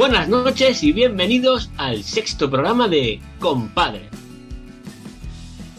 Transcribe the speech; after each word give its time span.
Buenas 0.00 0.30
noches 0.30 0.82
y 0.82 0.92
bienvenidos 0.92 1.70
al 1.76 2.02
sexto 2.04 2.48
programa 2.50 2.88
de 2.88 3.20
Compadre. 3.38 4.08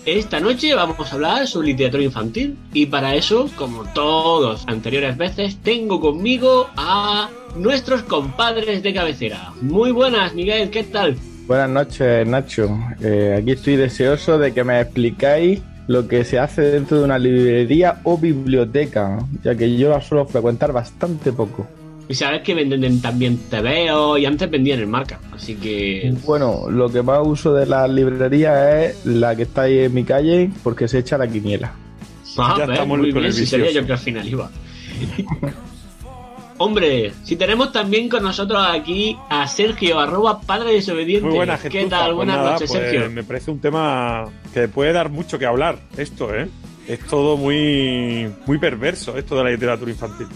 Esta 0.06 0.40
noche 0.40 0.76
vamos 0.76 1.12
a 1.12 1.16
hablar 1.16 1.48
sobre 1.48 1.70
literatura 1.70 2.04
infantil 2.04 2.56
y 2.72 2.86
para 2.86 3.16
eso, 3.16 3.50
como 3.56 3.84
todos 3.96 4.64
anteriores 4.68 5.18
veces, 5.18 5.58
tengo 5.64 6.00
conmigo 6.00 6.70
a 6.78 7.32
nuestros 7.56 8.04
compadres 8.04 8.84
de 8.84 8.94
cabecera. 8.94 9.54
Muy 9.60 9.90
buenas, 9.90 10.36
Miguel, 10.36 10.70
¿qué 10.70 10.84
tal? 10.84 11.18
Buenas 11.48 11.72
noches, 11.72 12.28
Nacho. 12.28 12.78
Eh, 13.02 13.40
aquí 13.42 13.54
estoy 13.54 13.76
deseoso 13.76 14.38
de 14.38 14.54
que 14.54 14.64
me 14.64 14.80
explicáis 14.80 15.64
lo 15.88 16.08
que 16.08 16.26
se 16.26 16.38
hace 16.38 16.62
dentro 16.62 17.00
de 17.00 17.06
una 17.06 17.18
librería 17.18 18.02
o 18.04 18.20
biblioteca, 18.20 19.18
ya 19.44 19.56
que 19.56 19.76
yo 19.76 19.90
la 19.90 20.00
suelo 20.00 20.28
frecuentar 20.28 20.74
bastante 20.74 21.32
poco. 21.32 21.68
Y 22.12 22.14
sabes 22.14 22.42
que 22.42 22.54
venden 22.54 23.02
también 23.02 23.38
TVO 23.50 24.18
y 24.18 24.26
antes 24.26 24.52
vendían 24.52 24.80
el 24.80 24.88
marca, 24.88 25.22
así 25.34 25.56
que... 25.56 26.14
Bueno, 26.26 26.70
lo 26.70 26.92
que 26.92 27.02
más 27.02 27.26
uso 27.26 27.54
de 27.54 27.66
la 27.66 27.88
librería 27.88 28.84
es 28.84 29.06
la 29.06 29.34
que 29.34 29.44
está 29.44 29.62
ahí 29.62 29.80
en 29.80 29.94
mi 29.94 30.04
calle 30.04 30.50
porque 30.62 30.90
se 30.90 31.00
echa 31.00 31.18
la 31.18 31.26
quiniela. 31.26 31.74
Ah, 32.38 32.56
ya 32.58 32.66
estamos 32.66 33.00
muy 33.00 33.14
bien, 33.14 33.32
si 33.32 33.46
sería 33.46 33.72
yo 33.72 33.86
que 33.86 33.94
al 33.94 33.98
final 33.98 34.28
iba. 34.28 34.52
Hombre, 36.58 37.14
si 37.24 37.38
tenemos 37.38 37.72
también 37.72 38.10
con 38.10 38.24
nosotros 38.24 38.62
aquí 38.70 39.16
a 39.30 39.48
Sergio, 39.48 39.98
arroba 39.98 40.42
padre 40.42 40.74
desobediente. 40.74 41.28
Muy 41.28 41.38
buena 41.38 41.58
gente. 41.58 41.80
¿Qué 41.80 41.86
tal? 41.86 42.08
Pues 42.08 42.16
Buenas 42.18 42.36
nada, 42.36 42.52
noches, 42.52 42.70
pues 42.70 42.84
Sergio. 42.84 43.10
Me 43.10 43.24
parece 43.24 43.52
un 43.52 43.60
tema 43.60 44.26
que 44.54 44.68
puede 44.68 44.92
dar 44.92 45.10
mucho 45.10 45.40
que 45.40 45.46
hablar, 45.46 45.80
esto, 45.96 46.36
¿eh? 46.36 46.50
Es 46.90 47.00
todo 47.06 47.38
muy, 47.38 48.30
muy 48.46 48.58
perverso, 48.58 49.18
esto 49.18 49.38
de 49.38 49.46
la 49.46 49.50
literatura 49.52 49.90
infantil. 49.90 50.28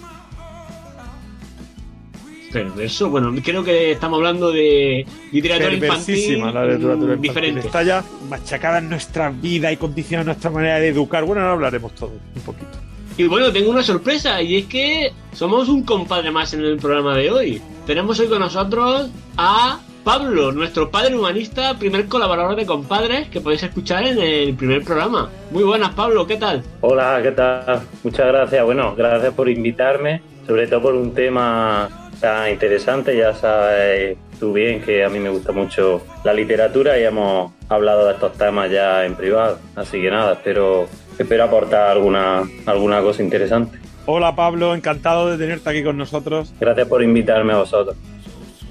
Perverso, 2.56 3.09
bueno, 3.09 3.34
creo 3.44 3.66
que 3.66 3.92
estamos 3.92 4.16
hablando 4.16 4.50
de 4.50 5.06
literatura 5.34 5.73
infantil 5.73 6.39
la 6.39 6.66
literatura 6.66 6.94
infantil. 6.94 7.22
diferente. 7.22 7.59
Está 7.59 7.84
ya 7.84 8.02
machacada 8.30 8.78
en 8.78 8.88
nuestra 8.89 9.30
vida 9.30 9.73
y 9.73 9.75
condiciona 9.75 10.23
nuestra 10.23 10.50
manera 10.52 10.80
de 10.80 10.88
educar. 10.88 11.26
Bueno, 11.26 11.42
ahora 11.42 11.53
hablaremos 11.53 11.94
todo, 11.95 12.14
un 12.33 12.42
poquito. 12.44 12.78
Y 13.17 13.26
bueno, 13.26 13.52
tengo 13.52 13.72
una 13.72 13.83
sorpresa 13.83 14.42
y 14.42 14.56
es 14.56 14.66
que 14.67 15.11
somos 15.33 15.67
un 15.67 15.83
compadre 15.83 16.31
más 16.31 16.53
en 16.53 16.61
el 16.61 16.78
programa 16.78 17.17
de 17.17 17.30
hoy. 17.30 17.61
Tenemos 17.86 18.17
hoy 18.22 18.28
con 18.28 18.39
nosotros 18.39 19.09
a 19.36 19.81
Pablo, 20.06 20.53
nuestro 20.53 20.89
padre 20.89 21.14
humanista, 21.14 21.78
primer 21.78 22.06
colaborador 22.06 22.56
de 22.56 22.66
compadres 22.66 23.28
que 23.28 23.42
podéis 23.42 23.64
escuchar 23.64 24.08
en 24.08 24.17
el 24.17 24.53
primer 24.56 24.81
programa. 24.81 25.30
Muy 25.52 25.64
buenas, 25.64 25.94
Pablo, 25.94 26.26
¿qué 26.26 26.38
tal? 26.38 26.64
Hola, 26.80 27.20
¿qué 27.22 27.31
tal? 27.31 27.81
Muchas 28.02 28.28
gracias. 28.28 28.64
Bueno, 28.64 28.95
gracias 28.95 29.33
por 29.33 29.50
invitarme, 29.50 30.22
sobre 30.48 30.67
todo 30.67 30.83
por 30.83 30.95
un 30.95 31.14
tema 31.14 32.05
tan 32.25 32.51
interesante. 32.51 33.15
Ya 33.15 33.35
sabes 33.35 34.17
tú 34.39 34.51
bien 34.51 34.81
que 34.81 35.05
a 35.05 35.09
mí 35.09 35.19
me 35.19 35.29
gusta 35.29 35.51
mucho 35.51 36.01
la 36.23 36.33
literatura 36.33 36.97
y 36.97 37.03
hemos 37.03 37.51
hablado 37.69 38.07
de 38.07 38.13
estos 38.13 38.33
temas 38.33 38.71
ya 38.71 39.05
en 39.05 39.15
privado. 39.15 39.59
Así 39.75 40.01
que 40.01 40.09
nada, 40.09 40.33
espero, 40.33 40.87
espero 41.19 41.43
aportar 41.43 41.91
alguna, 41.91 42.41
alguna 42.65 43.01
cosa 43.01 43.21
interesante. 43.21 43.77
Hola 44.07 44.35
Pablo, 44.35 44.73
encantado 44.73 45.29
de 45.29 45.37
tenerte 45.37 45.69
aquí 45.69 45.83
con 45.83 45.97
nosotros. 45.97 46.51
Gracias 46.59 46.87
por 46.87 47.03
invitarme 47.03 47.53
a 47.53 47.57
vosotros. 47.57 47.95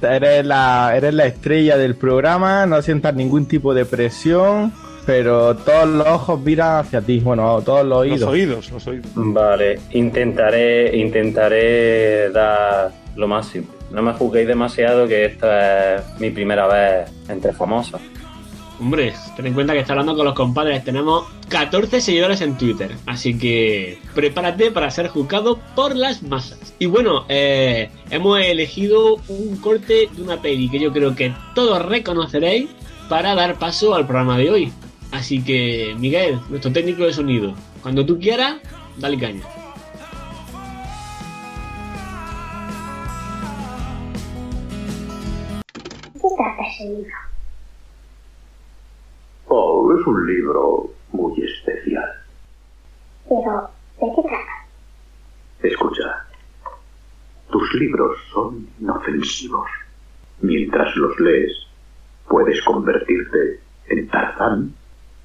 Eres 0.03 0.45
la, 0.45 0.93
eres 0.97 1.15
la 1.15 1.27
estrella 1.27 1.79
del 1.79 1.95
programa, 1.95 2.67
no 2.67 2.83
sientas 2.83 3.15
ningún 3.15 3.47
tipo 3.47 3.73
de 3.73 3.85
presión, 3.85 4.73
pero 5.07 5.55
todos 5.57 5.89
los 5.89 6.07
ojos 6.07 6.41
miran 6.41 6.79
hacia 6.79 7.01
ti, 7.01 7.21
bueno, 7.21 7.61
todos 7.63 7.87
los 7.87 7.99
oídos. 7.99 8.21
Los 8.21 8.29
oídos, 8.31 8.71
los 8.71 8.87
oídos. 8.87 9.11
Vale, 9.15 9.79
intentaré, 9.93 10.97
intentaré 10.97 12.31
dar 12.31 12.93
lo 13.17 13.29
máximo. 13.29 13.67
No 13.91 14.03
me 14.03 14.13
juzguéis 14.13 14.49
demasiado 14.49 15.07
que 15.07 15.27
esta 15.27 15.97
es 15.97 16.21
mi 16.21 16.31
primera 16.31 16.67
vez 16.67 17.11
entre 17.29 17.53
famosos. 17.53 18.01
Hombre, 18.81 19.13
ten 19.37 19.47
en 19.47 19.55
cuenta 19.55 19.73
que 19.73 19.81
está 19.81 19.93
hablando 19.93 20.17
con 20.17 20.25
los 20.25 20.35
compadres. 20.35 20.83
Tenemos 20.83 21.25
14 21.49 22.01
seguidores 22.01 22.41
en 22.41 22.59
Twitter. 22.59 22.91
Así 23.07 23.39
que 23.39 23.99
prepárate 24.15 24.73
para 24.73 24.91
ser 24.91 25.09
juzgado 25.09 25.61
por 25.77 25.95
las 25.95 26.23
masas. 26.25 26.75
Y 26.81 26.87
bueno, 26.87 27.25
eh, 27.29 27.91
hemos 28.11 28.41
elegido 28.41 29.17
un 29.29 29.57
corte 29.59 30.09
de 30.13 30.23
una 30.23 30.43
peli 30.43 30.69
que 30.69 30.81
yo 30.81 30.93
creo 30.93 31.15
que 31.15 31.33
todos 31.55 31.85
reconoceréis 31.85 32.69
para 33.09 33.35
dar 33.35 33.59
paso 33.59 33.95
al 33.95 34.07
programa 34.07 34.39
de 34.39 34.51
hoy. 34.51 34.73
Así 35.15 35.45
que, 35.45 35.95
Miguel, 35.97 36.41
nuestro 36.51 36.73
técnico 36.73 37.05
de 37.05 37.13
sonido, 37.13 37.55
cuando 37.83 38.05
tú 38.05 38.19
quieras, 38.19 38.57
dale 38.99 39.17
caña. 39.17 39.45
¿De 46.13 46.21
qué 46.21 46.29
trata 46.37 46.63
ese 46.67 46.85
libro? 46.85 47.15
Oh, 49.47 49.97
es 49.97 50.05
un 50.05 50.27
libro 50.27 50.91
muy 51.13 51.41
especial. 51.45 52.11
Pero, 53.29 53.71
¿de 54.01 54.13
qué 54.17 54.23
trata? 54.29 54.67
Escucha, 55.63 56.27
tus 57.53 57.73
libros 57.75 58.19
son 58.33 58.69
inofensivos. 58.81 59.71
Mientras 60.41 60.97
los 60.97 61.21
lees, 61.21 61.53
puedes 62.29 62.61
convertirte 62.63 63.61
en 63.87 64.09
Tarzán 64.09 64.75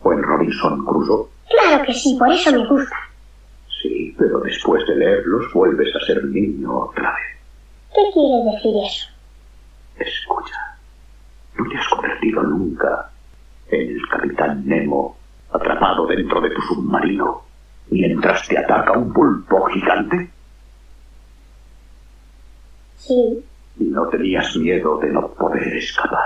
o 0.02 0.14
en 0.14 0.24
Robinson 0.24 0.86
Crusoe. 0.86 1.28
Claro 1.50 1.84
que 1.86 1.94
sí, 1.94 2.16
por 2.18 2.32
eso 2.32 2.52
me 2.52 2.68
gusta. 2.68 2.96
Sí, 3.82 4.16
pero 4.18 4.40
después 4.40 4.86
de 4.88 4.96
leerlos 4.96 5.52
vuelves 5.54 5.96
a 5.96 6.06
ser 6.06 6.24
niño 6.26 6.78
otra 6.80 7.12
vez. 7.16 7.38
¿Qué 7.94 8.02
quiere 8.14 8.52
decir 8.52 8.74
eso? 8.86 9.08
Escucha, 9.98 10.78
no 11.58 11.70
te 11.70 11.78
has 11.78 11.88
convertido 11.88 12.44
nunca 12.44 13.10
en 13.70 13.90
el 13.90 14.08
capitán 14.10 14.64
Nemo 14.66 15.18
atrapado 15.52 16.06
dentro 16.08 16.40
de 16.42 16.50
tu 16.52 16.62
submarino 16.62 17.42
mientras 17.90 18.48
te 18.48 18.58
ataca 18.58 18.94
un 18.94 19.12
pulpo 19.12 19.66
gigante. 19.66 20.30
Sí, 22.98 23.44
Y 23.80 23.84
no 23.86 24.08
tenías 24.10 24.56
miedo 24.58 24.98
de 25.00 25.10
no 25.10 25.28
poder 25.30 25.76
escapar. 25.78 26.24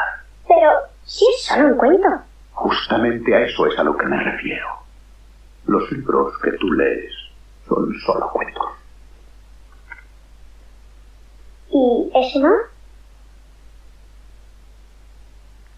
pero 0.47 0.71
si 1.05 1.25
es 1.35 1.45
solo 1.45 1.67
un 1.69 1.77
cuento. 1.77 2.09
Justamente 2.53 3.35
a 3.35 3.45
eso 3.45 3.67
es 3.67 3.77
a 3.77 3.83
lo 3.83 3.97
que 3.97 4.05
me 4.05 4.23
refiero. 4.23 4.67
Los 5.65 5.91
libros 5.91 6.33
que 6.43 6.51
tú 6.53 6.71
lees 6.71 7.11
son 7.67 7.93
solo 8.05 8.29
cuentos. 8.31 8.63
¿Y 11.71 12.11
eso 12.13 12.39
no? 12.39 12.53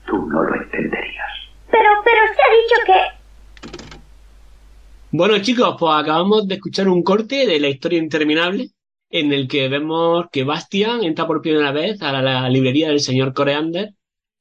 Tú 0.05 0.25
no 0.27 0.43
lo 0.43 0.55
entenderías. 0.55 1.31
Pero, 1.71 1.89
pero 2.03 2.17
usted 2.29 2.43
ha 2.43 2.53
dicho 2.61 2.75
que... 2.85 3.15
Bueno 5.11 5.39
chicos, 5.39 5.77
pues 5.79 5.93
acabamos 5.95 6.47
de 6.47 6.55
escuchar 6.55 6.89
un 6.89 7.01
corte 7.01 7.47
de 7.47 7.59
la 7.59 7.69
historia 7.69 7.99
interminable 7.99 8.71
en 9.09 9.31
el 9.31 9.47
que 9.47 9.69
vemos 9.69 10.25
que 10.29 10.43
Bastian 10.43 11.03
entra 11.03 11.25
por 11.25 11.41
primera 11.41 11.71
vez 11.71 12.01
a 12.01 12.11
la, 12.11 12.21
la 12.21 12.49
librería 12.49 12.89
del 12.89 12.99
señor 12.99 13.33
Coreander 13.33 13.93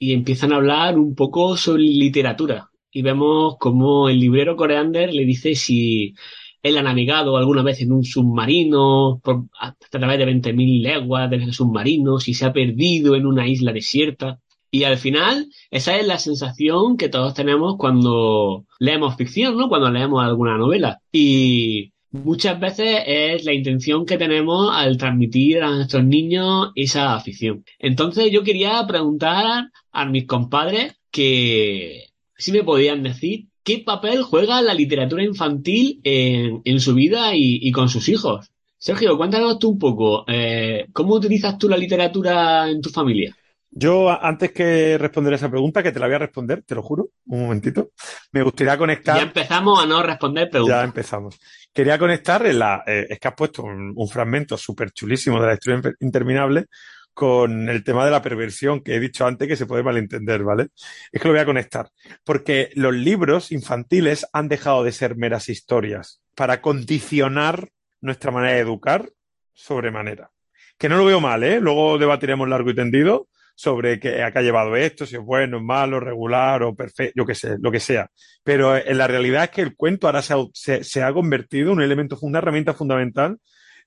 y 0.05 0.13
empiezan 0.13 0.53
a 0.53 0.57
hablar 0.57 0.99
un 0.99 1.15
poco 1.15 1.57
sobre 1.57 1.83
literatura. 1.85 2.71
Y 2.93 3.01
vemos 3.01 3.57
como 3.59 4.11
el 4.11 4.21
librero 4.21 4.55
Coreander 4.55 5.13
le 5.15 5.25
dice 5.25 5.55
si 5.55 6.15
él 6.63 6.77
ha 6.77 6.83
navegado 6.83 7.39
alguna 7.39 7.63
vez 7.63 7.81
en 7.81 7.91
un 7.93 8.05
submarino 8.05 9.21
por, 9.25 9.47
a 9.59 9.75
través 9.91 10.19
de 10.19 10.27
20.000 10.27 10.83
leguas 10.83 11.31
del 11.31 11.55
submarino, 11.55 12.19
si 12.19 12.35
se 12.35 12.45
ha 12.45 12.53
perdido 12.53 13.15
en 13.17 13.27
una 13.27 13.49
isla 13.49 13.73
desierta. 13.73 14.41
Y 14.71 14.85
al 14.85 14.99
final, 14.99 15.49
esa 15.71 15.97
es 15.99 16.07
la 16.07 16.19
sensación 16.19 16.99
que 16.99 17.09
todos 17.09 17.33
tenemos 17.33 17.77
cuando 17.79 18.67
leemos 18.79 19.17
ficción, 19.17 19.57
¿no? 19.57 19.69
Cuando 19.71 19.91
leemos 19.91 20.23
alguna 20.23 20.59
novela. 20.59 20.99
Y 21.13 21.94
muchas 22.15 22.61
veces 22.61 23.03
es 23.07 23.45
la 23.45 23.53
intención 23.53 24.07
que 24.07 24.17
tenemos 24.17 24.71
al 24.73 24.97
transmitir 24.97 25.63
a 25.63 25.71
nuestros 25.71 26.05
niños 26.05 26.71
esa 26.77 27.15
afición. 27.15 27.65
Entonces 27.79 28.31
yo 28.31 28.45
quería 28.45 28.87
preguntar 28.87 29.71
a 29.91 30.05
mis 30.07 30.27
compadres 30.27 30.95
que 31.11 32.05
si 32.37 32.53
me 32.53 32.63
podían 32.63 33.03
decir 33.03 33.47
qué 33.65 33.79
papel 33.79 34.23
juega 34.23 34.63
la 34.63 34.75
literatura 34.75 35.25
infantil 35.25 36.01
en, 36.05 36.63
en 36.65 36.81
su 36.81 36.95
vida 36.95 37.35
y, 37.35 37.59
y, 37.63 37.73
con 37.73 37.89
sus 37.89 38.09
hijos. 38.09 38.51
Sergio, 38.79 39.17
cuéntanos 39.17 39.59
tú 39.59 39.71
un 39.71 39.79
poco, 39.79 40.25
eh, 40.29 40.87
¿cómo 40.93 41.15
utilizas 41.15 41.59
tú 41.59 41.69
la 41.69 41.77
literatura 41.77 42.69
en 42.69 42.81
tu 42.81 42.91
familia? 42.91 43.35
Yo, 43.77 44.09
antes 44.09 44.53
que 44.53 44.99
responder 44.99 45.35
esa 45.35 45.51
pregunta, 45.51 45.83
que 45.83 45.91
te 45.91 45.99
la 45.99 46.07
voy 46.07 46.15
a 46.15 46.19
responder, 46.21 46.63
te 46.63 46.77
lo 46.77 46.83
juro, 46.83 47.09
un 47.27 47.41
momentito, 47.43 47.91
me 48.31 48.43
gustaría 48.43 48.79
conectar. 48.79 49.17
Ya 49.17 49.23
empezamos 49.23 49.83
a 49.83 49.87
no 49.87 50.01
responder 50.01 50.49
preguntas. 50.49 50.79
Ya 50.79 50.85
empezamos. 50.85 51.41
Quería 51.75 51.99
conectar 51.99 52.47
en 52.47 52.59
la. 52.59 52.83
Eh, 52.87 53.07
es 53.11 53.19
que 53.19 53.29
has 53.29 53.35
puesto 53.35 53.65
un, 53.65 53.93
un 53.95 54.09
fragmento 54.09 54.57
súper 54.57 54.93
chulísimo 54.93 55.41
de 55.41 55.47
la 55.49 55.55
historia 55.55 55.93
interminable 56.01 56.67
con 57.15 57.69
el 57.69 57.85
tema 57.85 58.05
de 58.05 58.11
la 58.11 58.23
perversión 58.23 58.83
que 58.83 58.97
he 58.97 59.01
dicho 59.01 59.25
antes 59.25 59.49
que 59.49 59.57
se 59.57 59.67
puede 59.67 59.85
malentender, 59.85 60.43
¿vale? 60.43 60.69
Es 61.13 61.23
que 61.23 61.29
lo 61.29 61.35
voy 61.35 61.41
a 61.41 61.47
conectar. 61.47 61.89
Porque 62.25 62.71
los 62.75 62.93
libros 62.93 63.53
infantiles 63.53 64.27
han 64.33 64.49
dejado 64.49 64.83
de 64.83 64.93
ser 64.93 65.17
meras 65.17 65.49
historias 65.49 66.21
para 66.35 66.61
condicionar 66.61 67.71
nuestra 68.01 68.33
manera 68.33 68.55
de 68.55 68.61
educar 68.61 69.11
sobremanera. 69.53 70.31
que 70.77 70.89
no 70.89 70.97
lo 70.97 71.05
veo 71.05 71.21
mal, 71.21 71.45
¿eh? 71.45 71.61
Luego 71.61 71.99
debatiremos 71.99 72.49
largo 72.49 72.71
y 72.71 72.75
tendido 72.75 73.29
sobre 73.55 74.01
qué, 74.01 74.23
a 74.23 74.33
qué 74.33 74.39
ha 74.39 74.43
llevado 74.43 74.75
esto, 74.77 75.07
si 75.07 75.17
es 75.17 75.23
bueno, 75.23 75.63
malo, 75.63 76.01
regular 76.01 76.63
o 76.63 76.75
perfecto, 76.75 77.15
yo 77.17 77.27
qué 77.27 77.35
sé, 77.35 77.57
lo 77.61 77.71
que 77.71 77.81
sea. 77.81 78.11
Pero 78.43 78.77
en 78.77 78.99
la 78.99 79.07
realidad 79.07 79.45
es 79.45 79.51
que 79.51 79.63
el 79.63 79.77
cuento 79.77 80.07
ahora 80.07 80.23
se 80.23 81.03
ha, 81.03 81.13
convertido 81.13 81.71
en 81.71 81.79
un 81.79 81.83
elemento, 81.83 82.19
una 82.23 82.39
herramienta 82.39 82.75
fundamental 82.75 83.39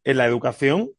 en 0.04 0.18
la 0.18 0.26
educación 0.26 0.90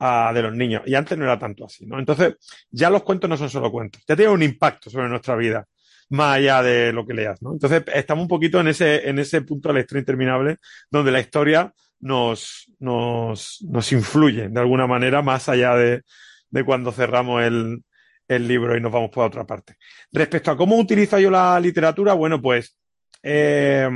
uh, 0.00 0.34
de 0.34 0.42
los 0.42 0.54
niños. 0.54 0.82
Y 0.86 0.94
antes 0.94 1.16
no 1.16 1.24
era 1.24 1.38
tanto 1.38 1.64
así, 1.64 1.86
¿no? 1.86 1.98
Entonces, 1.98 2.34
ya 2.70 2.90
los 2.90 3.02
cuentos 3.02 3.30
no 3.30 3.36
son 3.36 3.48
solo 3.48 3.70
cuentos, 3.70 4.02
ya 4.06 4.16
tienen 4.16 4.34
un 4.34 4.42
impacto 4.42 4.90
sobre 4.90 5.08
nuestra 5.08 5.36
vida, 5.36 5.66
más 6.10 6.36
allá 6.36 6.62
de 6.62 6.92
lo 6.92 7.06
que 7.06 7.14
leas, 7.14 7.40
¿no? 7.40 7.52
Entonces, 7.52 7.84
estamos 7.94 8.22
un 8.22 8.28
poquito 8.28 8.60
en 8.60 8.68
ese, 8.68 9.08
en 9.08 9.18
ese 9.18 9.42
punto 9.42 9.68
de 9.68 9.74
la 9.74 9.80
historia 9.80 10.00
interminable, 10.00 10.56
donde 10.90 11.10
la 11.10 11.20
historia 11.20 11.72
nos, 12.00 12.70
nos, 12.78 13.64
nos 13.68 13.92
influye 13.92 14.48
de 14.48 14.60
alguna 14.60 14.86
manera, 14.86 15.22
más 15.22 15.48
allá 15.48 15.74
de, 15.74 16.02
de 16.50 16.64
cuando 16.64 16.92
cerramos 16.92 17.42
el, 17.42 17.82
el 18.30 18.46
libro 18.46 18.76
y 18.76 18.80
nos 18.80 18.92
vamos 18.92 19.10
por 19.10 19.26
otra 19.26 19.44
parte. 19.44 19.76
Respecto 20.12 20.52
a 20.52 20.56
cómo 20.56 20.78
utilizo 20.78 21.18
yo 21.18 21.30
la 21.30 21.58
literatura, 21.58 22.14
bueno, 22.14 22.40
pues 22.40 22.78
eh, 23.24 23.88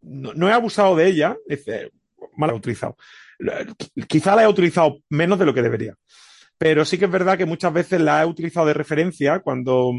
no, 0.00 0.48
he 0.48 0.52
abusado 0.52 0.96
de 0.96 1.06
ella, 1.06 1.36
es, 1.46 1.68
eh, 1.68 1.90
mal 2.36 2.50
he 2.50 2.54
utilizado. 2.54 2.96
Quizá 4.08 4.34
la 4.34 4.44
he 4.44 4.48
utilizado 4.48 4.98
menos 5.10 5.38
de 5.38 5.44
lo 5.44 5.52
que 5.52 5.60
debería. 5.60 5.94
Pero 6.56 6.86
sí 6.86 6.96
que 6.96 7.04
es 7.04 7.10
verdad 7.10 7.36
que 7.36 7.44
muchas 7.44 7.70
veces 7.70 8.00
la 8.00 8.22
he 8.22 8.26
utilizado 8.26 8.66
de 8.66 8.72
referencia 8.72 9.40
cuando 9.40 9.92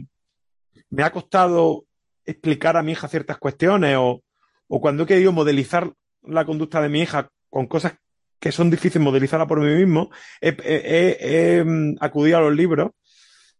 me 0.89 1.03
ha 1.03 1.11
costado 1.11 1.85
explicar 2.25 2.77
a 2.77 2.83
mi 2.83 2.93
hija 2.93 3.07
ciertas 3.07 3.37
cuestiones 3.37 3.95
o, 3.99 4.23
o 4.67 4.81
cuando 4.81 5.03
he 5.03 5.07
querido 5.07 5.31
modelizar 5.31 5.93
la 6.23 6.45
conducta 6.45 6.81
de 6.81 6.89
mi 6.89 7.01
hija 7.01 7.29
con 7.51 7.67
cosas 7.67 7.93
que 8.39 8.51
son 8.51 8.69
difíciles 8.69 9.03
modelizarlas 9.03 9.47
por 9.47 9.59
mí 9.59 9.73
mismo, 9.73 10.09
he, 10.41 10.55
he, 10.63 11.65
acudido 11.99 12.37
a 12.37 12.41
los 12.41 12.55
libros 12.55 12.91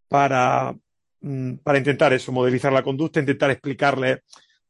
para, 0.08 0.76
para 1.64 1.78
intentar 1.78 2.14
eso, 2.14 2.32
modelizar 2.32 2.72
la 2.72 2.84
conducta, 2.84 3.20
intentar 3.20 3.52
explicarle 3.52 4.24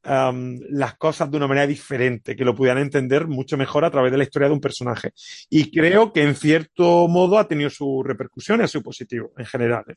las 0.04 0.96
cosas 0.96 1.30
de 1.30 1.38
una 1.38 1.48
manera 1.48 1.68
diferente, 1.68 2.36
que 2.36 2.46
lo 2.46 2.56
pudieran 2.56 2.82
entender 2.82 3.28
mucho 3.28 3.58
mejor 3.58 3.84
a 3.84 3.92
través 3.92 4.12
de 4.12 4.18
la 4.18 4.24
historia 4.24 4.48
de 4.48 4.54
un 4.54 4.62
personaje. 4.62 5.12
Y 5.50 5.70
creo 5.70 6.14
que 6.14 6.24
en 6.24 6.36
cierto 6.36 7.08
modo 7.08 7.38
ha 7.38 7.48
tenido 7.48 7.70
su 7.70 8.04
repercusión 8.04 8.62
y 8.62 8.64
ha 8.64 8.68
sido 8.68 8.84
positivo 8.84 9.34
en 9.38 9.46
general. 9.46 9.84
¿eh? 9.90 9.96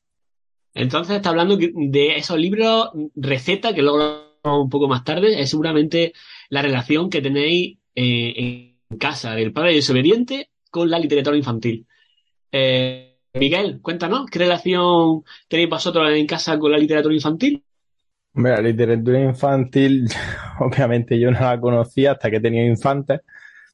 Entonces 0.75 1.17
está 1.17 1.31
hablando 1.31 1.57
de 1.57 2.17
esos 2.17 2.39
libros, 2.39 2.91
receta, 3.15 3.73
que 3.73 3.83
luego 3.83 4.31
un 4.43 4.71
poco 4.71 4.89
más 4.89 5.05
tarde, 5.05 5.41
es 5.41 5.51
seguramente 5.51 6.13
la 6.49 6.63
relación 6.63 7.11
que 7.11 7.21
tenéis 7.21 7.79
eh, 7.95 8.33
en 8.37 8.70
casa 8.99 9.35
del 9.35 9.53
padre 9.53 9.75
desobediente 9.75 10.51
con 10.71 10.91
la 10.91 10.99
literatura 10.99 11.37
infantil. 11.37 11.87
Eh, 12.53 13.19
Miguel, 13.35 13.81
cuéntanos, 13.81 14.29
¿qué 14.31 14.41
relación 14.41 15.23
tenéis 15.49 15.71
vosotros 15.71 16.11
en 16.11 16.27
casa 16.27 16.59
con 16.59 16.73
la 16.73 16.79
literatura 16.79 17.15
infantil? 17.15 17.63
Hombre, 18.35 18.53
la 18.53 18.63
literatura 18.63 19.21
infantil, 19.21 20.09
obviamente 20.61 21.19
yo 21.19 21.31
no 21.31 21.41
la 21.41 21.61
conocía 21.61 22.13
hasta 22.13 22.31
que 22.31 22.37
he 22.37 22.41
tenido 22.41 22.67
infantes. 22.67 23.21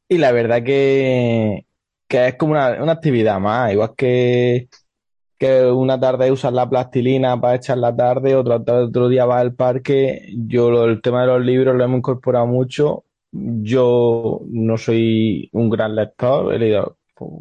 Y 0.09 0.19
la 0.19 0.33
verdad 0.33 0.63
que, 0.63 1.67
que 2.07 2.29
es 2.29 2.35
como 2.37 2.53
una, 2.53 2.83
una 2.83 2.93
actividad 2.93 3.41
más, 3.41 3.73
igual 3.73 3.95
que, 3.97 4.69
que 5.39 5.65
una 5.67 5.99
tarde 5.99 6.31
usas 6.31 6.53
la 6.53 6.69
plastilina 6.69 7.41
para 7.41 7.57
echar 7.57 7.79
la 7.79 7.95
tarde, 7.95 8.35
otro, 8.35 8.63
otro 8.67 9.09
día 9.09 9.25
vas 9.25 9.41
al 9.41 9.55
parque. 9.55 10.29
Yo 10.37 10.85
el 10.85 11.03
tema 11.03 11.23
de 11.23 11.27
los 11.29 11.45
libros 11.45 11.77
lo 11.77 11.85
hemos 11.85 11.99
incorporado 11.99 12.47
mucho. 12.47 13.05
Yo 13.33 14.41
no 14.47 14.79
soy 14.79 15.49
un 15.53 15.71
gran 15.71 15.95
lector, 15.95 16.55
he 16.55 16.59
leído 16.59 16.99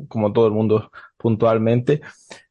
como 0.07 0.33
todo 0.33 0.47
el 0.47 0.53
mundo 0.53 0.91
puntualmente, 1.17 2.01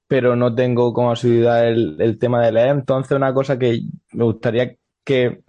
pero 0.07 0.37
no 0.37 0.55
tengo 0.55 0.93
como 0.93 1.13
asiduidad 1.13 1.69
el, 1.69 2.19
tema 2.19 2.45
de 2.45 2.53
leer. 2.53 2.69
Entonces, 2.69 3.17
una 3.17 3.35
cosa 3.35 3.59
que 3.59 3.81
me 4.13 4.25
gustaría 4.25 4.75
que 5.05 5.43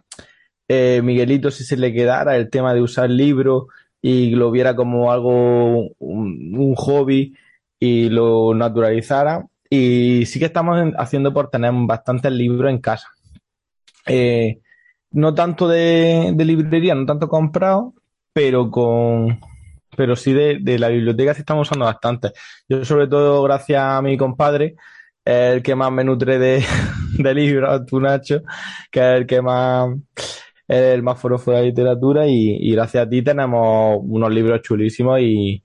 eh, 0.67 1.01
Miguelito, 1.03 1.51
si 1.51 1.63
se 1.63 1.77
le 1.77 1.93
quedara 1.93 2.35
el 2.35 2.49
tema 2.49 2.73
de 2.73 2.81
usar 2.81 3.09
libros 3.09 3.65
y 4.01 4.31
lo 4.31 4.51
viera 4.51 4.75
como 4.75 5.11
algo, 5.11 5.89
un, 5.99 6.55
un 6.57 6.75
hobby 6.75 7.35
y 7.79 8.09
lo 8.09 8.53
naturalizara. 8.53 9.45
Y 9.69 10.25
sí 10.25 10.39
que 10.39 10.45
estamos 10.45 10.93
haciendo 10.97 11.33
por 11.33 11.49
tener 11.49 11.71
bastantes 11.73 12.31
libros 12.31 12.69
en 12.71 12.79
casa. 12.79 13.09
Eh, 14.05 14.59
no 15.15 15.33
tanto 15.33 15.67
de, 15.67 16.35
librería, 16.37 16.93
no 16.93 17.05
tanto 17.05 17.29
comprado, 17.29 17.93
pero 18.33 18.69
con, 18.69 19.39
pero 19.95 20.15
sí 20.17 20.33
de, 20.33 20.59
de, 20.61 20.77
la 20.77 20.89
biblioteca 20.89 21.33
sí 21.33 21.39
estamos 21.39 21.69
usando 21.69 21.85
bastante. 21.85 22.31
Yo, 22.67 22.83
sobre 22.83 23.07
todo, 23.07 23.41
gracias 23.43 23.81
a 23.81 24.01
mi 24.01 24.17
compadre, 24.17 24.75
el 25.23 25.63
que 25.63 25.73
más 25.73 25.89
me 25.91 26.03
nutre 26.03 26.37
de, 26.37 26.65
de 27.17 27.33
libros, 27.33 27.85
tú 27.85 28.01
Nacho, 28.01 28.41
que 28.91 28.99
es 28.99 29.19
el 29.21 29.25
que 29.25 29.41
más, 29.41 29.89
el 30.67 31.01
más 31.01 31.17
forofo 31.17 31.51
de 31.51 31.57
la 31.57 31.63
literatura 31.63 32.27
y, 32.27 32.71
gracias 32.73 33.07
a 33.07 33.09
ti 33.09 33.21
tenemos 33.21 33.99
unos 34.01 34.31
libros 34.33 34.61
chulísimos 34.63 35.21
y, 35.21 35.63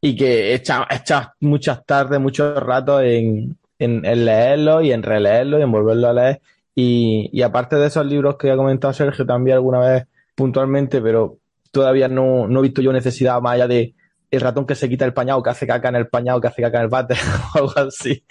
y 0.00 0.16
que 0.16 0.52
echas 0.52 0.86
echa 0.90 1.34
muchas 1.38 1.86
tardes, 1.86 2.18
muchos 2.18 2.60
ratos 2.60 3.04
en, 3.04 3.56
en, 3.78 4.04
en 4.04 4.24
leerlos 4.24 4.82
y 4.82 4.90
en 4.90 5.04
releerlos 5.04 5.60
y 5.60 5.62
en 5.62 5.70
volverlo 5.70 6.08
a 6.08 6.12
leer. 6.12 6.40
Y, 6.82 7.42
aparte 7.42 7.76
de 7.76 7.86
esos 7.86 8.06
libros 8.06 8.36
que 8.38 8.50
ha 8.50 8.56
comentado 8.56 8.94
Sergio 8.94 9.26
también 9.26 9.56
alguna 9.56 9.80
vez 9.80 10.06
puntualmente, 10.34 11.02
pero 11.02 11.38
todavía 11.70 12.08
no, 12.08 12.48
no 12.48 12.60
he 12.60 12.62
visto 12.62 12.80
yo 12.80 12.92
necesidad 12.92 13.40
más 13.42 13.54
allá 13.54 13.68
de 13.68 13.94
el 14.30 14.40
ratón 14.40 14.64
que 14.64 14.74
se 14.74 14.88
quita 14.88 15.04
el 15.04 15.12
pañado, 15.12 15.42
que 15.42 15.50
hace 15.50 15.66
caca 15.66 15.90
en 15.90 15.96
el 15.96 16.08
pañado, 16.08 16.40
que 16.40 16.48
hace 16.48 16.62
caca 16.62 16.78
en 16.78 16.84
el 16.84 16.88
váter, 16.88 17.18
o 17.54 17.58
algo 17.58 17.72
así, 17.76 18.24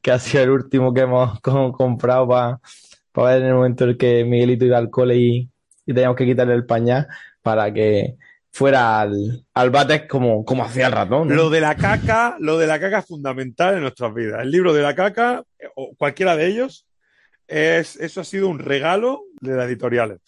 que 0.00 0.12
ha 0.12 0.18
sido 0.18 0.44
el 0.44 0.50
último 0.50 0.94
que 0.94 1.00
hemos 1.00 1.40
comprado 1.40 2.28
para 2.28 2.60
pa 3.12 3.24
ver 3.24 3.42
en 3.42 3.48
el 3.48 3.54
momento 3.54 3.84
en 3.84 3.90
el 3.90 3.96
que 3.96 4.24
Miguelito 4.24 4.64
iba 4.64 4.78
al 4.78 4.90
cole 4.90 5.16
y, 5.16 5.50
y 5.86 5.92
teníamos 5.92 6.16
que 6.16 6.26
quitarle 6.26 6.54
el 6.54 6.66
pañal 6.66 7.08
para 7.42 7.72
que 7.72 8.16
fuera 8.52 9.00
al, 9.00 9.44
al 9.54 9.70
váter 9.70 10.06
como, 10.06 10.44
como 10.44 10.64
hacía 10.64 10.86
el 10.86 10.92
ratón. 10.92 11.34
Lo 11.34 11.50
de 11.50 11.60
la 11.60 11.74
caca, 11.74 12.36
lo 12.38 12.58
de 12.58 12.66
la 12.68 12.78
caca 12.78 12.98
es 12.98 13.06
fundamental 13.06 13.74
en 13.74 13.80
nuestras 13.80 14.14
vidas. 14.14 14.42
El 14.42 14.52
libro 14.52 14.72
de 14.72 14.82
la 14.82 14.94
caca, 14.94 15.42
o 15.74 15.94
cualquiera 15.96 16.36
de 16.36 16.46
ellos, 16.46 16.87
es, 17.48 17.96
eso 17.96 18.20
ha 18.20 18.24
sido 18.24 18.48
un 18.48 18.58
regalo 18.58 19.22
de 19.40 19.56
las 19.56 19.66
editoriales. 19.66 20.20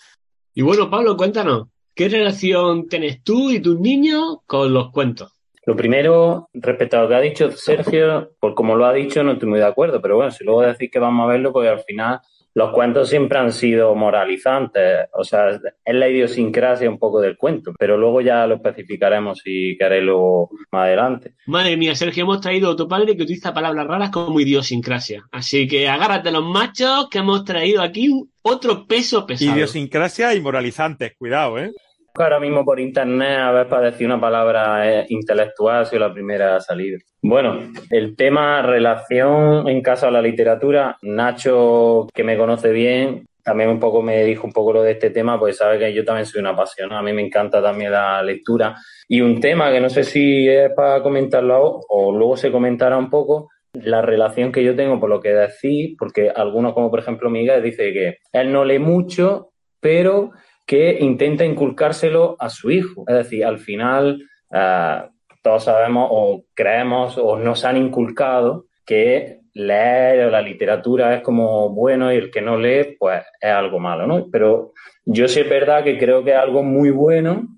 Y 0.55 0.63
bueno, 0.63 0.91
Pablo, 0.91 1.17
cuéntanos, 1.17 1.69
¿Qué 2.01 2.09
relación 2.09 2.89
tienes 2.89 3.23
tú 3.23 3.51
y 3.51 3.61
tus 3.61 3.79
niños 3.79 4.39
con 4.47 4.73
los 4.73 4.91
cuentos? 4.91 5.37
Lo 5.67 5.77
primero, 5.77 6.49
respecto 6.55 6.97
a 6.97 7.03
lo 7.03 7.09
que 7.09 7.15
ha 7.15 7.21
dicho 7.21 7.51
Sergio, 7.51 8.33
por 8.41 8.55
como 8.55 8.75
lo 8.75 8.87
ha 8.87 8.93
dicho, 8.95 9.23
no 9.23 9.33
estoy 9.33 9.51
muy 9.51 9.59
de 9.59 9.67
acuerdo, 9.67 10.01
pero 10.01 10.17
bueno, 10.17 10.31
si 10.31 10.43
luego 10.43 10.63
decís 10.63 10.91
que 10.91 10.99
vamos 10.99 11.25
a 11.25 11.33
verlo, 11.33 11.53
porque 11.53 11.69
al 11.69 11.81
final 11.81 12.21
los 12.55 12.73
cuentos 12.73 13.09
siempre 13.09 13.39
han 13.39 13.53
sido 13.53 13.95
moralizantes, 13.95 15.09
o 15.13 15.25
sea, 15.25 15.51
es 15.51 15.95
la 15.95 16.09
idiosincrasia 16.09 16.89
un 16.89 16.99
poco 16.99 17.21
del 17.21 17.37
cuento, 17.37 17.73
pero 17.79 17.97
luego 17.97 18.21
ya 18.21 18.47
lo 18.47 18.57
especificaremos 18.57 19.39
si 19.39 19.77
queréis 19.79 20.05
luego 20.05 20.51
más 20.73 20.87
adelante. 20.87 21.35
Madre 21.47 21.77
mía, 21.77 21.95
Sergio, 21.95 22.25
hemos 22.25 22.41
traído 22.41 22.73
a 22.73 22.77
tu 22.77 22.89
padre 22.89 23.17
que 23.17 23.23
utiliza 23.23 23.55
palabras 23.55 23.87
raras 23.87 24.11
como 24.11 24.41
idiosincrasia, 24.41 25.27
así 25.31 25.69
que 25.69 25.89
agárrate 25.89 26.31
los 26.31 26.45
machos 26.45 27.09
que 27.09 27.19
hemos 27.19 27.45
traído 27.45 27.83
aquí 27.83 28.11
otro 28.43 28.87
peso 28.87 29.27
pesado. 29.27 29.57
Idiosincrasia 29.57 30.35
y 30.35 30.41
moralizantes, 30.41 31.15
cuidado, 31.17 31.59
¿eh? 31.59 31.73
Ahora 32.15 32.41
mismo 32.41 32.65
por 32.65 32.81
internet, 32.81 33.39
a 33.39 33.53
ver, 33.53 33.69
para 33.69 33.91
decir 33.91 34.07
una 34.07 34.21
palabra 34.21 35.01
eh, 35.01 35.07
intelectual, 35.09 35.83
ha 35.83 35.85
sido 35.85 36.01
la 36.01 36.13
primera 36.13 36.57
a 36.57 36.61
salir. 36.61 36.99
Bueno, 37.23 37.61
el 37.91 38.17
tema 38.17 38.63
relación 38.63 39.69
en 39.69 39.81
casa 39.83 40.09
a 40.09 40.11
la 40.11 40.23
literatura, 40.23 40.97
Nacho, 41.03 42.09
que 42.13 42.25
me 42.25 42.37
conoce 42.37 42.73
bien, 42.73 43.27
también 43.43 43.71
un 43.71 43.81
poco 43.81 44.03
me 44.03 44.25
dijo 44.25 44.47
un 44.47 44.53
poco 44.53 44.73
lo 44.73 44.83
de 44.83 44.93
este 44.93 45.11
tema, 45.11 45.39
pues 45.39 45.57
sabe 45.57 45.79
que 45.79 45.93
yo 45.93 46.05
también 46.05 46.27
soy 46.27 46.41
una 46.41 46.51
apasionado, 46.51 47.01
a 47.01 47.03
mí 47.03 47.13
me 47.13 47.23
encanta 47.23 47.63
también 47.63 47.93
la 47.93 48.23
lectura. 48.23 48.77
Y 49.09 49.21
un 49.21 49.41
tema 49.41 49.71
que 49.73 49.81
no 49.81 49.89
sé 49.89 50.05
si 50.05 50.49
es 50.49 50.71
para 50.75 51.03
comentarlo 51.03 51.81
o 51.89 52.13
luego 52.13 52.37
se 52.37 52.51
comentará 52.53 52.97
un 52.97 53.11
poco, 53.11 53.49
la 53.73 54.03
relación 54.03 54.53
que 54.53 54.65
yo 54.65 54.75
tengo 54.75 54.99
por 54.99 55.09
lo 55.09 55.21
que 55.21 55.31
decís, 55.31 55.97
porque 55.99 56.31
algunos, 56.31 56.75
como 56.75 56.91
por 56.91 57.01
ejemplo 57.01 57.31
Miguel, 57.31 57.63
dice 57.63 57.93
que 57.93 58.19
él 58.33 58.53
no 58.53 58.65
lee 58.65 58.79
mucho, 58.79 59.53
pero 59.81 60.33
que 60.71 60.99
intenta 61.01 61.45
inculcárselo 61.45 62.37
a 62.39 62.49
su 62.49 62.71
hijo. 62.71 63.03
Es 63.09 63.17
decir, 63.17 63.45
al 63.45 63.59
final 63.59 64.23
uh, 64.51 65.11
todos 65.43 65.65
sabemos 65.65 66.07
o 66.13 66.45
creemos 66.55 67.19
o 67.19 67.37
nos 67.37 67.65
han 67.65 67.77
inculcado 67.77 68.67
que 68.87 69.41
leer 69.53 70.27
o 70.27 70.31
la 70.31 70.41
literatura 70.41 71.13
es 71.17 71.23
como 71.23 71.71
bueno 71.71 72.13
y 72.13 72.19
el 72.19 72.31
que 72.31 72.41
no 72.41 72.57
lee 72.57 72.95
pues 73.01 73.25
es 73.41 73.51
algo 73.51 73.81
malo, 73.81 74.07
¿no? 74.07 74.29
Pero 74.31 74.73
yo 75.05 75.27
sí 75.27 75.41
es 75.41 75.51
verdad 75.51 75.83
que 75.83 75.99
creo 75.99 76.23
que 76.23 76.31
es 76.31 76.37
algo 76.37 76.63
muy 76.63 76.91
bueno 76.91 77.49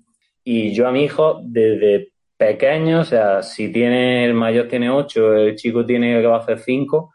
y 0.43 0.73
yo 0.73 0.87
a 0.87 0.91
mi 0.91 1.03
hijo 1.03 1.39
desde 1.43 2.13
pequeño, 2.35 3.01
o 3.01 3.05
sea, 3.05 3.43
si 3.43 3.71
tiene 3.71 4.25
el 4.25 4.33
mayor 4.33 4.67
tiene 4.67 4.89
ocho, 4.89 5.35
el 5.35 5.55
chico 5.55 5.85
tiene 5.85 6.19
que 6.19 6.25
va 6.25 6.37
a 6.37 6.39
hacer 6.39 6.57
cinco, 6.57 7.13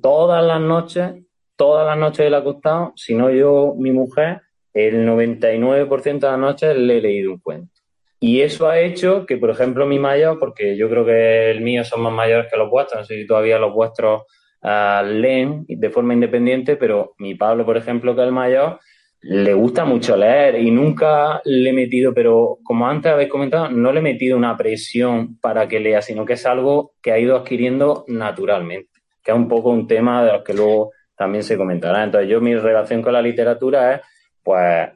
todas 0.00 0.44
las 0.44 0.60
noches, 0.60 1.14
todas 1.56 1.84
las 1.84 1.98
noches 1.98 2.26
él 2.26 2.34
acostado, 2.34 2.92
si 2.94 3.16
no 3.16 3.28
yo, 3.28 3.74
mi 3.76 3.90
mujer, 3.90 4.42
el 4.74 5.06
99% 5.06 6.20
de 6.20 6.30
las 6.30 6.38
noches 6.38 6.76
le 6.76 6.98
he 6.98 7.00
leído 7.00 7.32
un 7.32 7.38
cuento. 7.38 7.72
Y 8.20 8.40
eso 8.40 8.68
ha 8.68 8.78
hecho 8.78 9.26
que, 9.26 9.36
por 9.36 9.50
ejemplo, 9.50 9.84
mi 9.84 9.98
mayor, 9.98 10.38
porque 10.38 10.76
yo 10.76 10.88
creo 10.88 11.04
que 11.04 11.50
el 11.50 11.60
mío 11.60 11.82
son 11.84 12.02
más 12.02 12.12
mayores 12.12 12.50
que 12.50 12.56
los 12.56 12.70
vuestros, 12.70 13.00
no 13.00 13.04
sé 13.04 13.16
si 13.16 13.26
todavía 13.26 13.58
los 13.58 13.72
vuestros 13.74 14.22
uh, 14.62 15.04
leen 15.04 15.64
de 15.66 15.90
forma 15.90 16.14
independiente, 16.14 16.76
pero 16.76 17.14
mi 17.18 17.34
Pablo, 17.34 17.64
por 17.64 17.76
ejemplo, 17.76 18.14
que 18.14 18.20
es 18.20 18.26
el 18.28 18.32
mayor, 18.32 18.78
le 19.22 19.54
gusta 19.54 19.84
mucho 19.84 20.16
leer 20.16 20.56
y 20.60 20.70
nunca 20.70 21.40
le 21.44 21.70
he 21.70 21.72
metido, 21.72 22.12
pero 22.12 22.58
como 22.62 22.88
antes 22.88 23.12
habéis 23.12 23.28
comentado, 23.28 23.70
no 23.70 23.92
le 23.92 24.00
he 24.00 24.02
metido 24.02 24.36
una 24.36 24.56
presión 24.56 25.38
para 25.40 25.68
que 25.68 25.78
lea, 25.78 26.02
sino 26.02 26.24
que 26.24 26.32
es 26.32 26.44
algo 26.44 26.94
que 27.00 27.12
ha 27.12 27.18
ido 27.18 27.36
adquiriendo 27.36 28.04
naturalmente, 28.08 29.00
que 29.22 29.30
es 29.30 29.36
un 29.36 29.48
poco 29.48 29.70
un 29.70 29.86
tema 29.86 30.24
de 30.24 30.32
los 30.32 30.42
que 30.42 30.54
luego 30.54 30.90
también 31.16 31.44
se 31.44 31.56
comentará. 31.56 32.02
Entonces 32.02 32.28
yo 32.28 32.40
mi 32.40 32.56
relación 32.56 33.00
con 33.00 33.12
la 33.12 33.22
literatura 33.22 33.94
es, 33.94 34.00
pues, 34.42 34.88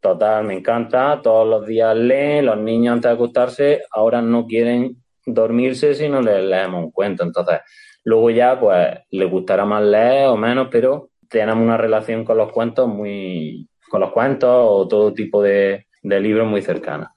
total, 0.00 0.44
me 0.44 0.54
encanta, 0.54 1.20
todos 1.22 1.48
los 1.48 1.66
días 1.66 1.96
leen, 1.96 2.46
los 2.46 2.58
niños 2.58 2.94
antes 2.94 3.10
de 3.10 3.14
acostarse 3.14 3.82
ahora 3.90 4.20
no 4.20 4.46
quieren 4.46 4.96
dormirse 5.24 5.94
si 5.94 6.08
no 6.08 6.20
les 6.20 6.42
leemos 6.42 6.84
un 6.84 6.90
cuento, 6.90 7.22
entonces 7.22 7.60
luego 8.04 8.30
ya, 8.30 8.58
pues, 8.58 8.88
les 9.10 9.30
gustará 9.30 9.64
más 9.64 9.82
leer 9.82 10.26
o 10.28 10.36
menos, 10.36 10.68
pero 10.70 11.10
tenemos 11.28 11.62
una 11.62 11.76
relación 11.76 12.24
con 12.24 12.36
los 12.36 12.50
cuentos 12.52 12.88
muy, 12.88 13.68
con 13.88 14.00
los 14.00 14.12
cuentos 14.12 14.50
o 14.50 14.88
todo 14.88 15.12
tipo 15.12 15.42
de, 15.42 15.86
de 16.02 16.20
libros 16.20 16.48
muy 16.48 16.62
cercanos. 16.62 17.08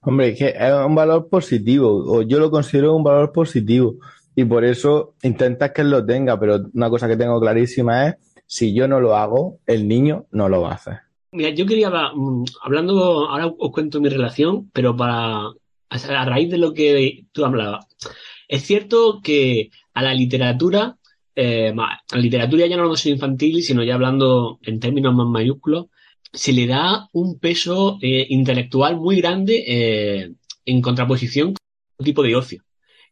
Hombre, 0.00 0.28
es 0.28 0.38
que 0.38 0.48
es 0.48 0.72
un 0.86 0.94
valor 0.94 1.28
positivo, 1.28 2.04
o 2.06 2.22
yo 2.22 2.38
lo 2.38 2.50
considero 2.50 2.94
un 2.94 3.02
valor 3.02 3.32
positivo, 3.32 3.94
y 4.34 4.44
por 4.44 4.64
eso 4.64 5.14
intentas 5.22 5.70
que 5.70 5.80
él 5.80 5.90
lo 5.90 6.04
tenga, 6.04 6.38
pero 6.38 6.58
una 6.74 6.90
cosa 6.90 7.08
que 7.08 7.16
tengo 7.16 7.40
clarísima 7.40 8.08
es, 8.08 8.16
si 8.46 8.74
yo 8.74 8.86
no 8.86 9.00
lo 9.00 9.16
hago, 9.16 9.58
el 9.66 9.88
niño 9.88 10.26
no 10.30 10.48
lo 10.48 10.60
va 10.60 10.72
a 10.72 10.74
hacer. 10.74 10.98
Mira, 11.34 11.50
yo 11.50 11.66
quería, 11.66 11.90
mm, 11.90 12.44
hablando, 12.62 13.28
ahora 13.28 13.46
os 13.58 13.72
cuento 13.72 14.00
mi 14.00 14.08
relación, 14.08 14.70
pero 14.72 14.96
para, 14.96 15.48
a 15.90 16.24
raíz 16.24 16.48
de 16.50 16.58
lo 16.58 16.72
que 16.72 17.26
tú 17.32 17.44
hablabas, 17.44 17.86
es 18.48 18.62
cierto 18.62 19.20
que 19.22 19.70
a 19.94 20.02
la 20.02 20.14
literatura, 20.14 20.96
eh, 21.34 21.74
a 21.76 22.16
la 22.16 22.20
literatura 22.20 22.66
ya 22.68 22.76
no 22.76 22.84
lo 22.84 22.94
infantil, 23.04 23.62
sino 23.64 23.82
ya 23.82 23.94
hablando 23.94 24.60
en 24.62 24.78
términos 24.78 25.14
más 25.14 25.26
mayúsculos, 25.26 25.86
se 26.32 26.52
le 26.52 26.68
da 26.68 27.08
un 27.12 27.38
peso 27.40 27.98
eh, 28.00 28.26
intelectual 28.30 28.96
muy 28.96 29.16
grande 29.16 29.64
eh, 29.66 30.32
en 30.64 30.80
contraposición 30.82 31.48
con 31.54 31.58
un 31.98 32.04
tipo 32.04 32.22
de 32.22 32.36
ocio. 32.36 32.62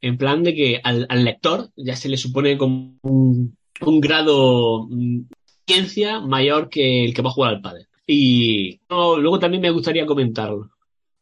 En 0.01 0.17
plan 0.17 0.45
de 0.45 0.55
que 0.55 0.81
al, 0.85 1.07
lector 1.25 1.71
ya 1.77 1.97
se 1.97 2.09
le 2.09 2.17
supone 2.17 2.57
como 2.59 2.99
un, 3.03 3.57
un 3.81 4.01
grado 4.01 4.87
de 4.89 5.25
ciencia 5.67 6.21
mayor 6.21 6.69
que 6.69 7.05
el 7.05 7.15
que 7.15 7.23
va 7.23 7.31
a 7.31 7.33
jugar 7.33 7.55
al 7.55 7.63
padre. 7.63 7.87
Y 8.13 8.81
luego 8.91 9.39
también 9.39 9.63
me 9.63 9.71
gustaría 9.71 10.07
comentarlo. 10.07 10.71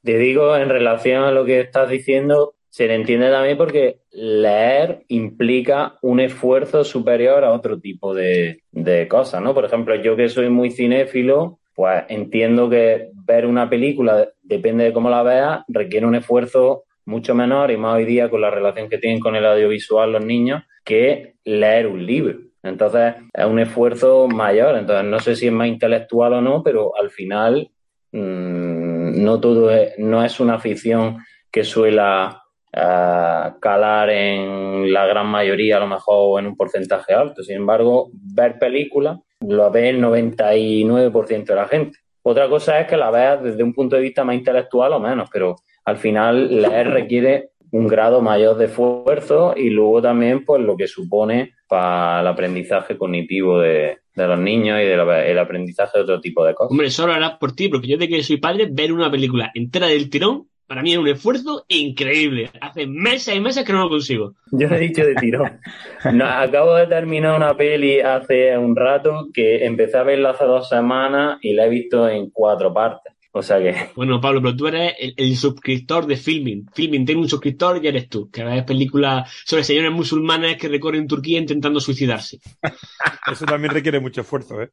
Te 0.03 0.19
digo, 0.19 0.57
en 0.57 0.69
relación 0.69 1.25
a 1.25 1.31
lo 1.31 1.45
que 1.45 1.61
estás 1.61 1.89
diciendo, 1.91 2.55
se 2.69 2.87
le 2.87 2.95
entiende 2.95 3.31
también 3.31 3.57
porque 3.57 4.01
leer 4.11 5.05
implica 5.09 5.99
un 6.03 6.21
esfuerzo 6.21 6.85
superior 6.85 7.45
a 7.45 7.53
otro 7.53 7.79
tipo 7.79 8.15
de, 8.15 8.63
de 8.73 9.09
cosas, 9.09 9.43
¿no? 9.43 9.55
Por 9.55 9.65
ejemplo, 9.65 9.95
yo 9.97 10.17
que 10.17 10.29
soy 10.29 10.49
muy 10.49 10.71
cinéfilo, 10.71 11.61
pues 11.75 12.05
entiendo 12.09 12.69
que 12.69 13.11
ver 13.25 13.47
una 13.47 13.71
película, 13.71 14.29
depende 14.43 14.85
de 14.85 14.93
cómo 14.93 15.11
la 15.11 15.23
veas, 15.23 15.65
requiere 15.69 16.07
un 16.07 16.15
esfuerzo 16.15 16.85
mucho 17.05 17.35
menor 17.35 17.71
y 17.71 17.77
más 17.77 17.97
hoy 17.97 18.05
día 18.05 18.31
con 18.31 18.41
la 18.41 18.51
relación 18.51 18.89
que 18.89 18.99
tienen 18.99 19.21
con 19.21 19.37
el 19.37 19.47
audiovisual 19.47 20.13
los 20.13 20.25
niños 20.25 20.63
que 20.85 21.35
leer 21.45 21.87
un 21.87 22.05
libro. 22.05 22.50
Entonces 22.63 23.15
es 23.33 23.45
un 23.45 23.59
esfuerzo 23.59 24.29
mayor. 24.29 24.77
Entonces 24.77 25.05
no 25.05 25.19
sé 25.21 25.37
si 25.37 25.47
es 25.47 25.53
más 25.53 25.69
intelectual 25.69 26.35
o 26.35 26.41
no, 26.41 26.63
pero 26.63 26.93
al 26.97 27.11
final 27.11 27.71
mmm, 28.13 29.23
no 29.23 29.41
todo 29.41 29.71
es, 29.71 29.99
no 29.99 30.25
es 30.25 30.41
una 30.41 30.55
afición 30.55 31.19
que 31.51 31.65
suela 31.65 32.43
uh, 32.75 33.59
calar 33.61 34.11
en 34.11 34.93
la 34.93 35.07
gran 35.07 35.27
mayoría, 35.27 35.79
a 35.79 35.81
lo 35.81 35.87
mejor 35.87 36.41
en 36.41 36.47
un 36.47 36.57
porcentaje 36.57 37.13
alto. 37.13 37.43
Sin 37.43 37.57
embargo, 37.57 38.11
ver 38.13 38.59
películas 38.59 39.19
lo 39.41 39.71
ve 39.71 39.89
el 39.89 40.01
99% 40.03 41.45
de 41.45 41.55
la 41.55 41.67
gente. 41.67 41.99
Otra 42.23 42.49
cosa 42.49 42.81
es 42.81 42.87
que 42.87 42.97
la 42.97 43.11
veas 43.11 43.43
desde 43.43 43.63
un 43.63 43.73
punto 43.73 43.97
de 43.97 44.03
vista 44.03 44.25
más 44.25 44.37
intelectual 44.37 44.93
o 44.93 45.01
menos, 45.01 45.29
pero 45.33 45.57
al 45.85 45.97
final 45.97 46.61
leer 46.61 46.91
requiere 46.91 47.50
un 47.73 47.87
grado 47.87 48.21
mayor 48.21 48.57
de 48.57 48.67
esfuerzo 48.67 49.55
y 49.57 49.71
luego 49.71 50.03
también 50.03 50.45
pues 50.45 50.63
lo 50.63 50.77
que 50.77 50.89
supone 50.89 51.55
para 51.69 52.21
el 52.21 52.27
aprendizaje 52.27 52.99
cognitivo 52.99 53.61
de, 53.61 53.99
de 54.15 54.27
los 54.27 54.39
niños 54.39 54.81
y 54.81 54.85
del 54.85 55.07
de 55.07 55.41
aprendizaje 55.41 55.99
de 55.99 56.03
otro 56.03 56.21
tipo 56.21 56.45
de 56.45 56.55
cosas. 56.55 56.73
Hombre, 56.73 56.91
solo 56.91 57.13
harás 57.13 57.39
por 57.39 57.53
ti, 57.53 57.69
porque 57.69 57.89
yo 57.89 57.97
de 57.97 58.09
que 58.09 58.23
soy 58.23 58.39
padre, 58.39 58.69
ver 58.71 58.93
una 58.93 59.11
película 59.11 59.51
entera 59.55 59.87
del 59.87 60.11
tirón 60.11 60.47
para 60.71 60.83
mí 60.83 60.93
es 60.93 60.99
un 60.99 61.09
esfuerzo 61.09 61.65
increíble. 61.67 62.49
Hace 62.61 62.87
meses 62.87 63.35
y 63.35 63.41
meses 63.41 63.65
que 63.65 63.73
no 63.73 63.81
lo 63.81 63.89
consigo. 63.89 64.35
Yo 64.53 64.69
he 64.69 64.79
dicho 64.79 65.05
de 65.05 65.17
tirón. 65.17 65.59
No, 66.15 66.25
acabo 66.25 66.77
de 66.77 66.87
terminar 66.87 67.37
una 67.37 67.57
peli 67.57 67.99
hace 67.99 68.57
un 68.57 68.77
rato 68.77 69.31
que 69.35 69.65
empecé 69.65 69.99
a 69.99 70.05
verla 70.05 70.31
hace 70.31 70.45
dos 70.45 70.69
semanas 70.69 71.41
y 71.43 71.55
la 71.55 71.67
he 71.67 71.69
visto 71.69 72.09
en 72.09 72.31
cuatro 72.31 72.73
partes. 72.73 73.13
O 73.33 73.43
sea 73.43 73.59
que. 73.59 73.91
Bueno, 73.97 74.21
Pablo, 74.21 74.41
pero 74.43 74.57
tú 74.57 74.67
eres 74.67 74.95
el, 74.99 75.15
el 75.17 75.37
suscriptor 75.37 76.07
de 76.07 76.17
Filming. 76.17 76.67
Filming 76.73 77.05
tiene 77.05 77.21
un 77.21 77.29
suscriptor 77.29 77.83
y 77.83 77.89
eres 77.89 78.09
tú, 78.09 78.31
que 78.31 78.45
ves 78.45 78.65
películas 78.65 79.31
sobre 79.45 79.65
señores 79.65 79.93
musulmanes 79.93 80.57
que 80.57 80.69
recorren 80.69 81.07
Turquía 81.07 81.39
intentando 81.39 81.81
suicidarse. 81.81 82.39
Eso 83.31 83.45
también 83.47 83.73
requiere 83.73 84.01
mucho 84.01 84.23
esfuerzo, 84.23 84.61
¿eh? 84.63 84.71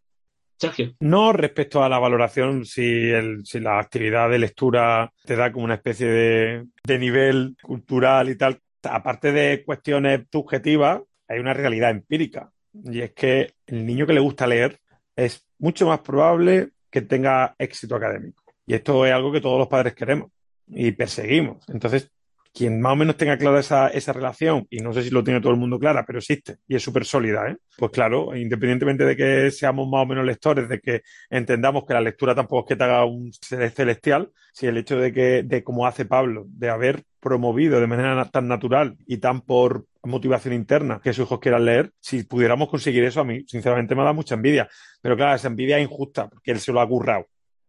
Sergio. 0.59 0.95
No 0.99 1.33
respecto 1.33 1.83
a 1.83 1.89
la 1.89 1.99
valoración, 1.99 2.65
si, 2.65 2.81
el, 2.81 3.45
si 3.45 3.59
la 3.59 3.79
actividad 3.79 4.29
de 4.29 4.39
lectura 4.39 5.13
te 5.23 5.35
da 5.35 5.51
como 5.51 5.65
una 5.65 5.75
especie 5.75 6.07
de, 6.07 6.65
de 6.83 6.99
nivel 6.99 7.55
cultural 7.61 8.29
y 8.29 8.35
tal. 8.35 8.59
Aparte 8.81 9.31
de 9.31 9.63
cuestiones 9.63 10.21
subjetivas, 10.31 11.01
hay 11.27 11.39
una 11.39 11.53
realidad 11.53 11.91
empírica. 11.91 12.51
Y 12.73 13.01
es 13.01 13.11
que 13.11 13.53
el 13.67 13.85
niño 13.85 14.07
que 14.07 14.13
le 14.13 14.19
gusta 14.19 14.47
leer 14.47 14.79
es 15.15 15.45
mucho 15.59 15.87
más 15.87 15.99
probable 15.99 16.69
que 16.89 17.01
tenga 17.01 17.55
éxito 17.59 17.95
académico. 17.95 18.43
Y 18.67 18.75
esto 18.75 19.05
es 19.05 19.13
algo 19.13 19.31
que 19.31 19.41
todos 19.41 19.57
los 19.57 19.69
padres 19.69 19.95
queremos 19.95 20.29
y 20.67 20.91
perseguimos. 20.91 21.63
Entonces, 21.69 22.11
quien 22.53 22.81
más 22.81 22.93
o 22.93 22.95
menos 22.97 23.15
tenga 23.15 23.37
clara 23.37 23.59
esa, 23.59 23.87
esa 23.89 24.11
relación, 24.11 24.67
y 24.69 24.79
no 24.79 24.91
sé 24.91 25.03
si 25.03 25.09
lo 25.09 25.23
tiene 25.23 25.39
todo 25.39 25.53
el 25.53 25.59
mundo 25.59 25.79
clara, 25.79 26.03
pero 26.05 26.19
existe 26.19 26.57
y 26.67 26.75
es 26.75 26.83
súper 26.83 27.05
sólida, 27.05 27.49
¿eh? 27.49 27.57
pues 27.77 27.91
claro, 27.91 28.35
independientemente 28.35 29.05
de 29.05 29.15
que 29.15 29.51
seamos 29.51 29.87
más 29.87 30.03
o 30.03 30.05
menos 30.07 30.25
lectores, 30.25 30.67
de 30.67 30.79
que 30.79 31.03
entendamos 31.29 31.85
que 31.85 31.93
la 31.93 32.01
lectura 32.01 32.35
tampoco 32.35 32.61
es 32.61 32.69
que 32.69 32.75
te 32.75 32.83
haga 32.83 33.05
un 33.05 33.31
ser 33.31 33.69
celestial, 33.69 34.31
si 34.51 34.65
el 34.65 34.75
hecho 34.77 34.97
de 34.97 35.13
que, 35.13 35.43
de 35.43 35.63
como 35.63 35.85
hace 35.85 36.05
Pablo, 36.05 36.45
de 36.47 36.69
haber 36.69 37.03
promovido 37.21 37.79
de 37.79 37.87
manera 37.87 38.25
tan 38.25 38.47
natural 38.47 38.97
y 39.05 39.17
tan 39.17 39.41
por 39.41 39.85
motivación 40.03 40.53
interna 40.55 40.99
que 41.01 41.13
sus 41.13 41.25
hijos 41.25 41.39
quieran 41.39 41.63
leer, 41.63 41.91
si 41.99 42.23
pudiéramos 42.23 42.69
conseguir 42.69 43.03
eso 43.03 43.21
a 43.21 43.23
mí, 43.23 43.43
sinceramente 43.47 43.95
me 43.95 44.03
da 44.03 44.13
mucha 44.13 44.35
envidia. 44.35 44.67
Pero 45.01 45.15
claro, 45.15 45.35
esa 45.35 45.47
envidia 45.47 45.77
es 45.77 45.83
injusta, 45.83 46.27
porque 46.27 46.51
él 46.51 46.59
se 46.59 46.73
lo 46.73 46.81
ha 46.81 46.87
currado 46.87 47.27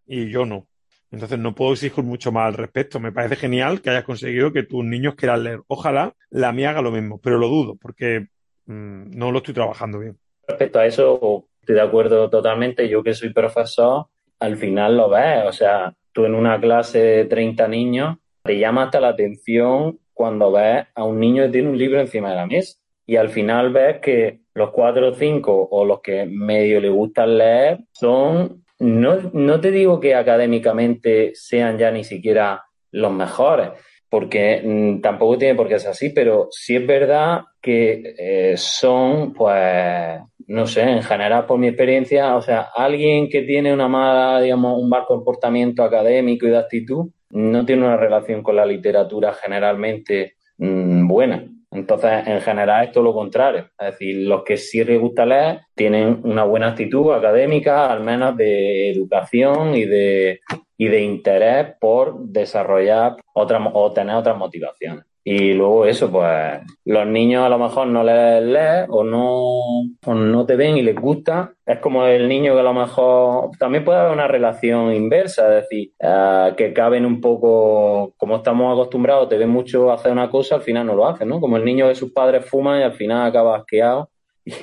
y 0.09 0.31
yo 0.31 0.47
no. 0.47 0.68
Entonces 1.11 1.39
no 1.39 1.55
puedo 1.55 1.73
exigir 1.73 2.05
mucho 2.05 2.33
más 2.33 2.49
al 2.49 2.55
respecto. 2.55 3.01
Me 3.01 3.13
parece 3.13 3.37
genial 3.37 3.81
que 3.81 3.91
hayas 3.91 4.05
conseguido 4.05 4.53
que 4.53 4.63
tus 4.63 4.85
niños 4.85 5.15
quieran 5.15 5.45
leer. 5.45 5.61
Ojalá 5.67 6.15
la 6.31 6.53
mía 6.53 6.71
haga 6.71 6.83
lo 6.83 6.91
mismo, 6.91 7.19
pero 7.23 7.39
lo 7.39 7.49
dudo 7.49 7.77
porque 7.81 8.27
mmm, 8.67 9.11
no 9.17 9.33
lo 9.33 9.39
estoy 9.39 9.55
trabajando 9.55 9.99
bien. 9.99 10.19
Respecto 10.47 10.79
a 10.79 10.87
eso, 10.87 11.47
estoy 11.61 11.75
de 11.77 11.81
acuerdo 11.83 12.29
totalmente. 12.29 12.89
Yo 12.89 13.03
que 13.03 13.15
soy 13.15 13.33
profesor, 13.33 14.07
al 14.39 14.57
final 14.57 14.97
lo 14.97 15.09
ves. 15.09 15.45
O 15.47 15.53
sea, 15.53 15.95
tú 16.13 16.25
en 16.25 16.35
una 16.35 16.61
clase 16.61 16.99
de 16.99 17.25
30 17.25 17.69
niños, 17.69 18.19
te 18.43 18.59
llama 18.59 18.85
hasta 18.85 19.01
la 19.01 19.09
atención 19.09 19.99
cuando 20.13 20.53
ves 20.53 20.87
a 20.95 21.05
un 21.05 21.21
niño 21.21 21.45
que 21.45 21.51
tiene 21.51 21.71
un 21.71 21.79
libro 21.79 22.01
encima 22.01 22.31
de 22.31 22.37
la 22.37 22.47
mesa. 22.47 22.79
Y 23.07 23.17
al 23.17 23.31
final 23.31 23.73
ves 23.73 24.01
que 24.01 24.41
los 24.53 24.71
cuatro 24.71 25.09
o 25.09 25.15
cinco 25.15 25.69
o 25.71 25.85
los 25.85 26.01
que 26.01 26.27
medio 26.27 26.81
le 26.81 26.91
gustan 26.91 27.39
leer 27.39 27.79
son 27.93 28.65
no, 28.79 29.31
no 29.33 29.61
te 29.61 29.71
digo 29.71 30.01
que 30.01 30.15
académicamente 30.15 31.33
sean 31.35 31.79
ya 31.79 31.91
ni 31.91 32.05
siquiera 32.05 32.65
los 32.93 33.13
mejores, 33.13 33.71
porque 34.09 34.63
mmm, 34.65 35.01
tampoco 35.01 35.39
tiene 35.39 35.55
por 35.55 35.69
qué 35.69 35.79
ser 35.79 35.91
así, 35.91 36.11
pero 36.11 36.49
sí 36.51 36.77
es 36.77 36.87
verdad 36.87 37.43
que 37.61 38.15
eh, 38.19 38.55
son, 38.57 39.33
pues, 39.35 40.21
no 40.47 40.67
sé, 40.67 40.83
en 40.83 41.03
general 41.03 41.45
por 41.47 41.59
mi 41.59 41.69
experiencia, 41.69 42.37
o 42.37 42.43
sea, 42.43 42.69
alguien 42.75 43.29
que 43.29 43.43
tiene 43.43 43.73
una 43.73 43.89
mala, 43.89 44.41
digamos, 44.41 44.81
un 44.81 44.89
mal 44.89 45.05
comportamiento 45.07 45.83
académico 45.83 46.47
y 46.47 46.51
de 46.51 46.59
actitud, 46.59 47.11
no 47.31 47.67
tiene 47.67 47.85
una 47.85 47.97
relación 47.97 48.43
con 48.43 48.57
la 48.57 48.65
literatura 48.65 49.35
generalmente 49.35 50.37
mmm, 50.59 51.07
buena. 51.07 51.45
Entonces, 51.79 52.27
en 52.27 52.41
general, 52.41 52.87
es 52.87 52.93
todo 52.93 53.05
lo 53.05 53.15
contrario. 53.15 53.71
Es 53.79 53.93
decir, 53.93 54.27
los 54.27 54.43
que 54.43 54.57
sí 54.57 54.83
les 54.85 55.01
gusta 55.01 55.25
leer 55.25 55.61
tienen 55.75 56.21
una 56.25 56.45
buena 56.45 56.69
actitud 56.69 57.13
académica, 57.13 57.91
al 57.91 58.01
menos 58.01 58.37
de 58.37 58.91
educación 58.91 59.75
y 59.75 59.85
de, 59.85 60.41
y 60.77 60.89
de 60.89 61.01
interés 61.03 61.75
por 61.81 62.19
desarrollar 62.19 63.17
otras 63.35 63.63
o 63.73 63.93
tener 63.93 64.17
otras 64.17 64.37
motivaciones. 64.37 65.08
Y 65.31 65.53
luego 65.53 65.85
eso, 65.85 66.11
pues 66.11 66.59
los 66.87 67.07
niños 67.07 67.45
a 67.45 67.51
lo 67.51 67.59
mejor 67.59 67.87
no 67.89 68.03
les 68.03 68.43
lees 68.43 68.87
o 68.89 69.05
no, 69.05 69.83
o 70.07 70.15
no 70.15 70.47
te 70.47 70.57
ven 70.57 70.79
y 70.79 70.83
les 70.83 70.97
gusta. 70.97 71.53
Es 71.67 71.81
como 71.81 72.07
el 72.07 72.27
niño 72.31 72.55
que 72.55 72.61
a 72.61 72.63
lo 72.63 72.73
mejor 72.73 73.51
también 73.59 73.85
puede 73.85 73.99
haber 73.99 74.13
una 74.13 74.27
relación 74.27 74.91
inversa, 74.95 75.43
es 75.49 75.69
decir, 75.69 75.93
eh, 75.99 76.55
que 76.57 76.73
caben 76.73 77.05
un 77.05 77.21
poco, 77.21 78.15
como 78.17 78.37
estamos 78.37 78.73
acostumbrados, 78.73 79.29
te 79.29 79.37
ven 79.37 79.51
mucho 79.51 79.93
hacer 79.93 80.13
una 80.13 80.31
cosa, 80.31 80.55
al 80.55 80.63
final 80.63 80.87
no 80.87 80.95
lo 80.95 81.07
hacen, 81.07 81.29
¿no? 81.29 81.41
Como 81.43 81.59
el 81.59 81.65
niño 81.67 81.89
que 81.89 81.95
sus 81.95 82.11
padres 82.11 82.47
fuman 82.47 82.81
y 82.81 82.85
al 82.85 82.95
final 82.95 83.27
acaba 83.27 83.59
asqueado 83.59 84.09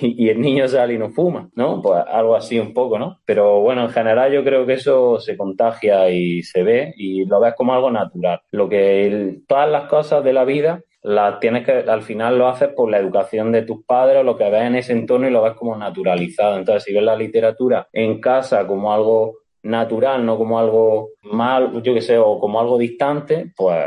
y, 0.01 0.29
el 0.29 0.41
niño 0.41 0.67
sale 0.67 0.93
y 0.93 0.97
no 0.97 1.09
fuma, 1.09 1.49
¿no? 1.55 1.81
Pues 1.81 2.03
algo 2.07 2.35
así 2.35 2.59
un 2.59 2.73
poco, 2.73 2.97
¿no? 2.99 3.19
Pero 3.25 3.61
bueno, 3.61 3.83
en 3.83 3.89
general 3.89 4.31
yo 4.31 4.43
creo 4.43 4.65
que 4.65 4.73
eso 4.73 5.19
se 5.19 5.37
contagia 5.37 6.09
y 6.09 6.43
se 6.43 6.63
ve 6.63 6.93
y 6.97 7.25
lo 7.25 7.39
ves 7.39 7.53
como 7.55 7.73
algo 7.73 7.91
natural. 7.91 8.41
Lo 8.51 8.69
que 8.69 9.39
todas 9.47 9.69
las 9.69 9.89
cosas 9.89 10.23
de 10.23 10.33
la 10.33 10.45
vida 10.45 10.81
las 11.03 11.39
tienes 11.39 11.63
que, 11.65 11.71
al 11.71 12.01
final 12.01 12.37
lo 12.37 12.47
haces 12.47 12.69
por 12.69 12.89
la 12.89 12.97
educación 12.97 13.51
de 13.51 13.61
tus 13.61 13.85
padres 13.85 14.21
o 14.21 14.23
lo 14.23 14.37
que 14.37 14.49
ves 14.49 14.63
en 14.63 14.75
ese 14.75 14.93
entorno 14.93 15.27
y 15.27 15.31
lo 15.31 15.43
ves 15.43 15.53
como 15.53 15.75
naturalizado. 15.77 16.57
Entonces, 16.57 16.83
si 16.83 16.93
ves 16.93 17.03
la 17.03 17.15
literatura 17.15 17.87
en 17.93 18.19
casa 18.19 18.65
como 18.65 18.91
algo 18.91 19.37
natural, 19.61 20.25
no 20.25 20.37
como 20.37 20.57
algo 20.57 21.09
mal, 21.23 21.81
yo 21.83 21.93
qué 21.93 22.01
sé, 22.01 22.17
o 22.17 22.39
como 22.39 22.59
algo 22.59 22.77
distante, 22.77 23.51
pues 23.55 23.85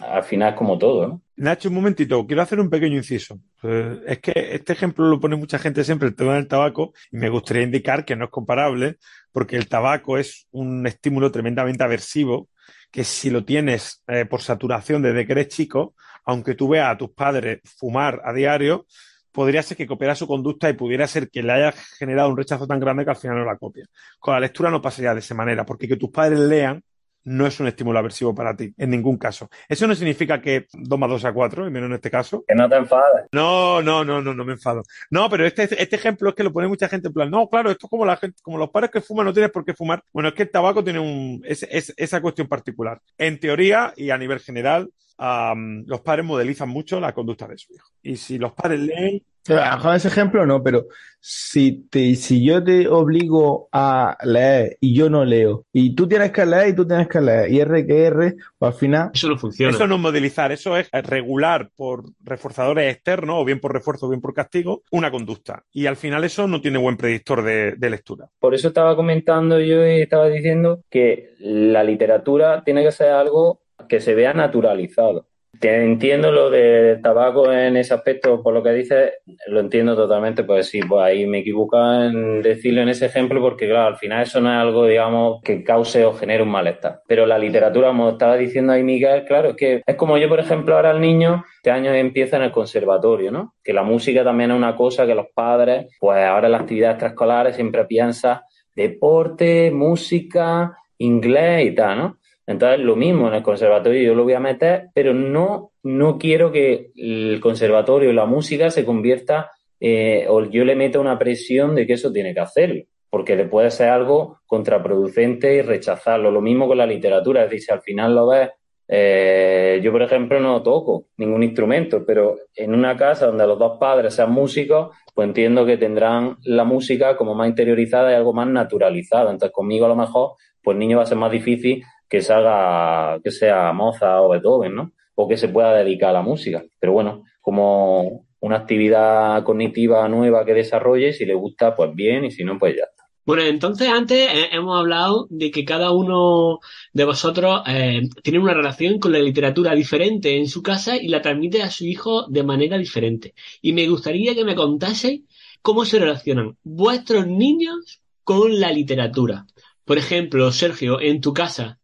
al 0.00 0.24
final 0.24 0.50
es 0.50 0.54
como 0.56 0.78
todo, 0.78 1.06
¿no? 1.06 1.20
Nacho, 1.36 1.68
un 1.68 1.74
momentito, 1.74 2.24
quiero 2.26 2.42
hacer 2.42 2.60
un 2.60 2.70
pequeño 2.70 2.96
inciso. 2.96 3.40
Eh, 3.64 4.00
es 4.06 4.18
que 4.20 4.32
este 4.54 4.72
ejemplo 4.72 5.08
lo 5.08 5.18
pone 5.18 5.34
mucha 5.34 5.58
gente 5.58 5.82
siempre, 5.82 6.06
el 6.08 6.14
tema 6.14 6.34
del 6.34 6.46
tabaco, 6.46 6.92
y 7.10 7.16
me 7.16 7.28
gustaría 7.28 7.64
indicar 7.64 8.04
que 8.04 8.14
no 8.14 8.26
es 8.26 8.30
comparable, 8.30 8.98
porque 9.32 9.56
el 9.56 9.68
tabaco 9.68 10.16
es 10.16 10.46
un 10.52 10.86
estímulo 10.86 11.32
tremendamente 11.32 11.82
aversivo, 11.82 12.48
que 12.92 13.02
si 13.02 13.30
lo 13.30 13.44
tienes 13.44 14.04
eh, 14.06 14.26
por 14.26 14.42
saturación 14.42 15.02
desde 15.02 15.26
que 15.26 15.32
eres 15.32 15.48
chico, 15.48 15.94
aunque 16.24 16.54
tú 16.54 16.68
veas 16.68 16.94
a 16.94 16.98
tus 16.98 17.10
padres 17.10 17.60
fumar 17.78 18.22
a 18.24 18.32
diario, 18.32 18.86
podría 19.32 19.64
ser 19.64 19.76
que 19.76 19.88
copiara 19.88 20.14
su 20.14 20.28
conducta 20.28 20.70
y 20.70 20.74
pudiera 20.74 21.08
ser 21.08 21.28
que 21.28 21.42
le 21.42 21.52
haya 21.52 21.72
generado 21.98 22.28
un 22.28 22.36
rechazo 22.36 22.68
tan 22.68 22.78
grande 22.78 23.04
que 23.04 23.10
al 23.10 23.16
final 23.16 23.38
no 23.38 23.44
la 23.44 23.58
copia. 23.58 23.84
Con 24.20 24.34
la 24.34 24.40
lectura 24.40 24.70
no 24.70 24.80
pasaría 24.80 25.12
de 25.12 25.18
esa 25.18 25.34
manera, 25.34 25.66
porque 25.66 25.88
que 25.88 25.96
tus 25.96 26.10
padres 26.10 26.38
lean 26.38 26.80
no 27.24 27.46
es 27.46 27.58
un 27.60 27.66
estímulo 27.66 27.98
aversivo 27.98 28.34
para 28.34 28.54
ti, 28.54 28.72
en 28.76 28.90
ningún 28.90 29.16
caso. 29.16 29.50
Eso 29.68 29.86
no 29.86 29.94
significa 29.94 30.40
que 30.40 30.66
2 30.72 30.98
más 30.98 31.10
2 31.10 31.22
sea 31.22 31.32
4, 31.32 31.66
y 31.66 31.70
menos 31.70 31.88
en 31.88 31.94
este 31.94 32.10
caso. 32.10 32.44
Que 32.46 32.54
no 32.54 32.68
te 32.68 32.76
enfades. 32.76 33.26
No, 33.32 33.82
no, 33.82 34.04
no, 34.04 34.20
no, 34.22 34.34
no 34.34 34.44
me 34.44 34.52
enfado. 34.52 34.82
No, 35.10 35.28
pero 35.28 35.46
este, 35.46 35.62
este 35.64 35.96
ejemplo 35.96 36.28
es 36.28 36.34
que 36.34 36.44
lo 36.44 36.52
pone 36.52 36.68
mucha 36.68 36.88
gente 36.88 37.08
en 37.08 37.14
plan, 37.14 37.30
no, 37.30 37.48
claro, 37.48 37.70
esto 37.70 37.86
es 37.86 37.90
como 37.90 38.04
la 38.04 38.16
gente, 38.16 38.38
como 38.42 38.58
los 38.58 38.70
padres 38.70 38.90
que 38.90 39.00
fuman, 39.00 39.26
no 39.26 39.32
tienes 39.32 39.50
por 39.50 39.64
qué 39.64 39.74
fumar. 39.74 40.02
Bueno, 40.12 40.28
es 40.28 40.34
que 40.34 40.44
el 40.44 40.50
tabaco 40.50 40.84
tiene 40.84 41.00
un, 41.00 41.42
es, 41.44 41.62
es, 41.70 41.92
esa 41.96 42.20
cuestión 42.20 42.48
particular. 42.48 43.00
En 43.18 43.40
teoría 43.40 43.92
y 43.96 44.10
a 44.10 44.18
nivel 44.18 44.40
general, 44.40 44.90
los 45.18 46.00
padres 46.00 46.24
modelizan 46.24 46.68
mucho 46.68 47.00
la 47.00 47.12
conducta 47.12 47.46
de 47.46 47.58
su 47.58 47.74
hijo. 47.74 47.88
Y 48.02 48.16
si 48.16 48.38
los 48.38 48.52
padres 48.52 48.80
leen, 48.80 49.22
a 49.48 49.96
ese 49.96 50.08
ejemplo 50.08 50.46
no, 50.46 50.62
pero 50.62 50.86
si 51.20 51.86
te, 51.90 52.14
si 52.16 52.44
yo 52.44 52.62
te 52.64 52.88
obligo 52.88 53.68
a 53.72 54.16
leer 54.24 54.76
y 54.80 54.94
yo 54.94 55.10
no 55.10 55.24
leo, 55.24 55.66
y 55.72 55.94
tú 55.94 56.08
tienes 56.08 56.32
que 56.32 56.46
leer 56.46 56.68
y 56.68 56.74
tú 56.74 56.86
tienes 56.86 57.08
que 57.08 57.20
leer, 57.20 57.50
y 57.50 57.60
R 57.60 57.86
que 57.86 58.04
R, 58.04 58.34
pues 58.58 58.72
al 58.74 58.78
final. 58.78 59.10
Eso 59.12 59.28
no 59.28 59.38
funciona. 59.38 59.74
Eso 59.74 59.86
no 59.86 59.96
es 59.96 60.00
modelizar, 60.00 60.52
eso 60.52 60.76
es 60.76 60.88
regular 60.92 61.70
por 61.76 62.04
reforzadores 62.22 62.94
externos, 62.94 63.36
o 63.38 63.44
bien 63.44 63.60
por 63.60 63.72
refuerzo 63.72 64.06
o 64.06 64.10
bien 64.10 64.20
por 64.20 64.34
castigo, 64.34 64.82
una 64.90 65.10
conducta. 65.10 65.64
Y 65.72 65.86
al 65.86 65.96
final 65.96 66.24
eso 66.24 66.46
no 66.46 66.60
tiene 66.60 66.78
buen 66.78 66.96
predictor 66.96 67.42
de, 67.42 67.72
de 67.72 67.90
lectura. 67.90 68.28
Por 68.38 68.54
eso 68.54 68.68
estaba 68.68 68.96
comentando 68.96 69.60
yo 69.60 69.86
y 69.86 70.02
estaba 70.02 70.28
diciendo 70.28 70.82
que 70.90 71.34
la 71.38 71.84
literatura 71.84 72.64
tiene 72.64 72.82
que 72.82 72.92
ser 72.92 73.10
algo 73.10 73.60
que 73.88 74.00
se 74.00 74.14
vea 74.14 74.32
naturalizado. 74.32 75.26
Entiendo 75.60 76.32
lo 76.32 76.50
del 76.50 77.00
tabaco 77.00 77.50
en 77.52 77.76
ese 77.76 77.94
aspecto, 77.94 78.42
por 78.42 78.52
lo 78.52 78.62
que 78.62 78.72
dices, 78.72 79.12
lo 79.46 79.60
entiendo 79.60 79.94
totalmente, 79.94 80.44
pues 80.44 80.66
sí, 80.66 80.80
pues 80.80 81.02
ahí 81.02 81.26
me 81.26 81.38
equivoco 81.38 81.78
en 81.78 82.42
decirlo 82.42 82.82
en 82.82 82.88
ese 82.88 83.06
ejemplo, 83.06 83.40
porque 83.40 83.68
claro, 83.68 83.86
al 83.86 83.96
final 83.96 84.22
eso 84.22 84.40
no 84.40 84.50
es 84.52 84.58
algo, 84.58 84.86
digamos, 84.86 85.40
que 85.42 85.62
cause 85.62 86.04
o 86.04 86.12
genere 86.12 86.42
un 86.42 86.50
malestar. 86.50 87.00
Pero 87.06 87.24
la 87.24 87.38
literatura, 87.38 87.88
como 87.88 88.10
estaba 88.10 88.36
diciendo 88.36 88.72
ahí 88.72 88.82
Miguel, 88.82 89.24
claro, 89.24 89.50
es 89.50 89.56
que 89.56 89.82
es 89.86 89.96
como 89.96 90.18
yo, 90.18 90.28
por 90.28 90.40
ejemplo, 90.40 90.74
ahora 90.74 90.90
el 90.90 91.00
niño, 91.00 91.44
este 91.56 91.70
año 91.70 91.94
empieza 91.94 92.36
en 92.36 92.42
el 92.42 92.52
conservatorio, 92.52 93.30
¿no? 93.30 93.54
Que 93.62 93.72
la 93.72 93.84
música 93.84 94.24
también 94.24 94.50
es 94.50 94.56
una 94.56 94.76
cosa 94.76 95.06
que 95.06 95.14
los 95.14 95.26
padres, 95.34 95.86
pues 95.98 96.18
ahora 96.24 96.48
en 96.48 96.52
las 96.52 96.62
actividades 96.62 96.94
extraescolares 96.94 97.54
siempre 97.54 97.84
piensan 97.86 98.40
deporte, 98.74 99.70
música, 99.70 100.76
inglés 100.98 101.66
y 101.66 101.74
tal, 101.74 101.98
¿no? 101.98 102.18
Entonces, 102.46 102.80
lo 102.80 102.96
mismo 102.96 103.28
en 103.28 103.34
el 103.34 103.42
conservatorio 103.42 104.02
yo 104.02 104.14
lo 104.14 104.24
voy 104.24 104.34
a 104.34 104.40
meter, 104.40 104.88
pero 104.94 105.14
no, 105.14 105.72
no 105.82 106.18
quiero 106.18 106.52
que 106.52 106.90
el 106.96 107.40
conservatorio, 107.40 108.12
la 108.12 108.26
música 108.26 108.70
se 108.70 108.84
convierta 108.84 109.50
eh, 109.80 110.26
o 110.28 110.44
yo 110.44 110.64
le 110.64 110.76
meta 110.76 111.00
una 111.00 111.18
presión 111.18 111.74
de 111.74 111.86
que 111.86 111.94
eso 111.94 112.12
tiene 112.12 112.34
que 112.34 112.40
hacerlo, 112.40 112.84
porque 113.10 113.36
le 113.36 113.46
puede 113.46 113.70
ser 113.70 113.88
algo 113.88 114.40
contraproducente 114.46 115.54
y 115.54 115.62
rechazarlo. 115.62 116.30
Lo 116.30 116.40
mismo 116.40 116.66
con 116.66 116.78
la 116.78 116.86
literatura, 116.86 117.44
es 117.44 117.50
decir, 117.50 117.66
si 117.66 117.72
al 117.72 117.80
final 117.80 118.14
lo 118.14 118.28
ves, 118.28 118.50
eh, 118.86 119.80
yo 119.82 119.92
por 119.92 120.02
ejemplo 120.02 120.38
no 120.40 120.62
toco 120.62 121.06
ningún 121.16 121.42
instrumento, 121.42 122.04
pero 122.06 122.36
en 122.54 122.74
una 122.74 122.96
casa 122.96 123.26
donde 123.26 123.46
los 123.46 123.58
dos 123.58 123.78
padres 123.78 124.14
sean 124.14 124.30
músicos, 124.30 124.94
pues 125.14 125.26
entiendo 125.26 125.64
que 125.64 125.78
tendrán 125.78 126.36
la 126.42 126.64
música 126.64 127.16
como 127.16 127.34
más 127.34 127.48
interiorizada 127.48 128.12
y 128.12 128.14
algo 128.14 128.34
más 128.34 128.46
naturalizada. 128.46 129.30
Entonces 129.30 129.54
conmigo 129.54 129.86
a 129.86 129.88
lo 129.88 129.96
mejor, 129.96 130.32
pues 130.62 130.76
niño 130.76 130.98
va 130.98 131.04
a 131.04 131.06
ser 131.06 131.16
más 131.16 131.32
difícil 131.32 131.82
que 132.14 132.22
salga, 132.22 133.18
que 133.24 133.32
sea 133.32 133.72
Mozart 133.72 134.20
o 134.22 134.28
Beethoven, 134.28 134.72
¿no? 134.72 134.92
O 135.16 135.26
que 135.26 135.36
se 135.36 135.48
pueda 135.48 135.74
dedicar 135.74 136.10
a 136.10 136.20
la 136.20 136.22
música. 136.22 136.62
Pero 136.78 136.92
bueno, 136.92 137.24
como 137.40 138.24
una 138.38 138.58
actividad 138.58 139.42
cognitiva 139.42 140.08
nueva 140.08 140.44
que 140.44 140.54
desarrolle, 140.54 141.12
si 141.12 141.24
le 141.24 141.34
gusta, 141.34 141.74
pues 141.74 141.92
bien, 141.92 142.24
y 142.24 142.30
si 142.30 142.44
no, 142.44 142.56
pues 142.56 142.76
ya 142.76 142.84
está. 142.84 143.02
Bueno, 143.26 143.42
entonces 143.42 143.88
antes 143.88 144.28
eh, 144.32 144.50
hemos 144.52 144.78
hablado 144.78 145.26
de 145.28 145.50
que 145.50 145.64
cada 145.64 145.90
uno 145.90 146.60
de 146.92 147.04
vosotros 147.04 147.62
eh, 147.66 148.02
tiene 148.22 148.38
una 148.38 148.54
relación 148.54 149.00
con 149.00 149.10
la 149.10 149.18
literatura 149.18 149.74
diferente 149.74 150.36
en 150.36 150.46
su 150.46 150.62
casa 150.62 150.96
y 150.96 151.08
la 151.08 151.20
transmite 151.20 151.62
a 151.62 151.70
su 151.70 151.84
hijo 151.84 152.28
de 152.28 152.44
manera 152.44 152.78
diferente. 152.78 153.34
Y 153.60 153.72
me 153.72 153.88
gustaría 153.88 154.36
que 154.36 154.44
me 154.44 154.54
contaseis 154.54 155.22
cómo 155.62 155.84
se 155.84 155.98
relacionan 155.98 156.56
vuestros 156.62 157.26
niños 157.26 158.02
con 158.22 158.60
la 158.60 158.70
literatura. 158.70 159.46
Por 159.84 159.98
ejemplo, 159.98 160.52
Sergio, 160.52 161.00
en 161.00 161.20
tu 161.20 161.34
casa, 161.34 161.80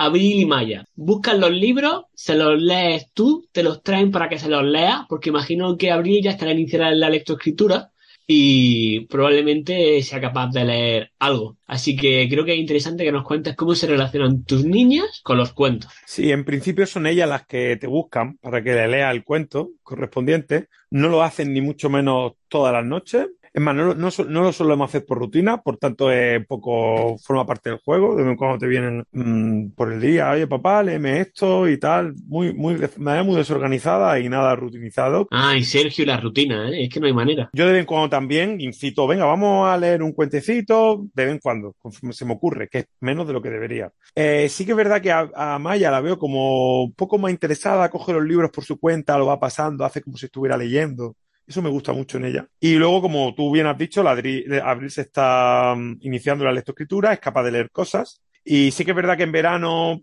Abril 0.00 0.40
y 0.40 0.46
Maya. 0.46 0.86
Buscan 0.94 1.40
los 1.40 1.50
libros, 1.50 2.04
se 2.14 2.34
los 2.34 2.58
lees 2.58 3.12
tú, 3.12 3.46
te 3.52 3.62
los 3.62 3.82
traen 3.82 4.10
para 4.10 4.30
que 4.30 4.38
se 4.38 4.48
los 4.48 4.64
leas, 4.64 5.02
porque 5.10 5.28
imagino 5.28 5.76
que 5.76 5.90
Abril 5.90 6.22
ya 6.22 6.30
estará 6.30 6.52
iniciada 6.52 6.88
en 6.88 7.00
la 7.00 7.10
lectoescritura 7.10 7.90
y 8.26 9.00
probablemente 9.06 10.00
sea 10.02 10.18
capaz 10.18 10.52
de 10.52 10.64
leer 10.64 11.10
algo. 11.18 11.58
Así 11.66 11.96
que 11.96 12.26
creo 12.30 12.46
que 12.46 12.54
es 12.54 12.58
interesante 12.58 13.04
que 13.04 13.12
nos 13.12 13.24
cuentes 13.24 13.54
cómo 13.56 13.74
se 13.74 13.88
relacionan 13.88 14.44
tus 14.44 14.64
niñas 14.64 15.20
con 15.22 15.36
los 15.36 15.52
cuentos. 15.52 15.92
Sí, 16.06 16.30
en 16.32 16.46
principio 16.46 16.86
son 16.86 17.06
ellas 17.06 17.28
las 17.28 17.44
que 17.46 17.76
te 17.76 17.86
buscan 17.86 18.38
para 18.38 18.62
que 18.62 18.72
le 18.72 18.88
leas 18.88 19.14
el 19.14 19.22
cuento 19.22 19.72
correspondiente. 19.82 20.68
No 20.90 21.08
lo 21.08 21.22
hacen 21.22 21.52
ni 21.52 21.60
mucho 21.60 21.90
menos 21.90 22.32
todas 22.48 22.72
las 22.72 22.86
noches, 22.86 23.26
es 23.52 23.60
más, 23.60 23.74
no, 23.74 23.94
no, 23.94 24.08
no, 24.28 24.42
lo 24.42 24.52
solemos 24.52 24.88
hacer 24.88 25.04
por 25.04 25.18
rutina, 25.18 25.60
por 25.60 25.76
tanto 25.76 26.10
es 26.12 26.46
poco, 26.46 27.18
forma 27.18 27.44
parte 27.44 27.70
del 27.70 27.80
juego. 27.80 28.14
De 28.14 28.22
vez 28.22 28.30
en 28.30 28.36
cuando 28.36 28.58
te 28.58 28.68
vienen 28.68 29.04
mm, 29.10 29.70
por 29.70 29.92
el 29.92 30.00
día, 30.00 30.30
oye 30.30 30.46
papá, 30.46 30.84
léeme 30.84 31.20
esto 31.20 31.68
y 31.68 31.76
tal, 31.78 32.14
muy, 32.26 32.52
muy, 32.54 32.74
de 32.74 32.88
manera 32.98 33.24
muy 33.24 33.34
desorganizada 33.34 34.20
y 34.20 34.28
nada 34.28 34.54
rutinizado. 34.54 35.26
Ah, 35.32 35.56
y 35.56 35.64
Sergio, 35.64 36.06
la 36.06 36.20
rutina, 36.20 36.70
¿eh? 36.70 36.84
es 36.84 36.90
que 36.90 37.00
no 37.00 37.06
hay 37.06 37.12
manera. 37.12 37.50
Yo 37.52 37.66
de 37.66 37.72
vez 37.72 37.80
en 37.80 37.86
cuando 37.86 38.08
también 38.08 38.60
incito, 38.60 39.08
venga, 39.08 39.24
vamos 39.24 39.68
a 39.68 39.76
leer 39.76 40.02
un 40.04 40.12
cuentecito, 40.12 41.04
de 41.12 41.24
vez 41.24 41.32
en 41.32 41.40
cuando, 41.40 41.74
se 42.12 42.24
me 42.24 42.34
ocurre, 42.34 42.68
que 42.68 42.78
es 42.78 42.86
menos 43.00 43.26
de 43.26 43.32
lo 43.32 43.42
que 43.42 43.50
debería. 43.50 43.90
Eh, 44.14 44.48
sí 44.48 44.64
que 44.64 44.72
es 44.72 44.76
verdad 44.76 45.02
que 45.02 45.10
a, 45.10 45.28
a, 45.34 45.58
Maya 45.58 45.90
la 45.90 46.00
veo 46.00 46.18
como 46.18 46.84
un 46.84 46.92
poco 46.92 47.18
más 47.18 47.32
interesada, 47.32 47.90
coge 47.90 48.12
los 48.12 48.24
libros 48.24 48.50
por 48.52 48.64
su 48.64 48.78
cuenta, 48.78 49.18
lo 49.18 49.26
va 49.26 49.40
pasando, 49.40 49.84
hace 49.84 50.02
como 50.02 50.16
si 50.16 50.26
estuviera 50.26 50.56
leyendo. 50.56 51.16
Eso 51.46 51.62
me 51.62 51.70
gusta 51.70 51.92
mucho 51.92 52.18
en 52.18 52.26
ella. 52.26 52.46
Y 52.60 52.74
luego, 52.74 53.02
como 53.02 53.34
tú 53.34 53.50
bien 53.52 53.66
has 53.66 53.76
dicho, 53.76 54.02
la 54.02 54.12
Abril 54.12 54.90
se 54.90 55.00
está 55.00 55.74
mm, 55.76 55.98
iniciando 56.02 56.44
la 56.44 56.52
lectoescritura, 56.52 57.12
es 57.12 57.18
capaz 57.18 57.42
de 57.44 57.52
leer 57.52 57.70
cosas. 57.70 58.22
Y 58.44 58.70
sí 58.70 58.84
que 58.84 58.92
es 58.92 58.96
verdad 58.96 59.16
que 59.16 59.24
en 59.24 59.32
verano, 59.32 60.02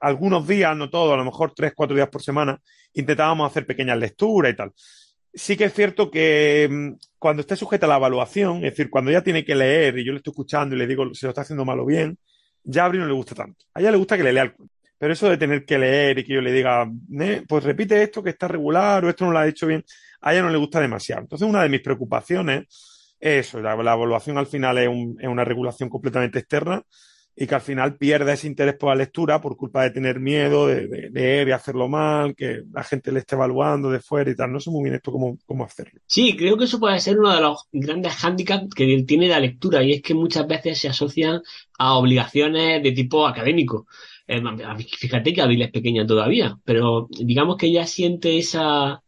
algunos 0.00 0.46
días, 0.46 0.76
no 0.76 0.90
todos, 0.90 1.12
a 1.12 1.16
lo 1.16 1.24
mejor 1.24 1.52
tres, 1.54 1.72
cuatro 1.74 1.94
días 1.94 2.08
por 2.08 2.22
semana, 2.22 2.60
intentábamos 2.94 3.50
hacer 3.50 3.66
pequeñas 3.66 3.98
lecturas 3.98 4.52
y 4.52 4.56
tal. 4.56 4.72
Sí 5.34 5.56
que 5.56 5.64
es 5.64 5.74
cierto 5.74 6.10
que 6.10 6.68
mm, 6.70 6.92
cuando 7.18 7.42
esté 7.42 7.56
sujeta 7.56 7.86
a 7.86 7.88
la 7.90 7.96
evaluación, 7.96 8.56
es 8.58 8.72
decir, 8.72 8.90
cuando 8.90 9.10
ella 9.10 9.22
tiene 9.22 9.44
que 9.44 9.54
leer 9.54 9.98
y 9.98 10.04
yo 10.04 10.12
le 10.12 10.18
estoy 10.18 10.32
escuchando 10.32 10.74
y 10.74 10.78
le 10.78 10.86
digo 10.86 11.12
si 11.14 11.26
lo 11.26 11.30
está 11.30 11.42
haciendo 11.42 11.64
mal 11.64 11.80
o 11.80 11.86
bien, 11.86 12.18
ya 12.64 12.82
a 12.82 12.86
Abril 12.86 13.02
no 13.02 13.06
le 13.06 13.14
gusta 13.14 13.34
tanto. 13.34 13.64
A 13.74 13.80
ella 13.80 13.90
le 13.90 13.96
gusta 13.98 14.16
que 14.16 14.24
le 14.24 14.32
lea 14.32 14.44
el. 14.44 14.54
Pero 14.98 15.12
eso 15.12 15.28
de 15.30 15.36
tener 15.36 15.64
que 15.64 15.78
leer 15.78 16.18
y 16.18 16.24
que 16.24 16.34
yo 16.34 16.40
le 16.40 16.52
diga, 16.52 16.90
pues 17.46 17.64
repite 17.64 18.02
esto 18.02 18.22
que 18.22 18.30
está 18.30 18.48
regular 18.48 19.04
o 19.04 19.08
esto 19.08 19.24
no 19.24 19.30
lo 19.30 19.38
ha 19.38 19.46
hecho 19.46 19.66
bien, 19.68 19.84
a 20.20 20.32
ella 20.32 20.42
no 20.42 20.50
le 20.50 20.58
gusta 20.58 20.80
demasiado. 20.80 21.22
Entonces, 21.22 21.48
una 21.48 21.62
de 21.62 21.68
mis 21.68 21.80
preocupaciones 21.80 22.66
es 23.20 23.48
eso, 23.48 23.60
la, 23.60 23.72
evaluación 23.72 24.38
al 24.38 24.46
final 24.46 24.78
es, 24.78 24.88
una 24.88 25.44
regulación 25.44 25.88
completamente 25.88 26.38
externa 26.38 26.84
y 27.40 27.46
que 27.46 27.54
al 27.54 27.60
final 27.60 27.96
pierde 27.96 28.32
ese 28.32 28.48
interés 28.48 28.74
por 28.74 28.88
la 28.88 28.96
lectura 28.96 29.40
por 29.40 29.56
culpa 29.56 29.84
de 29.84 29.90
tener 29.90 30.18
miedo, 30.18 30.66
de, 30.66 31.08
leer 31.12 31.48
y 31.48 31.52
hacerlo 31.52 31.88
mal, 31.88 32.34
que 32.34 32.62
la 32.72 32.82
gente 32.82 33.12
le 33.12 33.20
esté 33.20 33.36
evaluando 33.36 33.90
de 33.90 34.00
fuera 34.00 34.28
y 34.30 34.34
tal. 34.34 34.52
No 34.52 34.58
sé 34.58 34.70
muy 34.70 34.84
bien 34.84 34.96
esto 34.96 35.12
cómo, 35.12 35.64
hacerlo. 35.64 36.00
Sí, 36.06 36.36
creo 36.36 36.56
que 36.56 36.64
eso 36.64 36.80
puede 36.80 36.98
ser 36.98 37.18
uno 37.18 37.32
de 37.32 37.40
los 37.40 37.68
grandes 37.70 38.14
hándicaps 38.14 38.74
que 38.74 39.04
tiene 39.06 39.28
la 39.28 39.38
lectura 39.38 39.84
y 39.84 39.92
es 39.92 40.02
que 40.02 40.14
muchas 40.14 40.48
veces 40.48 40.80
se 40.80 40.88
asocian 40.88 41.40
a 41.78 41.94
obligaciones 41.94 42.82
de 42.82 42.92
tipo 42.92 43.26
académico. 43.26 43.86
Eh, 44.26 44.42
fíjate 44.98 45.32
que 45.32 45.40
Abril 45.40 45.62
es 45.62 45.70
pequeña 45.70 46.04
todavía, 46.06 46.58
pero 46.64 47.08
digamos 47.10 47.56
que 47.56 47.66
ella 47.66 47.86
siente 47.86 48.36
esa, 48.36 49.00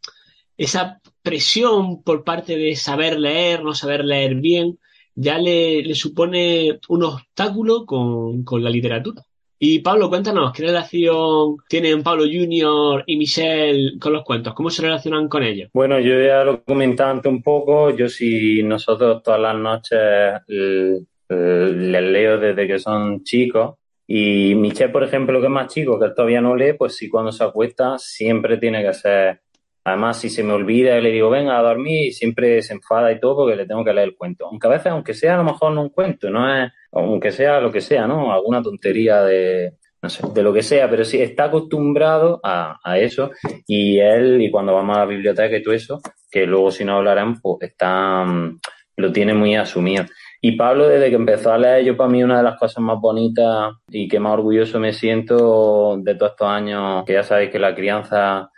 esa 0.63 1.01
presión 1.23 2.03
por 2.03 2.23
parte 2.23 2.55
de 2.55 2.75
saber 2.75 3.19
leer, 3.19 3.63
no 3.63 3.73
saber 3.73 4.05
leer 4.05 4.35
bien, 4.35 4.77
ya 5.15 5.39
le, 5.39 5.93
supone 5.95 6.79
un 6.87 7.03
obstáculo 7.03 7.85
con, 7.85 8.43
con, 8.43 8.63
la 8.63 8.69
literatura. 8.69 9.23
Y 9.57 9.79
Pablo, 9.79 10.09
cuéntanos, 10.09 10.53
¿qué 10.53 10.63
relación 10.63 11.57
tienen 11.67 12.03
Pablo 12.03 12.25
Junior 12.25 13.03
y 13.07 13.17
Michelle 13.17 13.97
con 13.99 14.13
los 14.13 14.23
cuentos? 14.23 14.53
¿Cómo 14.53 14.69
se 14.69 14.83
relacionan 14.83 15.27
con 15.27 15.43
ellos? 15.43 15.69
Bueno, 15.73 15.99
yo 15.99 16.19
ya 16.21 16.43
lo 16.43 16.63
comenté 16.63 17.03
antes 17.03 17.31
un 17.31 17.41
poco. 17.41 17.89
Yo 17.95 18.07
si 18.07 18.61
nosotros 18.63 19.21
todas 19.23 19.39
las 19.39 19.55
noches 19.55 19.99
les 20.47 22.03
leo 22.03 22.39
desde 22.39 22.67
que 22.67 22.79
son 22.79 23.23
chicos. 23.23 23.75
Y 24.07 24.53
Michelle, 24.55 24.91
por 24.91 25.03
ejemplo, 25.03 25.39
que 25.39 25.45
es 25.45 25.51
más 25.51 25.73
chico, 25.73 25.99
que 25.99 26.09
todavía 26.09 26.41
no 26.41 26.55
lee, 26.55 26.73
pues 26.73 26.95
sí 26.95 27.07
cuando 27.09 27.31
se 27.31 27.43
acuesta 27.43 27.97
siempre 27.97 28.57
tiene 28.57 28.83
que 28.83 28.93
ser 28.93 29.41
Además, 29.83 30.19
si 30.19 30.29
se 30.29 30.43
me 30.43 30.53
olvida 30.53 30.97
y 30.97 31.01
le 31.01 31.11
digo, 31.11 31.29
venga 31.29 31.57
a 31.57 31.61
dormir, 31.61 32.13
siempre 32.13 32.61
se 32.61 32.73
enfada 32.73 33.11
y 33.11 33.19
todo 33.19 33.37
porque 33.37 33.55
le 33.55 33.65
tengo 33.65 33.83
que 33.83 33.93
leer 33.93 34.09
el 34.09 34.15
cuento. 34.15 34.45
Aunque 34.45 34.67
a 34.67 34.71
veces, 34.71 34.91
aunque 34.91 35.13
sea 35.13 35.33
a 35.35 35.37
lo 35.37 35.43
mejor 35.43 35.71
no 35.73 35.81
un 35.81 35.89
cuento, 35.89 36.29
no 36.29 36.53
es, 36.55 36.71
aunque 36.91 37.31
sea 37.31 37.59
lo 37.59 37.71
que 37.71 37.81
sea, 37.81 38.05
¿no? 38.05 38.31
Alguna 38.31 38.61
tontería 38.61 39.23
de, 39.23 39.73
no 40.01 40.09
sé, 40.09 40.23
de 40.33 40.43
lo 40.43 40.53
que 40.53 40.61
sea, 40.61 40.89
pero 40.89 41.03
sí 41.03 41.21
está 41.21 41.45
acostumbrado 41.45 42.39
a, 42.43 42.79
a 42.83 42.99
eso 42.99 43.31
y 43.65 43.99
él, 43.99 44.41
y 44.41 44.51
cuando 44.51 44.73
vamos 44.73 44.97
a 44.97 45.01
la 45.01 45.05
biblioteca 45.05 45.55
y 45.57 45.63
todo 45.63 45.73
eso, 45.73 45.99
que 46.29 46.45
luego 46.45 46.71
si 46.71 46.85
no 46.85 46.97
hablarán, 46.97 47.41
pues 47.41 47.57
está, 47.61 48.25
lo 48.97 49.11
tiene 49.11 49.33
muy 49.33 49.55
asumido. 49.55 50.05
Y 50.43 50.53
Pablo, 50.53 50.87
desde 50.87 51.09
que 51.09 51.15
empezó 51.15 51.53
a 51.53 51.57
leer, 51.57 51.85
yo 51.85 51.95
para 51.95 52.09
mí 52.09 52.23
una 52.23 52.37
de 52.37 52.43
las 52.43 52.57
cosas 52.57 52.83
más 52.83 52.99
bonitas 52.99 53.73
y 53.89 54.07
que 54.07 54.19
más 54.19 54.33
orgulloso 54.33 54.79
me 54.79 54.91
siento 54.91 55.97
de 55.97 56.15
todos 56.15 56.31
estos 56.31 56.47
años, 56.47 57.03
que 57.05 57.13
ya 57.13 57.23
sabéis 57.23 57.51
que 57.51 57.59
la 57.59 57.75
crianza 57.75 58.50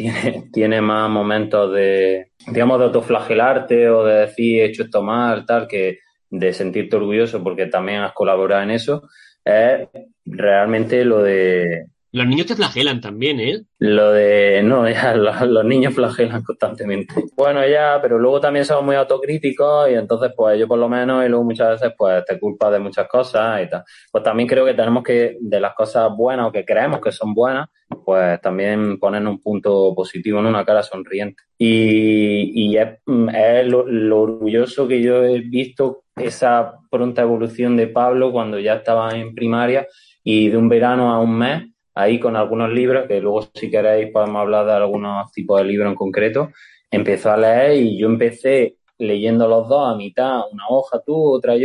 tiene, 0.00 0.48
tiene 0.52 0.80
más 0.80 1.10
momentos 1.10 1.72
de, 1.72 2.32
digamos, 2.46 2.78
de 2.78 2.84
autoflagelarte 2.86 3.88
o 3.90 4.04
de 4.04 4.14
decir 4.20 4.60
he 4.60 4.64
hecho 4.66 4.84
esto 4.84 5.02
mal, 5.02 5.44
tal, 5.44 5.68
que 5.68 5.98
de 6.30 6.52
sentirte 6.52 6.96
orgulloso 6.96 7.42
porque 7.42 7.66
también 7.66 8.00
has 8.02 8.12
colaborado 8.12 8.62
en 8.62 8.70
eso, 8.70 9.08
es 9.44 9.88
realmente 10.24 11.04
lo 11.04 11.22
de, 11.22 11.86
los 12.12 12.26
niños 12.26 12.46
te 12.46 12.56
flagelan 12.56 13.00
también, 13.00 13.38
¿eh? 13.38 13.62
Lo 13.78 14.10
de. 14.10 14.62
No, 14.64 14.88
ya, 14.88 15.14
los, 15.14 15.42
los, 15.42 15.64
niños 15.64 15.94
flagelan 15.94 16.42
constantemente. 16.42 17.14
Bueno, 17.36 17.64
ya, 17.66 18.00
pero 18.02 18.18
luego 18.18 18.40
también 18.40 18.64
somos 18.64 18.84
muy 18.84 18.96
autocríticos 18.96 19.88
y 19.90 19.94
entonces, 19.94 20.32
pues 20.36 20.58
yo 20.58 20.66
por 20.66 20.78
lo 20.78 20.88
menos, 20.88 21.24
y 21.24 21.28
luego 21.28 21.44
muchas 21.44 21.80
veces, 21.80 21.94
pues 21.96 22.24
te 22.24 22.38
culpas 22.38 22.72
de 22.72 22.80
muchas 22.80 23.06
cosas 23.06 23.62
y 23.62 23.68
tal. 23.68 23.84
Pues 24.10 24.24
también 24.24 24.48
creo 24.48 24.64
que 24.64 24.74
tenemos 24.74 25.04
que, 25.04 25.36
de 25.40 25.60
las 25.60 25.74
cosas 25.74 26.10
buenas 26.16 26.48
o 26.48 26.52
que 26.52 26.64
creemos 26.64 27.00
que 27.00 27.12
son 27.12 27.32
buenas, 27.32 27.68
pues 28.04 28.40
también 28.40 28.98
poner 28.98 29.26
un 29.26 29.40
punto 29.40 29.94
positivo 29.94 30.38
en 30.40 30.46
una 30.46 30.64
cara 30.64 30.82
sonriente. 30.82 31.42
Y, 31.58 32.52
y 32.54 32.76
es, 32.76 32.88
es 33.34 33.66
lo, 33.66 33.86
lo 33.86 34.20
orgulloso 34.20 34.88
que 34.88 35.02
yo 35.02 35.24
he 35.24 35.40
visto 35.40 36.04
esa 36.16 36.74
pronta 36.90 37.22
evolución 37.22 37.76
de 37.76 37.88
Pablo 37.88 38.32
cuando 38.32 38.58
ya 38.58 38.74
estaba 38.74 39.10
en 39.16 39.34
primaria 39.34 39.86
y 40.22 40.48
de 40.48 40.56
un 40.56 40.68
verano 40.68 41.12
a 41.12 41.20
un 41.20 41.36
mes 41.36 41.64
ahí 41.94 42.18
con 42.18 42.36
algunos 42.36 42.70
libros, 42.70 43.06
que 43.06 43.20
luego 43.20 43.48
si 43.54 43.70
queréis 43.70 44.10
podemos 44.12 44.40
hablar 44.40 44.66
de 44.66 44.72
algunos 44.72 45.30
tipos 45.32 45.60
de 45.60 45.66
libros 45.66 45.90
en 45.90 45.96
concreto, 45.96 46.50
empezó 46.90 47.30
a 47.30 47.36
leer 47.36 47.82
y 47.82 47.98
yo 47.98 48.06
empecé 48.06 48.76
leyendo 48.98 49.48
los 49.48 49.68
dos 49.68 49.92
a 49.92 49.96
mitad, 49.96 50.42
una 50.52 50.64
hoja 50.68 51.00
tú, 51.04 51.34
otra 51.34 51.56
y 51.56 51.64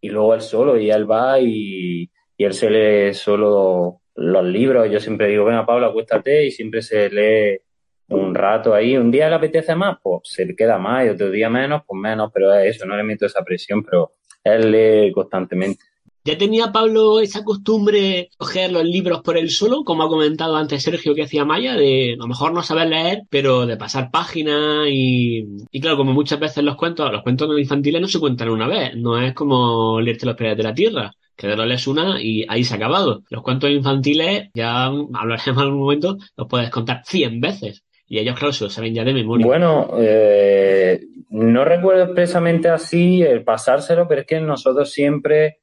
y 0.00 0.08
luego 0.08 0.34
él 0.34 0.40
solo, 0.40 0.78
y 0.78 0.90
él 0.90 1.08
va 1.08 1.38
y, 1.38 2.10
y 2.36 2.44
él 2.44 2.54
se 2.54 2.70
lee 2.70 3.14
solo 3.14 4.01
los 4.14 4.44
libros. 4.44 4.90
Yo 4.90 5.00
siempre 5.00 5.28
digo, 5.28 5.44
venga 5.44 5.66
Pablo, 5.66 5.86
acuéstate, 5.86 6.46
y 6.46 6.50
siempre 6.50 6.82
se 6.82 7.10
lee 7.10 7.60
un 8.08 8.34
rato 8.34 8.74
ahí. 8.74 8.96
Un 8.96 9.10
día 9.10 9.28
le 9.28 9.36
apetece 9.36 9.74
más, 9.74 9.98
pues 10.02 10.20
se 10.24 10.44
le 10.44 10.54
queda 10.54 10.78
más, 10.78 11.06
y 11.06 11.10
otro 11.10 11.30
día 11.30 11.48
menos, 11.48 11.82
pues 11.86 12.00
menos, 12.00 12.30
pero 12.32 12.52
es 12.54 12.76
eso, 12.76 12.86
no 12.86 12.96
le 12.96 13.02
meto 13.02 13.26
esa 13.26 13.42
presión, 13.42 13.82
pero 13.82 14.12
él 14.44 14.70
lee 14.70 15.12
constantemente. 15.12 15.84
¿Ya 16.24 16.38
tenía 16.38 16.70
Pablo 16.70 17.18
esa 17.18 17.42
costumbre 17.42 18.00
de 18.00 18.30
coger 18.38 18.70
los 18.70 18.84
libros 18.84 19.22
por 19.22 19.36
él 19.36 19.50
solo, 19.50 19.82
como 19.82 20.04
ha 20.04 20.08
comentado 20.08 20.54
antes 20.54 20.84
Sergio 20.84 21.16
que 21.16 21.24
hacía 21.24 21.44
Maya, 21.44 21.74
de 21.74 22.12
a 22.12 22.16
lo 22.16 22.28
mejor 22.28 22.52
no 22.52 22.62
saber 22.62 22.88
leer, 22.88 23.22
pero 23.28 23.66
de 23.66 23.76
pasar 23.76 24.12
páginas 24.12 24.86
y, 24.88 25.44
y 25.72 25.80
claro, 25.80 25.96
como 25.96 26.12
muchas 26.12 26.38
veces 26.38 26.62
los 26.62 26.76
cuentos, 26.76 27.10
los 27.10 27.24
cuentos 27.24 27.58
infantiles 27.58 28.00
no 28.00 28.06
se 28.06 28.20
cuentan 28.20 28.50
una 28.50 28.68
vez, 28.68 28.94
no 28.96 29.20
es 29.20 29.34
como 29.34 30.00
leerte 30.00 30.26
los 30.26 30.36
pies 30.36 30.56
de 30.56 30.62
la 30.62 30.74
tierra, 30.74 31.12
que 31.36 31.48
lees 31.48 31.86
una 31.86 32.20
y 32.20 32.44
ahí 32.48 32.64
se 32.64 32.74
ha 32.74 32.76
acabado. 32.76 33.22
Los 33.30 33.42
cuentos 33.42 33.70
infantiles, 33.70 34.50
ya 34.54 34.86
hablaremos 34.86 35.48
en 35.48 35.58
algún 35.58 35.80
momento, 35.80 36.18
los 36.36 36.48
puedes 36.48 36.70
contar 36.70 37.02
100 37.04 37.40
veces. 37.40 37.84
Y 38.06 38.18
ellos, 38.18 38.38
claro, 38.38 38.52
se 38.52 38.64
lo 38.64 38.70
saben 38.70 38.94
ya 38.94 39.04
de 39.04 39.14
memoria. 39.14 39.46
Bueno, 39.46 39.90
eh, 39.98 41.00
no 41.30 41.64
recuerdo 41.64 42.04
expresamente 42.04 42.68
así 42.68 43.22
el 43.22 43.42
pasárselo, 43.42 44.06
pero 44.06 44.20
es 44.20 44.26
que 44.26 44.40
nosotros 44.40 44.90
siempre 44.90 45.62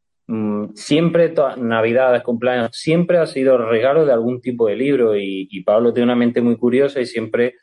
siempre, 0.75 1.34
Navidades, 1.58 2.21
cumpleaños, 2.21 2.69
siempre 2.73 3.17
ha 3.17 3.25
sido 3.25 3.58
regalo 3.58 4.05
de 4.05 4.13
algún 4.13 4.41
tipo 4.41 4.67
de 4.67 4.75
libro 4.75 5.15
y, 5.15 5.47
y 5.49 5.63
Pablo 5.63 5.91
tiene 5.91 6.05
una 6.05 6.15
mente 6.15 6.41
muy 6.41 6.55
curiosa 6.55 6.99
y 6.99 7.05
siempre, 7.05 7.55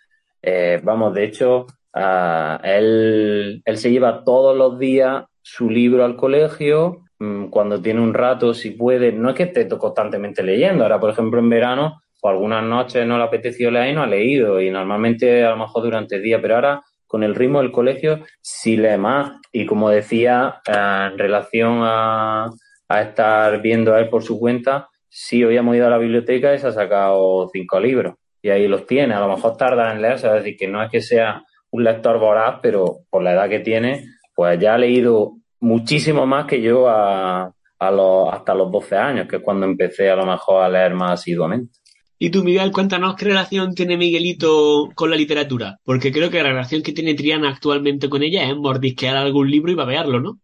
eh, 0.42 0.80
vamos, 0.82 1.14
de 1.14 1.24
hecho, 1.24 1.66
uh, 1.94 2.58
él, 2.64 3.62
él 3.64 3.78
se 3.78 3.90
lleva 3.90 4.24
todos 4.24 4.56
los 4.56 4.78
días 4.78 5.24
su 5.42 5.70
libro 5.70 6.04
al 6.04 6.16
colegio, 6.16 7.04
cuando 7.50 7.80
tiene 7.80 8.00
un 8.00 8.12
rato, 8.12 8.52
si 8.52 8.70
puede, 8.70 9.12
no 9.12 9.30
es 9.30 9.34
que 9.34 9.44
esté 9.44 9.68
constantemente 9.68 10.42
leyendo, 10.42 10.82
ahora, 10.82 11.00
por 11.00 11.10
ejemplo, 11.10 11.40
en 11.40 11.48
verano, 11.48 12.02
o 12.20 12.28
algunas 12.28 12.62
noches 12.62 13.06
no 13.06 13.18
le 13.18 13.24
apeteció 13.24 13.70
leer 13.70 13.92
y 13.92 13.94
no 13.94 14.02
ha 14.02 14.06
leído, 14.06 14.60
y 14.60 14.70
normalmente 14.70 15.44
a 15.44 15.50
lo 15.50 15.56
mejor 15.56 15.84
durante 15.84 16.16
el 16.16 16.22
día, 16.22 16.40
pero 16.40 16.56
ahora 16.56 16.82
con 17.06 17.22
el 17.22 17.34
ritmo 17.34 17.60
del 17.60 17.72
colegio 17.72 18.20
sí 18.40 18.76
lee 18.76 18.98
más. 18.98 19.32
Y 19.52 19.66
como 19.66 19.90
decía, 19.90 20.60
eh, 20.66 21.08
en 21.12 21.18
relación 21.18 21.80
a, 21.82 22.50
a, 22.88 23.02
estar 23.02 23.60
viendo 23.62 23.94
a 23.94 24.00
él 24.00 24.08
por 24.08 24.22
su 24.22 24.38
cuenta, 24.38 24.88
sí 25.08 25.44
hoy 25.44 25.56
hemos 25.56 25.76
ido 25.76 25.86
a 25.86 25.90
la 25.90 25.98
biblioteca 25.98 26.54
y 26.54 26.58
se 26.58 26.66
ha 26.66 26.72
sacado 26.72 27.48
cinco 27.52 27.80
libros. 27.80 28.14
Y 28.42 28.50
ahí 28.50 28.68
los 28.68 28.86
tiene. 28.86 29.14
A 29.14 29.20
lo 29.20 29.28
mejor 29.28 29.56
tarda 29.56 29.92
en 29.92 30.02
leerse, 30.02 30.26
es 30.26 30.34
decir, 30.34 30.56
que 30.56 30.68
no 30.68 30.82
es 30.82 30.90
que 30.90 31.00
sea 31.00 31.42
un 31.70 31.84
lector 31.84 32.18
voraz, 32.18 32.58
pero 32.62 32.98
por 33.10 33.22
la 33.22 33.32
edad 33.32 33.48
que 33.48 33.60
tiene, 33.60 34.04
pues 34.34 34.58
ya 34.58 34.74
ha 34.74 34.78
leído 34.78 35.36
muchísimo 35.60 36.26
más 36.26 36.46
que 36.46 36.60
yo 36.60 36.88
a, 36.88 37.52
a 37.78 37.90
los, 37.90 38.32
hasta 38.32 38.54
los 38.54 38.70
12 38.70 38.96
años, 38.96 39.28
que 39.28 39.36
es 39.36 39.42
cuando 39.42 39.66
empecé 39.66 40.10
a 40.10 40.16
lo 40.16 40.26
mejor 40.26 40.62
a 40.62 40.68
leer 40.68 40.94
más 40.94 41.20
asiduamente. 41.20 41.78
Y 42.18 42.30
tú, 42.30 42.42
Miguel, 42.42 42.72
cuéntanos 42.72 43.14
qué 43.14 43.26
relación 43.26 43.74
tiene 43.74 43.98
Miguelito 43.98 44.88
con 44.94 45.10
la 45.10 45.16
literatura, 45.16 45.78
porque 45.84 46.10
creo 46.10 46.30
que 46.30 46.42
la 46.42 46.48
relación 46.48 46.82
que 46.82 46.92
tiene 46.92 47.14
Triana 47.14 47.50
actualmente 47.50 48.08
con 48.08 48.22
ella 48.22 48.48
es 48.48 48.56
mordisquear 48.56 49.16
algún 49.16 49.50
libro 49.50 49.70
y 49.70 49.74
babearlo, 49.74 50.20
¿no? 50.20 50.38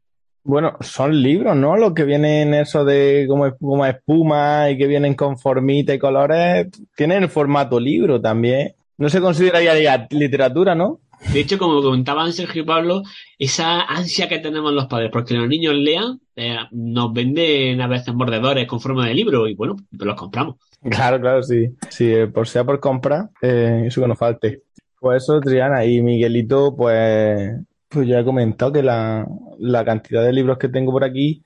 Bueno, 0.45 0.77
son 0.81 1.23
libros, 1.23 1.57
¿no? 1.57 1.77
Los 1.77 1.95
que 1.95 2.05
vienen 2.05 2.53
eso 2.53 2.85
de 2.85 3.27
como, 3.29 3.57
como 3.57 3.87
espuma 3.87 4.69
y 4.71 4.77
que 4.77 4.87
vienen 4.87 5.15
con 5.15 5.39
formita 5.39 5.95
y 5.95 5.99
colores, 5.99 6.67
tienen 6.97 7.23
el 7.23 7.29
formato 7.29 7.81
libro 7.81 8.21
también. 8.21 8.75
No 8.99 9.09
se 9.09 9.21
considera 9.21 9.63
ya 9.63 10.07
literatura, 10.11 10.75
¿no? 10.75 11.01
De 11.33 11.41
hecho, 11.41 11.59
como 11.59 11.83
comentaban 11.83 12.33
Sergio 12.33 12.63
y 12.63 12.67
Pablo, 12.67 13.03
esa 13.39 13.83
ansia 13.83 14.29
que 14.29 14.39
tenemos 14.39 14.73
los 14.73 14.87
padres 14.87 15.11
porque 15.13 15.35
los 15.35 15.49
niños 15.49 15.75
lean, 15.75 16.21
eh, 16.37 16.57
nos 16.73 17.13
venden 17.13 17.81
a 17.81 17.87
veces 17.87 18.15
mordedores 18.15 18.67
con 18.67 18.81
forma 18.81 19.07
de 19.07 19.15
libro 19.15 19.47
y 19.47 19.55
bueno, 19.55 19.77
pues 19.77 20.07
los 20.07 20.17
compramos. 20.17 20.57
Claro, 20.91 21.21
claro, 21.21 21.43
sí. 21.43 21.71
Sí, 21.91 22.13
eh, 22.13 22.27
por 22.27 22.49
sea 22.49 22.65
por 22.65 22.81
compra, 22.81 23.31
eh, 23.41 23.85
eso 23.87 24.01
que 24.01 24.09
nos 24.09 24.19
falte. 24.19 24.63
Pues 24.99 25.23
eso, 25.23 25.41
Triana. 25.41 25.85
Y 25.85 26.03
Miguelito, 26.03 26.75
pues, 26.77 27.53
pues 27.89 28.07
ya 28.07 28.21
he 28.21 28.25
comentado 28.25 28.73
que 28.73 28.83
la, 28.83 29.27
la 29.59 29.85
cantidad 29.85 30.25
de 30.25 30.33
libros 30.33 30.59
que 30.59 30.69
tengo 30.69 30.93
por 30.93 31.05
aquí, 31.05 31.43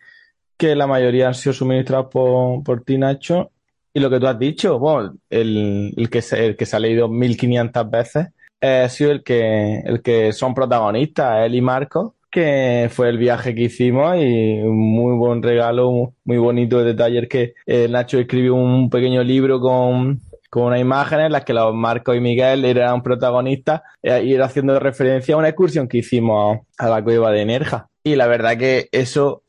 que 0.57 0.75
la 0.75 0.87
mayoría 0.87 1.29
han 1.29 1.35
sido 1.35 1.53
suministrados 1.53 2.09
por, 2.11 2.65
por 2.65 2.83
ti, 2.83 2.99
Nacho. 2.99 3.53
Y 3.93 4.01
lo 4.01 4.11
que 4.11 4.21
tú 4.21 4.27
has 4.27 4.39
dicho, 4.39 4.79
bueno, 4.79 5.17
el, 5.31 5.95
el, 5.97 6.11
que, 6.11 6.21
se, 6.23 6.45
el 6.45 6.57
que 6.57 6.67
se 6.67 6.77
ha 6.77 6.81
leído 6.81 7.09
1500 7.09 7.91
veces, 7.91 8.27
ha 8.67 8.89
sido 8.89 9.11
el 9.13 9.23
que, 9.23 9.81
el 9.85 10.03
que 10.03 10.33
son 10.33 10.55
protagonistas, 10.55 11.47
él 11.47 11.55
y 11.55 11.61
Marco, 11.61 12.17
que 12.31 12.91
fue 12.91 13.09
el 13.09 13.19
viaje 13.19 13.55
que 13.55 13.63
hicimos 13.63 14.17
y 14.19 14.61
un 14.61 14.77
muy 14.77 15.17
buen 15.17 15.43
regalo, 15.43 16.13
muy 16.25 16.37
bonito 16.37 16.79
de 16.79 16.85
detalle 16.85 17.27
que 17.29 17.55
eh, 17.67 17.89
Nacho 17.89 18.19
escribió 18.19 18.55
un 18.55 18.91
pequeño 18.91 19.23
libro 19.23 19.59
con, 19.59 20.21
con 20.51 20.65
unas 20.65 20.81
imágenes 20.81 21.27
en 21.27 21.33
las 21.33 21.45
que 21.45 21.55
los 21.55 21.75
Marcos 21.75 22.17
y 22.17 22.21
Miguel 22.21 22.65
eran 22.65 23.03
protagonistas 23.03 23.83
eh, 24.03 24.23
y 24.25 24.35
era 24.35 24.47
haciendo 24.47 24.79
referencia 24.79 25.35
a 25.35 25.39
una 25.39 25.49
excursión 25.49 25.89
que 25.89 25.99
hicimos 25.99 26.59
a 26.77 26.89
la 26.89 27.03
cueva 27.03 27.31
de 27.31 27.47
Nerja. 27.47 27.89
Y 28.05 28.17
la 28.17 28.27
verdad 28.27 28.57
que 28.59 28.89
eso 28.93 29.43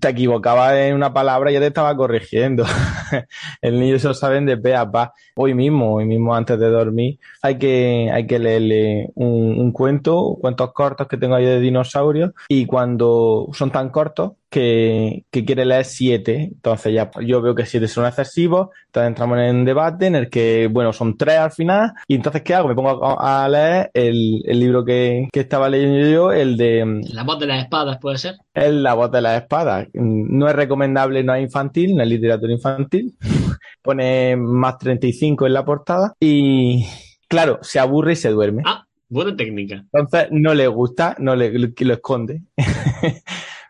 te 0.00 0.08
equivocabas 0.08 0.74
en 0.74 0.94
una 0.94 1.12
palabra 1.12 1.50
y 1.50 1.54
ya 1.54 1.60
te 1.60 1.66
estaba 1.66 1.96
corrigiendo. 1.96 2.64
el 3.62 3.78
niño 3.80 3.98
se 3.98 4.08
lo 4.08 4.14
saben 4.14 4.46
de 4.46 4.56
pe 4.56 4.74
a 4.74 4.90
pa. 4.90 5.12
Hoy 5.34 5.54
mismo, 5.54 5.94
hoy 5.94 6.04
mismo 6.04 6.34
antes 6.34 6.58
de 6.58 6.68
dormir, 6.68 7.18
hay 7.42 7.58
que, 7.58 8.10
hay 8.12 8.26
que 8.26 8.38
leerle 8.38 9.10
un, 9.14 9.58
un 9.58 9.72
cuento, 9.72 10.36
cuentos 10.40 10.72
cortos 10.72 11.08
que 11.08 11.16
tengo 11.16 11.34
ahí 11.34 11.44
de 11.44 11.60
dinosaurios, 11.60 12.32
y 12.48 12.66
cuando 12.66 13.48
son 13.52 13.70
tan 13.70 13.90
cortos, 13.90 14.32
que, 14.50 15.24
que, 15.30 15.44
quiere 15.44 15.64
leer 15.64 15.84
siete. 15.84 16.50
Entonces 16.52 16.92
ya 16.94 17.10
yo 17.20 17.42
veo 17.42 17.54
que 17.54 17.66
siete 17.66 17.88
son 17.88 18.06
excesivos. 18.06 18.68
Entonces 18.86 19.08
entramos 19.08 19.38
en 19.38 19.56
un 19.56 19.64
debate 19.64 20.06
en 20.06 20.14
el 20.14 20.30
que, 20.30 20.68
bueno, 20.70 20.92
son 20.92 21.16
tres 21.16 21.38
al 21.38 21.52
final. 21.52 21.92
Y 22.06 22.14
entonces, 22.14 22.42
¿qué 22.42 22.54
hago? 22.54 22.68
Me 22.68 22.74
pongo 22.74 23.04
a, 23.04 23.44
a 23.44 23.48
leer 23.48 23.90
el, 23.94 24.42
el 24.44 24.60
libro 24.60 24.84
que, 24.84 25.28
que, 25.32 25.40
estaba 25.40 25.68
leyendo 25.68 26.08
yo, 26.08 26.32
el 26.32 26.56
de... 26.56 27.02
La 27.12 27.24
voz 27.24 27.38
de 27.38 27.46
las 27.46 27.62
espadas, 27.62 27.98
¿puede 27.98 28.18
ser? 28.18 28.36
El 28.54 28.82
La 28.82 28.94
voz 28.94 29.10
de 29.10 29.22
las 29.22 29.42
espadas. 29.42 29.88
No 29.94 30.48
es 30.48 30.54
recomendable, 30.54 31.22
no 31.22 31.34
es 31.34 31.42
infantil, 31.42 31.94
no 31.94 32.02
es 32.02 32.08
literatura 32.08 32.52
infantil. 32.52 33.14
Pone 33.82 34.36
más 34.36 34.78
35 34.78 35.46
en 35.46 35.52
la 35.52 35.64
portada. 35.64 36.14
Y 36.20 36.86
claro, 37.28 37.58
se 37.62 37.78
aburre 37.78 38.12
y 38.12 38.16
se 38.16 38.30
duerme. 38.30 38.62
Ah, 38.66 38.86
buena 39.08 39.36
técnica. 39.36 39.84
Entonces 39.92 40.28
no 40.30 40.54
le 40.54 40.66
gusta, 40.66 41.16
no 41.18 41.36
le 41.36 41.50
lo 41.58 41.94
esconde. 41.94 42.42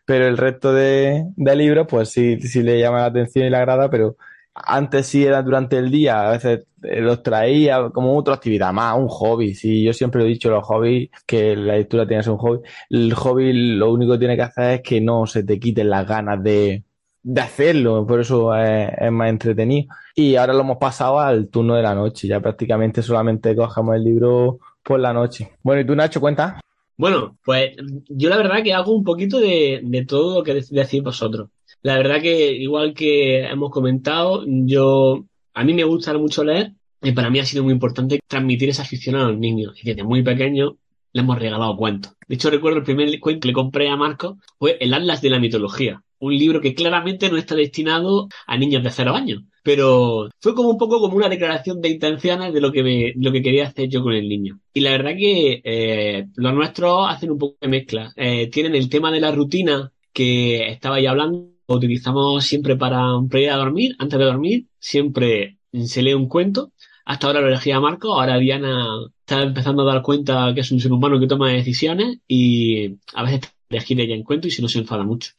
pero 0.09 0.27
el 0.27 0.38
resto 0.38 0.73
de, 0.73 1.27
de 1.37 1.55
libros, 1.55 1.87
pues 1.87 2.09
sí, 2.09 2.40
sí 2.40 2.62
le 2.62 2.81
llama 2.81 3.01
la 3.01 3.05
atención 3.05 3.44
y 3.44 3.51
le 3.51 3.59
agrada, 3.59 3.90
pero 3.90 4.16
antes 4.55 5.07
sí 5.07 5.23
era 5.23 5.42
durante 5.42 5.77
el 5.77 5.90
día, 5.90 6.27
a 6.27 6.31
veces 6.31 6.64
los 6.81 7.23
traía 7.23 7.90
como 7.90 8.16
otra 8.16 8.37
actividad 8.37 8.73
más, 8.73 8.97
un 8.97 9.09
hobby. 9.09 9.55
Sí, 9.55 9.85
yo 9.85 9.92
siempre 9.92 10.23
he 10.25 10.27
dicho 10.27 10.49
los 10.49 10.64
hobbies, 10.64 11.11
que 11.27 11.55
la 11.55 11.75
lectura 11.75 12.07
tiene 12.07 12.21
que 12.21 12.25
ser 12.25 12.33
un 12.33 12.38
hobby. 12.38 12.61
El 12.88 13.12
hobby 13.12 13.53
lo 13.53 13.92
único 13.92 14.12
que 14.12 14.18
tiene 14.18 14.37
que 14.37 14.42
hacer 14.44 14.77
es 14.77 14.81
que 14.83 14.99
no 15.03 15.27
se 15.27 15.44
te 15.44 15.61
quiten 15.61 15.90
las 15.90 16.09
ganas 16.09 16.42
de, 16.42 16.85
de 17.23 17.40
hacerlo, 17.42 18.07
por 18.07 18.21
eso 18.21 18.57
es, 18.57 18.90
es, 18.99 19.12
más 19.12 19.29
entretenido. 19.29 19.94
Y 20.14 20.37
ahora 20.37 20.55
lo 20.55 20.61
hemos 20.61 20.79
pasado 20.79 21.21
al 21.21 21.49
turno 21.49 21.75
de 21.75 21.83
la 21.83 21.94
noche, 21.94 22.29
ya 22.29 22.40
prácticamente 22.40 23.03
solamente 23.03 23.55
cogemos 23.55 23.94
el 23.94 24.05
libro 24.05 24.59
por 24.83 25.01
la 25.01 25.12
noche. 25.12 25.53
Bueno, 25.62 25.83
¿y 25.83 25.87
tú, 25.87 25.94
Nacho, 25.94 26.18
cuenta? 26.18 26.59
Bueno, 26.98 27.38
pues 27.44 27.76
yo 28.08 28.28
la 28.28 28.37
verdad 28.37 28.62
que 28.64 28.74
hago 28.74 28.92
un 28.92 29.04
poquito 29.04 29.38
de, 29.38 30.04
todo 30.08 30.38
lo 30.38 30.44
que 30.44 30.54
decís 30.54 31.02
vosotros. 31.02 31.50
La 31.80 31.96
verdad 31.96 32.20
que, 32.20 32.50
igual 32.52 32.92
que 32.92 33.44
hemos 33.46 33.70
comentado, 33.70 34.44
yo, 34.46 35.24
a 35.54 35.64
mí 35.64 35.74
me 35.74 35.84
gusta 35.84 36.12
mucho 36.18 36.42
leer 36.42 36.72
y 37.00 37.12
para 37.12 37.30
mí 37.30 37.38
ha 37.38 37.44
sido 37.44 37.62
muy 37.62 37.72
importante 37.72 38.18
transmitir 38.26 38.68
esa 38.70 38.82
afición 38.82 39.14
a 39.14 39.28
los 39.28 39.38
niños. 39.38 39.74
Y 39.80 39.87
desde 39.87 40.02
muy 40.02 40.24
pequeño 40.24 40.76
le 41.12 41.20
hemos 41.20 41.38
regalado 41.38 41.76
cuentos. 41.76 42.14
De 42.26 42.34
hecho, 42.34 42.50
recuerdo 42.50 42.78
el 42.78 42.84
primer 42.84 43.20
cuento 43.20 43.42
que 43.42 43.48
le 43.48 43.54
compré 43.54 43.88
a 43.88 43.96
Marco 43.96 44.38
fue 44.58 44.76
El 44.80 44.92
Atlas 44.92 45.22
de 45.22 45.30
la 45.30 45.38
Mitología. 45.38 46.02
Un 46.18 46.37
libro 46.37 46.61
que 46.61 46.74
claramente 46.74 47.30
no 47.30 47.37
está 47.37 47.54
destinado 47.54 48.28
a 48.48 48.58
niños 48.58 48.82
de 48.82 48.90
cero 48.90 49.14
años. 49.14 49.44
Pero 49.68 50.31
fue 50.40 50.54
como 50.54 50.70
un 50.70 50.78
poco 50.78 50.98
como 50.98 51.14
una 51.14 51.28
declaración 51.28 51.83
de 51.83 51.90
intenciones 51.90 52.54
de 52.54 52.61
lo 52.62 52.72
que 52.72 52.83
me, 52.83 53.12
lo 53.16 53.31
que 53.31 53.42
quería 53.42 53.66
hacer 53.66 53.90
yo 53.90 54.02
con 54.02 54.14
el 54.14 54.26
niño. 54.26 54.61
Y 54.72 54.81
la 54.81 54.92
verdad 54.92 55.11
que 55.11 55.61
eh, 55.62 56.26
los 56.37 56.54
nuestros 56.54 57.07
hacen 57.07 57.33
un 57.33 57.37
poco 57.37 57.59
de 57.61 57.68
mezcla. 57.68 58.11
Eh, 58.16 58.46
tienen 58.46 58.74
el 58.74 58.88
tema 58.88 59.12
de 59.12 59.20
la 59.20 59.31
rutina 59.31 59.92
que 60.11 60.70
estaba 60.70 60.98
ya 61.02 61.11
hablando 61.11 61.50
lo 61.68 61.74
utilizamos 61.76 62.46
siempre 62.46 62.76
para, 62.76 63.02
para 63.31 63.42
ir 63.42 63.50
a 63.50 63.59
dormir, 63.59 63.94
antes 63.98 64.18
de 64.18 64.24
dormir, 64.24 64.66
siempre 64.78 65.59
se 65.85 66.00
lee 66.00 66.14
un 66.14 66.28
cuento. 66.28 66.72
Hasta 67.04 67.26
ahora 67.26 67.42
lo 67.42 67.48
elegía 67.48 67.78
Marco, 67.78 68.18
ahora 68.18 68.38
Diana 68.38 68.87
está 69.20 69.42
empezando 69.42 69.83
a 69.83 69.92
dar 69.92 70.02
cuenta 70.02 70.50
que 70.54 70.62
es 70.62 70.72
un 70.72 70.81
ser 70.81 70.92
humano 70.94 71.20
que 71.20 71.26
toma 71.26 71.52
decisiones 71.52 72.20
y 72.26 72.96
a 73.12 73.22
veces 73.22 73.52
elegir 73.68 74.00
ella 74.00 74.14
en 74.14 74.24
cuento 74.24 74.48
y 74.48 74.50
si 74.50 74.62
no 74.62 74.68
se 74.68 74.78
enfada 74.78 75.04
mucho. 75.04 75.33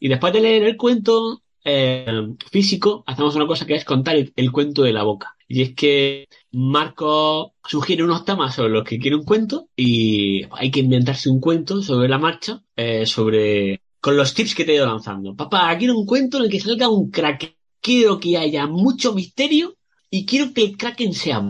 Y 0.00 0.08
después 0.08 0.32
de 0.32 0.40
leer 0.40 0.64
el 0.64 0.76
cuento 0.76 1.44
físico, 2.50 3.04
hacemos 3.06 3.34
una 3.36 3.46
cosa 3.46 3.66
que 3.66 3.74
es 3.74 3.84
contar 3.84 4.16
el, 4.16 4.52
cuento 4.52 4.82
de 4.82 4.92
la 4.92 5.02
boca. 5.02 5.36
Y 5.46 5.62
es 5.62 5.74
que 5.74 6.28
Marco 6.52 7.54
sugiere 7.64 8.04
unos 8.04 8.24
temas 8.24 8.54
sobre 8.54 8.70
los 8.70 8.84
que 8.84 8.98
quiere 8.98 9.16
un 9.16 9.24
cuento 9.24 9.68
y 9.76 10.42
hay 10.52 10.70
que 10.70 10.80
inventarse 10.80 11.28
un 11.28 11.40
cuento 11.40 11.82
sobre 11.82 12.08
la 12.08 12.18
marcha, 12.18 12.62
eh, 12.76 13.04
sobre 13.04 13.82
con 14.00 14.16
los 14.16 14.32
tips 14.34 14.54
que 14.54 14.64
te 14.64 14.72
he 14.72 14.76
ido 14.76 14.86
lanzando. 14.86 15.34
Papá, 15.36 15.76
quiero 15.78 15.98
un 15.98 16.06
cuento 16.06 16.38
en 16.38 16.44
el 16.44 16.50
que 16.50 16.60
salga 16.60 16.88
un 16.88 17.10
kraken. 17.10 17.54
Quiero 17.80 18.18
que 18.20 18.36
haya 18.36 18.66
mucho 18.66 19.14
misterio 19.14 19.76
y 20.10 20.26
quiero 20.26 20.52
que 20.52 20.64
el 20.64 20.76
kraken 20.76 21.14
sea 21.14 21.42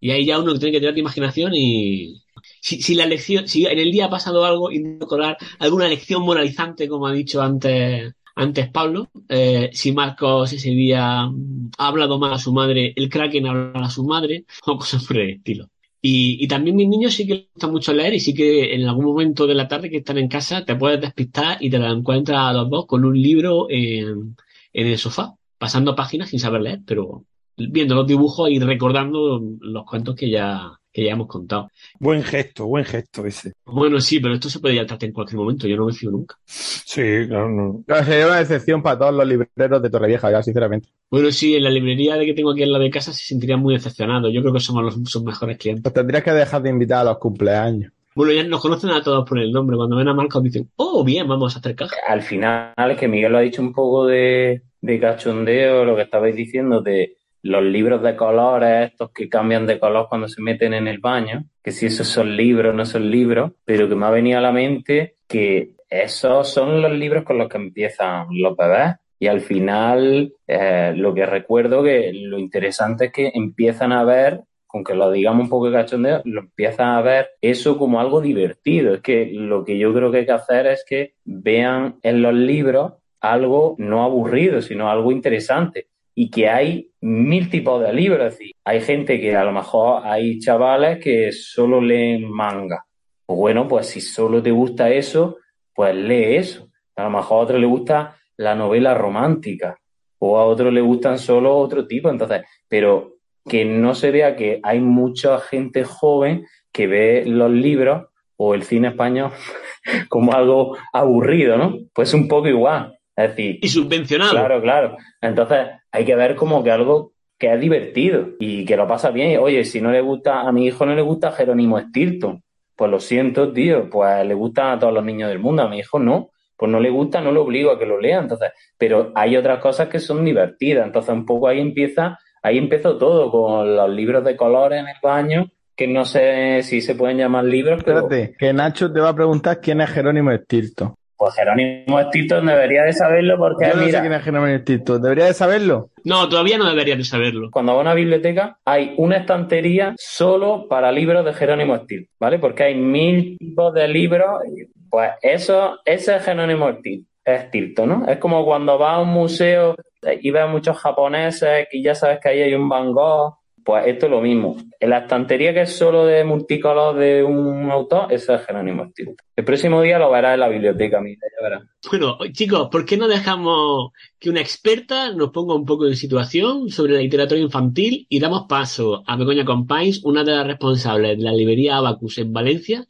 Y 0.00 0.10
ahí 0.10 0.26
ya 0.26 0.38
uno 0.38 0.58
tiene 0.58 0.72
que 0.72 0.80
tener 0.80 0.94
la 0.94 1.00
imaginación 1.00 1.52
y... 1.54 2.22
Si, 2.60 2.82
si, 2.82 2.94
la 2.94 3.06
lección, 3.06 3.48
si 3.48 3.66
en 3.66 3.78
el 3.78 3.90
día 3.90 4.06
ha 4.06 4.10
pasado 4.10 4.44
algo 4.44 4.70
colar 5.06 5.36
alguna 5.58 5.88
lección 5.88 6.22
moralizante, 6.22 6.88
como 6.88 7.06
ha 7.06 7.12
dicho 7.12 7.40
antes, 7.40 8.14
antes 8.38 8.70
Pablo, 8.70 9.10
eh, 9.28 9.70
si 9.72 9.92
Marcos 9.92 10.52
ese 10.52 10.70
día 10.70 11.22
ha 11.24 11.86
hablado 11.88 12.18
mal 12.18 12.32
a 12.32 12.38
su 12.38 12.52
madre, 12.52 12.92
el 12.94 13.08
Kraken 13.08 13.46
habla 13.46 13.86
a 13.86 13.90
su 13.90 14.04
madre, 14.04 14.44
o 14.66 14.78
cosas 14.78 15.04
por 15.04 15.18
el 15.18 15.30
estilo. 15.30 15.68
Y, 16.00 16.44
y, 16.44 16.46
también 16.46 16.76
mis 16.76 16.88
niños 16.88 17.14
sí 17.14 17.26
que 17.26 17.34
les 17.34 17.48
gusta 17.52 17.66
mucho 17.66 17.92
leer 17.92 18.14
y 18.14 18.20
sí 18.20 18.32
que 18.32 18.72
en 18.72 18.86
algún 18.86 19.06
momento 19.06 19.48
de 19.48 19.54
la 19.54 19.66
tarde 19.66 19.90
que 19.90 19.96
están 19.96 20.16
en 20.18 20.28
casa 20.28 20.64
te 20.64 20.76
puedes 20.76 21.00
despistar 21.00 21.58
y 21.60 21.70
te 21.70 21.78
la 21.80 21.90
encuentras 21.90 22.38
a 22.38 22.52
los 22.52 22.70
dos 22.70 22.86
con 22.86 23.04
un 23.04 23.20
libro 23.20 23.66
en, 23.68 24.36
en 24.72 24.86
el 24.86 24.96
sofá, 24.96 25.34
pasando 25.58 25.96
páginas 25.96 26.30
sin 26.30 26.38
saber 26.38 26.62
leer, 26.62 26.80
pero 26.86 27.24
viendo 27.56 27.96
los 27.96 28.06
dibujos 28.06 28.48
y 28.48 28.60
recordando 28.60 29.42
los 29.60 29.84
cuentos 29.84 30.14
que 30.14 30.30
ya, 30.30 30.77
que 30.98 31.04
ya 31.04 31.12
hemos 31.12 31.28
contado. 31.28 31.70
Buen 32.00 32.24
gesto, 32.24 32.66
buen 32.66 32.84
gesto 32.84 33.24
ese. 33.24 33.52
Bueno, 33.64 34.00
sí, 34.00 34.18
pero 34.18 34.34
esto 34.34 34.50
se 34.50 34.58
puede 34.58 34.84
tratar 34.84 35.08
en 35.08 35.12
cualquier 35.12 35.38
momento, 35.38 35.68
yo 35.68 35.76
no 35.76 35.86
me 35.86 35.92
fío 35.92 36.10
nunca. 36.10 36.34
Sí, 36.44 37.24
claro, 37.28 37.48
no. 37.48 37.84
Sería 38.04 38.26
una 38.26 38.40
excepción 38.40 38.82
para 38.82 38.98
todos 38.98 39.14
los 39.14 39.26
libreros 39.26 39.80
de 39.80 39.90
Torrevieja, 39.90 40.30
ya, 40.32 40.42
sinceramente. 40.42 40.88
Bueno, 41.08 41.30
sí, 41.30 41.54
en 41.54 41.62
la 41.62 41.70
librería 41.70 42.16
de 42.16 42.26
que 42.26 42.34
tengo 42.34 42.50
aquí 42.50 42.64
en 42.64 42.72
la 42.72 42.80
de 42.80 42.90
casa 42.90 43.12
se 43.12 43.24
sentirían 43.24 43.60
muy 43.60 43.74
decepcionados. 43.74 44.32
Yo 44.32 44.40
creo 44.40 44.52
que 44.52 44.58
somos 44.58 44.82
los, 44.82 45.08
sus 45.08 45.22
mejores 45.22 45.56
clientes. 45.56 45.84
Pues 45.84 45.94
tendrías 45.94 46.24
que 46.24 46.32
dejar 46.32 46.62
de 46.62 46.70
invitar 46.70 47.02
a 47.02 47.10
los 47.10 47.18
cumpleaños. 47.18 47.92
Bueno, 48.16 48.32
ya 48.32 48.42
nos 48.42 48.60
conocen 48.60 48.90
a 48.90 49.00
todos 49.00 49.28
por 49.28 49.38
el 49.38 49.52
nombre. 49.52 49.76
Cuando 49.76 49.94
ven 49.94 50.08
a 50.08 50.14
Marcos 50.14 50.42
dicen, 50.42 50.68
oh, 50.74 51.04
bien, 51.04 51.28
vamos 51.28 51.54
a 51.54 51.60
hacer 51.60 51.76
caja. 51.76 51.94
Al 52.08 52.22
final, 52.22 52.72
es 52.76 52.98
que 52.98 53.06
Miguel 53.06 53.30
lo 53.30 53.38
ha 53.38 53.42
dicho 53.42 53.62
un 53.62 53.72
poco 53.72 54.06
de, 54.06 54.62
de 54.80 54.98
cachondeo, 54.98 55.84
lo 55.84 55.94
que 55.94 56.02
estabais 56.02 56.34
diciendo 56.34 56.80
de 56.80 57.17
los 57.42 57.62
libros 57.62 58.02
de 58.02 58.16
colores, 58.16 58.90
estos 58.90 59.10
que 59.10 59.28
cambian 59.28 59.66
de 59.66 59.78
color 59.78 60.06
cuando 60.08 60.28
se 60.28 60.42
meten 60.42 60.74
en 60.74 60.88
el 60.88 60.98
baño, 60.98 61.44
que 61.62 61.70
si 61.70 61.86
esos 61.86 62.08
son 62.08 62.36
libros, 62.36 62.74
no 62.74 62.84
son 62.84 63.10
libros, 63.10 63.52
pero 63.64 63.88
que 63.88 63.94
me 63.94 64.06
ha 64.06 64.10
venido 64.10 64.38
a 64.38 64.42
la 64.42 64.52
mente 64.52 65.16
que 65.26 65.72
esos 65.88 66.48
son 66.48 66.82
los 66.82 66.92
libros 66.92 67.24
con 67.24 67.38
los 67.38 67.48
que 67.48 67.58
empiezan 67.58 68.26
los 68.30 68.56
bebés. 68.56 68.96
Y 69.20 69.26
al 69.26 69.40
final, 69.40 70.32
eh, 70.46 70.92
lo 70.96 71.12
que 71.14 71.26
recuerdo 71.26 71.82
que 71.82 72.12
lo 72.12 72.38
interesante 72.38 73.06
es 73.06 73.12
que 73.12 73.32
empiezan 73.34 73.92
a 73.92 74.04
ver, 74.04 74.42
aunque 74.72 74.94
lo 74.94 75.10
digamos 75.10 75.44
un 75.44 75.50
poco 75.50 75.72
cachondeo, 75.72 76.22
lo 76.24 76.40
empiezan 76.42 76.90
a 76.90 77.02
ver 77.02 77.30
eso 77.40 77.78
como 77.78 78.00
algo 78.00 78.20
divertido. 78.20 78.94
Es 78.94 79.00
que 79.00 79.26
lo 79.32 79.64
que 79.64 79.76
yo 79.76 79.92
creo 79.92 80.12
que 80.12 80.18
hay 80.18 80.26
que 80.26 80.32
hacer 80.32 80.66
es 80.66 80.84
que 80.88 81.14
vean 81.24 81.96
en 82.02 82.22
los 82.22 82.34
libros 82.34 82.92
algo 83.20 83.74
no 83.78 84.04
aburrido, 84.04 84.62
sino 84.62 84.88
algo 84.88 85.10
interesante 85.10 85.87
y 86.20 86.30
que 86.30 86.48
hay 86.48 86.90
mil 87.00 87.48
tipos 87.48 87.80
de 87.80 87.92
libros. 87.92 88.26
Es 88.26 88.38
decir, 88.38 88.52
hay 88.64 88.80
gente 88.80 89.20
que 89.20 89.36
a 89.36 89.44
lo 89.44 89.52
mejor 89.52 90.04
hay 90.04 90.40
chavales 90.40 90.98
que 90.98 91.30
solo 91.30 91.80
leen 91.80 92.28
manga. 92.28 92.84
Pues 93.24 93.38
bueno, 93.38 93.68
pues 93.68 93.86
si 93.86 94.00
solo 94.00 94.42
te 94.42 94.50
gusta 94.50 94.90
eso, 94.90 95.36
pues 95.72 95.94
lee 95.94 96.34
eso. 96.34 96.70
A 96.96 97.04
lo 97.04 97.10
mejor 97.10 97.38
a 97.38 97.42
otro 97.42 97.58
le 97.58 97.68
gusta 97.68 98.16
la 98.36 98.56
novela 98.56 98.94
romántica 98.94 99.78
o 100.18 100.38
a 100.38 100.44
otro 100.44 100.72
le 100.72 100.80
gustan 100.80 101.20
solo 101.20 101.56
otro 101.56 101.86
tipo. 101.86 102.10
Entonces, 102.10 102.42
pero 102.66 103.18
que 103.48 103.64
no 103.64 103.94
se 103.94 104.10
vea 104.10 104.34
que 104.34 104.58
hay 104.64 104.80
mucha 104.80 105.38
gente 105.38 105.84
joven 105.84 106.46
que 106.72 106.88
ve 106.88 107.22
los 107.26 107.52
libros 107.52 108.08
o 108.36 108.54
el 108.54 108.64
cine 108.64 108.88
español 108.88 109.30
como 110.08 110.32
algo 110.32 110.76
aburrido, 110.92 111.56
¿no? 111.56 111.76
Pues 111.94 112.12
un 112.12 112.26
poco 112.26 112.48
igual. 112.48 112.97
Es 113.18 113.30
decir, 113.30 113.58
y 113.60 113.68
subvencionado. 113.68 114.30
Claro, 114.30 114.62
claro. 114.62 114.96
Entonces, 115.20 115.66
hay 115.90 116.04
que 116.04 116.14
ver 116.14 116.36
como 116.36 116.62
que 116.62 116.70
algo 116.70 117.14
que 117.36 117.52
es 117.52 117.60
divertido 117.60 118.28
y 118.38 118.64
que 118.64 118.76
lo 118.76 118.86
pasa 118.86 119.10
bien. 119.10 119.40
Oye, 119.40 119.64
si 119.64 119.80
no 119.80 119.90
le 119.90 120.00
gusta, 120.00 120.42
a 120.42 120.52
mi 120.52 120.66
hijo 120.66 120.86
no 120.86 120.94
le 120.94 121.02
gusta 121.02 121.32
Jerónimo 121.32 121.80
Stilton, 121.80 122.44
pues 122.76 122.88
lo 122.88 123.00
siento, 123.00 123.52
tío, 123.52 123.90
pues 123.90 124.24
le 124.24 124.34
gusta 124.34 124.70
a 124.70 124.78
todos 124.78 124.94
los 124.94 125.04
niños 125.04 125.30
del 125.30 125.40
mundo, 125.40 125.62
a 125.62 125.68
mi 125.68 125.80
hijo 125.80 125.98
no. 125.98 126.30
Pues 126.56 126.70
no 126.70 126.78
le 126.78 126.90
gusta, 126.90 127.20
no 127.20 127.32
lo 127.32 127.42
obligo 127.42 127.72
a 127.72 127.78
que 127.78 127.86
lo 127.86 128.00
lea, 128.00 128.20
entonces, 128.20 128.52
pero 128.76 129.10
hay 129.16 129.36
otras 129.36 129.58
cosas 129.58 129.88
que 129.88 129.98
son 129.98 130.24
divertidas, 130.24 130.86
entonces 130.86 131.12
un 131.12 131.26
poco 131.26 131.48
ahí 131.48 131.60
empieza, 131.60 132.18
ahí 132.42 132.58
empezó 132.58 132.98
todo 132.98 133.32
con 133.32 133.76
los 133.76 133.90
libros 133.90 134.24
de 134.24 134.36
colores 134.36 134.80
en 134.80 134.88
el 134.88 134.96
baño, 135.00 135.50
que 135.76 135.86
no 135.86 136.04
sé 136.04 136.62
si 136.62 136.80
se 136.80 136.96
pueden 136.96 137.18
llamar 137.18 137.44
libros, 137.44 137.82
pero... 137.84 138.00
Espérate, 138.00 138.36
que 138.36 138.52
Nacho 138.52 138.92
te 138.92 139.00
va 139.00 139.10
a 139.10 139.14
preguntar 139.14 139.60
quién 139.60 139.80
es 139.80 139.90
Jerónimo 139.90 140.32
Stilton. 140.32 140.94
Pues 141.18 141.34
Jerónimo 141.34 142.00
Stilton 142.00 142.46
debería 142.46 142.84
de 142.84 142.92
saberlo 142.92 143.36
porque 143.36 143.66
Yo 143.68 143.74
no 143.74 143.82
mira, 143.84 143.98
sé 143.98 144.00
quién 144.00 144.12
es 144.12 144.22
Jerónimo 144.22 144.58
Stilton, 144.60 145.02
¿debería 145.02 145.24
de 145.26 145.34
saberlo? 145.34 145.90
No, 146.04 146.28
todavía 146.28 146.56
no 146.58 146.68
deberías 146.68 146.96
de 146.96 147.04
saberlo. 147.04 147.50
cuando 147.50 147.72
va 147.72 147.78
a 147.78 147.82
una 147.82 147.94
biblioteca 147.94 148.56
hay 148.64 148.94
una 148.96 149.16
estantería 149.18 149.94
solo 149.98 150.66
para 150.68 150.92
libros 150.92 151.24
de 151.24 151.34
Jerónimo 151.34 151.76
Stilton, 151.76 152.14
¿vale? 152.20 152.38
Porque 152.38 152.62
hay 152.62 152.74
mil 152.76 153.36
tipos 153.36 153.74
de 153.74 153.88
libros, 153.88 154.30
y, 154.56 154.66
pues 154.88 155.10
eso, 155.20 155.78
ese 155.84 156.16
es 156.16 156.24
Jerónimo 156.24 156.70
Stilton. 156.72 157.08
es 157.24 157.50
Tirto, 157.50 157.84
¿no? 157.84 158.06
Es 158.08 158.18
como 158.18 158.44
cuando 158.44 158.78
vas 158.78 158.94
a 158.94 159.00
un 159.00 159.08
museo 159.08 159.74
y 160.22 160.30
ves 160.30 160.48
muchos 160.48 160.78
japoneses 160.78 161.66
que 161.70 161.82
ya 161.82 161.94
sabes 161.94 162.20
que 162.22 162.28
ahí 162.28 162.40
hay 162.42 162.54
un 162.54 162.68
Van 162.68 162.92
Gogh, 162.92 163.37
pues 163.68 163.86
esto 163.86 164.06
es 164.06 164.12
lo 164.12 164.22
mismo. 164.22 164.56
En 164.80 164.88
la 164.88 165.00
estantería 165.00 165.52
que 165.52 165.60
es 165.60 165.76
solo 165.76 166.06
de 166.06 166.24
multicolor 166.24 166.96
de 166.96 167.22
un 167.22 167.70
autor, 167.70 168.10
ese 168.10 168.34
es 168.34 168.46
Jerónimo 168.46 168.86
Stilton. 168.86 169.16
El 169.36 169.44
próximo 169.44 169.82
día 169.82 169.98
lo 169.98 170.10
verás 170.10 170.32
en 170.32 170.40
la 170.40 170.48
biblioteca, 170.48 171.02
mira, 171.02 171.20
ya 171.38 171.46
verás. 171.46 171.68
Bueno, 171.90 172.16
chicos, 172.32 172.70
¿por 172.72 172.86
qué 172.86 172.96
no 172.96 173.06
dejamos 173.06 173.90
que 174.18 174.30
una 174.30 174.40
experta 174.40 175.12
nos 175.12 175.32
ponga 175.32 175.54
un 175.54 175.66
poco 175.66 175.86
en 175.86 175.96
situación 175.96 176.70
sobre 176.70 176.94
la 176.94 177.00
literatura 177.00 177.38
infantil 177.38 178.06
y 178.08 178.18
damos 178.18 178.46
paso 178.48 179.02
a 179.06 179.16
Begoña 179.16 179.44
Compáis, 179.44 180.02
una 180.02 180.24
de 180.24 180.32
las 180.32 180.46
responsables 180.46 181.18
de 181.18 181.24
la 181.24 181.32
librería 181.32 181.76
Abacus 181.76 182.16
en 182.16 182.32
Valencia, 182.32 182.86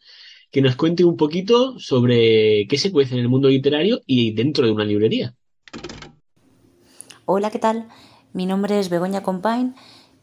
que 0.53 0.63
nos 0.63 0.77
cuente 0.77 1.05
un 1.05 1.17
poquito 1.17 1.77
sobre 1.81 2.69
qué 2.69 2.79
se 2.79 2.93
cuece 2.93 3.15
en 3.15 3.21
el 3.23 3.29
mundo 3.29 3.49
literario 3.49 4.01
y 4.07 4.33
dentro 4.33 4.65
de 4.65 4.71
una 4.71 4.85
librería. 4.85 5.35
Hola, 7.25 7.51
¿qué 7.51 7.59
tal? 7.59 7.89
Mi 8.33 8.47
nombre 8.47 8.79
es 8.79 8.91
Begoña 8.91 9.25
Compain 9.25 9.75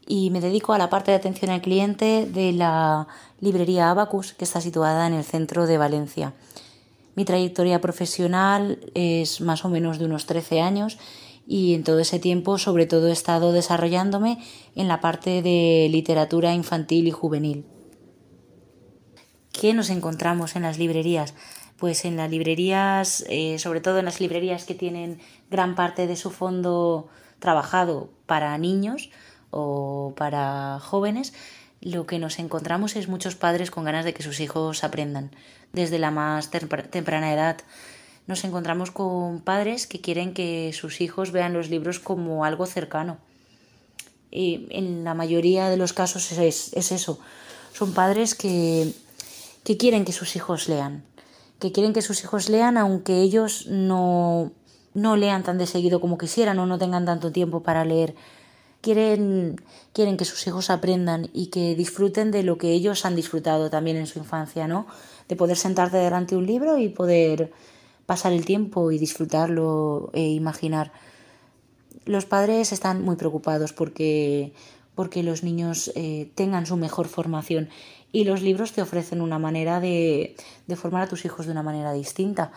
y 0.06 0.30
me 0.30 0.40
dedico 0.40 0.72
a 0.72 0.78
la 0.78 0.88
parte 0.88 1.10
de 1.10 1.16
atención 1.16 1.50
al 1.50 1.62
cliente 1.62 2.26
de 2.26 2.52
la 2.52 3.08
librería 3.40 3.90
Abacus, 3.90 4.32
que 4.32 4.44
está 4.44 4.60
situada 4.60 5.06
en 5.06 5.14
el 5.14 5.24
centro 5.24 5.66
de 5.66 5.78
Valencia. 5.78 6.32
Mi 7.16 7.24
trayectoria 7.24 7.80
profesional 7.80 8.78
es 8.94 9.40
más 9.40 9.64
o 9.64 9.68
menos 9.68 9.98
de 9.98 10.04
unos 10.04 10.26
13 10.26 10.60
años 10.60 10.98
y 11.46 11.74
en 11.74 11.84
todo 11.84 12.00
ese 12.00 12.18
tiempo 12.18 12.58
sobre 12.58 12.86
todo 12.86 13.08
he 13.08 13.12
estado 13.12 13.52
desarrollándome 13.52 14.38
en 14.74 14.88
la 14.88 15.00
parte 15.00 15.42
de 15.42 15.88
literatura 15.90 16.52
infantil 16.52 17.08
y 17.08 17.12
juvenil. 17.12 17.64
¿Qué 19.52 19.72
nos 19.72 19.88
encontramos 19.88 20.56
en 20.56 20.62
las 20.62 20.78
librerías? 20.78 21.34
Pues 21.78 22.04
en 22.04 22.16
las 22.16 22.30
librerías, 22.30 23.24
eh, 23.28 23.58
sobre 23.58 23.80
todo 23.80 23.98
en 23.98 24.04
las 24.04 24.20
librerías 24.20 24.64
que 24.64 24.74
tienen 24.74 25.18
gran 25.50 25.74
parte 25.74 26.06
de 26.06 26.16
su 26.16 26.30
fondo 26.30 27.08
trabajado 27.38 28.10
para 28.26 28.56
niños, 28.58 29.10
o 29.58 30.12
para 30.16 30.78
jóvenes, 30.80 31.32
lo 31.80 32.06
que 32.06 32.18
nos 32.18 32.38
encontramos 32.38 32.94
es 32.94 33.08
muchos 33.08 33.36
padres 33.36 33.70
con 33.70 33.84
ganas 33.84 34.04
de 34.04 34.12
que 34.12 34.22
sus 34.22 34.40
hijos 34.40 34.84
aprendan 34.84 35.30
desde 35.72 35.98
la 35.98 36.10
más 36.10 36.50
temprana 36.50 37.32
edad. 37.32 37.56
Nos 38.26 38.44
encontramos 38.44 38.90
con 38.90 39.40
padres 39.40 39.86
que 39.86 40.00
quieren 40.00 40.34
que 40.34 40.72
sus 40.74 41.00
hijos 41.00 41.32
vean 41.32 41.54
los 41.54 41.70
libros 41.70 42.00
como 42.00 42.44
algo 42.44 42.66
cercano. 42.66 43.16
Y 44.30 44.66
en 44.70 45.04
la 45.04 45.14
mayoría 45.14 45.70
de 45.70 45.78
los 45.78 45.94
casos 45.94 46.32
es, 46.32 46.72
es 46.74 46.92
eso. 46.92 47.18
Son 47.72 47.94
padres 47.94 48.34
que, 48.34 48.92
que 49.64 49.78
quieren 49.78 50.04
que 50.04 50.12
sus 50.12 50.36
hijos 50.36 50.68
lean. 50.68 51.02
Que 51.60 51.72
quieren 51.72 51.94
que 51.94 52.02
sus 52.02 52.22
hijos 52.22 52.50
lean 52.50 52.76
aunque 52.76 53.22
ellos 53.22 53.66
no, 53.68 54.52
no 54.92 55.16
lean 55.16 55.44
tan 55.44 55.56
de 55.56 55.66
seguido 55.66 56.00
como 56.00 56.18
quisieran 56.18 56.58
o 56.58 56.66
no 56.66 56.78
tengan 56.78 57.06
tanto 57.06 57.32
tiempo 57.32 57.62
para 57.62 57.84
leer 57.86 58.14
quieren, 58.86 59.60
quieren 59.92 60.16
que 60.16 60.24
sus 60.24 60.46
hijos 60.46 60.70
aprendan 60.70 61.28
y 61.32 61.48
que 61.48 61.74
disfruten 61.74 62.30
de 62.30 62.44
lo 62.44 62.56
que 62.56 62.70
ellos 62.70 63.04
han 63.04 63.16
disfrutado 63.16 63.68
también 63.68 63.96
en 63.96 64.06
su 64.06 64.20
infancia, 64.20 64.68
¿no? 64.68 64.86
De 65.28 65.34
poder 65.34 65.56
sentarte 65.56 65.96
delante 65.96 66.36
de 66.36 66.38
un 66.38 66.46
libro 66.46 66.78
y 66.78 66.88
poder 66.88 67.50
pasar 68.06 68.32
el 68.32 68.44
tiempo 68.44 68.92
y 68.92 68.98
disfrutarlo 68.98 70.10
e 70.12 70.22
imaginar. 70.28 70.92
Los 72.04 72.26
padres 72.26 72.70
están 72.70 73.02
muy 73.02 73.16
preocupados 73.16 73.72
porque, 73.72 74.52
porque 74.94 75.24
los 75.24 75.42
niños 75.42 75.90
eh, 75.96 76.30
tengan 76.36 76.64
su 76.64 76.76
mejor 76.76 77.08
formación 77.08 77.68
y 78.12 78.22
los 78.22 78.40
libros 78.40 78.70
te 78.70 78.82
ofrecen 78.82 79.20
una 79.20 79.40
manera 79.40 79.80
de, 79.80 80.36
de 80.68 80.76
formar 80.76 81.02
a 81.02 81.08
tus 81.08 81.24
hijos 81.24 81.46
de 81.46 81.52
una 81.52 81.64
manera 81.64 81.92
distinta. 81.92 82.52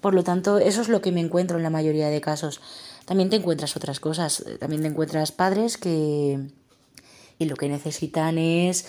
Por 0.00 0.14
lo 0.14 0.24
tanto, 0.24 0.56
eso 0.56 0.80
es 0.80 0.88
lo 0.88 1.02
que 1.02 1.12
me 1.12 1.20
encuentro 1.20 1.58
en 1.58 1.64
la 1.64 1.68
mayoría 1.68 2.08
de 2.08 2.22
casos. 2.22 2.62
También 3.04 3.30
te 3.30 3.36
encuentras 3.36 3.76
otras 3.76 4.00
cosas, 4.00 4.44
también 4.58 4.82
te 4.82 4.88
encuentras 4.88 5.32
padres 5.32 5.76
que 5.76 6.38
y 7.40 7.46
lo 7.46 7.56
que 7.56 7.68
necesitan 7.68 8.38
es 8.38 8.86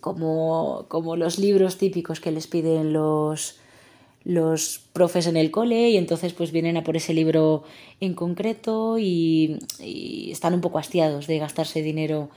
como, 0.00 0.86
como 0.88 1.16
los 1.16 1.38
libros 1.38 1.78
típicos 1.78 2.20
que 2.20 2.30
les 2.30 2.46
piden 2.46 2.92
los, 2.92 3.56
los 4.24 4.80
profes 4.92 5.26
en 5.26 5.38
el 5.38 5.50
cole 5.50 5.88
y 5.88 5.96
entonces 5.96 6.34
pues 6.34 6.52
vienen 6.52 6.76
a 6.76 6.84
por 6.84 6.96
ese 6.96 7.14
libro 7.14 7.64
en 7.98 8.14
concreto 8.14 8.98
y, 8.98 9.58
y, 9.80 10.30
están 10.30 10.54
un 10.54 10.60
poco 10.60 10.78
hastiados 10.78 11.26
de 11.26 11.38
gastarse 11.38 11.82
dinero 11.82 12.28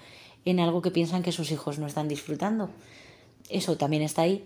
en 0.45 0.59
algo 0.59 0.81
que 0.81 0.91
piensan 0.91 1.21
que 1.21 1.33
sus 1.33 1.51
hijos 1.51 1.79
no 1.79 1.85
están 1.85 2.07
disfrutando. 2.07 2.69
Eso 3.49 3.75
también 3.77 4.03
está 4.03 4.21
ahí. 4.21 4.45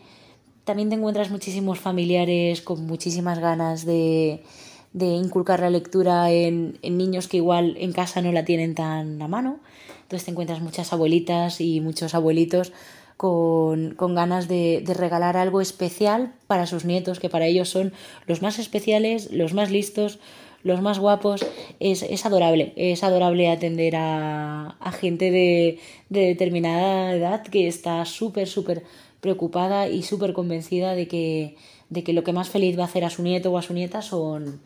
También 0.63 0.89
te 0.89 0.95
encuentras 0.95 1.29
muchísimos 1.29 1.79
familiares 1.79 2.61
con 2.61 2.85
muchísimas 2.85 3.39
ganas 3.39 3.85
de, 3.85 4.43
de 4.93 5.05
inculcar 5.05 5.59
la 5.59 5.69
lectura 5.69 6.31
en, 6.31 6.79
niños 6.81 7.27
que 7.27 7.37
igual 7.37 7.75
en 7.79 7.93
casa 7.93 8.21
no 8.21 8.31
la 8.31 8.45
tienen 8.45 8.75
tan 8.75 9.21
a 9.21 9.27
mano. 9.27 9.59
Entonces 10.03 10.25
te 10.25 10.31
encuentras 10.31 10.61
muchas 10.61 10.91
abuelitas 10.91 11.61
y 11.61 11.81
muchos 11.81 12.15
abuelitos 12.15 12.71
con, 13.17 13.95
ganas 13.97 14.47
de, 14.47 14.83
regalar 14.87 15.37
algo 15.37 15.61
especial 15.61 16.33
para 16.47 16.65
sus 16.65 16.85
nietos, 16.85 17.19
que 17.19 17.29
para 17.29 17.45
ellos 17.45 17.69
son 17.69 17.93
los 18.25 18.41
más 18.41 18.57
especiales, 18.59 19.31
los 19.31 19.53
más 19.53 19.69
listos, 19.69 20.19
los 20.63 20.81
más 20.81 20.99
guapos. 20.99 21.45
Es, 21.79 22.01
es 22.01 22.25
adorable, 22.25 22.73
es 22.75 23.03
adorable 23.03 23.49
atender 23.49 23.95
a, 23.95 24.77
a 24.79 24.91
gente 24.91 25.31
de, 25.31 25.79
de, 26.09 26.27
determinada 26.27 27.13
edad 27.13 27.43
que 27.43 27.67
está 27.67 28.03
súper, 28.05 28.47
súper 28.47 28.83
preocupada 29.21 29.89
y 29.89 30.03
súper 30.03 30.33
convencida 30.33 30.95
de 30.95 31.07
que, 31.07 31.57
de 31.89 32.03
que 32.03 32.13
lo 32.13 32.23
que 32.23 32.33
más 32.33 32.49
feliz 32.49 32.77
va 32.77 32.83
a 32.83 32.87
hacer 32.87 33.03
a 33.03 33.09
su 33.09 33.21
nieto 33.21 33.51
o 33.51 33.57
a 33.57 33.61
su 33.61 33.73
nieta 33.73 34.01
son, 34.01 34.61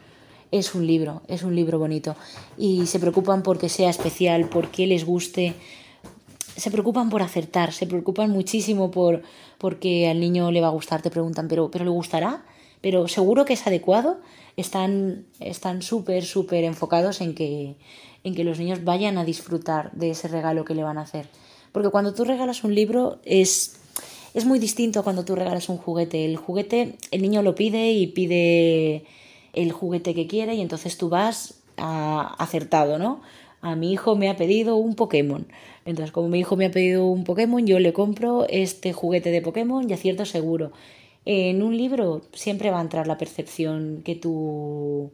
es 0.53 0.75
un 0.75 0.85
libro, 0.85 1.23
es 1.27 1.41
un 1.41 1.55
libro 1.55 1.79
bonito. 1.79 2.15
Y 2.57 2.85
se 2.85 2.99
preocupan 2.99 3.41
porque 3.41 3.69
sea 3.69 3.89
especial, 3.89 4.47
porque 4.49 4.85
les 4.85 5.03
guste. 5.03 5.55
Se 6.55 6.69
preocupan 6.69 7.09
por 7.09 7.23
acertar, 7.23 7.73
se 7.73 7.87
preocupan 7.87 8.29
muchísimo 8.29 8.91
por 8.91 9.23
porque 9.57 10.07
al 10.07 10.19
niño 10.19 10.51
le 10.51 10.61
va 10.61 10.67
a 10.67 10.71
gustar, 10.71 11.01
te 11.01 11.09
preguntan, 11.09 11.47
pero, 11.47 11.71
pero 11.71 11.85
le 11.85 11.89
gustará, 11.89 12.45
pero 12.81 13.07
seguro 13.07 13.45
que 13.45 13.53
es 13.53 13.65
adecuado. 13.65 14.19
Están 14.55 15.25
están 15.39 15.81
súper, 15.81 16.23
súper 16.23 16.63
enfocados 16.65 17.21
en 17.21 17.33
que, 17.33 17.75
en 18.23 18.35
que 18.35 18.43
los 18.43 18.59
niños 18.59 18.83
vayan 18.83 19.17
a 19.17 19.25
disfrutar 19.25 19.91
de 19.93 20.11
ese 20.11 20.27
regalo 20.27 20.65
que 20.65 20.75
le 20.75 20.83
van 20.83 20.99
a 20.99 21.01
hacer. 21.01 21.27
Porque 21.71 21.89
cuando 21.89 22.13
tú 22.13 22.25
regalas 22.25 22.63
un 22.63 22.75
libro 22.75 23.17
es, 23.25 23.79
es 24.35 24.45
muy 24.45 24.59
distinto 24.59 24.99
a 24.99 25.03
cuando 25.03 25.25
tú 25.25 25.33
regalas 25.33 25.67
un 25.69 25.77
juguete. 25.77 26.25
El 26.25 26.37
juguete, 26.37 26.97
el 27.09 27.23
niño 27.23 27.41
lo 27.41 27.55
pide 27.55 27.91
y 27.91 28.05
pide 28.05 29.05
el 29.53 29.71
juguete 29.71 30.13
que 30.13 30.27
quiere 30.27 30.55
y 30.55 30.61
entonces 30.61 30.97
tú 30.97 31.09
vas 31.09 31.61
a, 31.77 32.35
acertado, 32.37 32.97
¿no? 32.97 33.21
A 33.61 33.75
mi 33.75 33.93
hijo 33.93 34.15
me 34.15 34.29
ha 34.29 34.35
pedido 34.35 34.75
un 34.75 34.95
Pokémon. 34.95 35.45
Entonces, 35.85 36.11
como 36.11 36.27
mi 36.27 36.39
hijo 36.39 36.55
me 36.55 36.65
ha 36.65 36.71
pedido 36.71 37.05
un 37.05 37.23
Pokémon, 37.23 37.65
yo 37.65 37.79
le 37.79 37.93
compro 37.93 38.45
este 38.49 38.93
juguete 38.93 39.31
de 39.31 39.41
Pokémon 39.41 39.89
y 39.89 39.93
acierto 39.93 40.25
seguro. 40.25 40.71
En 41.25 41.63
un 41.63 41.77
libro 41.77 42.23
siempre 42.33 42.71
va 42.71 42.79
a 42.79 42.81
entrar 42.81 43.07
la 43.07 43.17
percepción 43.17 44.01
que 44.03 44.15
tú, 44.15 45.11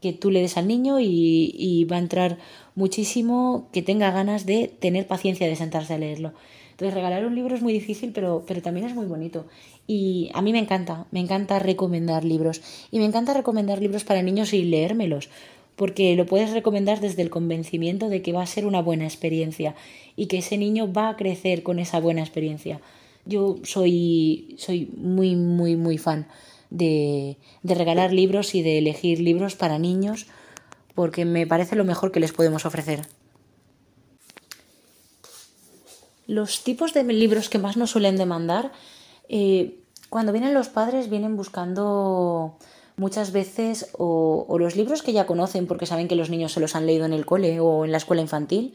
que 0.00 0.12
tú 0.12 0.30
le 0.30 0.40
des 0.40 0.56
al 0.56 0.66
niño 0.66 1.00
y, 1.00 1.54
y 1.58 1.84
va 1.84 1.96
a 1.96 1.98
entrar 1.98 2.38
muchísimo 2.74 3.68
que 3.72 3.82
tenga 3.82 4.10
ganas 4.10 4.46
de 4.46 4.68
tener 4.68 5.06
paciencia 5.06 5.46
de 5.46 5.56
sentarse 5.56 5.94
a 5.94 5.98
leerlo. 5.98 6.32
Entonces, 6.74 6.94
regalar 6.94 7.24
un 7.24 7.36
libro 7.36 7.54
es 7.54 7.62
muy 7.62 7.72
difícil, 7.72 8.10
pero, 8.12 8.44
pero 8.48 8.60
también 8.60 8.86
es 8.86 8.96
muy 8.96 9.06
bonito. 9.06 9.46
Y 9.86 10.30
a 10.34 10.42
mí 10.42 10.52
me 10.52 10.58
encanta, 10.58 11.06
me 11.10 11.20
encanta 11.20 11.58
recomendar 11.58 12.24
libros. 12.24 12.62
Y 12.90 12.98
me 12.98 13.04
encanta 13.04 13.34
recomendar 13.34 13.80
libros 13.80 14.04
para 14.04 14.22
niños 14.22 14.52
y 14.52 14.64
leérmelos, 14.64 15.28
porque 15.76 16.16
lo 16.16 16.26
puedes 16.26 16.52
recomendar 16.52 17.00
desde 17.00 17.22
el 17.22 17.30
convencimiento 17.30 18.08
de 18.08 18.22
que 18.22 18.32
va 18.32 18.42
a 18.42 18.46
ser 18.46 18.66
una 18.66 18.80
buena 18.80 19.04
experiencia 19.04 19.74
y 20.16 20.26
que 20.26 20.38
ese 20.38 20.56
niño 20.56 20.92
va 20.92 21.10
a 21.10 21.16
crecer 21.16 21.62
con 21.62 21.78
esa 21.78 22.00
buena 22.00 22.22
experiencia. 22.22 22.80
Yo 23.26 23.56
soy, 23.62 24.54
soy 24.58 24.90
muy, 24.96 25.36
muy, 25.36 25.76
muy 25.76 25.98
fan 25.98 26.28
de, 26.70 27.36
de 27.62 27.74
regalar 27.74 28.12
libros 28.12 28.54
y 28.54 28.62
de 28.62 28.78
elegir 28.78 29.20
libros 29.20 29.54
para 29.54 29.78
niños 29.78 30.26
porque 30.94 31.24
me 31.24 31.46
parece 31.46 31.76
lo 31.76 31.84
mejor 31.84 32.12
que 32.12 32.20
les 32.20 32.32
podemos 32.32 32.66
ofrecer. 32.66 33.06
Los 36.26 36.64
tipos 36.64 36.94
de 36.94 37.04
libros 37.04 37.48
que 37.48 37.58
más 37.58 37.76
nos 37.76 37.90
suelen 37.90 38.16
demandar, 38.16 38.72
eh, 39.28 39.78
cuando 40.10 40.32
vienen 40.32 40.54
los 40.54 40.68
padres, 40.68 41.10
vienen 41.10 41.36
buscando 41.36 42.56
muchas 42.96 43.32
veces 43.32 43.88
o, 43.98 44.56
los 44.58 44.76
libros 44.76 45.02
que 45.02 45.12
ya 45.12 45.26
conocen 45.26 45.66
porque 45.66 45.86
saben 45.86 46.08
que 46.08 46.14
los 46.14 46.30
niños 46.30 46.52
se 46.52 46.60
los 46.60 46.76
han 46.76 46.86
leído 46.86 47.04
en 47.06 47.12
el 47.12 47.26
cole 47.26 47.58
o 47.60 47.84
en 47.84 47.92
la 47.92 47.98
escuela 47.98 48.22
infantil, 48.22 48.74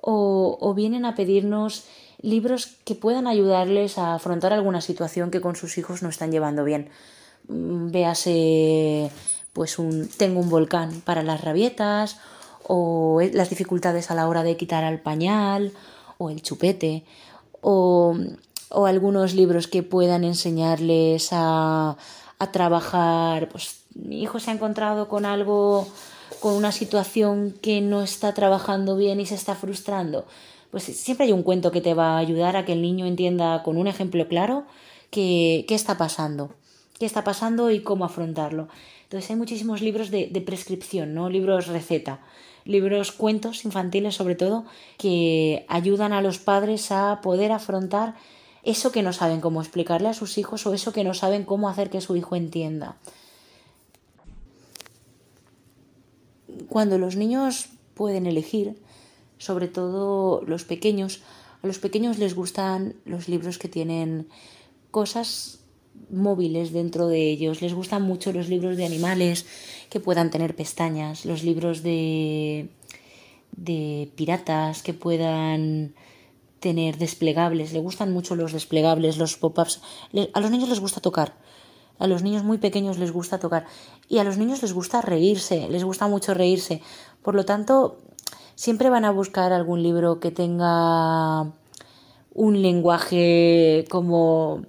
o, 0.00 0.74
vienen 0.74 1.04
a 1.04 1.14
pedirnos 1.14 1.84
libros 2.20 2.76
que 2.84 2.94
puedan 2.94 3.26
ayudarles 3.26 3.98
a 3.98 4.14
afrontar 4.14 4.52
alguna 4.52 4.80
situación 4.80 5.30
que 5.30 5.40
con 5.40 5.56
sus 5.56 5.78
hijos 5.78 6.02
no 6.02 6.08
están 6.08 6.32
llevando 6.32 6.64
bien. 6.64 6.90
Mm, 7.48 7.90
véase, 7.90 9.10
pues 9.52 9.76
tengo 10.16 10.40
un 10.40 10.48
volcán 10.50 11.00
para 11.02 11.22
las 11.22 11.40
rabietas, 11.42 12.18
o 12.64 13.20
las 13.32 13.50
dificultades 13.50 14.10
a 14.10 14.14
la 14.14 14.28
hora 14.28 14.42
de 14.42 14.56
quitar 14.56 14.84
al 14.84 15.00
pañal, 15.00 15.72
o 16.18 16.30
el 16.30 16.42
chupete, 16.42 17.04
o, 17.60 18.16
o 18.70 18.86
algunos 18.86 19.34
libros 19.34 19.66
que 19.66 19.82
puedan 19.82 20.24
enseñarles 20.24 21.28
a, 21.32 21.96
a 22.38 22.52
trabajar. 22.52 23.48
Pues 23.48 23.80
mi 23.94 24.22
hijo 24.22 24.40
se 24.40 24.50
ha 24.50 24.54
encontrado 24.54 25.08
con 25.08 25.24
algo, 25.24 25.88
con 26.40 26.54
una 26.54 26.72
situación 26.72 27.54
que 27.60 27.80
no 27.80 28.02
está 28.02 28.34
trabajando 28.34 28.96
bien 28.96 29.20
y 29.20 29.26
se 29.26 29.34
está 29.34 29.54
frustrando. 29.54 30.26
Pues 30.70 30.84
siempre 30.84 31.26
hay 31.26 31.32
un 31.32 31.42
cuento 31.42 31.70
que 31.70 31.80
te 31.80 31.94
va 31.94 32.16
a 32.16 32.18
ayudar 32.18 32.56
a 32.56 32.64
que 32.64 32.72
el 32.72 32.82
niño 32.82 33.06
entienda 33.06 33.62
con 33.62 33.78
un 33.78 33.86
ejemplo 33.86 34.28
claro 34.28 34.64
qué, 35.10 35.64
está 35.68 35.96
pasando, 35.96 36.50
qué 36.98 37.06
está 37.06 37.24
pasando 37.24 37.70
y 37.70 37.80
cómo 37.80 38.04
afrontarlo. 38.04 38.68
Entonces 39.04 39.30
hay 39.30 39.36
muchísimos 39.36 39.80
libros 39.80 40.10
de, 40.10 40.26
de 40.26 40.40
prescripción, 40.42 41.14
¿no? 41.14 41.30
Libros 41.30 41.66
receta 41.68 42.20
libros, 42.68 43.12
cuentos 43.12 43.64
infantiles 43.64 44.14
sobre 44.14 44.34
todo, 44.34 44.66
que 44.98 45.64
ayudan 45.68 46.12
a 46.12 46.20
los 46.20 46.38
padres 46.38 46.92
a 46.92 47.20
poder 47.22 47.50
afrontar 47.50 48.14
eso 48.62 48.92
que 48.92 49.02
no 49.02 49.12
saben 49.12 49.40
cómo 49.40 49.60
explicarle 49.60 50.08
a 50.08 50.14
sus 50.14 50.38
hijos 50.38 50.66
o 50.66 50.74
eso 50.74 50.92
que 50.92 51.04
no 51.04 51.14
saben 51.14 51.44
cómo 51.44 51.68
hacer 51.68 51.90
que 51.90 52.00
su 52.00 52.16
hijo 52.16 52.36
entienda. 52.36 52.96
Cuando 56.68 56.98
los 56.98 57.16
niños 57.16 57.68
pueden 57.94 58.26
elegir, 58.26 58.78
sobre 59.38 59.68
todo 59.68 60.42
los 60.46 60.64
pequeños, 60.64 61.22
a 61.62 61.66
los 61.66 61.78
pequeños 61.78 62.18
les 62.18 62.34
gustan 62.34 62.94
los 63.04 63.28
libros 63.28 63.58
que 63.58 63.68
tienen 63.68 64.28
cosas 64.90 65.60
móviles 66.10 66.72
dentro 66.72 67.08
de 67.08 67.30
ellos. 67.30 67.62
Les 67.62 67.74
gustan 67.74 68.02
mucho 68.02 68.32
los 68.32 68.48
libros 68.48 68.76
de 68.76 68.84
animales 68.84 69.46
que 69.90 70.00
puedan 70.00 70.30
tener 70.30 70.54
pestañas, 70.54 71.24
los 71.24 71.42
libros 71.42 71.82
de, 71.82 72.68
de 73.56 74.10
piratas 74.14 74.82
que 74.82 74.94
puedan 74.94 75.94
tener 76.60 76.98
desplegables. 76.98 77.72
Les 77.72 77.82
gustan 77.82 78.12
mucho 78.12 78.36
los 78.36 78.52
desplegables, 78.52 79.18
los 79.18 79.36
pop-ups. 79.36 79.80
A 80.32 80.40
los 80.40 80.50
niños 80.50 80.68
les 80.68 80.80
gusta 80.80 81.00
tocar. 81.00 81.34
A 81.98 82.06
los 82.06 82.22
niños 82.22 82.44
muy 82.44 82.58
pequeños 82.58 82.98
les 82.98 83.12
gusta 83.12 83.38
tocar. 83.38 83.66
Y 84.08 84.18
a 84.18 84.24
los 84.24 84.38
niños 84.38 84.62
les 84.62 84.72
gusta 84.72 85.00
reírse, 85.00 85.68
les 85.68 85.84
gusta 85.84 86.06
mucho 86.06 86.34
reírse. 86.34 86.80
Por 87.22 87.34
lo 87.34 87.44
tanto, 87.44 87.98
siempre 88.54 88.90
van 88.90 89.04
a 89.04 89.10
buscar 89.10 89.52
algún 89.52 89.82
libro 89.82 90.20
que 90.20 90.30
tenga 90.30 91.52
un 92.34 92.62
lenguaje 92.62 93.84
como 93.90 94.62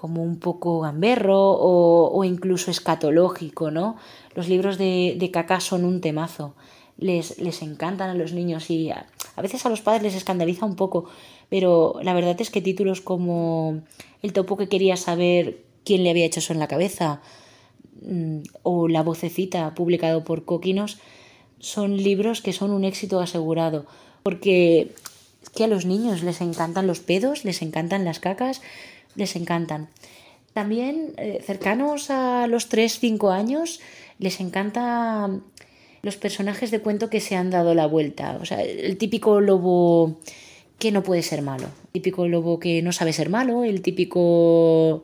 como 0.00 0.22
un 0.22 0.38
poco 0.38 0.80
gamberro 0.80 1.36
o, 1.38 2.24
incluso 2.24 2.70
escatológico, 2.70 3.70
¿no? 3.70 3.96
Los 4.34 4.48
libros 4.48 4.78
de, 4.78 5.14
de 5.18 5.30
Kaká 5.30 5.60
son 5.60 5.84
un 5.84 6.00
temazo. 6.00 6.54
Les, 7.00 7.38
les, 7.38 7.62
encantan 7.62 8.10
a 8.10 8.14
los 8.14 8.32
niños 8.32 8.70
y 8.70 8.90
a, 8.90 9.06
veces 9.40 9.64
a 9.64 9.70
los 9.70 9.80
padres 9.80 10.02
les 10.02 10.14
escandaliza 10.14 10.66
un 10.66 10.76
poco, 10.76 11.06
pero 11.48 11.98
la 12.02 12.12
verdad 12.12 12.40
es 12.40 12.50
que 12.50 12.60
títulos 12.60 13.00
como 13.00 13.82
El 14.22 14.32
topo 14.32 14.56
que 14.56 14.68
quería 14.68 14.96
saber 14.96 15.64
quién 15.84 16.04
le 16.04 16.10
había 16.10 16.26
hecho 16.26 16.40
eso 16.40 16.52
en 16.52 16.58
la 16.58 16.68
cabeza 16.68 17.22
mm, 18.02 18.40
o 18.62 18.86
La 18.86 19.02
vocecita 19.02 19.74
publicado 19.74 20.24
por 20.24 20.44
Coquinos 20.44 20.98
son 21.58 21.96
libros 21.96 22.42
que 22.42 22.52
son 22.52 22.70
un 22.70 22.84
éxito 22.84 23.20
asegurado, 23.20 23.86
porque 24.22 24.92
es 25.42 25.50
que 25.50 25.64
a 25.64 25.68
los 25.68 25.86
niños 25.86 26.22
les 26.22 26.40
encantan 26.40 26.86
los 26.86 27.00
pedos, 27.00 27.44
les 27.44 27.62
encantan 27.62 28.04
las 28.04 28.20
cacas, 28.20 28.60
les 29.14 29.36
encantan. 29.36 29.88
También 30.52 31.14
eh, 31.16 31.42
cercanos 31.44 32.10
a 32.10 32.46
los 32.46 32.70
3-5 32.70 33.32
años 33.32 33.80
les 34.18 34.40
encantan 34.40 35.44
los 36.02 36.16
personajes 36.16 36.70
de 36.70 36.80
cuento 36.80 37.10
que 37.10 37.20
se 37.20 37.36
han 37.36 37.50
dado 37.50 37.74
la 37.74 37.86
vuelta. 37.86 38.38
O 38.40 38.44
sea, 38.44 38.62
el 38.62 38.96
típico 38.96 39.40
lobo 39.40 40.18
que 40.78 40.92
no 40.92 41.02
puede 41.02 41.22
ser 41.22 41.42
malo, 41.42 41.66
el 41.84 41.92
típico 41.92 42.26
lobo 42.26 42.58
que 42.58 42.80
no 42.82 42.92
sabe 42.92 43.12
ser 43.12 43.28
malo, 43.28 43.64
el 43.64 43.82
típico 43.82 45.02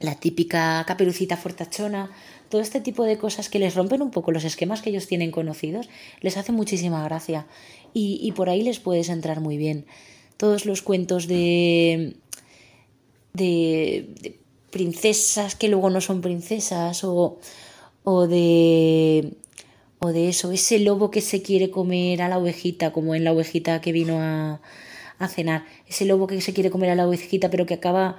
la 0.00 0.14
típica 0.14 0.82
caperucita 0.86 1.36
fortachona, 1.36 2.10
todo 2.48 2.60
este 2.60 2.80
tipo 2.80 3.04
de 3.04 3.18
cosas 3.18 3.48
que 3.48 3.58
les 3.58 3.74
rompen 3.74 4.02
un 4.02 4.10
poco 4.10 4.32
los 4.32 4.44
esquemas 4.44 4.82
que 4.82 4.90
ellos 4.90 5.06
tienen 5.06 5.30
conocidos, 5.30 5.88
les 6.20 6.36
hace 6.36 6.52
muchísima 6.52 7.04
gracia 7.04 7.46
y, 7.94 8.18
y 8.22 8.32
por 8.32 8.48
ahí 8.48 8.62
les 8.62 8.80
puedes 8.80 9.08
entrar 9.10 9.40
muy 9.40 9.56
bien. 9.56 9.86
Todos 10.36 10.64
los 10.64 10.82
cuentos 10.82 11.28
de, 11.28 12.16
de, 13.34 14.38
princesas 14.70 15.54
que 15.54 15.68
luego 15.68 15.90
no 15.90 16.00
son 16.00 16.20
princesas 16.22 17.04
o, 17.04 17.38
o 18.04 18.26
de 18.26 19.34
o 20.00 20.12
de 20.12 20.28
eso, 20.28 20.50
ese 20.50 20.78
lobo 20.78 21.10
que 21.10 21.20
se 21.20 21.42
quiere 21.42 21.70
comer 21.70 22.22
a 22.22 22.28
la 22.28 22.38
ovejita, 22.38 22.92
como 22.92 23.14
en 23.14 23.22
la 23.22 23.32
ovejita 23.32 23.80
que 23.80 23.92
vino 23.92 24.18
a, 24.20 24.60
a 25.18 25.28
cenar, 25.28 25.66
ese 25.86 26.06
lobo 26.06 26.26
que 26.26 26.40
se 26.40 26.54
quiere 26.54 26.70
comer 26.70 26.90
a 26.90 26.94
la 26.94 27.06
ovejita 27.06 27.50
pero 27.50 27.66
que 27.66 27.74
acaba 27.74 28.16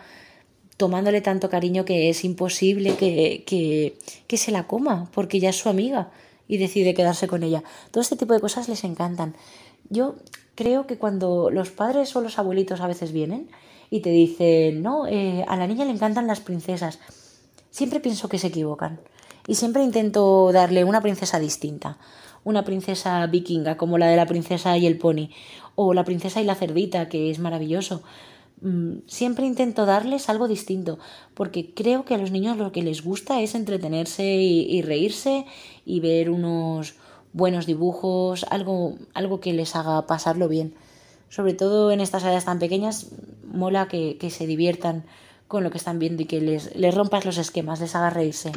tomándole 0.77 1.21
tanto 1.21 1.49
cariño 1.49 1.83
que 1.83 2.09
es 2.09 2.23
imposible 2.23 2.95
que, 2.95 3.43
que, 3.45 3.97
que 4.27 4.37
se 4.37 4.51
la 4.51 4.67
coma, 4.67 5.09
porque 5.13 5.39
ya 5.39 5.49
es 5.49 5.55
su 5.55 5.69
amiga 5.69 6.11
y 6.47 6.57
decide 6.57 6.93
quedarse 6.93 7.27
con 7.27 7.43
ella. 7.43 7.63
Todo 7.89 8.01
este 8.01 8.15
tipo 8.15 8.33
de 8.33 8.39
cosas 8.39 8.69
les 8.69 8.83
encantan. 8.83 9.35
Yo 9.89 10.15
creo 10.55 10.85
que 10.85 10.97
cuando 10.97 11.49
los 11.49 11.71
padres 11.71 12.15
o 12.15 12.21
los 12.21 12.37
abuelitos 12.37 12.81
a 12.81 12.87
veces 12.87 13.11
vienen, 13.11 13.49
y 13.89 13.99
te 13.99 14.09
dicen, 14.09 14.81
no, 14.81 15.05
eh, 15.05 15.43
a 15.47 15.57
la 15.57 15.67
niña 15.67 15.83
le 15.85 15.91
encantan 15.91 16.25
las 16.25 16.39
princesas. 16.39 16.99
Siempre 17.71 17.99
pienso 17.99 18.29
que 18.29 18.39
se 18.39 18.47
equivocan 18.47 18.99
y 19.51 19.55
siempre 19.55 19.83
intento 19.83 20.53
darle 20.53 20.85
una 20.85 21.01
princesa 21.01 21.37
distinta. 21.37 21.97
Una 22.45 22.63
princesa 22.63 23.27
vikinga 23.27 23.75
como 23.75 23.97
la 23.97 24.07
de 24.07 24.15
la 24.15 24.25
princesa 24.25 24.77
y 24.77 24.87
el 24.87 24.97
pony 24.97 25.27
o 25.75 25.93
la 25.93 26.05
princesa 26.05 26.39
y 26.39 26.45
la 26.45 26.55
cerdita 26.55 27.09
que 27.09 27.29
es 27.29 27.39
maravilloso. 27.39 28.01
Mm, 28.61 28.99
siempre 29.07 29.45
intento 29.45 29.85
darles 29.85 30.29
algo 30.29 30.47
distinto 30.47 30.99
porque 31.33 31.73
creo 31.73 32.05
que 32.05 32.15
a 32.15 32.17
los 32.17 32.31
niños 32.31 32.55
lo 32.55 32.71
que 32.71 32.81
les 32.81 33.03
gusta 33.03 33.41
es 33.41 33.53
entretenerse 33.53 34.23
y, 34.23 34.81
reírse 34.83 35.45
y 35.85 35.99
ver 35.99 36.29
unos 36.29 36.95
buenos 37.33 37.65
dibujos, 37.65 38.45
algo, 38.49 38.95
algo 39.13 39.41
que 39.41 39.51
les 39.51 39.75
haga 39.75 40.07
pasarlo 40.07 40.47
bien 40.47 40.75
sobre 41.27 41.53
todo 41.55 41.91
en 41.91 41.99
estas 41.99 42.23
edades 42.23 42.45
tan 42.45 42.59
pequeñas, 42.59 43.07
mola 43.51 43.89
que, 43.89 44.17
se 44.29 44.47
diviertan 44.47 45.03
con 45.49 45.63
lo 45.63 45.71
que 45.71 45.77
están 45.77 45.99
viendo 45.99 46.21
y 46.21 46.25
que 46.25 46.39
les, 46.39 46.73
les 46.77 46.95
rompas 46.95 47.25
los 47.25 47.37
esquemas, 47.37 47.81
les 47.81 47.95
haga 47.95 48.09
reírse. 48.09 48.53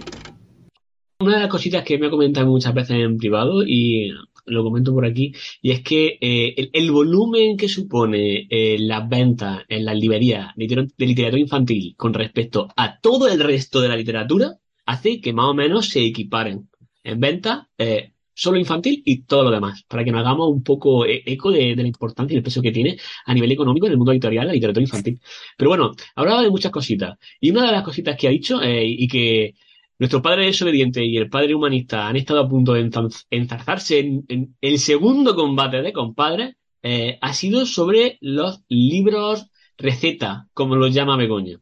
Una 1.24 1.36
de 1.36 1.40
las 1.40 1.48
cositas 1.48 1.82
que 1.84 1.96
me 1.96 2.10
comentan 2.10 2.46
muchas 2.46 2.74
veces 2.74 2.98
en 2.98 3.16
privado 3.16 3.62
y 3.66 4.10
lo 4.44 4.62
comento 4.62 4.92
por 4.92 5.06
aquí, 5.06 5.32
y 5.62 5.70
es 5.70 5.80
que 5.80 6.18
eh, 6.20 6.68
el, 6.70 6.90
volumen 6.90 7.56
que 7.56 7.66
supone 7.66 8.46
eh, 8.50 8.76
las 8.78 9.08
ventas 9.08 9.62
en 9.70 9.86
las 9.86 9.96
librerías 9.96 10.54
de 10.54 10.66
literatura 10.98 11.40
infantil 11.40 11.94
con 11.96 12.12
respecto 12.12 12.68
a 12.76 13.00
todo 13.00 13.26
el 13.26 13.40
resto 13.40 13.80
de 13.80 13.88
la 13.88 13.96
literatura 13.96 14.58
hace 14.84 15.22
que 15.22 15.32
más 15.32 15.46
o 15.46 15.54
menos 15.54 15.88
se 15.88 16.04
equiparen 16.04 16.68
en 17.02 17.20
venta 17.20 17.70
eh, 17.78 18.12
solo 18.34 18.58
infantil 18.58 19.02
y 19.06 19.22
todo 19.22 19.44
lo 19.44 19.50
demás, 19.50 19.82
para 19.88 20.04
que 20.04 20.12
nos 20.12 20.20
hagamos 20.20 20.50
un 20.50 20.62
poco 20.62 21.06
e-, 21.06 21.22
eco 21.24 21.52
de, 21.52 21.74
la 21.74 21.86
importancia 21.86 22.34
y 22.34 22.36
el 22.36 22.42
peso 22.42 22.60
que 22.60 22.70
tiene 22.70 22.98
a 23.24 23.32
nivel 23.32 23.50
económico 23.50 23.86
en 23.86 23.92
el 23.92 23.98
mundo 23.98 24.12
editorial 24.12 24.46
la 24.46 24.52
literatura 24.52 24.82
infantil. 24.82 25.18
Pero 25.56 25.70
bueno, 25.70 25.92
hablaba 26.16 26.42
de 26.42 26.50
muchas 26.50 26.70
cositas. 26.70 27.16
Y 27.40 27.50
una 27.50 27.64
de 27.64 27.72
las 27.72 27.82
cositas 27.82 28.14
que 28.14 28.28
ha 28.28 28.30
dicho 28.30 28.60
eh, 28.60 28.84
y 28.86 29.08
que 29.08 29.54
nuestro 29.98 30.22
padre 30.22 30.46
desobediente 30.46 31.04
y 31.04 31.16
el 31.16 31.28
padre 31.28 31.54
humanista 31.54 32.08
han 32.08 32.16
estado 32.16 32.40
a 32.40 32.48
punto 32.48 32.74
de 32.74 32.90
enzarzarse 33.30 33.98
en, 33.98 34.56
el 34.60 34.78
segundo 34.78 35.34
combate 35.34 35.82
de 35.82 35.92
compadres 35.92 36.56
eh, 36.82 37.18
ha 37.20 37.32
sido 37.32 37.64
sobre 37.64 38.18
los 38.20 38.62
libros 38.68 39.46
receta, 39.78 40.48
como 40.52 40.76
los 40.76 40.92
llama 40.92 41.16
Begoña. 41.16 41.58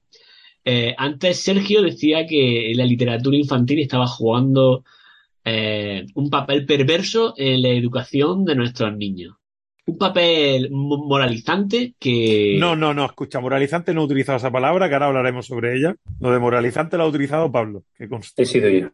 Eh, 0.64 0.94
antes 0.96 1.40
Sergio 1.40 1.82
decía 1.82 2.26
que 2.26 2.72
la 2.74 2.84
literatura 2.84 3.36
infantil 3.36 3.80
estaba 3.80 4.06
jugando 4.06 4.84
eh, 5.44 6.06
un 6.14 6.30
papel 6.30 6.66
perverso 6.66 7.34
en 7.36 7.62
la 7.62 7.68
educación 7.68 8.44
de 8.44 8.54
nuestros 8.54 8.96
niños. 8.96 9.36
Un 9.84 9.98
papel 9.98 10.68
moralizante 10.70 11.94
que... 11.98 12.56
No, 12.58 12.76
no, 12.76 12.94
no, 12.94 13.04
escucha, 13.04 13.40
moralizante 13.40 13.92
no 13.92 14.02
he 14.02 14.04
utilizado 14.04 14.38
esa 14.38 14.52
palabra, 14.52 14.88
que 14.88 14.94
ahora 14.94 15.06
hablaremos 15.06 15.46
sobre 15.46 15.76
ella. 15.76 15.96
Lo 16.20 16.30
de 16.30 16.38
moralizante 16.38 16.96
lo 16.96 17.02
ha 17.02 17.08
utilizado 17.08 17.50
Pablo, 17.50 17.84
que 17.96 18.08
He 18.36 18.46
sido 18.46 18.68
yo. 18.68 18.90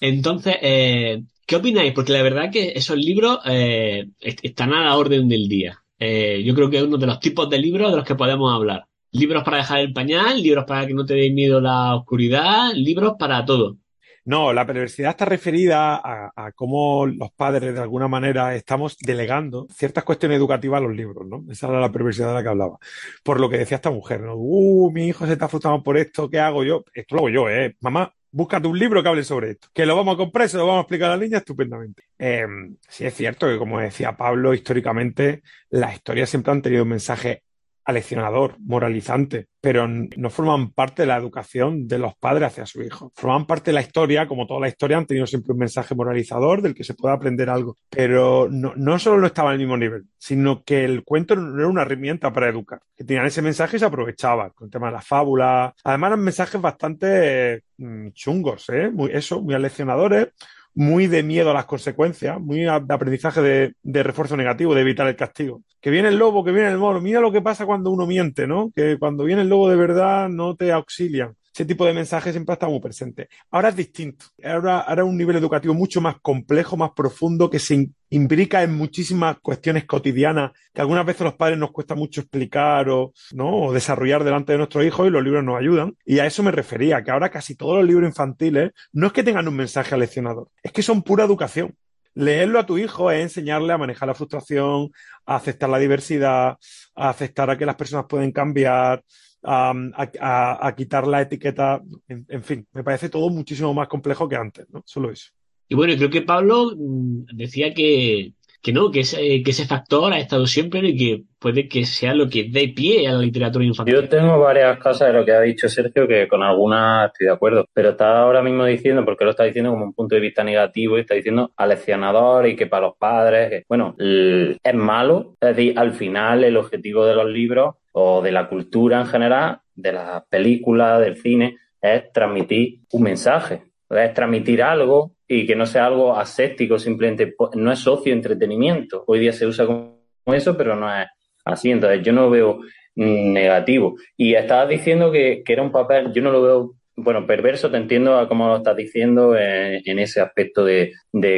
Entonces, 0.00 0.56
eh, 0.60 1.22
¿qué 1.46 1.56
opináis? 1.56 1.92
Porque 1.92 2.12
la 2.12 2.22
verdad 2.22 2.50
que 2.50 2.72
esos 2.74 2.96
libros 2.96 3.38
eh, 3.46 4.08
están 4.20 4.72
a 4.72 4.84
la 4.84 4.96
orden 4.96 5.28
del 5.28 5.48
día. 5.48 5.78
yo 6.00 6.54
creo 6.54 6.68
que 6.68 6.78
es 6.78 6.82
uno 6.82 6.98
de 6.98 7.06
los 7.06 7.20
tipos 7.20 7.48
de 7.48 7.58
libros 7.58 7.92
de 7.92 7.98
los 7.98 8.06
que 8.06 8.16
podemos 8.16 8.52
hablar. 8.52 8.84
Libros 9.12 9.44
para 9.44 9.58
dejar 9.58 9.78
el 9.78 9.92
pañal, 9.92 10.42
libros 10.42 10.64
para 10.64 10.86
que 10.86 10.94
no 10.94 11.04
te 11.04 11.14
dé 11.14 11.30
miedo 11.30 11.60
la 11.60 11.94
oscuridad, 11.94 12.72
libros 12.74 13.14
para 13.16 13.44
todo. 13.44 13.76
No, 14.24 14.52
la 14.52 14.64
perversidad 14.64 15.10
está 15.10 15.24
referida 15.24 16.00
a, 16.02 16.52
cómo 16.54 17.06
los 17.06 17.32
padres 17.32 17.74
de 17.74 17.80
alguna 17.80 18.06
manera 18.06 18.54
estamos 18.54 18.96
delegando 18.98 19.66
ciertas 19.74 20.04
cuestiones 20.04 20.38
educativas 20.38 20.78
a 20.78 20.84
los 20.84 20.94
libros, 20.94 21.26
¿no? 21.26 21.44
Esa 21.50 21.66
era 21.68 21.80
la 21.80 21.90
perversidad 21.90 22.28
de 22.28 22.34
la 22.34 22.42
que 22.42 22.48
hablaba. 22.48 22.78
Por 23.24 23.40
lo 23.40 23.50
que 23.50 23.58
decía 23.58 23.76
esta 23.76 23.90
mujer, 23.90 24.20
¿no? 24.20 24.34
Uh, 24.36 24.92
mi 24.92 25.08
hijo 25.08 25.26
se 25.26 25.32
está 25.32 25.48
frustrando 25.48 25.82
por 25.82 25.96
esto, 25.96 26.30
¿qué 26.30 26.38
hago 26.38 26.62
yo? 26.62 26.84
Esto 26.94 27.16
lo 27.16 27.22
hago 27.22 27.28
yo, 27.30 27.50
¿eh? 27.50 27.76
Mamá, 27.80 28.14
búscate 28.30 28.68
un 28.68 28.78
libro 28.78 29.02
que 29.02 29.08
hable 29.08 29.24
sobre 29.24 29.52
esto. 29.52 29.68
Que 29.72 29.86
lo 29.86 29.96
vamos 29.96 30.14
a 30.14 30.18
comprar 30.18 30.48
se 30.48 30.56
lo 30.56 30.66
vamos 30.66 30.78
a 30.78 30.82
explicar 30.82 31.10
a 31.10 31.16
la 31.16 31.22
niña 31.22 31.38
estupendamente. 31.38 32.04
Eh, 32.18 32.46
sí 32.88 33.04
es 33.04 33.14
cierto 33.14 33.48
que, 33.48 33.58
como 33.58 33.80
decía 33.80 34.16
Pablo, 34.16 34.54
históricamente 34.54 35.42
las 35.70 35.94
historias 35.94 36.30
siempre 36.30 36.52
han 36.52 36.62
tenido 36.62 36.84
un 36.84 36.90
mensaje 36.90 37.42
aleccionador, 37.84 38.56
moralizante, 38.60 39.46
pero 39.60 39.86
no 39.88 40.30
forman 40.30 40.70
parte 40.72 41.02
de 41.02 41.08
la 41.08 41.16
educación 41.16 41.86
de 41.86 41.98
los 41.98 42.14
padres 42.16 42.48
hacia 42.48 42.66
su 42.66 42.82
hijo. 42.82 43.12
Forman 43.14 43.46
parte 43.46 43.70
de 43.70 43.74
la 43.74 43.80
historia, 43.80 44.26
como 44.26 44.46
toda 44.46 44.60
la 44.60 44.68
historia, 44.68 44.98
han 44.98 45.06
tenido 45.06 45.26
siempre 45.26 45.52
un 45.52 45.58
mensaje 45.58 45.94
moralizador 45.94 46.62
del 46.62 46.74
que 46.74 46.84
se 46.84 46.94
puede 46.94 47.14
aprender 47.14 47.50
algo. 47.50 47.76
Pero 47.90 48.48
no, 48.50 48.98
solo 48.98 49.20
no 49.20 49.26
estaba 49.26 49.50
al 49.50 49.58
mismo 49.58 49.76
nivel, 49.76 50.04
sino 50.18 50.62
que 50.64 50.84
el 50.84 51.04
cuento 51.04 51.36
no 51.36 51.58
era 51.58 51.68
una 51.68 51.82
herramienta 51.82 52.32
para 52.32 52.48
educar. 52.48 52.80
Que 52.96 53.04
tenían 53.04 53.26
ese 53.26 53.42
mensaje 53.42 53.76
y 53.76 53.80
se 53.80 53.86
aprovechaban 53.86 54.50
con 54.50 54.66
el 54.66 54.72
tema 54.72 54.86
de 54.86 54.92
la 54.94 55.02
fábula. 55.02 55.74
Además, 55.84 56.08
eran 56.08 56.20
mensajes 56.20 56.60
bastante 56.60 57.62
mm, 57.78 58.08
chungos, 58.10 58.68
¿eh? 58.70 58.90
Muy, 58.90 59.10
eso, 59.12 59.40
muy 59.40 59.54
aleccionadores 59.54 60.28
muy 60.74 61.06
de 61.06 61.22
miedo 61.22 61.50
a 61.50 61.54
las 61.54 61.66
consecuencias, 61.66 62.40
muy 62.40 62.60
de 62.60 62.70
aprendizaje 62.70 63.74
de, 63.82 64.02
refuerzo 64.02 64.36
negativo, 64.36 64.74
de 64.74 64.80
evitar 64.80 65.06
el 65.06 65.16
castigo. 65.16 65.62
Que 65.80 65.90
viene 65.90 66.08
el 66.08 66.18
lobo, 66.18 66.44
que 66.44 66.52
viene 66.52 66.70
el 66.70 66.78
mono. 66.78 67.00
Mira 67.00 67.20
lo 67.20 67.32
que 67.32 67.42
pasa 67.42 67.66
cuando 67.66 67.90
uno 67.90 68.06
miente, 68.06 68.46
¿no? 68.46 68.72
Que 68.74 68.98
cuando 68.98 69.24
viene 69.24 69.42
el 69.42 69.48
lobo 69.48 69.68
de 69.68 69.76
verdad 69.76 70.28
no 70.28 70.56
te 70.56 70.72
auxilian 70.72 71.34
ese 71.54 71.66
tipo 71.66 71.84
de 71.84 71.92
mensajes 71.92 72.32
siempre 72.32 72.52
ha 72.52 72.54
estado 72.54 72.72
muy 72.72 72.80
presente. 72.80 73.28
Ahora 73.50 73.68
es 73.68 73.76
distinto. 73.76 74.24
Ahora, 74.42 74.80
ahora 74.80 75.04
un 75.04 75.18
nivel 75.18 75.36
educativo 75.36 75.74
mucho 75.74 76.00
más 76.00 76.16
complejo, 76.22 76.78
más 76.78 76.92
profundo, 76.92 77.50
que 77.50 77.58
se 77.58 77.90
imbrica 78.08 78.62
en 78.62 78.74
muchísimas 78.74 79.38
cuestiones 79.40 79.84
cotidianas 79.84 80.52
que 80.72 80.80
algunas 80.80 81.04
veces 81.04 81.22
los 81.22 81.34
padres 81.34 81.58
nos 81.58 81.70
cuesta 81.70 81.94
mucho 81.94 82.22
explicar 82.22 82.88
o, 82.88 83.12
¿no? 83.32 83.64
o 83.64 83.72
desarrollar 83.72 84.24
delante 84.24 84.52
de 84.52 84.58
nuestros 84.58 84.84
hijos 84.84 85.06
y 85.06 85.10
los 85.10 85.22
libros 85.22 85.44
nos 85.44 85.58
ayudan. 85.58 85.94
Y 86.06 86.20
a 86.20 86.26
eso 86.26 86.42
me 86.42 86.52
refería, 86.52 87.04
que 87.04 87.10
ahora 87.10 87.30
casi 87.30 87.54
todos 87.54 87.76
los 87.78 87.86
libros 87.86 88.08
infantiles 88.08 88.72
no 88.92 89.08
es 89.08 89.12
que 89.12 89.22
tengan 89.22 89.46
un 89.46 89.56
mensaje 89.56 89.94
aleccionador, 89.94 90.48
es 90.62 90.72
que 90.72 90.82
son 90.82 91.02
pura 91.02 91.24
educación. 91.24 91.74
Leerlo 92.14 92.58
a 92.58 92.66
tu 92.66 92.76
hijo 92.76 93.10
es 93.10 93.22
enseñarle 93.22 93.72
a 93.72 93.78
manejar 93.78 94.06
la 94.06 94.14
frustración, 94.14 94.90
a 95.24 95.36
aceptar 95.36 95.70
la 95.70 95.78
diversidad, 95.78 96.58
a 96.94 97.08
aceptar 97.08 97.50
a 97.50 97.56
que 97.56 97.64
las 97.64 97.76
personas 97.76 98.04
pueden 98.06 98.32
cambiar, 98.32 99.02
a, 99.42 100.74
quitar 100.76 101.06
la 101.06 101.22
etiqueta. 101.22 101.82
En, 102.08 102.42
fin, 102.42 102.66
me 102.72 102.84
parece 102.84 103.08
todo 103.08 103.28
muchísimo 103.30 103.74
más 103.74 103.88
complejo 103.88 104.28
que 104.28 104.36
antes, 104.36 104.68
¿no? 104.70 104.82
Solo 104.84 105.10
eso. 105.10 105.30
Y 105.68 105.74
bueno, 105.74 105.94
creo 105.96 106.10
que 106.10 106.22
Pablo 106.22 106.72
mm, 106.76 107.24
decía 107.34 107.72
que, 107.72 108.34
que 108.62 108.72
no, 108.72 108.92
que 108.92 109.00
ese, 109.00 109.42
que 109.42 109.50
ese 109.50 109.66
factor 109.66 110.12
ha 110.12 110.18
estado 110.18 110.46
siempre 110.46 110.80
y 110.88 110.96
que 110.96 111.24
puede 111.40 111.68
que 111.68 111.84
sea 111.84 112.14
lo 112.14 112.28
que 112.28 112.44
dé 112.44 112.68
pie 112.68 113.08
a 113.08 113.12
la 113.12 113.18
literatura 113.18 113.64
infantil. 113.64 113.94
Yo 113.94 114.08
tengo 114.08 114.38
varias 114.38 114.78
cosas 114.78 115.08
de 115.08 115.14
lo 115.18 115.24
que 115.24 115.32
ha 115.32 115.40
dicho 115.40 115.68
Sergio 115.68 116.06
que 116.06 116.28
con 116.28 116.44
algunas 116.44 117.10
estoy 117.10 117.26
de 117.26 117.32
acuerdo, 117.32 117.66
pero 117.74 117.90
está 117.90 118.20
ahora 118.20 118.40
mismo 118.40 118.64
diciendo, 118.64 119.04
porque 119.04 119.24
lo 119.24 119.30
está 119.30 119.42
diciendo 119.42 119.72
como 119.72 119.86
un 119.86 119.94
punto 119.94 120.14
de 120.14 120.20
vista 120.20 120.44
negativo, 120.44 120.96
y 120.96 121.00
está 121.00 121.14
diciendo 121.14 121.50
aleccionador 121.56 122.46
y 122.46 122.54
que 122.54 122.68
para 122.68 122.86
los 122.86 122.96
padres, 122.96 123.64
bueno, 123.68 123.96
es 123.98 124.74
malo, 124.74 125.34
es 125.40 125.56
decir, 125.56 125.76
al 125.76 125.92
final 125.92 126.44
el 126.44 126.56
objetivo 126.56 127.04
de 127.04 127.16
los 127.16 127.28
libros 127.28 127.74
o 127.90 128.22
de 128.22 128.30
la 128.30 128.48
cultura 128.48 129.00
en 129.00 129.06
general, 129.06 129.58
de 129.74 129.92
las 129.92 130.24
películas, 130.26 131.00
del 131.00 131.16
cine, 131.16 131.56
es 131.80 132.12
transmitir 132.12 132.78
un 132.92 133.02
mensaje, 133.02 133.64
es 133.90 134.14
transmitir 134.14 134.62
algo 134.62 135.16
y 135.32 135.46
que 135.46 135.56
no 135.56 135.64
sea 135.64 135.86
algo 135.86 136.14
aséptico, 136.14 136.78
simplemente 136.78 137.34
no 137.54 137.72
es 137.72 137.78
socio 137.78 138.12
entretenimiento. 138.12 139.02
Hoy 139.06 139.18
día 139.20 139.32
se 139.32 139.46
usa 139.46 139.64
como 139.64 139.96
eso, 140.26 140.56
pero 140.58 140.76
no 140.76 140.94
es 140.94 141.06
así. 141.44 141.70
Entonces 141.70 142.02
yo 142.02 142.12
no 142.12 142.22
lo 142.22 142.30
veo 142.30 142.60
negativo. 142.96 143.94
Y 144.14 144.34
estabas 144.34 144.68
diciendo 144.68 145.10
que, 145.10 145.42
era 145.46 145.62
un 145.62 145.72
papel, 145.72 146.12
yo 146.12 146.20
no 146.20 146.30
lo 146.30 146.42
veo, 146.42 146.74
bueno, 146.96 147.26
perverso, 147.26 147.70
te 147.70 147.78
entiendo 147.78 148.18
a 148.18 148.28
cómo 148.28 148.46
lo 148.48 148.58
estás 148.58 148.76
diciendo 148.76 149.34
en, 149.34 149.98
ese 149.98 150.20
aspecto 150.20 150.66
de, 150.66 150.92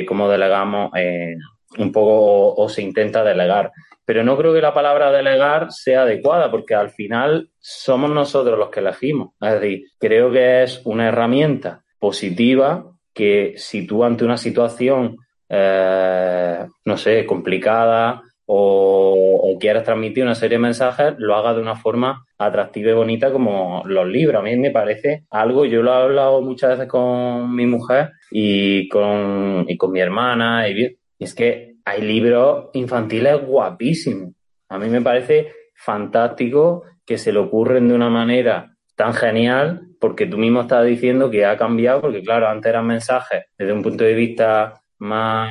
cómo 0.09 0.29
delegamos 0.29 0.91
eh, 0.97 1.37
un 1.79 1.93
poco 1.93 2.55
o 2.57 2.69
se 2.69 2.83
intenta 2.83 3.23
delegar 3.23 3.71
pero 4.07 4.23
no 4.23 4.37
creo 4.37 4.53
que 4.53 4.61
la 4.61 4.75
palabra 4.75 5.11
delegar 5.11 5.73
sea 5.73 6.03
adecuada 6.03 6.51
porque 6.51 6.75
al 6.75 6.91
final 6.91 7.49
somos 7.59 8.11
nosotros 8.11 8.59
los 8.59 8.69
que 8.69 8.81
elegimos. 8.81 9.31
Es 9.41 9.61
decir, 9.61 9.85
creo 9.99 10.31
que 10.31 10.63
es 10.63 10.83
una 10.85 11.09
herramienta 11.09 11.85
positiva 11.99 12.94
que 13.15 13.55
si 13.57 13.87
tú 13.87 14.05
ante 14.05 14.25
una 14.25 14.37
situación, 14.37 15.17
eh, 15.49 16.67
no 16.85 16.97
sé, 16.97 17.25
complicada 17.25 18.23
o, 18.47 19.41
o, 19.43 19.59
transmitir 19.59 20.25
una 20.25 20.35
serie 20.35 20.59
de 20.59 20.63
mensajes, 20.63 21.15
lo 21.19 21.35
hagas 21.37 21.57
de 21.57 21.63
una 21.63 21.77
forma 21.77 22.27
atractiva 22.37 22.91
y 22.91 22.95
bonita 22.95 23.33
como 23.33 23.83
los 23.87 24.07
libros. 24.07 24.41
A 24.41 24.45
mí 24.45 24.57
me 24.57 24.71
parece 24.71 25.25
algo, 25.31 25.65
yo 25.65 25.83
lo 25.83 25.93
he 25.93 26.03
hablado 26.03 26.43
muchas 26.43 26.71
veces 26.71 26.89
con 26.89 27.55
mi 27.55 27.67
mujer 27.67 28.11
y 28.31 28.89
con, 28.89 29.65
y 29.69 29.77
con 29.77 29.93
mi 29.93 30.01
hermana, 30.01 30.69
y 30.69 30.97
es 31.19 31.35
que 31.35 31.77
hay 31.85 32.03
libros 32.03 32.71
infantiles 32.75 33.47
guapísimos. 33.47 34.35
A 34.69 34.79
mí 34.79 34.89
me 34.89 35.01
parece 35.01 35.53
fantástico 35.75 36.83
que 37.07 37.19
se 37.19 37.33
le 37.33 37.39
ocurren 37.39 37.89
de 37.89 37.95
una 37.95 38.09
manera 38.09 38.74
tan 38.95 39.15
genial, 39.15 39.89
porque 40.01 40.27
tú 40.27 40.39
mismo 40.39 40.63
estás 40.63 40.87
diciendo 40.87 41.31
que 41.31 41.45
ha 41.45 41.57
cambiado, 41.57 42.01
porque 42.01 42.23
claro, 42.23 42.49
antes 42.49 42.71
eran 42.71 42.87
mensajes 42.87 43.45
desde 43.59 43.73
un 43.73 43.83
punto 43.83 44.05
de 44.05 44.15
vista 44.15 44.81
más, 44.99 45.51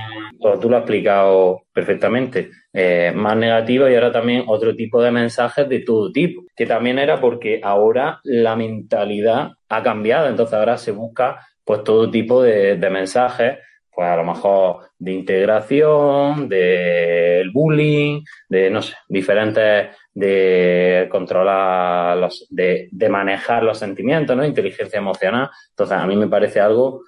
tú 0.62 0.70
lo 0.70 0.78
has 0.78 0.82
explicado 0.82 1.64
perfectamente, 1.74 2.50
eh, 2.72 3.12
más 3.14 3.36
negativo 3.36 3.88
y 3.88 3.96
ahora 3.96 4.12
también 4.12 4.46
otro 4.48 4.76
tipo 4.76 5.02
de 5.02 5.12
mensajes 5.12 5.68
de 5.68 5.80
todo 5.80 6.12
tipo, 6.12 6.44
que 6.56 6.66
también 6.66 6.98
era 6.98 7.20
porque 7.20 7.60
ahora 7.62 8.20
la 8.24 8.56
mentalidad 8.56 9.52
ha 9.70 9.84
cambiado, 9.84 10.28
entonces 10.28 10.54
ahora 10.54 10.78
se 10.78 10.91
busca 10.91 11.46
pues 11.64 11.84
todo 11.84 12.10
tipo 12.10 12.41
de 12.41 12.78
mensajes 12.89 13.58
pues 13.96 14.08
a 14.08 14.16
lo 14.16 14.24
mejor 14.24 14.89
de 14.98 15.12
integración, 15.12 16.50
del 16.50 17.52
bullying, 17.52 18.24
de, 18.50 18.70
no 18.70 18.82
sé, 18.82 18.96
diferentes, 19.08 19.89
de 20.14 21.07
controlar 21.09 22.18
los, 22.18 22.47
de, 22.49 22.88
de 22.91 23.09
manejar 23.09 23.64
los 23.64 23.80
sentimientos, 23.80 24.36
¿no? 24.36 24.45
Inteligencia 24.45 24.99
emocional. 24.99 25.49
Entonces, 25.70 25.97
a 25.97 26.05
mí 26.05 26.16
me 26.16 26.28
parece 26.28 26.59
algo 26.59 27.01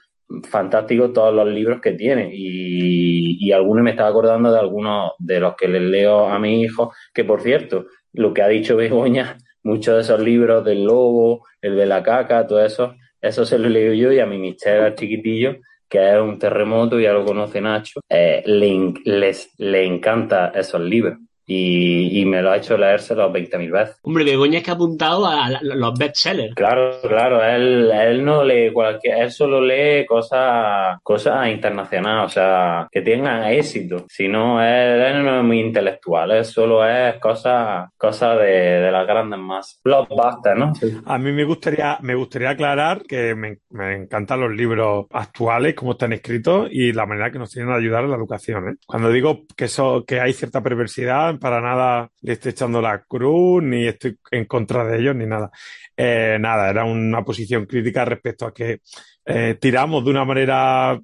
fantástico 0.50 1.12
todos 1.12 1.34
los 1.34 1.48
libros 1.48 1.80
que 1.82 1.92
tiene 1.92 2.32
y, 2.34 3.38
y 3.40 3.52
algunos 3.52 3.84
me 3.84 3.92
estaba 3.92 4.10
acordando 4.10 4.52
de 4.52 4.60
algunos 4.60 5.12
de 5.20 5.40
los 5.40 5.56
que 5.56 5.68
les 5.68 5.84
leo 5.84 6.28
a 6.28 6.40
mi 6.40 6.62
hijo, 6.62 6.94
que 7.14 7.24
por 7.24 7.42
cierto, 7.42 7.86
lo 8.14 8.34
que 8.34 8.42
ha 8.42 8.48
dicho 8.48 8.76
Begoña, 8.76 9.38
muchos 9.64 9.96
de 9.96 10.02
esos 10.02 10.20
libros 10.20 10.66
del 10.66 10.84
lobo, 10.84 11.46
el 11.62 11.76
de 11.76 11.86
la 11.86 12.02
caca, 12.02 12.48
todo 12.48 12.64
eso, 12.66 12.96
eso 13.22 13.46
se 13.46 13.60
lo 13.60 13.70
leo 13.70 13.94
yo 13.94 14.12
y 14.12 14.20
a 14.20 14.26
mi 14.26 14.38
mister 14.38 14.96
chiquitillo 14.96 15.58
que 15.88 16.14
es 16.14 16.20
un 16.20 16.40
terremoto, 16.40 17.00
ya 17.00 17.14
lo 17.14 17.24
conoce 17.24 17.62
Nacho, 17.62 18.02
eh, 18.10 18.44
le, 18.46 18.94
les, 19.06 19.54
le 19.60 19.86
encanta 19.86 20.52
esos 20.56 20.82
libros 20.82 21.20
y, 21.46 22.22
y, 22.22 22.26
me 22.26 22.42
lo 22.42 22.52
ha 22.52 22.58
hecho 22.58 22.78
leerse 22.78 23.14
los 23.16 23.32
20.000 23.32 23.72
veces. 23.72 24.00
Hombre, 24.02 24.24
Begoña 24.24 24.60
es 24.60 24.64
que 24.64 24.72
ha 24.72 24.74
apuntado 24.74 25.28
a 25.28 25.50
los 25.62 25.94
bestsellers. 25.98 26.56
Claro, 26.56 27.00
claro, 27.02 27.44
él, 27.44 27.92
él 27.92 28.26
no 28.26 28.44
lee 28.44 28.72
cualquier, 28.72 29.22
él 29.22 29.32
solo 29.32 29.62
lee 29.62 30.06
cosas, 30.06 31.00
cosas 31.04 31.50
internacionales, 31.50 32.26
o 32.26 32.30
sea, 32.30 32.88
que 32.92 33.02
tengan 33.02 33.46
éxito. 33.46 34.06
Si 34.10 34.28
no, 34.28 34.62
él, 34.64 35.24
no 35.24 35.40
es 35.40 35.44
muy 35.44 35.60
intelectual, 35.60 36.32
él 36.32 36.46
solo 36.46 36.88
es 36.88 37.16
cosas, 37.20 37.90
cosas 37.98 38.40
de, 38.40 38.46
de 38.46 38.92
las 38.92 39.06
grandes 39.06 39.40
masas. 39.40 39.80
Blockbuster, 39.84 40.58
¿no? 40.58 40.74
A 41.06 41.18
mí 41.18 41.32
me 41.32 41.44
gustaría, 41.44 41.98
me 42.02 42.16
gustaría 42.16 42.52
aclarar 42.52 43.04
que 43.04 43.36
me, 43.36 43.60
me, 43.70 43.96
encantan 43.96 44.40
los 44.40 44.52
libros 44.52 45.06
actuales, 45.12 45.76
cómo 45.76 45.92
están 45.92 46.14
escritos 46.14 46.70
y 46.72 46.92
la 46.92 47.06
manera 47.06 47.32
que 47.32 47.40
nos 47.40 47.52
tienen 47.52 47.72
a 47.72 47.76
ayudar 47.76 48.04
en 48.04 48.12
la 48.12 48.18
educación. 48.18 48.70
¿eh? 48.70 48.76
Cuando 48.86 49.12
digo 49.12 49.46
que, 49.56 49.66
eso, 49.66 50.04
que 50.06 50.20
hay 50.20 50.34
cierta 50.34 50.62
perversidad, 50.62 51.35
para 51.40 51.62
nada 51.62 52.10
le 52.22 52.34
estoy 52.34 52.52
echando 52.52 52.82
la 52.82 53.04
cruz, 53.04 53.64
ni 53.64 53.88
estoy 53.88 54.18
en 54.32 54.46
contra 54.46 54.86
de 54.86 55.00
ellos, 55.00 55.16
ni 55.16 55.26
nada. 55.26 55.52
Eh, 55.98 56.38
nada, 56.40 56.70
era 56.70 56.84
una 56.84 57.24
posición 57.24 57.66
crítica 57.66 58.06
respecto 58.06 58.46
a 58.46 58.54
que 58.54 58.82
eh, 59.26 59.58
tiramos 59.60 60.04
de 60.04 60.12
una 60.12 60.26
manera 60.26 61.00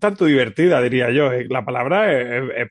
tanto 0.00 0.24
divertida, 0.24 0.80
diría 0.80 1.10
yo. 1.10 1.32
Eh, 1.32 1.46
la 1.48 1.64
palabra 1.64 2.12
es, 2.12 2.42
es 2.56 2.70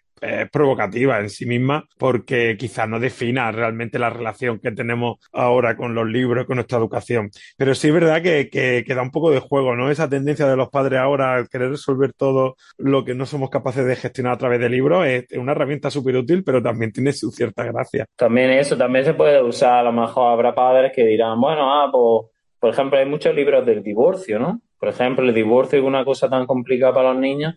provocativa 0.51 1.19
en 1.19 1.29
sí 1.29 1.45
misma 1.45 1.87
porque 1.97 2.55
quizás 2.57 2.87
no 2.87 2.99
defina 2.99 3.51
realmente 3.51 3.99
la 3.99 4.09
relación 4.09 4.59
que 4.59 4.71
tenemos 4.71 5.17
ahora 5.31 5.75
con 5.75 5.95
los 5.95 6.07
libros, 6.07 6.45
con 6.45 6.55
nuestra 6.55 6.77
educación. 6.77 7.29
Pero 7.57 7.75
sí 7.75 7.87
es 7.87 7.93
verdad 7.93 8.21
que, 8.21 8.49
que, 8.49 8.95
da 8.95 9.01
un 9.01 9.11
poco 9.11 9.31
de 9.31 9.39
juego, 9.39 9.75
¿no? 9.75 9.91
Esa 9.91 10.09
tendencia 10.09 10.47
de 10.47 10.55
los 10.55 10.69
padres 10.69 10.99
ahora 10.99 11.37
a 11.37 11.45
querer 11.45 11.71
resolver 11.71 12.13
todo 12.13 12.55
lo 12.77 13.03
que 13.03 13.13
no 13.13 13.25
somos 13.25 13.49
capaces 13.49 13.85
de 13.85 13.95
gestionar 13.95 14.33
a 14.33 14.37
través 14.37 14.59
de 14.59 14.69
libros 14.69 15.05
es 15.05 15.25
una 15.37 15.51
herramienta 15.51 15.89
súper 15.89 16.15
útil, 16.17 16.43
pero 16.43 16.61
también 16.61 16.91
tiene 16.91 17.11
su 17.13 17.31
cierta 17.31 17.63
gracia. 17.63 18.05
También 18.15 18.51
eso, 18.51 18.77
también 18.77 19.05
se 19.05 19.13
puede 19.13 19.41
usar, 19.41 19.79
a 19.79 19.83
lo 19.83 19.91
mejor 19.91 20.31
habrá 20.31 20.55
padres 20.55 20.91
que 20.93 21.05
dirán, 21.05 21.39
bueno, 21.39 21.73
ah, 21.73 21.89
pues, 21.91 22.31
por 22.59 22.69
ejemplo, 22.71 22.97
hay 22.97 23.05
muchos 23.05 23.35
libros 23.35 23.65
del 23.65 23.83
divorcio, 23.83 24.39
¿no? 24.39 24.61
Por 24.79 24.89
ejemplo, 24.89 25.25
el 25.25 25.33
divorcio 25.33 25.79
es 25.79 25.85
una 25.85 26.03
cosa 26.05 26.29
tan 26.29 26.45
complicada 26.45 26.93
para 26.93 27.13
los 27.13 27.21
niños 27.21 27.55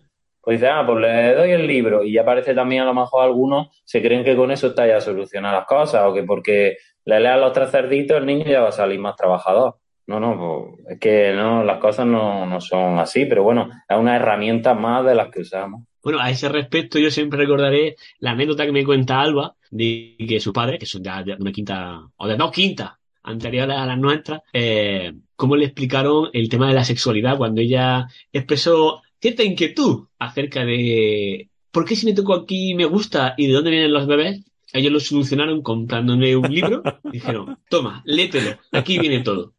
pues 0.49 0.61
dice, 0.61 0.71
ah, 0.71 0.83
pues 0.83 0.99
le 0.99 1.35
doy 1.35 1.51
el 1.51 1.67
libro 1.67 2.03
y 2.03 2.13
ya 2.13 2.25
parece 2.25 2.55
también 2.55 2.81
a 2.81 2.85
lo 2.85 2.95
mejor 2.95 3.23
algunos 3.23 3.67
se 3.83 4.01
creen 4.01 4.23
que 4.23 4.35
con 4.35 4.49
eso 4.49 4.69
está 4.69 4.87
ya 4.87 4.99
solucionar 4.99 5.53
las 5.53 5.67
cosas 5.67 6.01
o 6.07 6.11
que 6.11 6.23
porque 6.23 6.77
le 7.05 7.19
lean 7.19 7.39
los 7.39 7.53
tres 7.53 7.69
cerditos 7.69 8.17
el 8.17 8.25
niño 8.25 8.45
ya 8.45 8.61
va 8.61 8.69
a 8.69 8.71
salir 8.71 8.99
más 8.99 9.15
trabajador. 9.15 9.77
No, 10.07 10.19
no, 10.19 10.73
pues 10.75 10.95
es 10.95 10.99
que 10.99 11.33
no, 11.33 11.63
las 11.63 11.77
cosas 11.77 12.07
no, 12.07 12.47
no 12.47 12.59
son 12.61 12.97
así, 12.97 13.25
pero 13.25 13.43
bueno, 13.43 13.69
es 13.87 13.95
una 13.95 14.15
herramienta 14.15 14.73
más 14.73 15.05
de 15.05 15.13
las 15.13 15.29
que 15.29 15.41
usamos. 15.41 15.83
Bueno, 16.01 16.19
a 16.19 16.31
ese 16.31 16.49
respecto 16.49 16.97
yo 16.97 17.11
siempre 17.11 17.37
recordaré 17.37 17.95
la 18.17 18.31
anécdota 18.31 18.65
que 18.65 18.71
me 18.71 18.83
cuenta 18.83 19.21
Alba 19.21 19.53
de 19.69 20.15
que 20.27 20.39
sus 20.39 20.51
padres, 20.51 20.79
que 20.79 20.87
son 20.87 21.03
de 21.03 21.37
una 21.39 21.51
quinta, 21.51 22.01
o 22.17 22.27
de 22.27 22.37
dos 22.37 22.49
quintas 22.49 22.93
anteriores 23.21 23.77
a 23.77 23.85
las 23.85 23.99
nuestras, 23.99 24.41
eh, 24.51 25.13
cómo 25.35 25.55
le 25.55 25.65
explicaron 25.65 26.29
el 26.33 26.49
tema 26.49 26.69
de 26.69 26.73
la 26.73 26.83
sexualidad 26.83 27.37
cuando 27.37 27.61
ella 27.61 28.07
expresó 28.33 29.03
cierta 29.21 29.43
inquietud 29.43 30.07
acerca 30.17 30.65
de 30.65 31.49
¿por 31.71 31.85
qué 31.85 31.95
si 31.95 32.05
me 32.05 32.13
toco 32.13 32.33
aquí 32.33 32.73
me 32.75 32.85
gusta 32.85 33.33
y 33.37 33.47
de 33.47 33.53
dónde 33.53 33.71
vienen 33.71 33.93
los 33.93 34.07
bebés? 34.07 34.43
Ellos 34.71 34.91
lo 34.91 34.99
solucionaron 34.99 35.61
comprándome 35.63 36.35
un 36.35 36.53
libro 36.53 36.83
y 37.05 37.11
dijeron, 37.13 37.57
toma, 37.69 38.01
léetelo, 38.05 38.57
aquí 38.71 38.99
viene 38.99 39.21
todo. 39.21 39.53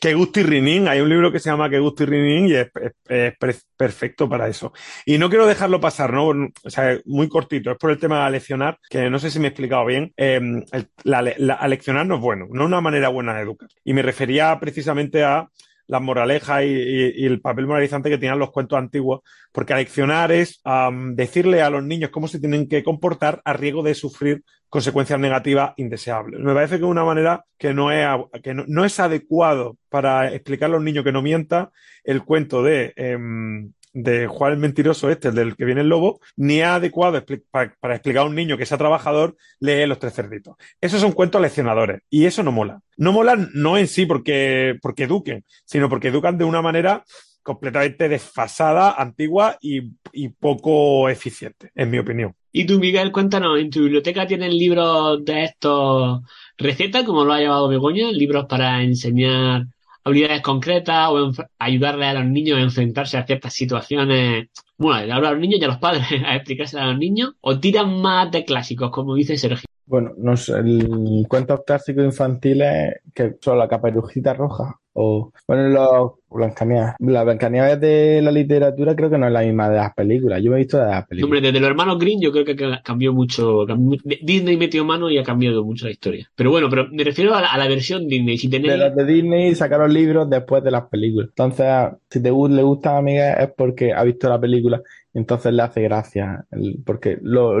Que 0.00 0.14
gusto 0.14 0.40
y 0.40 0.42
Rinin, 0.42 0.88
hay 0.88 1.00
un 1.00 1.08
libro 1.08 1.30
que 1.30 1.38
se 1.38 1.48
llama 1.48 1.70
Que 1.70 1.78
gusto 1.78 2.02
y 2.02 2.06
Rinin 2.06 2.48
y 2.48 2.54
es, 2.54 2.66
es- 2.74 2.92
es 3.08 3.38
pre- 3.38 3.54
perfecto 3.76 4.28
para 4.28 4.48
eso. 4.48 4.72
Y 5.06 5.18
no 5.18 5.28
quiero 5.28 5.46
dejarlo 5.46 5.80
pasar, 5.80 6.12
¿no? 6.12 6.26
O 6.26 6.70
sea, 6.70 6.98
muy 7.04 7.28
cortito, 7.28 7.70
es 7.70 7.78
por 7.78 7.92
el 7.92 7.98
tema 7.98 8.18
de 8.18 8.24
aleccionar, 8.24 8.78
que 8.90 9.08
no 9.08 9.20
sé 9.20 9.30
si 9.30 9.38
me 9.38 9.44
he 9.46 9.48
explicado 9.50 9.86
bien. 9.86 10.12
Eh, 10.16 10.40
el- 10.72 10.88
la, 11.04 11.22
la- 11.36 11.54
aleccionar 11.54 12.04
no 12.06 12.16
es 12.16 12.20
bueno, 12.20 12.48
no 12.50 12.62
es 12.62 12.66
una 12.66 12.80
manera 12.80 13.08
buena 13.10 13.36
de 13.36 13.42
educar. 13.42 13.68
Y 13.84 13.92
me 13.92 14.02
refería 14.02 14.58
precisamente 14.58 15.22
a 15.22 15.48
las 15.86 16.02
moralejas 16.02 16.64
y, 16.64 17.24
el 17.24 17.40
papel 17.40 17.66
moralizante 17.66 18.10
que 18.10 18.18
tenían 18.18 18.38
los 18.38 18.50
cuentos 18.50 18.78
antiguos, 18.78 19.20
porque 19.52 19.72
aleccionar 19.72 20.32
es 20.32 20.60
am, 20.64 21.14
decirle 21.14 21.62
a 21.62 21.70
los 21.70 21.84
niños 21.84 22.10
cómo 22.10 22.28
se 22.28 22.40
tienen 22.40 22.68
que 22.68 22.82
comportar 22.82 23.42
a 23.44 23.52
riesgo 23.52 23.82
de 23.82 23.94
sufrir 23.94 24.42
consecuencias 24.68 25.20
negativas 25.20 25.74
indeseables. 25.76 26.40
Me 26.40 26.54
parece 26.54 26.78
que 26.78 26.84
es 26.84 26.90
una 26.90 27.04
manera 27.04 27.44
que 27.58 27.74
no 27.74 27.90
es, 27.92 29.00
adecuado 29.00 29.76
para 29.90 30.32
explicar 30.32 30.70
a 30.70 30.72
los 30.72 30.82
niños 30.82 31.04
que 31.04 31.12
no 31.12 31.20
mienta 31.20 31.70
el 32.04 32.24
cuento 32.24 32.62
de, 32.62 32.92
em, 32.96 33.72
de 33.92 34.26
Juan 34.26 34.52
el 34.52 34.58
mentiroso 34.58 35.10
este, 35.10 35.28
el 35.28 35.34
del 35.34 35.56
que 35.56 35.64
viene 35.64 35.82
el 35.82 35.88
lobo, 35.88 36.20
ni 36.36 36.60
es 36.60 36.66
adecuado 36.66 37.22
para 37.50 37.94
explicar 37.94 38.22
a 38.22 38.26
un 38.26 38.34
niño 38.34 38.56
que 38.56 38.66
sea 38.66 38.78
trabajador, 38.78 39.36
lee 39.60 39.86
los 39.86 39.98
tres 39.98 40.14
cerditos. 40.14 40.56
Esos 40.80 41.00
son 41.00 41.12
cuentos 41.12 41.40
leccionadores 41.40 42.00
y 42.10 42.26
eso 42.26 42.42
no 42.42 42.52
mola. 42.52 42.80
No 42.96 43.12
mola 43.12 43.36
no 43.54 43.76
en 43.76 43.88
sí 43.88 44.06
porque, 44.06 44.76
porque 44.80 45.04
eduquen, 45.04 45.44
sino 45.64 45.88
porque 45.88 46.08
educan 46.08 46.38
de 46.38 46.44
una 46.44 46.62
manera 46.62 47.04
completamente 47.42 48.08
desfasada, 48.08 48.92
antigua 48.92 49.58
y, 49.60 49.90
y 50.12 50.28
poco 50.28 51.08
eficiente, 51.08 51.70
en 51.74 51.90
mi 51.90 51.98
opinión. 51.98 52.34
Y 52.52 52.66
tú, 52.66 52.78
Miguel, 52.78 53.10
cuéntanos, 53.10 53.58
¿en 53.58 53.70
tu 53.70 53.80
biblioteca 53.80 54.26
tienen 54.26 54.56
libros 54.56 55.24
de 55.24 55.44
estos 55.44 56.20
recetas, 56.56 57.02
como 57.04 57.24
lo 57.24 57.32
ha 57.32 57.40
llevado 57.40 57.68
Begoña? 57.68 58.12
¿Libros 58.12 58.46
para 58.46 58.82
enseñar 58.82 59.66
habilidades 60.04 60.42
concretas 60.42 61.08
o 61.10 61.32
ayudarle 61.58 62.06
a 62.06 62.14
los 62.14 62.26
niños 62.26 62.58
a 62.58 62.62
enfrentarse 62.62 63.16
a 63.16 63.26
ciertas 63.26 63.54
situaciones? 63.54 64.48
Bueno, 64.76 65.14
ahora 65.14 65.28
a 65.28 65.32
los 65.32 65.40
niños 65.40 65.60
y 65.60 65.64
a 65.64 65.68
los 65.68 65.78
padres 65.78 66.04
a 66.26 66.36
explicárselo 66.36 66.82
a 66.82 66.86
los 66.86 66.98
niños. 66.98 67.34
¿O 67.40 67.58
tiran 67.58 68.00
más 68.00 68.30
de 68.30 68.44
clásicos, 68.44 68.90
como 68.90 69.14
dice 69.14 69.36
Sergio? 69.36 69.66
Bueno, 69.86 70.12
no 70.16 70.36
sé, 70.36 70.52
el 70.58 71.26
cuentos 71.28 71.60
clásicos 71.66 72.04
infantiles 72.04 73.00
que 73.14 73.36
son 73.40 73.58
la 73.58 73.68
caperujita 73.68 74.32
roja 74.32 74.81
o, 74.94 75.32
bueno, 75.46 75.68
los 75.68 76.12
Blancanieves. 76.30 76.94
La 77.00 77.24
Blancanieves 77.24 77.80
de 77.80 78.20
la 78.22 78.30
literatura 78.30 78.94
creo 78.96 79.10
que 79.10 79.18
no 79.18 79.26
es 79.26 79.32
la 79.32 79.42
misma 79.42 79.68
de 79.68 79.76
las 79.76 79.94
películas. 79.94 80.42
Yo 80.42 80.50
me 80.50 80.56
he 80.56 80.60
visto 80.60 80.78
de 80.78 80.86
las 80.86 81.06
películas. 81.06 81.26
Hombre, 81.26 81.40
desde 81.40 81.60
los 81.60 81.70
hermanos 81.70 81.98
Green 81.98 82.20
yo 82.20 82.32
creo 82.32 82.44
que 82.44 82.56
ca- 82.56 82.80
cambió 82.82 83.12
mucho. 83.12 83.66
cambió- 83.66 83.98
Disney 84.22 84.56
metió 84.56 84.84
mano 84.84 85.10
y 85.10 85.18
ha 85.18 85.22
cambiado 85.22 85.64
mucho 85.64 85.86
la 85.86 85.92
historia. 85.92 86.30
Pero 86.34 86.50
bueno, 86.50 86.68
pero 86.70 86.88
me 86.90 87.04
refiero 87.04 87.34
a 87.34 87.40
la, 87.42 87.48
a 87.48 87.58
la 87.58 87.68
versión 87.68 88.06
Disney. 88.08 88.38
Si 88.38 88.48
De 88.48 88.58
tenéis... 88.58 88.78
las 88.78 88.94
de 88.96 89.04
Disney 89.04 89.54
sacaron 89.54 89.92
libros 89.92 90.28
después 90.28 90.62
de 90.64 90.70
las 90.70 90.84
películas. 90.88 91.28
Entonces, 91.30 91.66
si 92.10 92.22
te 92.22 92.30
le 92.30 92.62
gusta 92.62 92.96
a 92.96 93.02
Miguel 93.02 93.34
es 93.38 93.50
porque 93.56 93.92
ha 93.92 94.02
visto 94.04 94.28
la 94.28 94.40
película 94.40 94.82
entonces 95.14 95.52
le 95.52 95.62
hace 95.62 95.82
gracia. 95.82 96.44
porque 96.84 97.18
lo, 97.22 97.58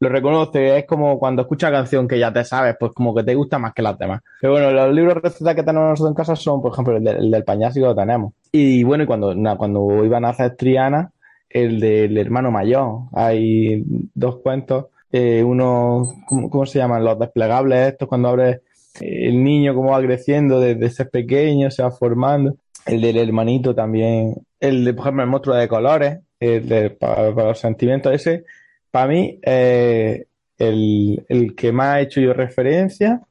lo 0.00 0.08
reconoce, 0.08 0.78
es 0.78 0.84
como 0.86 1.18
cuando 1.18 1.42
escuchas 1.42 1.70
canción 1.70 2.06
que 2.06 2.18
ya 2.18 2.32
te 2.32 2.44
sabes, 2.44 2.76
pues 2.78 2.92
como 2.92 3.14
que 3.14 3.24
te 3.24 3.34
gusta 3.34 3.58
más 3.58 3.74
que 3.74 3.82
las 3.82 3.98
demás. 3.98 4.20
Pero 4.40 4.52
bueno, 4.54 4.70
los 4.70 4.94
libros 4.94 5.16
recetas 5.22 5.54
que 5.54 5.62
tenemos 5.62 5.90
nosotros 5.90 6.10
en 6.10 6.14
casa 6.14 6.36
son, 6.36 6.62
por 6.62 6.72
ejemplo, 6.72 6.96
el, 6.96 7.04
de- 7.04 7.10
el 7.12 7.30
del 7.30 7.44
pañasco 7.44 7.80
lo 7.80 7.94
tenemos. 7.96 8.32
Y 8.52 8.84
bueno, 8.84 9.06
cuando, 9.06 9.34
cuando 9.56 10.04
iban 10.04 10.24
a 10.24 10.30
hacer 10.30 10.56
Triana, 10.56 11.10
el 11.50 11.80
del 11.80 12.16
hermano 12.18 12.50
mayor. 12.50 13.00
Hay 13.12 13.82
dos 14.14 14.36
cuentos. 14.36 14.86
eh, 15.10 15.42
uno, 15.42 16.04
¿cómo, 16.50 16.66
se 16.66 16.78
llaman? 16.78 17.02
Los 17.04 17.18
desplegables 17.18 17.88
estos, 17.92 18.08
cuando 18.08 18.28
abres 18.28 18.60
el 19.00 19.42
niño 19.42 19.74
cómo 19.74 19.92
va 19.92 20.00
creciendo 20.02 20.60
desde 20.60 20.90
ser 20.90 21.08
pequeño, 21.10 21.70
se 21.70 21.82
va 21.82 21.90
formando. 21.90 22.56
El 22.86 23.00
del 23.00 23.16
hermanito 23.16 23.74
también. 23.74 24.34
El 24.60 24.84
de, 24.84 24.92
por 24.94 25.04
ejemplo, 25.04 25.22
el 25.24 25.30
monstruo 25.30 25.56
de 25.56 25.68
colores, 25.68 26.18
el 26.40 26.68
de, 26.68 26.90
para 26.90 27.30
los 27.30 27.58
sentimientos 27.58 28.12
ese, 28.12 28.44
para 28.90 29.08
mí, 29.08 29.38
eh, 29.42 30.26
el, 30.58 31.24
el 31.28 31.54
que 31.54 31.72
más 31.72 31.86
ha 31.88 32.00
hecho 32.00 32.20
yo 32.20 32.32
referencia, 32.32 33.22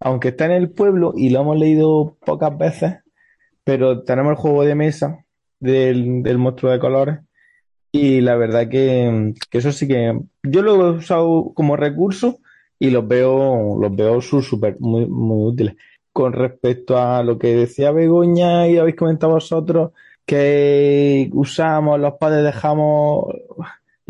aunque 0.00 0.28
está 0.28 0.46
en 0.46 0.52
el 0.52 0.70
pueblo 0.70 1.12
y 1.16 1.30
lo 1.30 1.40
hemos 1.40 1.58
leído 1.58 2.16
pocas 2.24 2.56
veces, 2.56 2.96
pero 3.64 4.02
tenemos 4.02 4.30
el 4.32 4.36
juego 4.36 4.64
de 4.64 4.74
mesa 4.74 5.24
del, 5.60 6.22
del 6.22 6.38
monstruo 6.38 6.72
de 6.72 6.78
colores. 6.78 7.18
Y 7.92 8.20
la 8.20 8.36
verdad 8.36 8.68
que, 8.68 9.34
que 9.50 9.58
eso 9.58 9.72
sí 9.72 9.88
que 9.88 10.18
yo 10.44 10.62
lo 10.62 10.74
he 10.74 10.90
usado 10.92 11.52
como 11.54 11.76
recurso 11.76 12.38
y 12.78 12.90
los 12.90 13.06
veo, 13.06 13.78
los 13.78 13.94
veo 13.94 14.20
súper 14.20 14.76
muy, 14.80 15.06
muy 15.06 15.52
útiles. 15.52 15.74
Con 16.12 16.32
respecto 16.32 16.98
a 16.98 17.22
lo 17.22 17.38
que 17.38 17.54
decía 17.54 17.92
Begoña 17.92 18.68
y 18.68 18.78
habéis 18.78 18.96
comentado 18.96 19.34
vosotros, 19.34 19.92
que 20.24 21.30
usamos, 21.32 21.98
los 22.00 22.14
padres 22.14 22.44
dejamos 22.44 23.26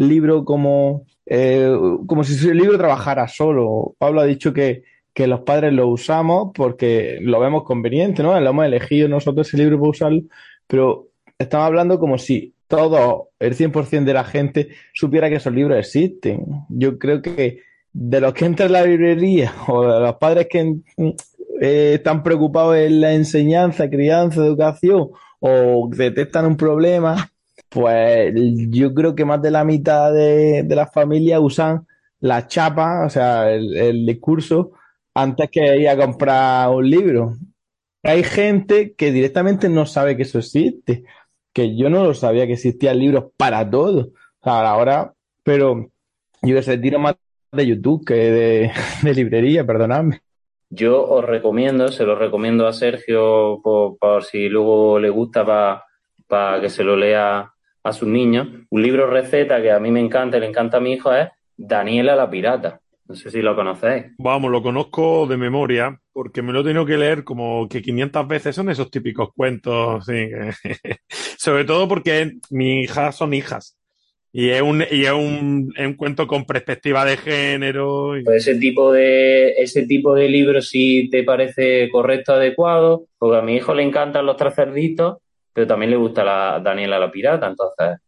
libro 0.08 0.44
como, 0.44 1.04
eh, 1.26 1.70
como 2.06 2.24
si 2.24 2.48
el 2.48 2.56
libro 2.56 2.78
trabajara 2.78 3.28
solo. 3.28 3.94
Pablo 3.98 4.20
ha 4.20 4.24
dicho 4.24 4.52
que, 4.52 4.82
que 5.12 5.26
los 5.26 5.40
padres 5.40 5.72
lo 5.72 5.88
usamos 5.88 6.50
porque 6.54 7.18
lo 7.20 7.40
vemos 7.40 7.64
conveniente, 7.64 8.22
¿no? 8.22 8.38
Lo 8.40 8.50
hemos 8.50 8.64
elegido 8.64 9.08
nosotros 9.08 9.48
ese 9.48 9.58
libro 9.58 9.78
para 9.78 9.90
usarlo, 9.90 10.22
pero 10.66 11.08
estamos 11.38 11.66
hablando 11.66 11.98
como 11.98 12.18
si 12.18 12.54
todo, 12.70 13.30
el 13.40 13.56
100% 13.56 14.04
de 14.04 14.14
la 14.14 14.22
gente 14.22 14.68
supiera 14.94 15.28
que 15.28 15.36
esos 15.36 15.52
libros 15.52 15.78
existen. 15.78 16.46
Yo 16.68 16.98
creo 16.98 17.20
que 17.20 17.62
de 17.92 18.20
los 18.20 18.32
que 18.32 18.44
entran 18.44 18.68
en 18.68 18.72
la 18.72 18.86
librería 18.86 19.52
o 19.66 19.82
de 19.86 20.00
los 20.00 20.14
padres 20.16 20.46
que 20.48 20.76
eh, 21.60 21.94
están 21.94 22.22
preocupados 22.22 22.76
en 22.76 23.00
la 23.00 23.12
enseñanza, 23.12 23.90
crianza, 23.90 24.44
educación 24.46 25.08
o 25.40 25.88
detectan 25.90 26.46
un 26.46 26.56
problema, 26.56 27.30
pues 27.70 28.34
yo 28.68 28.92
creo 28.92 29.14
que 29.14 29.24
más 29.24 29.40
de 29.40 29.50
la 29.50 29.64
mitad 29.64 30.12
de, 30.12 30.64
de 30.64 30.76
las 30.76 30.92
familias 30.92 31.40
usan 31.42 31.86
la 32.20 32.46
chapa, 32.46 33.04
o 33.06 33.10
sea, 33.10 33.50
el, 33.52 34.04
discurso, 34.06 34.72
antes 35.14 35.50
que 35.50 35.78
ir 35.78 35.88
a 35.88 35.96
comprar 35.96 36.68
un 36.70 36.88
libro. 36.88 37.34
Hay 38.02 38.22
gente 38.22 38.94
que 38.94 39.12
directamente 39.12 39.68
no 39.68 39.86
sabe 39.86 40.16
que 40.16 40.22
eso 40.22 40.38
existe, 40.38 41.04
que 41.52 41.76
yo 41.76 41.90
no 41.90 42.04
lo 42.04 42.14
sabía 42.14 42.46
que 42.46 42.54
existían 42.54 42.98
libros 42.98 43.32
para 43.36 43.68
todo. 43.68 44.12
O 44.40 44.44
sea, 44.44 44.68
ahora, 44.68 45.14
pero 45.42 45.90
yo 46.42 46.62
sé, 46.62 46.78
tiro 46.78 46.98
más 46.98 47.16
de 47.52 47.66
YouTube 47.66 48.04
que 48.04 48.14
de, 48.14 48.72
de 49.02 49.14
librería, 49.14 49.66
perdonadme. 49.66 50.20
Yo 50.68 51.04
os 51.08 51.24
recomiendo, 51.24 51.88
se 51.88 52.04
lo 52.04 52.14
recomiendo 52.14 52.66
a 52.66 52.72
Sergio 52.72 53.60
por 53.62 54.24
si 54.24 54.48
luego 54.48 55.00
le 55.00 55.10
gusta 55.10 55.44
para 56.28 56.60
que 56.60 56.68
se 56.68 56.84
lo 56.84 56.96
lea 56.96 57.52
a 57.82 57.92
sus 57.92 58.08
niños. 58.08 58.48
Un 58.70 58.82
libro 58.82 59.08
receta 59.08 59.60
que 59.60 59.70
a 59.70 59.80
mí 59.80 59.90
me 59.90 60.00
encanta 60.00 60.36
y 60.36 60.40
le 60.40 60.46
encanta 60.46 60.78
a 60.78 60.80
mi 60.80 60.92
hijo 60.92 61.12
es 61.12 61.28
Daniela 61.56 62.16
la 62.16 62.30
Pirata. 62.30 62.80
No 63.06 63.16
sé 63.16 63.28
si 63.30 63.42
lo 63.42 63.56
conocéis. 63.56 64.06
Vamos, 64.18 64.52
lo 64.52 64.62
conozco 64.62 65.26
de 65.26 65.36
memoria 65.36 66.00
porque 66.12 66.42
me 66.42 66.52
lo 66.52 66.60
he 66.60 66.64
tenido 66.64 66.86
que 66.86 66.96
leer 66.96 67.24
como 67.24 67.68
que 67.68 67.82
500 67.82 68.28
veces. 68.28 68.54
Son 68.54 68.70
esos 68.70 68.88
típicos 68.88 69.30
cuentos, 69.34 70.06
sí. 70.06 70.28
Sobre 71.36 71.64
todo 71.64 71.88
porque 71.88 72.34
mis 72.50 72.84
hijas 72.84 73.16
son 73.16 73.34
hijas. 73.34 73.76
Y 74.32 74.50
es 74.50 74.62
un, 74.62 74.84
y 74.88 75.06
es 75.06 75.10
un, 75.10 75.72
es 75.76 75.86
un 75.88 75.94
cuento 75.94 76.28
con 76.28 76.44
perspectiva 76.44 77.04
de 77.04 77.16
género. 77.16 78.16
Y... 78.16 78.22
Pues 78.22 78.46
ese 78.46 78.60
tipo 78.60 78.92
de, 78.92 79.54
ese 79.54 79.86
tipo 79.86 80.14
de 80.14 80.28
libro 80.28 80.62
si 80.62 81.10
te 81.10 81.24
parece 81.24 81.90
correcto, 81.90 82.34
adecuado, 82.34 83.06
porque 83.18 83.38
a 83.38 83.42
mi 83.42 83.56
hijo 83.56 83.74
le 83.74 83.82
encantan 83.82 84.26
los 84.26 84.36
tres 84.36 84.54
cerditos, 84.54 85.18
pero 85.52 85.66
también 85.66 85.90
le 85.90 85.96
gusta 85.96 86.24
la 86.24 86.60
Daniela 86.60 86.98
la 86.98 87.10
Pirata, 87.10 87.46
entonces 87.46 87.98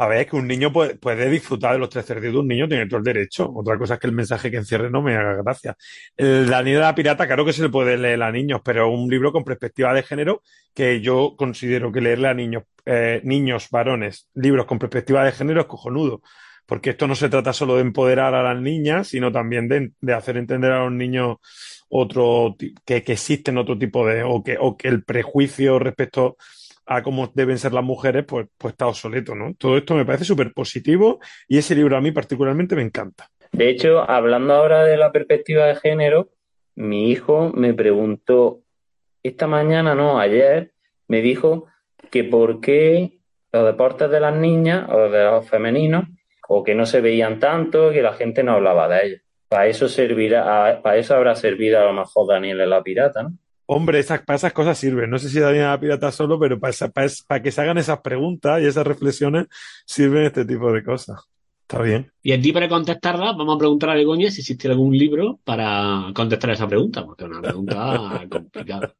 a 0.00 0.06
ver, 0.06 0.20
es 0.20 0.26
que 0.28 0.36
un 0.36 0.46
niño 0.46 0.72
puede, 0.72 0.94
puede, 0.94 1.28
disfrutar 1.28 1.72
de 1.72 1.80
los 1.80 1.88
tres 1.88 2.06
cerditos, 2.06 2.40
un 2.40 2.46
niño 2.46 2.68
tiene 2.68 2.86
todo 2.86 2.98
el 2.98 3.04
derecho. 3.04 3.50
Otra 3.52 3.76
cosa 3.76 3.94
es 3.94 4.00
que 4.00 4.06
el 4.06 4.12
mensaje 4.12 4.48
que 4.48 4.58
encierre 4.58 4.90
no 4.90 5.02
me 5.02 5.16
haga 5.16 5.42
gracia. 5.42 5.76
El 6.16 6.48
Daniel 6.48 6.80
la 6.80 6.94
Pirata, 6.94 7.26
claro 7.26 7.44
que 7.44 7.52
se 7.52 7.62
le 7.62 7.68
puede 7.68 7.98
leer 7.98 8.22
a 8.22 8.30
niños, 8.30 8.60
pero 8.64 8.88
un 8.88 9.10
libro 9.10 9.32
con 9.32 9.42
perspectiva 9.42 9.92
de 9.92 10.04
género 10.04 10.42
que 10.72 11.00
yo 11.00 11.34
considero 11.36 11.90
que 11.90 12.00
leerle 12.00 12.28
a 12.28 12.34
niños, 12.34 12.62
eh, 12.86 13.20
niños, 13.24 13.70
varones, 13.72 14.28
libros 14.34 14.66
con 14.66 14.78
perspectiva 14.78 15.24
de 15.24 15.32
género 15.32 15.62
es 15.62 15.66
cojonudo. 15.66 16.22
Porque 16.64 16.90
esto 16.90 17.08
no 17.08 17.16
se 17.16 17.28
trata 17.28 17.52
solo 17.52 17.74
de 17.74 17.80
empoderar 17.80 18.34
a 18.36 18.42
las 18.44 18.62
niñas, 18.62 19.08
sino 19.08 19.32
también 19.32 19.66
de, 19.66 19.90
de 20.00 20.14
hacer 20.14 20.36
entender 20.36 20.70
a 20.70 20.84
los 20.84 20.92
niños 20.92 21.38
otro 21.88 22.54
que, 22.84 23.02
que 23.02 23.12
existen 23.12 23.58
otro 23.58 23.76
tipo 23.76 24.06
de, 24.06 24.22
o 24.22 24.44
que, 24.44 24.58
o 24.60 24.76
que 24.76 24.86
el 24.86 25.02
prejuicio 25.02 25.80
respecto 25.80 26.36
a 26.88 27.02
cómo 27.02 27.30
deben 27.34 27.58
ser 27.58 27.74
las 27.74 27.84
mujeres, 27.84 28.24
pues, 28.26 28.46
pues 28.56 28.72
está 28.72 28.86
obsoleto, 28.86 29.34
¿no? 29.34 29.54
Todo 29.54 29.76
esto 29.76 29.94
me 29.94 30.06
parece 30.06 30.24
súper 30.24 30.52
positivo 30.52 31.20
y 31.46 31.58
ese 31.58 31.74
libro 31.74 31.96
a 31.96 32.00
mí 32.00 32.10
particularmente 32.12 32.74
me 32.74 32.82
encanta. 32.82 33.28
De 33.52 33.68
hecho, 33.68 34.08
hablando 34.08 34.54
ahora 34.54 34.84
de 34.84 34.96
la 34.96 35.12
perspectiva 35.12 35.66
de 35.66 35.76
género, 35.76 36.30
mi 36.74 37.10
hijo 37.10 37.52
me 37.54 37.74
preguntó 37.74 38.60
esta 39.22 39.46
mañana, 39.46 39.94
no, 39.94 40.18
ayer, 40.18 40.72
me 41.08 41.20
dijo 41.20 41.66
que 42.10 42.24
por 42.24 42.60
qué 42.60 43.18
los 43.52 43.66
deportes 43.66 44.10
de 44.10 44.20
las 44.20 44.34
niñas 44.34 44.88
o 44.90 45.10
de 45.10 45.24
los 45.24 45.48
femeninos, 45.48 46.04
o 46.48 46.64
que 46.64 46.74
no 46.74 46.86
se 46.86 47.02
veían 47.02 47.38
tanto, 47.38 47.90
que 47.90 48.00
la 48.00 48.14
gente 48.14 48.42
no 48.42 48.52
hablaba 48.52 48.88
de 48.88 49.06
ellos. 49.06 49.20
Para 49.48 49.66
eso 49.66 49.88
servirá, 49.88 50.80
para 50.82 50.96
eso 50.96 51.14
habrá 51.14 51.34
servido 51.34 51.80
a 51.80 51.84
lo 51.84 51.92
mejor 51.92 52.28
Daniel 52.28 52.60
en 52.60 52.70
la 52.70 52.82
pirata, 52.82 53.22
¿no? 53.22 53.32
Hombre, 53.70 53.98
esas, 53.98 54.22
para 54.22 54.36
esas 54.36 54.52
cosas 54.54 54.78
sirven. 54.78 55.10
No 55.10 55.18
sé 55.18 55.28
si 55.28 55.38
Daniel 55.40 55.64
la 55.64 55.78
pirata 55.80 56.10
solo, 56.10 56.38
pero 56.40 56.58
para, 56.58 56.70
esa- 56.70 56.88
para, 56.90 57.06
es- 57.06 57.22
para 57.22 57.42
que 57.42 57.50
se 57.52 57.60
hagan 57.60 57.76
esas 57.78 58.00
preguntas 58.00 58.62
y 58.62 58.66
esas 58.66 58.86
reflexiones 58.86 59.46
sirven 59.84 60.24
este 60.24 60.44
tipo 60.46 60.72
de 60.72 60.82
cosas. 60.82 61.20
Está 61.62 61.82
bien. 61.82 62.10
Y 62.22 62.32
a 62.32 62.40
ti 62.40 62.50
para 62.52 62.66
contestarla, 62.68 63.32
vamos 63.32 63.56
a 63.56 63.58
preguntar 63.58 63.90
a 63.90 63.94
Begoña 63.94 64.30
si 64.30 64.40
existe 64.40 64.68
algún 64.68 64.96
libro 64.96 65.38
para 65.44 66.10
contestar 66.14 66.50
esa 66.50 66.66
pregunta, 66.66 67.04
porque 67.04 67.24
es 67.24 67.30
una 67.30 67.42
pregunta 67.42 68.26
complicada. 68.30 68.94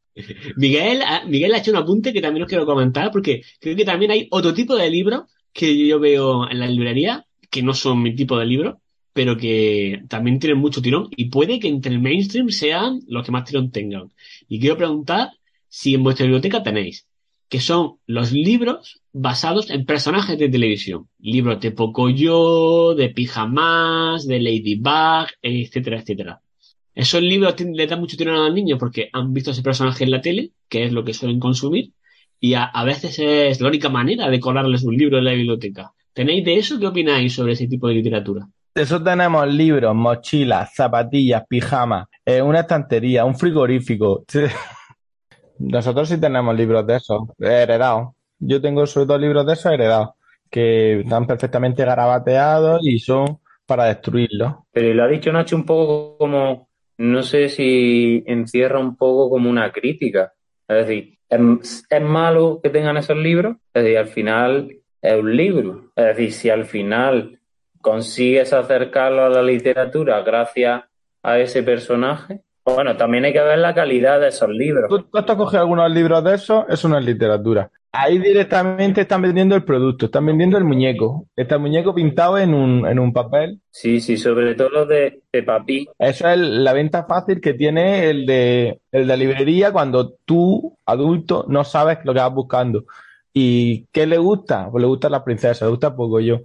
Miguel, 0.56 1.00
ha- 1.02 1.24
Miguel 1.24 1.54
ha 1.54 1.58
hecho 1.58 1.70
un 1.70 1.78
apunte 1.78 2.12
que 2.12 2.20
también 2.20 2.42
os 2.42 2.48
quiero 2.48 2.66
comentar, 2.66 3.10
porque 3.10 3.42
creo 3.60 3.74
que 3.76 3.84
también 3.86 4.10
hay 4.10 4.28
otro 4.30 4.52
tipo 4.52 4.76
de 4.76 4.90
libros 4.90 5.22
que 5.52 5.86
yo 5.86 5.98
veo 5.98 6.48
en 6.50 6.60
la 6.60 6.66
librería, 6.66 7.24
que 7.50 7.62
no 7.62 7.72
son 7.72 8.02
mi 8.02 8.14
tipo 8.14 8.38
de 8.38 8.44
libros, 8.46 8.76
pero 9.12 9.36
que 9.36 10.02
también 10.08 10.38
tienen 10.38 10.58
mucho 10.58 10.82
tirón 10.82 11.08
y 11.16 11.26
puede 11.26 11.58
que 11.58 11.68
entre 11.68 11.92
el 11.92 12.00
mainstream 12.00 12.50
sean 12.50 13.00
los 13.06 13.24
que 13.24 13.32
más 13.32 13.44
tirón 13.44 13.70
tengan. 13.70 14.12
Y 14.48 14.60
quiero 14.60 14.76
preguntar 14.76 15.30
si 15.68 15.94
en 15.94 16.02
vuestra 16.02 16.24
biblioteca 16.24 16.62
tenéis, 16.62 17.06
que 17.48 17.60
son 17.60 17.96
los 18.06 18.32
libros 18.32 19.00
basados 19.12 19.70
en 19.70 19.84
personajes 19.84 20.38
de 20.38 20.48
televisión. 20.48 21.08
Libros 21.18 21.60
de 21.60 21.72
Pocoyo, 21.72 22.94
de 22.94 23.08
Pijamas, 23.10 24.26
de 24.26 24.40
Ladybug, 24.40 25.28
etcétera, 25.42 26.00
etcétera. 26.00 26.40
Esos 26.94 27.22
libros 27.22 27.54
le 27.60 27.86
dan 27.86 28.00
mucho 28.00 28.16
tirón 28.16 28.36
a 28.36 28.46
los 28.46 28.54
niños 28.54 28.78
porque 28.78 29.08
han 29.12 29.32
visto 29.32 29.52
ese 29.52 29.62
personaje 29.62 30.04
en 30.04 30.10
la 30.10 30.20
tele, 30.20 30.52
que 30.68 30.84
es 30.84 30.92
lo 30.92 31.04
que 31.04 31.14
suelen 31.14 31.38
consumir, 31.38 31.92
y 32.40 32.54
a, 32.54 32.64
a 32.64 32.84
veces 32.84 33.18
es 33.18 33.60
la 33.60 33.68
única 33.68 33.88
manera 33.88 34.28
de 34.28 34.40
colarles 34.40 34.82
un 34.84 34.96
libro 34.96 35.18
en 35.18 35.24
la 35.24 35.32
biblioteca. 35.32 35.92
¿Tenéis 36.12 36.44
de 36.44 36.56
eso? 36.56 36.78
¿Qué 36.78 36.86
opináis 36.86 37.34
sobre 37.34 37.52
ese 37.52 37.68
tipo 37.68 37.88
de 37.88 37.94
literatura? 37.94 38.48
Eso 38.78 39.02
tenemos 39.02 39.44
libros, 39.52 39.92
mochilas, 39.92 40.72
zapatillas, 40.72 41.44
pijamas, 41.48 42.06
eh, 42.24 42.40
una 42.40 42.60
estantería, 42.60 43.24
un 43.24 43.34
frigorífico. 43.34 44.24
Nosotros 45.58 46.08
sí 46.08 46.20
tenemos 46.20 46.54
libros 46.54 46.86
de 46.86 46.94
esos, 46.94 47.22
heredados. 47.40 48.10
Yo 48.38 48.60
tengo 48.60 48.86
sobre 48.86 49.08
todo 49.08 49.18
libros 49.18 49.44
de 49.46 49.54
esos 49.54 49.72
heredados, 49.72 50.10
que 50.48 51.00
están 51.00 51.26
perfectamente 51.26 51.84
garabateados 51.84 52.86
y 52.86 53.00
son 53.00 53.40
para 53.66 53.86
destruirlos. 53.86 54.54
Pero 54.70 54.94
lo 54.94 55.02
ha 55.02 55.08
dicho 55.08 55.32
Nacho 55.32 55.56
un 55.56 55.66
poco 55.66 56.16
como, 56.16 56.68
no 56.98 57.22
sé 57.24 57.48
si 57.48 58.22
encierra 58.28 58.78
un 58.78 58.94
poco 58.96 59.28
como 59.28 59.50
una 59.50 59.72
crítica. 59.72 60.34
Es 60.68 60.86
decir, 60.86 61.18
¿es, 61.28 61.84
es 61.90 62.02
malo 62.02 62.60
que 62.62 62.70
tengan 62.70 62.96
esos 62.96 63.16
libros? 63.16 63.56
Es 63.74 63.82
decir, 63.82 63.98
al 63.98 64.06
final 64.06 64.76
es 65.02 65.20
un 65.20 65.36
libro. 65.36 65.90
Es 65.96 66.16
decir, 66.16 66.32
si 66.32 66.48
al 66.48 66.64
final 66.64 67.38
consigues 67.80 68.52
acercarlo 68.52 69.24
a 69.24 69.28
la 69.28 69.42
literatura 69.42 70.22
gracias 70.22 70.84
a 71.22 71.38
ese 71.38 71.62
personaje, 71.62 72.42
bueno, 72.64 72.96
también 72.96 73.24
hay 73.24 73.32
que 73.32 73.40
ver 73.40 73.58
la 73.58 73.74
calidad 73.74 74.20
de 74.20 74.28
esos 74.28 74.50
libros. 74.50 74.88
Tú, 74.88 75.02
tú 75.02 75.18
has 75.18 75.24
cogido 75.24 75.60
algunos 75.60 75.90
libros 75.90 76.22
de 76.22 76.34
esos, 76.34 76.64
eso 76.68 76.88
no 76.88 76.98
es 76.98 77.04
literatura. 77.04 77.70
Ahí 77.90 78.18
directamente 78.18 79.00
están 79.00 79.22
vendiendo 79.22 79.56
el 79.56 79.64
producto, 79.64 80.06
están 80.06 80.26
vendiendo 80.26 80.58
el 80.58 80.64
muñeco. 80.64 81.26
Está 81.34 81.54
el 81.54 81.62
muñeco 81.62 81.94
pintado 81.94 82.36
en 82.36 82.52
un, 82.52 82.86
en 82.86 82.98
un 82.98 83.14
papel. 83.14 83.60
Sí, 83.70 84.00
sí, 84.00 84.18
sobre 84.18 84.54
todo 84.54 84.68
los 84.68 84.88
de, 84.88 85.22
de 85.32 85.42
papi. 85.42 85.88
Eso 85.98 86.28
es 86.28 86.38
la 86.38 86.74
venta 86.74 87.04
fácil 87.04 87.40
que 87.40 87.54
tiene 87.54 88.10
el 88.10 88.26
de, 88.26 88.80
el 88.92 89.06
de 89.06 89.16
librería 89.16 89.72
cuando 89.72 90.10
tú, 90.26 90.76
adulto, 90.84 91.46
no 91.48 91.64
sabes 91.64 91.98
lo 92.04 92.12
que 92.12 92.20
vas 92.20 92.34
buscando. 92.34 92.84
¿Y 93.32 93.86
qué 93.86 94.06
le 94.06 94.18
gusta? 94.18 94.68
Pues 94.70 94.82
le 94.82 94.88
gusta 94.88 95.08
la 95.08 95.24
princesa, 95.24 95.64
le 95.64 95.70
gusta 95.70 95.96
poco 95.96 96.20
yo. 96.20 96.40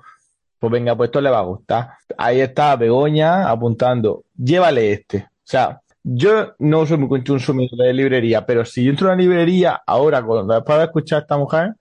Pues 0.64 0.72
venga, 0.72 0.96
pues 0.96 1.10
esto 1.10 1.20
le 1.20 1.30
va 1.30 1.40
a 1.40 1.44
gustar. 1.44 1.90
Ahí 2.18 2.40
está 2.40 2.78
Begoña 2.78 3.50
apuntando, 3.50 4.24
llévale 4.34 4.94
este. 4.94 5.18
O 5.18 5.28
sea, 5.44 5.82
yo 6.02 6.54
no 6.60 6.86
soy 6.86 7.00
muy 7.00 7.22
consumidor 7.22 7.78
de 7.80 7.94
librería, 7.94 8.46
pero 8.46 8.64
si 8.64 8.82
yo 8.82 8.92
entro 8.92 9.10
a 9.10 9.14
una 9.14 9.22
librería 9.22 9.82
ahora, 9.86 10.24
cuando, 10.24 10.54
después 10.54 10.78
de 10.78 10.86
escuchar 10.86 11.18
a 11.18 11.22
esta 11.24 11.38
mujer, 11.38 11.74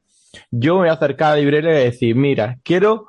yo 0.51 0.75
me 0.75 0.81
voy 0.81 0.89
a 0.89 0.95
acercar 0.95 1.29
a 1.29 1.37
la 1.37 1.43
librería 1.43 1.81
y 1.81 1.85
decir, 1.85 2.17
mira, 2.17 2.59
quiero 2.65 3.07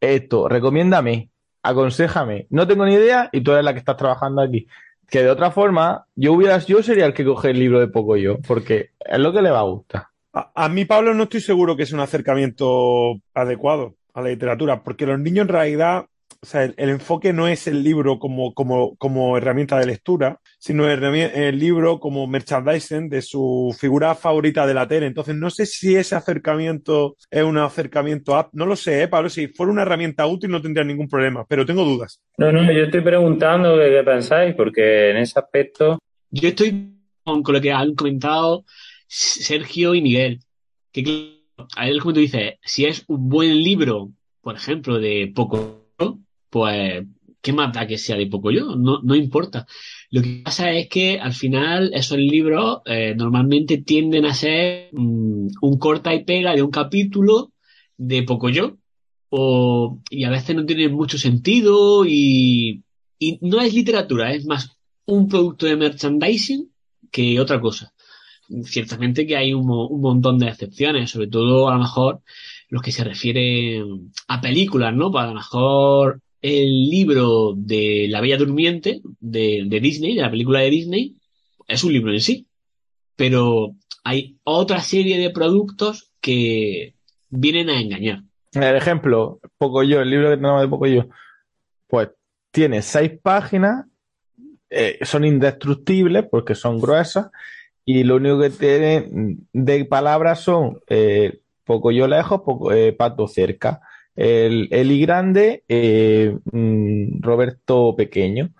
esto, 0.00 0.48
recomiéndame, 0.48 1.28
aconsejame. 1.60 2.46
No 2.50 2.68
tengo 2.68 2.86
ni 2.86 2.94
idea 2.94 3.28
y 3.32 3.40
tú 3.40 3.50
eres 3.50 3.64
la 3.64 3.72
que 3.72 3.80
estás 3.80 3.96
trabajando 3.96 4.42
aquí. 4.42 4.68
Que 5.10 5.24
de 5.24 5.30
otra 5.30 5.50
forma, 5.50 6.06
yo 6.14 6.34
hubiera, 6.34 6.56
yo 6.58 6.84
sería 6.84 7.06
el 7.06 7.14
que 7.14 7.24
coge 7.24 7.50
el 7.50 7.58
libro 7.58 7.80
de 7.80 7.88
poco 7.88 8.16
yo, 8.16 8.38
porque 8.46 8.90
es 9.00 9.18
lo 9.18 9.32
que 9.32 9.42
le 9.42 9.50
va 9.50 9.58
a 9.58 9.62
gustar. 9.62 10.04
A 10.32 10.68
mí, 10.68 10.84
Pablo, 10.84 11.14
no 11.14 11.24
estoy 11.24 11.40
seguro 11.40 11.76
que 11.76 11.82
es 11.82 11.92
un 11.92 11.98
acercamiento 11.98 13.16
adecuado 13.34 13.96
a 14.16 14.22
la 14.22 14.30
literatura, 14.30 14.82
porque 14.82 15.06
los 15.06 15.20
niños 15.20 15.42
en 15.42 15.48
realidad, 15.48 16.06
o 16.40 16.46
sea, 16.46 16.64
el, 16.64 16.74
el 16.78 16.88
enfoque 16.88 17.34
no 17.34 17.48
es 17.48 17.66
el 17.66 17.82
libro 17.82 18.18
como, 18.18 18.54
como, 18.54 18.96
como 18.96 19.36
herramienta 19.36 19.78
de 19.78 19.86
lectura, 19.86 20.40
sino 20.58 20.88
el, 20.90 21.58
libro 21.58 22.00
como 22.00 22.26
merchandising 22.26 23.10
de 23.10 23.20
su 23.20 23.76
figura 23.78 24.14
favorita 24.14 24.66
de 24.66 24.72
la 24.72 24.88
tele. 24.88 25.06
Entonces, 25.06 25.36
no 25.36 25.50
sé 25.50 25.66
si 25.66 25.96
ese 25.96 26.14
acercamiento 26.14 27.16
es 27.30 27.42
un 27.42 27.58
acercamiento 27.58 28.34
apto. 28.34 28.52
No 28.54 28.64
lo 28.64 28.74
sé, 28.74 29.02
¿eh, 29.02 29.08
Pablo? 29.08 29.28
Si 29.28 29.48
fuera 29.48 29.70
una 29.70 29.82
herramienta 29.82 30.26
útil 30.26 30.50
no 30.50 30.62
tendría 30.62 30.84
ningún 30.84 31.08
problema, 31.08 31.44
pero 31.46 31.66
tengo 31.66 31.84
dudas. 31.84 32.22
No, 32.38 32.50
no, 32.50 32.72
yo 32.72 32.84
estoy 32.84 33.02
preguntando 33.02 33.76
qué, 33.76 33.90
qué 33.90 34.02
pensáis, 34.02 34.54
porque 34.54 35.10
en 35.10 35.18
ese 35.18 35.38
aspecto 35.38 35.98
Yo 36.30 36.48
estoy 36.48 36.96
con, 37.22 37.42
con 37.42 37.54
lo 37.54 37.60
que 37.60 37.72
han 37.72 37.94
comentado 37.94 38.64
Sergio 39.06 39.94
y 39.94 40.00
Miguel. 40.00 40.40
Que 40.90 41.35
claro, 41.56 41.68
a 41.76 41.88
él, 41.88 42.00
como 42.00 42.14
tú 42.14 42.20
dices, 42.20 42.54
si 42.62 42.84
es 42.84 43.04
un 43.08 43.28
buen 43.28 43.62
libro, 43.62 44.12
por 44.40 44.56
ejemplo, 44.56 44.98
de 44.98 45.32
poco, 45.34 45.86
pues, 46.50 47.04
¿qué 47.40 47.52
más 47.52 47.72
da 47.72 47.86
que 47.86 47.98
sea 47.98 48.16
de 48.16 48.26
poco 48.26 48.50
yo? 48.50 48.76
No, 48.76 49.00
no 49.02 49.14
importa. 49.14 49.66
Lo 50.10 50.22
que 50.22 50.42
pasa 50.44 50.72
es 50.72 50.88
que 50.88 51.18
al 51.18 51.32
final 51.32 51.90
esos 51.94 52.18
libros 52.18 52.80
eh, 52.86 53.14
normalmente 53.16 53.78
tienden 53.78 54.26
a 54.26 54.34
ser 54.34 54.90
mm, 54.92 55.48
un 55.60 55.78
corta 55.78 56.14
y 56.14 56.24
pega 56.24 56.54
de 56.54 56.62
un 56.62 56.70
capítulo 56.70 57.52
de 57.96 58.22
poco 58.22 58.48
yo. 58.48 58.76
O, 59.28 60.00
y 60.10 60.24
a 60.24 60.30
veces 60.30 60.54
no 60.54 60.64
tienen 60.64 60.92
mucho 60.92 61.18
sentido 61.18 62.04
y, 62.06 62.84
y 63.18 63.38
no 63.42 63.60
es 63.60 63.74
literatura, 63.74 64.32
es 64.32 64.46
más 64.46 64.76
un 65.06 65.28
producto 65.28 65.66
de 65.66 65.76
merchandising 65.76 66.70
que 67.10 67.40
otra 67.40 67.60
cosa. 67.60 67.92
Ciertamente 68.64 69.26
que 69.26 69.36
hay 69.36 69.52
un, 69.54 69.68
un 69.68 70.00
montón 70.00 70.38
de 70.38 70.48
excepciones, 70.48 71.10
sobre 71.10 71.28
todo 71.28 71.68
a 71.68 71.74
lo 71.74 71.80
mejor 71.80 72.20
los 72.68 72.82
que 72.82 72.92
se 72.92 73.04
refieren 73.04 74.12
a 74.28 74.40
películas, 74.40 74.94
¿no? 74.94 75.10
Pues 75.10 75.24
a 75.24 75.28
lo 75.28 75.34
mejor 75.34 76.20
el 76.42 76.88
libro 76.88 77.54
de 77.56 78.06
La 78.08 78.20
Bella 78.20 78.36
Durmiente 78.36 79.00
de, 79.20 79.64
de 79.66 79.80
Disney, 79.80 80.14
de 80.14 80.22
la 80.22 80.30
película 80.30 80.60
de 80.60 80.70
Disney, 80.70 81.16
es 81.66 81.84
un 81.84 81.92
libro 81.92 82.12
en 82.12 82.20
sí. 82.20 82.46
Pero 83.16 83.74
hay 84.04 84.36
otra 84.44 84.80
serie 84.80 85.18
de 85.18 85.30
productos 85.30 86.10
que 86.20 86.94
vienen 87.30 87.70
a 87.70 87.80
engañar. 87.80 88.22
El 88.52 88.76
ejemplo, 88.76 89.40
poco 89.58 89.82
yo, 89.82 90.00
el 90.00 90.10
libro 90.10 90.30
que 90.30 90.36
tenemos 90.36 90.60
de 90.60 90.68
poco 90.68 90.86
yo, 90.86 91.08
pues 91.88 92.10
tiene 92.50 92.82
seis 92.82 93.12
páginas, 93.22 93.86
eh, 94.70 94.98
son 95.02 95.24
indestructibles 95.24 96.26
porque 96.30 96.54
son 96.54 96.80
gruesas 96.80 97.28
y 97.88 98.02
lo 98.02 98.16
único 98.16 98.40
que 98.40 98.50
tiene 98.50 99.08
de 99.52 99.84
palabras 99.84 100.40
son 100.40 100.80
eh, 100.88 101.38
poco 101.64 101.92
yo 101.92 102.08
lejos, 102.08 102.42
poco, 102.42 102.72
eh, 102.72 102.92
pato 102.92 103.28
cerca. 103.28 103.80
El 104.16 104.68
Eli 104.72 105.00
grande, 105.00 105.62
eh, 105.68 106.36
mm, 106.52 107.22
Roberto 107.22 107.94
pequeño. 107.96 108.50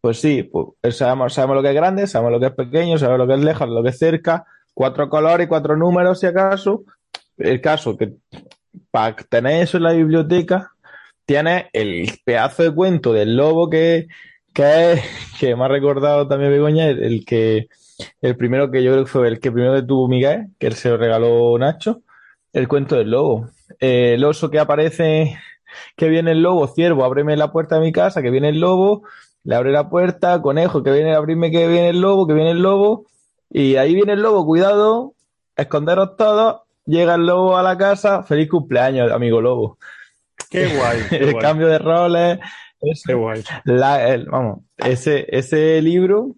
Pues 0.00 0.20
sí, 0.20 0.44
pues 0.44 0.96
sabemos, 0.96 1.34
sabemos 1.34 1.56
lo 1.56 1.62
que 1.62 1.70
es 1.70 1.74
grande, 1.74 2.06
sabemos 2.06 2.32
lo 2.32 2.40
que 2.40 2.46
es 2.46 2.52
pequeño, 2.52 2.96
sabemos 2.96 3.18
lo 3.18 3.26
que 3.26 3.40
es 3.40 3.44
lejos, 3.44 3.68
lo 3.68 3.82
que 3.82 3.90
es 3.90 3.98
cerca, 3.98 4.46
cuatro 4.72 5.10
colores, 5.10 5.48
cuatro 5.48 5.76
números 5.76 6.20
si 6.20 6.26
acaso. 6.26 6.84
El 7.38 7.60
caso 7.60 7.96
que 7.96 8.14
para 8.92 9.16
tener 9.16 9.62
eso 9.62 9.78
en 9.78 9.82
la 9.82 9.92
biblioteca, 9.92 10.70
tienes 11.26 11.66
el 11.72 12.08
pedazo 12.24 12.62
de 12.62 12.72
cuento 12.72 13.12
del 13.12 13.36
lobo 13.36 13.68
que, 13.68 14.06
que 14.54 15.00
me 15.56 15.64
ha 15.64 15.68
recordado 15.68 16.28
también 16.28 16.52
Begoña, 16.52 16.86
el 16.86 17.24
que, 17.24 17.68
el 18.20 18.36
primero 18.36 18.70
que 18.70 18.82
yo 18.82 18.92
creo 18.92 19.04
que 19.04 19.10
fue 19.10 19.28
el 19.28 19.40
que 19.40 19.50
primero 19.52 19.74
que 19.74 19.82
tuvo 19.82 20.08
Miguel, 20.08 20.48
que 20.58 20.66
él 20.68 20.74
se 20.74 20.88
lo 20.90 20.96
regaló 20.96 21.58
Nacho, 21.58 22.02
el 22.52 22.68
cuento 22.68 22.96
del 22.96 23.10
lobo. 23.10 23.48
Eh, 23.78 24.14
el 24.14 24.24
oso 24.24 24.50
que 24.50 24.58
aparece, 24.58 25.38
que 25.96 26.08
viene 26.08 26.32
el 26.32 26.42
lobo, 26.42 26.66
ciervo, 26.66 27.04
ábreme 27.04 27.36
la 27.36 27.52
puerta 27.52 27.76
de 27.76 27.82
mi 27.82 27.92
casa, 27.92 28.22
que 28.22 28.30
viene 28.30 28.48
el 28.48 28.60
lobo, 28.60 29.02
le 29.44 29.54
abre 29.54 29.72
la 29.72 29.88
puerta, 29.88 30.42
conejo, 30.42 30.82
que 30.82 30.90
viene 30.92 31.14
a 31.14 31.18
abrirme, 31.18 31.50
que 31.50 31.66
viene 31.68 31.90
el 31.90 32.00
lobo, 32.00 32.26
que 32.26 32.34
viene 32.34 32.50
el 32.50 32.60
lobo, 32.62 33.06
y 33.48 33.76
ahí 33.76 33.94
viene 33.94 34.12
el 34.14 34.22
lobo, 34.22 34.44
cuidado, 34.44 35.14
esconderos 35.56 36.16
todos, 36.16 36.62
llega 36.86 37.14
el 37.14 37.26
lobo 37.26 37.56
a 37.56 37.62
la 37.62 37.78
casa, 37.78 38.22
feliz 38.22 38.48
cumpleaños, 38.50 39.10
amigo 39.12 39.40
lobo. 39.40 39.78
Qué 40.50 40.66
guay. 40.76 40.98
qué 41.10 41.16
el 41.16 41.32
guay, 41.32 41.42
cambio 41.42 41.68
de 41.68 41.78
roles. 41.78 42.38
eso. 42.80 43.02
qué 43.06 43.14
guay. 43.14 43.42
La- 43.64 44.08
el- 44.08 44.26
vamos, 44.26 44.60
ese, 44.76 45.26
ese 45.28 45.80
libro 45.80 46.34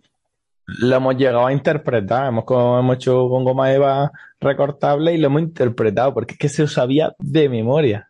lo 0.80 0.96
hemos 0.96 1.16
llegado 1.16 1.46
a 1.46 1.52
interpretar. 1.52 2.28
Hemos, 2.28 2.44
hemos 2.48 2.96
hecho 2.96 3.28
con 3.28 3.44
goma 3.44 3.72
eva 3.72 4.10
recortable 4.40 5.14
y 5.14 5.18
lo 5.18 5.26
hemos 5.26 5.42
interpretado 5.42 6.14
porque 6.14 6.34
es 6.34 6.38
que 6.38 6.48
se 6.48 6.62
lo 6.62 6.68
sabía 6.68 7.14
de 7.18 7.48
memoria. 7.48 8.08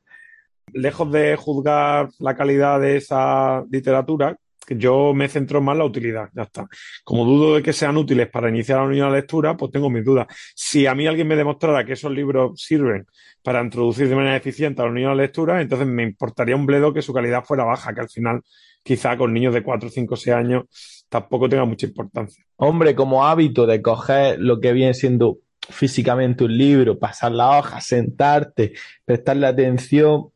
lejos 0.74 1.10
de 1.12 1.36
juzgar 1.36 2.08
la 2.18 2.34
calidad 2.34 2.80
de 2.80 2.96
esa 2.96 3.62
literatura, 3.70 4.36
yo 4.70 5.12
me 5.12 5.28
centro 5.28 5.60
más 5.60 5.74
en 5.74 5.78
la 5.80 5.84
utilidad, 5.84 6.28
ya 6.34 6.42
está. 6.44 6.66
Como 7.04 7.24
dudo 7.24 7.56
de 7.56 7.62
que 7.62 7.72
sean 7.72 7.96
útiles 7.96 8.28
para 8.30 8.48
iniciar 8.48 8.78
a 8.78 8.84
un 8.84 8.92
niño 8.92 9.06
a 9.06 9.10
la 9.10 9.16
lectura, 9.16 9.56
pues 9.56 9.70
tengo 9.72 9.90
mis 9.90 10.04
dudas. 10.04 10.26
Si 10.54 10.86
a 10.86 10.94
mí 10.94 11.06
alguien 11.06 11.28
me 11.28 11.36
demostrara 11.36 11.84
que 11.84 11.92
esos 11.92 12.12
libros 12.12 12.60
sirven 12.60 13.06
para 13.42 13.62
introducir 13.62 14.08
de 14.08 14.16
manera 14.16 14.36
eficiente 14.36 14.80
a 14.80 14.86
los 14.86 14.94
niños 14.94 15.10
a 15.10 15.14
la 15.14 15.22
lectura, 15.22 15.60
entonces 15.60 15.86
me 15.86 16.04
importaría 16.04 16.56
un 16.56 16.64
bledo 16.64 16.92
que 16.92 17.02
su 17.02 17.12
calidad 17.12 17.44
fuera 17.44 17.64
baja, 17.64 17.92
que 17.92 18.00
al 18.00 18.08
final 18.08 18.40
quizá 18.82 19.16
con 19.16 19.32
niños 19.32 19.52
de 19.52 19.62
4, 19.62 19.88
5, 19.90 20.16
6 20.16 20.36
años 20.36 20.64
tampoco 21.12 21.46
tenga 21.46 21.66
mucha 21.66 21.84
importancia. 21.86 22.42
Hombre, 22.56 22.94
como 22.94 23.22
hábito 23.26 23.66
de 23.66 23.82
coger 23.82 24.40
lo 24.40 24.60
que 24.60 24.72
viene 24.72 24.94
siendo 24.94 25.40
físicamente 25.68 26.44
un 26.44 26.56
libro, 26.56 26.98
pasar 26.98 27.32
la 27.32 27.58
hoja, 27.58 27.82
sentarte, 27.82 28.72
prestarle 29.04 29.46
atención, 29.46 30.28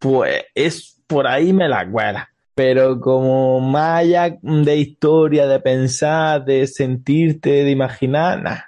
pues 0.00 0.42
es 0.54 1.00
por 1.06 1.28
ahí 1.28 1.52
me 1.52 1.68
la 1.68 1.88
cuela. 1.88 2.28
Pero 2.56 3.00
como 3.00 3.60
más 3.60 4.00
allá 4.00 4.36
de 4.42 4.76
historia, 4.76 5.46
de 5.46 5.60
pensar, 5.60 6.44
de 6.44 6.66
sentirte, 6.66 7.50
de 7.64 7.70
imaginar, 7.70 8.42
nah. 8.42 8.58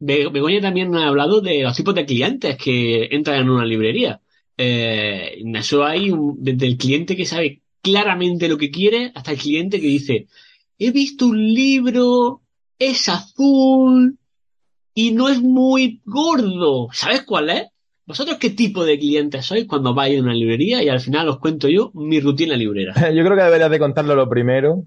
Be- 0.00 0.28
Begoña 0.28 0.60
también 0.60 0.94
ha 0.96 1.06
hablado 1.08 1.40
de 1.40 1.62
los 1.62 1.76
tipos 1.76 1.94
de 1.94 2.04
clientes 2.06 2.56
que 2.56 3.08
entran 3.12 3.40
en 3.40 3.50
una 3.50 3.64
librería. 3.64 4.20
Eh, 4.58 5.42
eso 5.54 5.84
hay 5.84 6.10
un- 6.10 6.36
desde 6.40 6.66
el 6.66 6.76
cliente 6.76 7.16
que 7.16 7.24
sabe 7.24 7.60
claramente 7.80 8.48
lo 8.48 8.58
que 8.58 8.70
quiere 8.70 9.12
hasta 9.14 9.30
el 9.32 9.38
cliente 9.38 9.80
que 9.80 9.86
dice, 9.86 10.26
he 10.78 10.90
visto 10.90 11.26
un 11.26 11.38
libro, 11.54 12.42
es 12.78 13.08
azul 13.08 14.18
y 14.94 15.12
no 15.12 15.28
es 15.28 15.40
muy 15.42 16.00
gordo. 16.04 16.88
¿Sabes 16.92 17.22
cuál 17.24 17.50
es? 17.50 17.68
¿Vosotros 18.06 18.36
qué 18.38 18.50
tipo 18.50 18.84
de 18.84 18.98
clientes 18.98 19.46
sois 19.46 19.66
cuando 19.66 19.94
vais 19.94 20.18
a 20.18 20.22
una 20.22 20.34
librería? 20.34 20.82
Y 20.82 20.88
al 20.88 21.00
final 21.00 21.28
os 21.28 21.38
cuento 21.38 21.68
yo 21.68 21.90
mi 21.94 22.20
rutina 22.20 22.54
librera. 22.56 22.92
Yo 23.14 23.24
creo 23.24 23.36
que 23.36 23.42
deberías 23.42 23.70
de 23.70 23.78
contarlo 23.78 24.14
lo 24.14 24.28
primero. 24.28 24.84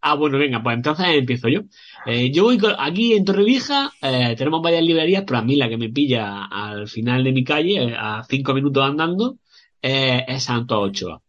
Ah, 0.00 0.14
bueno, 0.14 0.38
venga, 0.38 0.60
pues 0.62 0.74
entonces 0.76 1.06
empiezo 1.10 1.48
yo. 1.48 1.60
Eh, 2.06 2.32
yo 2.32 2.42
voy 2.42 2.58
con- 2.58 2.74
aquí 2.76 3.12
en 3.12 3.24
Torrevieja, 3.24 3.92
eh, 4.02 4.34
tenemos 4.36 4.60
varias 4.60 4.82
librerías, 4.82 5.22
pero 5.24 5.38
a 5.38 5.42
mí 5.42 5.54
la 5.54 5.68
que 5.68 5.76
me 5.76 5.90
pilla 5.90 6.46
al 6.46 6.88
final 6.88 7.22
de 7.22 7.30
mi 7.30 7.44
calle, 7.44 7.84
eh, 7.84 7.94
a 7.96 8.24
cinco 8.28 8.52
minutos 8.52 8.82
andando, 8.82 9.36
eh, 9.80 10.24
es 10.26 10.42
Santos 10.42 10.78
Ochoa. 10.80 11.22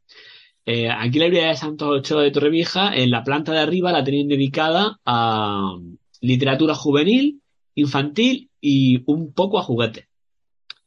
Eh, 0.66 0.90
aquí 0.90 1.20
la 1.20 1.26
librería 1.26 1.50
de 1.50 1.58
Santos 1.58 1.90
Ochoa 1.90 2.24
de 2.24 2.32
Torrevieja, 2.32 2.96
en 2.96 3.12
la 3.12 3.24
planta 3.24 3.52
de 3.52 3.60
arriba 3.60 3.92
la 3.92 4.04
tenéis 4.04 4.28
dedicada 4.28 5.00
a 5.06 5.78
literatura 6.22 6.74
juvenil, 6.74 7.42
infantil 7.76 8.50
y 8.62 9.04
un 9.06 9.34
poco 9.34 9.60
a 9.60 9.64
juguetes. 9.64 10.08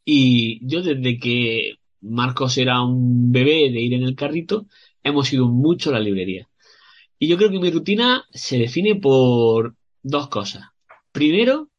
Y 0.05 0.67
yo 0.67 0.83
desde 0.83 1.19
que 1.19 1.75
Marcos 2.01 2.57
era 2.59 2.83
un 2.83 3.33
bebé 3.33 3.71
de 3.71 3.81
ir 3.81 3.95
en 3.95 4.05
el 4.05 4.15
carrito, 4.15 4.67
hemos 5.03 5.33
ido 5.33 5.49
mucho 5.49 5.91
a 5.91 5.95
la 5.95 6.01
librería. 6.01 6.49
Y 7.19 7.29
yo 7.29 7.37
creo 7.37 7.51
que 7.51 7.59
mi 7.59 7.71
rutina 7.71 8.25
se 8.31 8.59
define 8.59 8.95
por 8.97 9.75
dos 10.03 10.29
cosas. 10.29 10.65
Primero, 11.13 11.71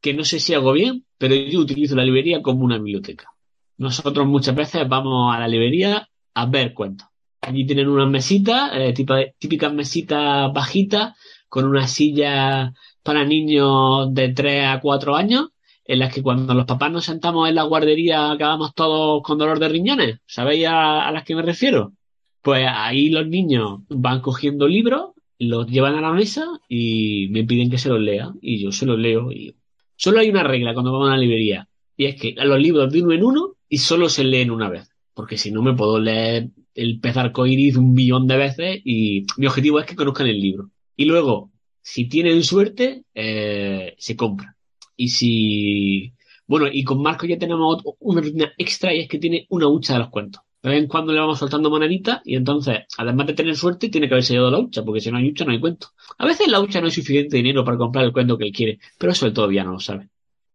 que 0.00 0.14
no 0.14 0.24
sé 0.24 0.40
si 0.40 0.54
hago 0.54 0.72
bien, 0.72 1.06
pero 1.16 1.34
yo 1.34 1.60
utilizo 1.60 1.96
la 1.96 2.04
librería 2.04 2.42
como 2.42 2.64
una 2.64 2.76
biblioteca. 2.76 3.30
Nosotros 3.78 4.26
muchas 4.26 4.54
veces 4.54 4.88
vamos 4.88 5.34
a 5.34 5.38
la 5.38 5.48
librería 5.48 6.08
a 6.34 6.46
ver 6.46 6.74
cuentos. 6.74 7.08
Allí 7.46 7.66
tienen 7.66 7.88
unas 7.88 8.08
mesitas, 8.08 8.70
eh, 8.74 8.94
típicas 9.38 9.72
mesitas 9.72 10.52
bajitas, 10.52 11.16
con 11.48 11.66
una 11.66 11.86
silla 11.86 12.72
para 13.02 13.24
niños 13.24 14.12
de 14.14 14.30
3 14.30 14.66
a 14.66 14.80
4 14.80 15.14
años, 15.14 15.50
en 15.84 15.98
las 15.98 16.12
que 16.12 16.22
cuando 16.22 16.54
los 16.54 16.64
papás 16.64 16.90
nos 16.90 17.04
sentamos 17.04 17.48
en 17.48 17.56
la 17.56 17.64
guardería 17.64 18.30
acabamos 18.30 18.74
todos 18.74 19.22
con 19.22 19.36
dolor 19.38 19.58
de 19.58 19.68
riñones. 19.68 20.18
¿Sabéis 20.26 20.66
a, 20.66 21.06
a 21.06 21.12
las 21.12 21.24
que 21.24 21.34
me 21.34 21.42
refiero? 21.42 21.92
Pues 22.40 22.66
ahí 22.68 23.10
los 23.10 23.26
niños 23.26 23.80
van 23.88 24.20
cogiendo 24.20 24.66
libros, 24.66 25.10
los 25.38 25.66
llevan 25.66 25.96
a 25.96 26.00
la 26.00 26.12
mesa 26.12 26.46
y 26.68 27.28
me 27.30 27.44
piden 27.44 27.70
que 27.70 27.78
se 27.78 27.88
los 27.90 28.00
lea. 28.00 28.32
Y 28.40 28.62
yo 28.62 28.72
se 28.72 28.86
los 28.86 28.98
leo. 28.98 29.30
Y... 29.30 29.54
Solo 29.96 30.20
hay 30.20 30.30
una 30.30 30.42
regla 30.42 30.72
cuando 30.72 30.92
vamos 30.92 31.08
a 31.08 31.12
la 31.12 31.18
librería. 31.18 31.68
Y 31.96 32.06
es 32.06 32.20
que 32.20 32.34
los 32.36 32.58
libros 32.58 32.92
de 32.92 33.02
uno 33.02 33.12
en 33.12 33.24
uno 33.24 33.56
y 33.68 33.78
solo 33.78 34.08
se 34.08 34.24
leen 34.24 34.50
una 34.50 34.68
vez. 34.70 34.90
Porque 35.12 35.38
si 35.38 35.50
no 35.50 35.62
me 35.62 35.74
puedo 35.74 35.98
leer 36.00 36.48
el 36.74 37.00
pez 37.00 37.16
arcoíris 37.16 37.76
un 37.76 37.92
millón 37.92 38.26
de 38.26 38.36
veces 38.36 38.80
y 38.84 39.26
mi 39.36 39.46
objetivo 39.46 39.80
es 39.80 39.86
que 39.86 39.96
conozcan 39.96 40.26
el 40.26 40.40
libro. 40.40 40.70
Y 40.96 41.04
luego, 41.06 41.50
si 41.82 42.08
tienen 42.08 42.42
suerte, 42.42 43.04
eh, 43.14 43.94
se 43.98 44.16
compra. 44.16 44.56
Y 44.96 45.08
si... 45.08 46.12
Bueno, 46.46 46.66
y 46.70 46.84
con 46.84 47.00
Marco 47.00 47.26
ya 47.26 47.38
tenemos 47.38 47.82
una 48.00 48.20
rutina 48.20 48.52
extra 48.58 48.94
y 48.94 49.00
es 49.00 49.08
que 49.08 49.18
tiene 49.18 49.46
una 49.48 49.68
hucha 49.68 49.94
de 49.94 50.00
los 50.00 50.10
cuentos. 50.10 50.42
De 50.62 50.70
vez 50.70 50.78
en 50.78 50.88
cuando 50.88 51.12
le 51.12 51.20
vamos 51.20 51.38
soltando 51.38 51.68
moneditas 51.68 52.22
y 52.24 52.36
entonces, 52.36 52.84
además 52.96 53.26
de 53.26 53.34
tener 53.34 53.56
suerte, 53.56 53.90
tiene 53.90 54.08
que 54.08 54.14
haberse 54.14 54.32
llevado 54.32 54.50
la 54.50 54.58
hucha, 54.60 54.82
porque 54.82 55.00
si 55.00 55.10
no 55.10 55.18
hay 55.18 55.28
hucha 55.28 55.44
no 55.44 55.52
hay 55.52 55.60
cuento. 55.60 55.88
A 56.16 56.26
veces 56.26 56.48
la 56.48 56.60
hucha 56.60 56.80
no 56.80 56.86
es 56.86 56.94
suficiente 56.94 57.36
dinero 57.36 57.64
para 57.64 57.76
comprar 57.76 58.04
el 58.04 58.12
cuento 58.12 58.38
que 58.38 58.46
él 58.46 58.52
quiere, 58.52 58.78
pero 58.98 59.12
eso 59.12 59.26
él 59.26 59.34
todavía 59.34 59.64
no 59.64 59.72
lo 59.72 59.80
sabe. 59.80 60.08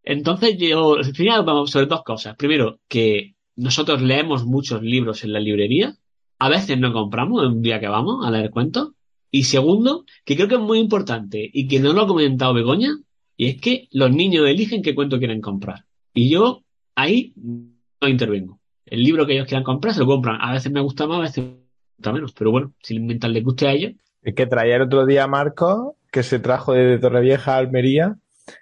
Entonces 0.04 0.58
yo, 0.58 0.96
al 0.96 1.14
final 1.14 1.46
vamos 1.46 1.70
sobre 1.70 1.86
dos 1.86 2.04
cosas. 2.04 2.36
Primero, 2.36 2.80
que 2.88 3.36
nosotros 3.56 4.02
leemos 4.02 4.46
muchos 4.46 4.82
libros 4.82 5.24
en 5.24 5.34
la 5.34 5.40
librería. 5.40 5.96
A 6.40 6.50
veces 6.50 6.80
no 6.80 6.94
compramos 6.94 7.46
un 7.46 7.62
día 7.62 7.80
que 7.80 7.88
vamos 7.88 8.26
a 8.26 8.32
leer 8.32 8.50
cuentos. 8.50 8.92
Y 9.32 9.44
segundo, 9.44 10.06
que 10.26 10.36
creo 10.36 10.48
que 10.48 10.56
es 10.56 10.62
muy 10.62 10.80
importante 10.80 11.50
y 11.54 11.68
que 11.68 11.80
no 11.80 11.94
lo 11.94 12.02
ha 12.02 12.08
comentado 12.08 12.54
Begoña, 12.54 12.98
y 13.38 13.48
es 13.48 13.62
que 13.62 13.88
los 13.92 14.12
niños 14.12 14.48
eligen 14.48 14.82
qué 14.82 14.96
cuento 14.96 15.20
quieren 15.20 15.40
comprar. 15.40 15.86
Y 16.14 16.30
yo 16.30 16.64
ahí 16.96 17.34
no 17.36 18.08
intervengo. 18.08 18.60
El 18.86 19.04
libro 19.04 19.26
que 19.26 19.34
ellos 19.34 19.48
quieran 19.48 19.64
comprar 19.64 19.94
se 19.94 20.00
lo 20.00 20.08
compran. 20.08 20.40
A 20.42 20.54
veces 20.54 20.72
me 20.72 20.82
gusta 20.82 21.06
más, 21.06 21.20
a 21.20 21.22
veces 21.22 21.44
me 21.44 21.58
gusta 21.98 22.12
menos. 22.12 22.34
Pero 22.34 22.52
bueno, 22.52 22.74
si 22.82 23.00
mientras 23.00 23.32
les 23.32 23.44
guste 23.44 23.68
a 23.68 23.74
ellos, 23.74 23.94
Es 24.22 24.36
que 24.36 24.48
traía 24.48 24.76
el 24.76 24.82
otro 24.82 25.06
día 25.06 25.28
Marco, 25.28 25.96
que 26.12 26.24
se 26.24 26.40
trajo 26.40 26.74
desde 26.74 27.00
Torrevieja 27.00 27.56
a 27.56 27.58
Almería, 27.58 28.18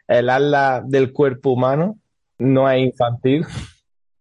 el 0.07 0.29
ala 0.29 0.83
del 0.85 1.13
cuerpo 1.13 1.51
humano, 1.51 1.97
no 2.37 2.69
es 2.69 2.85
infantil. 2.85 3.45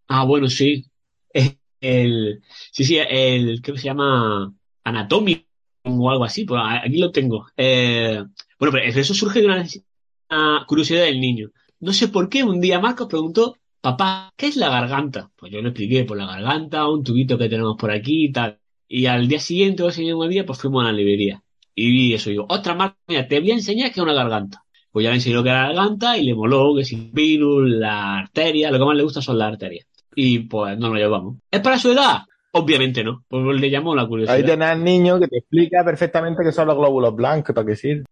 Ah, 0.08 0.24
bueno, 0.24 0.48
sí. 0.48 0.86
Es 1.32 1.56
El, 1.80 2.42
sí, 2.72 2.84
sí, 2.84 2.98
el, 2.98 3.60
creo 3.62 3.74
que 3.74 3.80
se 3.80 3.86
llama 3.86 4.52
Anatomía 4.84 5.42
o 5.84 6.10
algo 6.10 6.24
así, 6.24 6.44
pues 6.44 6.60
aquí 6.64 6.98
lo 6.98 7.10
tengo. 7.12 7.46
Eh, 7.56 8.22
bueno, 8.58 8.72
pero 8.72 8.84
eso 8.84 9.14
surge 9.14 9.40
de 9.40 9.46
una, 9.46 10.66
curiosidad 10.66 11.04
del 11.04 11.20
niño. 11.20 11.50
No 11.80 11.92
sé 11.92 12.08
por 12.08 12.28
qué, 12.28 12.42
un 12.44 12.60
día 12.60 12.80
Marcos 12.80 13.08
preguntó, 13.08 13.56
papá, 13.80 14.32
¿qué 14.36 14.46
es 14.46 14.56
la 14.56 14.70
garganta? 14.70 15.30
Pues 15.36 15.52
yo 15.52 15.60
le 15.62 15.68
expliqué, 15.68 16.04
por 16.04 16.16
la 16.16 16.26
garganta, 16.26 16.88
un 16.88 17.04
tubito 17.04 17.38
que 17.38 17.48
tenemos 17.48 17.76
por 17.78 17.90
aquí 17.90 18.26
y 18.26 18.32
tal. 18.32 18.58
Y 18.88 19.06
al 19.06 19.28
día 19.28 19.40
siguiente 19.40 19.82
o 19.82 19.88
ese 19.88 20.02
mismo 20.02 20.26
día, 20.28 20.46
pues 20.46 20.58
fuimos 20.58 20.82
a 20.84 20.86
la 20.86 20.92
librería. 20.92 21.42
Y 21.74 21.90
vi 21.90 22.14
eso, 22.14 22.30
digo, 22.30 22.46
ostras, 22.48 22.76
Marcos, 22.76 22.98
mira, 23.08 23.28
te 23.28 23.40
voy 23.40 23.50
a 23.50 23.54
enseñar 23.54 23.92
qué 23.92 24.00
es 24.00 24.04
una 24.04 24.14
garganta. 24.14 24.64
Pues 24.90 25.04
ya 25.04 25.10
le 25.10 25.16
enseñé 25.16 25.34
lo 25.36 25.42
que 25.42 25.50
era 25.50 25.68
la 25.68 25.74
garganta 25.74 26.16
y 26.16 26.24
le 26.24 26.34
moló 26.34 26.74
que 26.74 26.84
si 26.84 26.96
virus, 27.12 27.68
la 27.68 28.18
arteria, 28.18 28.70
lo 28.70 28.78
que 28.78 28.84
más 28.84 28.96
le 28.96 29.02
gusta 29.02 29.20
son 29.20 29.38
las 29.38 29.52
arterias. 29.52 29.86
Y 30.18 30.40
pues 30.40 30.78
no 30.78 30.88
lo 30.88 30.96
llevamos. 30.96 31.36
¿Es 31.50 31.60
para 31.60 31.78
su 31.78 31.92
edad? 31.92 32.22
Obviamente 32.52 33.04
no. 33.04 33.24
Pues 33.28 33.60
le 33.60 33.70
llamó 33.70 33.94
la 33.94 34.06
curiosidad. 34.06 34.34
Ahí 34.34 34.44
tenés 34.44 34.68
al 34.68 34.82
niño 34.82 35.20
que 35.20 35.28
te 35.28 35.38
explica 35.38 35.84
perfectamente 35.84 36.42
qué 36.42 36.52
son 36.52 36.66
los 36.66 36.76
glóbulos 36.76 37.14
blancos, 37.14 37.54
para 37.54 37.66
qué 37.66 37.76
sirve. 37.76 38.04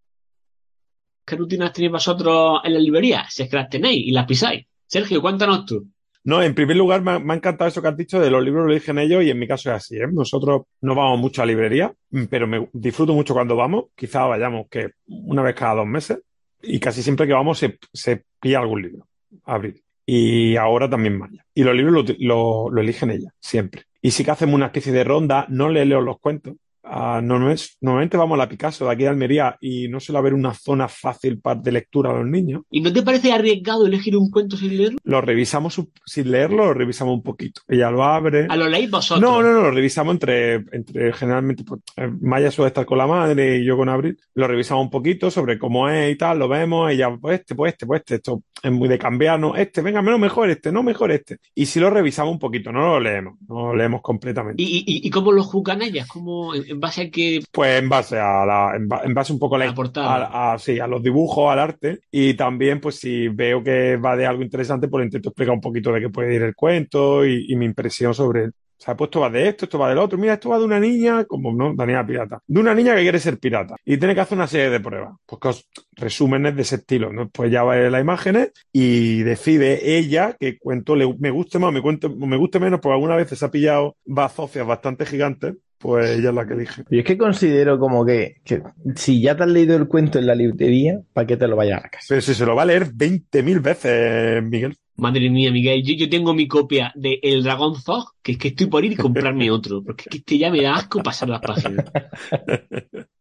¿Qué 1.24 1.36
rutinas 1.36 1.72
tenéis 1.72 1.92
vosotros 1.92 2.61
en 2.62 2.74
la 2.74 2.78
librería? 2.78 3.24
Si 3.30 3.42
es 3.42 3.48
que 3.48 3.57
las 3.57 3.70
tenéis 3.70 4.07
y 4.07 4.11
las 4.11 4.26
pisáis. 4.26 4.66
Sergio, 4.86 5.22
cuéntanos 5.22 5.64
tú. 5.64 5.88
No, 6.24 6.42
en 6.42 6.55
primer 6.55 6.76
lugar, 6.76 7.00
me 7.02 7.12
ha, 7.12 7.18
me 7.18 7.32
ha 7.32 7.36
encantado 7.36 7.68
eso 7.68 7.80
que 7.80 7.88
has 7.88 7.96
dicho 7.96 8.20
de 8.20 8.30
los 8.30 8.42
libros 8.42 8.66
lo 8.66 8.72
eligen 8.72 8.98
ellos 8.98 9.22
y 9.24 9.30
en 9.30 9.38
mi 9.38 9.46
caso 9.46 9.70
es 9.70 9.76
así, 9.76 9.96
¿eh? 9.96 10.07
Nosotros 10.11 10.62
no 10.82 10.94
vamos 10.94 11.18
mucho 11.18 11.42
a 11.42 11.46
librería, 11.46 11.94
pero 12.30 12.46
me 12.46 12.68
disfruto 12.72 13.14
mucho 13.14 13.34
cuando 13.34 13.57
vamos. 13.57 13.86
Quizá 13.94 14.24
vayamos 14.26 14.66
que 14.70 14.90
una 15.07 15.42
vez 15.42 15.55
cada 15.55 15.76
dos 15.76 15.86
meses 15.86 16.20
y 16.62 16.78
casi 16.80 17.02
siempre 17.02 17.26
que 17.26 17.32
vamos 17.32 17.59
se, 17.59 17.78
se 17.92 18.24
pilla 18.40 18.61
algún 18.61 18.82
libro 18.82 19.07
a 19.44 19.55
abrir. 19.55 19.84
Y 20.07 20.57
ahora 20.57 20.88
también 20.88 21.18
Maya. 21.18 21.44
Y 21.55 21.64
los 21.64 21.74
libros 21.74 22.14
lo, 22.18 22.76
eligen 22.76 23.11
ellas, 23.11 23.32
siempre. 23.40 23.84
Y 24.02 24.11
sí 24.11 24.24
que 24.24 24.30
hacemos 24.30 24.55
una 24.55 24.66
especie 24.66 24.92
de 24.92 25.05
ronda, 25.05 25.46
no 25.48 25.68
le 25.68 25.84
leo 25.86 26.00
los 26.00 26.18
cuentos, 26.20 26.57
a- 26.85 27.20
normalmente, 27.22 27.64
normalmente 27.80 28.16
vamos 28.16 28.35
a 28.37 28.39
la 28.39 28.49
Picasso 28.49 28.85
de 28.87 28.93
aquí 28.93 29.03
de 29.05 29.09
Almería 29.09 29.57
y 29.61 29.89
no 29.89 30.01
suele 30.01 30.18
haber 30.18 30.35
una 30.35 30.53
zona 30.55 30.89
fácil 30.89 31.41
de 31.62 31.72
lectura 31.72 32.11
a 32.11 32.14
los 32.18 32.26
niños. 32.26 32.62
¿Y 32.70 32.80
no 32.80 32.93
te 32.93 33.03
parece 33.03 33.32
arriesgado 33.32 33.87
elegir 33.87 34.16
un 34.16 34.30
cuento 34.30 34.57
sin 34.57 34.76
leerlo? 34.76 34.99
Lo 35.05 35.20
revisamos 35.20 35.80
sin 36.07 36.30
leerlo, 36.30 36.66
lo 36.66 36.74
revisamos 36.74 37.14
un 37.14 37.22
poquito. 37.22 37.62
Ella 37.68 37.91
lo 37.91 38.05
abre. 38.05 38.47
¿A 38.49 38.57
lo 38.57 38.68
leéis 38.68 38.91
vosotros? 38.91 39.20
No, 39.22 39.43
no, 39.43 39.53
no, 39.53 39.62
lo 39.62 39.70
revisamos 39.70 40.12
entre, 40.14 40.55
entre 40.72 41.12
generalmente, 41.12 41.64
pues, 41.64 41.80
eh, 41.97 42.11
Maya 42.20 42.51
suele 42.51 42.68
estar 42.68 42.85
con 42.87 42.99
la 42.99 43.07
madre 43.07 43.59
y 43.59 43.64
yo 43.64 43.76
con 43.76 43.89
Abril. 43.89 44.18
Lo 44.35 44.47
revisamos 44.47 44.85
un 44.85 44.91
poquito 44.91 45.30
sobre 45.30 45.59
cómo 45.59 45.89
es 45.89 46.12
y 46.12 46.16
tal, 46.16 46.39
lo 46.39 46.49
vemos, 46.49 46.91
ella, 46.91 47.16
pues 47.20 47.41
este, 47.41 47.55
pues 47.55 47.72
este, 47.72 47.87
pues 47.87 48.01
este, 48.01 48.14
esto 48.16 48.43
es 48.62 48.72
muy 48.72 48.89
de 48.89 48.99
cambiarnos, 48.99 49.59
este, 49.59 49.82
venga, 49.82 50.01
menos 50.03 50.18
mejor 50.20 50.49
este, 50.51 50.72
no 50.72 50.82
mejor 50.82 51.12
este. 51.12 51.39
Y 51.55 51.66
si 51.66 51.80
lo 51.80 51.91
revisamos 51.91 52.32
un 52.32 52.39
poquito, 52.39 52.72
no 52.72 52.80
lo 52.80 53.01
leemos, 53.01 53.35
no 53.49 53.66
lo 53.68 53.76
leemos 53.76 54.01
completamente. 54.03 54.62
¿Y, 54.62 54.78
y, 54.87 55.07
y 55.07 55.11
cómo 55.11 55.32
lo 55.32 55.43
juzgan 55.43 55.82
ellas? 55.82 56.09
¿Cómo, 56.09 56.53
en 56.75 56.81
base 56.81 57.03
a 57.03 57.11
que 57.11 57.41
Pues 57.53 57.81
en 57.83 57.89
base 57.89 58.18
a 58.18 58.45
la, 58.45 58.72
en, 58.77 58.89
ba- 58.89 59.03
en 59.05 59.14
base 59.14 59.33
un 59.33 59.39
poco 59.39 59.57
a 59.57 59.59
la, 59.59 59.66
La 59.66 59.75
portada. 59.75 60.27
a, 60.27 60.53
a- 60.55 60.59
sí, 60.59 60.79
a 60.79 60.87
los 60.87 61.03
dibujos, 61.03 61.51
al 61.51 61.59
arte, 61.59 62.01
y 62.11 62.35
también, 62.35 62.81
pues 62.81 62.97
si 62.97 63.29
veo 63.29 63.62
que 63.62 63.97
va 63.97 64.16
de 64.16 64.27
algo 64.27 64.43
interesante, 64.43 64.89
pues 64.89 65.05
intento 65.05 65.29
explicar 65.31 65.55
un 65.55 65.61
poquito 65.61 65.93
de 65.93 66.01
qué 66.01 66.11
puede 66.11 66.35
ir 66.35 66.43
el 66.43 66.55
cuento 66.55 67.25
y, 67.27 67.47
y 67.49 67.57
mi 67.57 67.64
impresión 67.66 68.14
sobre 68.14 68.45
él. 68.45 68.53
O 68.77 68.83
sea, 68.85 68.97
pues 68.97 69.07
esto 69.09 69.20
va 69.20 69.31
de 69.31 69.49
esto, 69.49 69.64
esto 69.64 69.79
va 69.79 69.89
del 69.89 69.99
otro. 69.99 70.18
Mira, 70.18 70.35
esto 70.35 70.51
va 70.51 70.59
de 70.59 70.64
una 70.64 70.81
niña, 70.81 71.25
como 71.25 71.53
no, 71.53 71.72
Daniela 71.75 72.05
Pirata, 72.07 72.41
de 72.47 72.61
una 72.61 72.75
niña 72.75 72.95
que 72.95 73.03
quiere 73.03 73.18
ser 73.20 73.39
pirata 73.39 73.77
y 73.85 73.97
tiene 73.97 74.14
que 74.14 74.20
hacer 74.20 74.37
una 74.37 74.47
serie 74.49 74.68
de 74.68 74.81
pruebas. 74.81 75.14
Pues 75.27 75.64
resúmenes 75.93 76.57
de 76.57 76.62
ese 76.62 76.77
estilo, 76.77 77.12
¿no? 77.12 77.29
Pues 77.31 77.51
ya 77.51 77.62
va 77.62 77.77
las 77.77 78.01
imágenes 78.01 78.51
y 78.72 79.22
decide 79.22 79.97
ella 79.97 80.37
qué 80.39 80.59
cuento 80.59 80.97
le, 80.97 81.07
me 81.18 81.31
guste 81.31 81.59
más, 81.59 81.72
me, 81.72 81.81
cuente, 81.81 82.09
me 82.09 82.37
guste 82.37 82.59
menos, 82.61 82.81
porque 82.81 82.95
algunas 82.95 83.16
veces 83.16 83.39
se 83.39 83.45
ha 83.47 83.51
pillado 83.51 83.97
bazocias 84.05 84.66
bastante 84.66 85.07
gigantes, 85.07 85.55
pues 85.79 86.18
ella 86.18 86.31
es 86.31 86.35
la 86.35 86.47
que 86.47 86.55
elige. 86.55 86.85
Yo 86.91 86.99
es 86.99 87.05
que 87.05 87.18
considero 87.18 87.79
como 87.79 88.05
que, 88.05 88.37
que 88.45 88.62
si 88.97 89.20
ya 89.20 89.37
te 89.37 89.43
has 89.43 89.49
leído 89.51 89.77
el 89.77 89.87
cuento 89.87 90.18
en 90.18 90.27
la 90.27 90.35
librería, 90.35 91.01
¿para 91.12 91.27
qué 91.27 91.37
te 91.37 91.49
lo 91.49 91.57
vayas 91.57 91.79
a 91.79 91.83
la 91.83 91.89
casa? 91.89 92.07
Pero 92.09 92.20
si 92.20 92.35
se 92.35 92.47
lo 92.47 92.57
va 92.57 92.62
a 92.62 92.66
leer 92.66 92.87
20.000 92.93 93.61
veces, 93.61 94.43
Miguel. 94.43 94.77
Madre 94.97 95.29
mía, 95.29 95.51
Miguel, 95.51 95.83
yo, 95.83 95.95
yo 95.95 96.09
tengo 96.09 96.35
mi 96.35 96.47
copia 96.47 96.93
de 96.95 97.18
El 97.22 97.43
Dragón 97.43 97.75
Zog, 97.81 98.14
que 98.22 98.33
es 98.33 98.39
que 98.39 98.49
estoy 98.49 98.66
por 98.66 98.85
ir 98.85 98.93
y 98.93 98.97
comprarme 98.97 99.51
otro, 99.51 99.83
porque 99.83 100.03
es 100.03 100.09
que 100.09 100.18
este 100.18 100.39
ya 100.39 100.51
me 100.51 100.62
da 100.62 100.77
asco 100.77 101.03
pasar 101.03 101.29
las 101.29 101.41
páginas. 101.41 101.87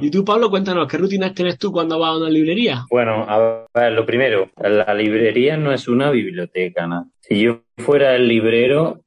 Y 0.00 0.10
tú, 0.10 0.24
Pablo, 0.24 0.50
cuéntanos, 0.50 0.86
¿qué 0.86 0.98
rutinas 0.98 1.34
tienes 1.34 1.58
tú 1.58 1.72
cuando 1.72 1.98
vas 1.98 2.10
a 2.10 2.18
una 2.18 2.28
librería? 2.28 2.84
Bueno, 2.90 3.24
a 3.26 3.66
ver, 3.72 3.92
lo 3.92 4.04
primero, 4.04 4.50
la 4.58 4.94
librería 4.94 5.56
no 5.56 5.72
es 5.72 5.88
una 5.88 6.10
biblioteca, 6.10 6.86
¿no? 6.86 7.10
Si 7.20 7.40
yo 7.40 7.62
fuera 7.78 8.14
el 8.14 8.28
librero, 8.28 9.04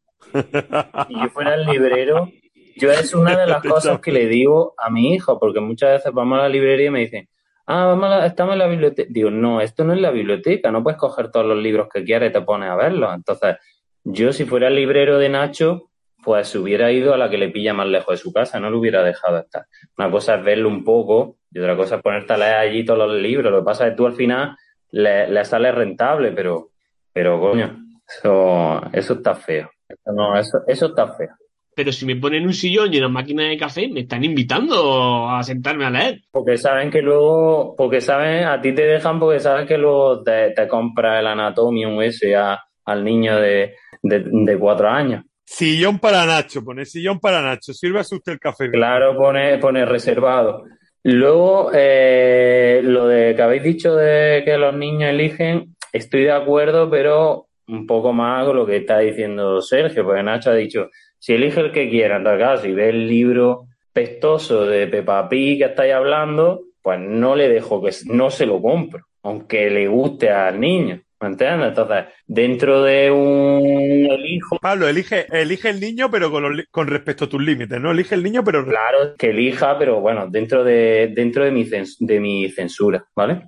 si 1.08 1.14
yo 1.22 1.30
fuera 1.30 1.56
el 1.56 1.66
librero, 1.66 2.30
yo 2.76 2.92
es 2.92 3.14
una 3.14 3.38
de 3.38 3.48
las 3.48 3.62
cosas 3.64 4.00
que 4.00 4.12
le 4.12 4.28
digo 4.28 4.74
a 4.78 4.90
mi 4.90 5.14
hijo, 5.14 5.40
porque 5.40 5.60
muchas 5.60 5.92
veces 5.94 6.12
vamos 6.14 6.40
a 6.40 6.44
la 6.44 6.50
librería 6.50 6.88
y 6.88 6.92
me 6.92 7.00
dicen, 7.02 7.30
ah, 7.68 7.86
vamos 7.86 8.06
a 8.06 8.10
la- 8.20 8.26
estamos 8.26 8.54
en 8.54 8.60
la 8.60 8.68
biblioteca. 8.68 9.10
Digo, 9.12 9.30
no, 9.30 9.62
esto 9.62 9.84
no 9.84 9.94
es 9.94 10.02
la 10.02 10.12
biblioteca, 10.12 10.72
no 10.72 10.82
puedes 10.84 10.98
coger 11.00 11.30
todos 11.32 11.46
los 11.46 11.58
libros 11.58 11.88
que 11.94 12.04
quieras 12.04 12.30
y 12.30 12.34
te 12.34 12.42
pones 12.42 12.70
a 12.70 12.76
verlos. 12.76 13.14
Entonces, 13.14 13.58
yo 14.04 14.34
si 14.34 14.46
fuera 14.46 14.68
el 14.70 14.76
librero 14.76 15.18
de 15.18 15.30
Nacho, 15.30 15.90
pues 16.24 16.56
hubiera 16.56 16.92
ido 16.92 17.14
a 17.14 17.18
la 17.18 17.30
que 17.30 17.38
le 17.38 17.50
pilla 17.50 17.74
más 17.74 17.88
lejos 17.88 18.14
de 18.14 18.18
su 18.24 18.32
casa, 18.34 18.60
no 18.60 18.70
lo 18.70 18.80
hubiera 18.80 19.04
dejado 19.04 19.40
estar. 19.40 19.66
Una 19.98 20.10
cosa 20.10 20.36
es 20.36 20.44
verlo 20.44 20.70
un 20.70 20.84
poco 20.84 21.38
y 21.52 21.60
otra 21.60 21.76
cosa 21.76 21.98
es 21.98 22.02
ponerte 22.02 22.34
a 22.34 22.38
leer 22.38 22.56
allí 22.56 22.86
todos 22.86 23.08
los 23.08 23.22
libros. 23.22 23.52
Lo 23.52 23.60
que 23.60 23.66
pasa 23.66 23.86
es 23.86 23.92
que 23.92 23.98
tú 23.98 24.06
al 24.08 24.14
final 24.14 24.56
le, 24.92 25.28
le 25.28 25.44
sale 25.46 25.72
rentable, 25.72 26.32
pero, 26.32 26.70
pero 27.12 27.40
coño, 27.42 27.78
eso, 28.08 28.82
eso 28.94 29.14
está 29.16 29.36
feo. 29.36 29.70
No, 30.06 30.38
eso, 30.38 30.60
eso 30.68 30.88
está 30.88 31.08
feo. 31.16 31.30
Pero 31.76 31.92
si 31.92 32.06
me 32.06 32.16
ponen 32.16 32.46
un 32.46 32.54
sillón 32.54 32.94
y 32.94 33.00
una 33.00 33.10
máquina 33.10 33.48
de 33.48 33.58
café, 33.58 33.88
me 33.88 34.02
están 34.02 34.24
invitando 34.24 35.28
a 35.28 35.42
sentarme 35.42 35.86
a 35.86 35.90
leer. 35.90 36.20
Porque 36.32 36.56
saben 36.58 36.92
que 36.92 37.02
luego, 37.02 37.74
porque 37.76 38.00
saben, 38.00 38.44
a 38.46 38.62
ti 38.62 38.74
te 38.76 38.84
dejan 38.84 39.20
porque 39.20 39.40
saben 39.40 39.66
que 39.66 39.78
luego 39.80 40.22
te, 40.22 40.52
te 40.52 40.68
compra 40.68 41.20
el 41.20 41.26
Anatomium 41.28 42.00
ese 42.04 42.36
a- 42.36 42.62
al 42.86 43.04
niño 43.04 43.38
de, 43.40 43.74
de, 44.04 44.24
de 44.28 44.60
cuatro 44.60 44.88
años. 44.90 45.24
Sillón 45.46 45.98
para 46.00 46.26
Nacho, 46.28 46.64
pone 46.64 46.86
sillón 46.86 47.20
para 47.20 47.42
Nacho. 47.42 47.74
Sírvase 47.74 48.16
usted 48.16 48.34
el 48.34 48.40
café. 48.40 48.70
Claro, 48.70 49.18
pone, 49.18 49.58
pone 49.58 49.84
reservado. 49.86 50.64
Luego, 51.04 51.72
eh, 51.74 52.82
lo 52.84 53.08
de 53.08 53.36
que 53.36 53.42
habéis 53.42 53.64
dicho 53.64 53.96
de 53.96 54.44
que 54.46 54.58
los 54.58 54.76
niños 54.76 55.10
eligen, 55.10 55.76
estoy 55.92 56.24
de 56.24 56.32
acuerdo, 56.32 56.90
pero 56.90 57.48
un 57.68 57.88
poco 57.88 58.14
más 58.14 58.46
con 58.46 58.56
lo 58.58 58.66
que 58.66 58.78
está 58.78 59.00
diciendo 59.00 59.62
Sergio, 59.62 60.04
porque 60.04 60.24
Nacho 60.24 60.52
ha 60.52 60.56
dicho, 60.56 60.90
si 61.20 61.34
elige 61.34 61.60
el 61.62 61.72
que 61.72 61.90
quiera, 61.90 62.18
entonces 62.18 62.40
claro, 62.40 62.58
si 62.62 62.72
ve 62.72 62.90
el 62.90 63.08
libro 63.08 63.66
pestoso 63.92 64.66
de 64.66 64.88
Peppa 64.88 65.30
Pig 65.30 65.60
que 65.60 65.66
estáis 65.66 65.94
hablando, 65.94 66.62
pues 66.82 67.00
no 67.00 67.36
le 67.36 67.48
dejo 67.50 67.82
que, 67.82 67.92
no 68.08 68.30
se 68.30 68.46
lo 68.46 68.62
compro, 68.62 69.06
aunque 69.24 69.70
le 69.70 69.88
guste 69.88 70.30
al 70.30 70.60
niño, 70.60 71.00
¿me 71.22 71.28
entiendes? 71.30 71.70
Entonces, 71.70 72.06
dentro 72.28 72.84
de 72.84 73.10
un 73.12 74.08
elijo, 74.12 74.58
Pablo, 74.62 74.88
elige, 74.90 75.26
elige 75.32 75.70
el 75.70 75.80
niño, 75.80 76.10
pero 76.12 76.30
con, 76.32 76.44
los 76.44 76.66
con 76.72 76.88
respecto 76.88 77.26
a 77.26 77.30
tus 77.30 77.42
límites, 77.42 77.80
¿no? 77.80 77.92
Elige 77.92 78.16
el 78.16 78.24
niño, 78.24 78.44
pero 78.44 78.66
Claro, 78.66 79.16
que 79.18 79.30
elija, 79.30 79.78
pero 79.80 80.02
bueno, 80.02 80.28
dentro 80.30 80.64
de, 80.66 81.12
dentro 81.16 81.46
de 81.46 81.52
mi, 81.52 81.64
cens- 81.66 81.96
de 82.00 82.20
mi 82.20 82.50
censura, 82.50 83.06
¿vale? 83.16 83.44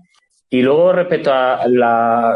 Y 0.50 0.62
luego 0.62 0.94
respecto 0.94 1.34
a 1.34 1.68
la, 1.68 2.34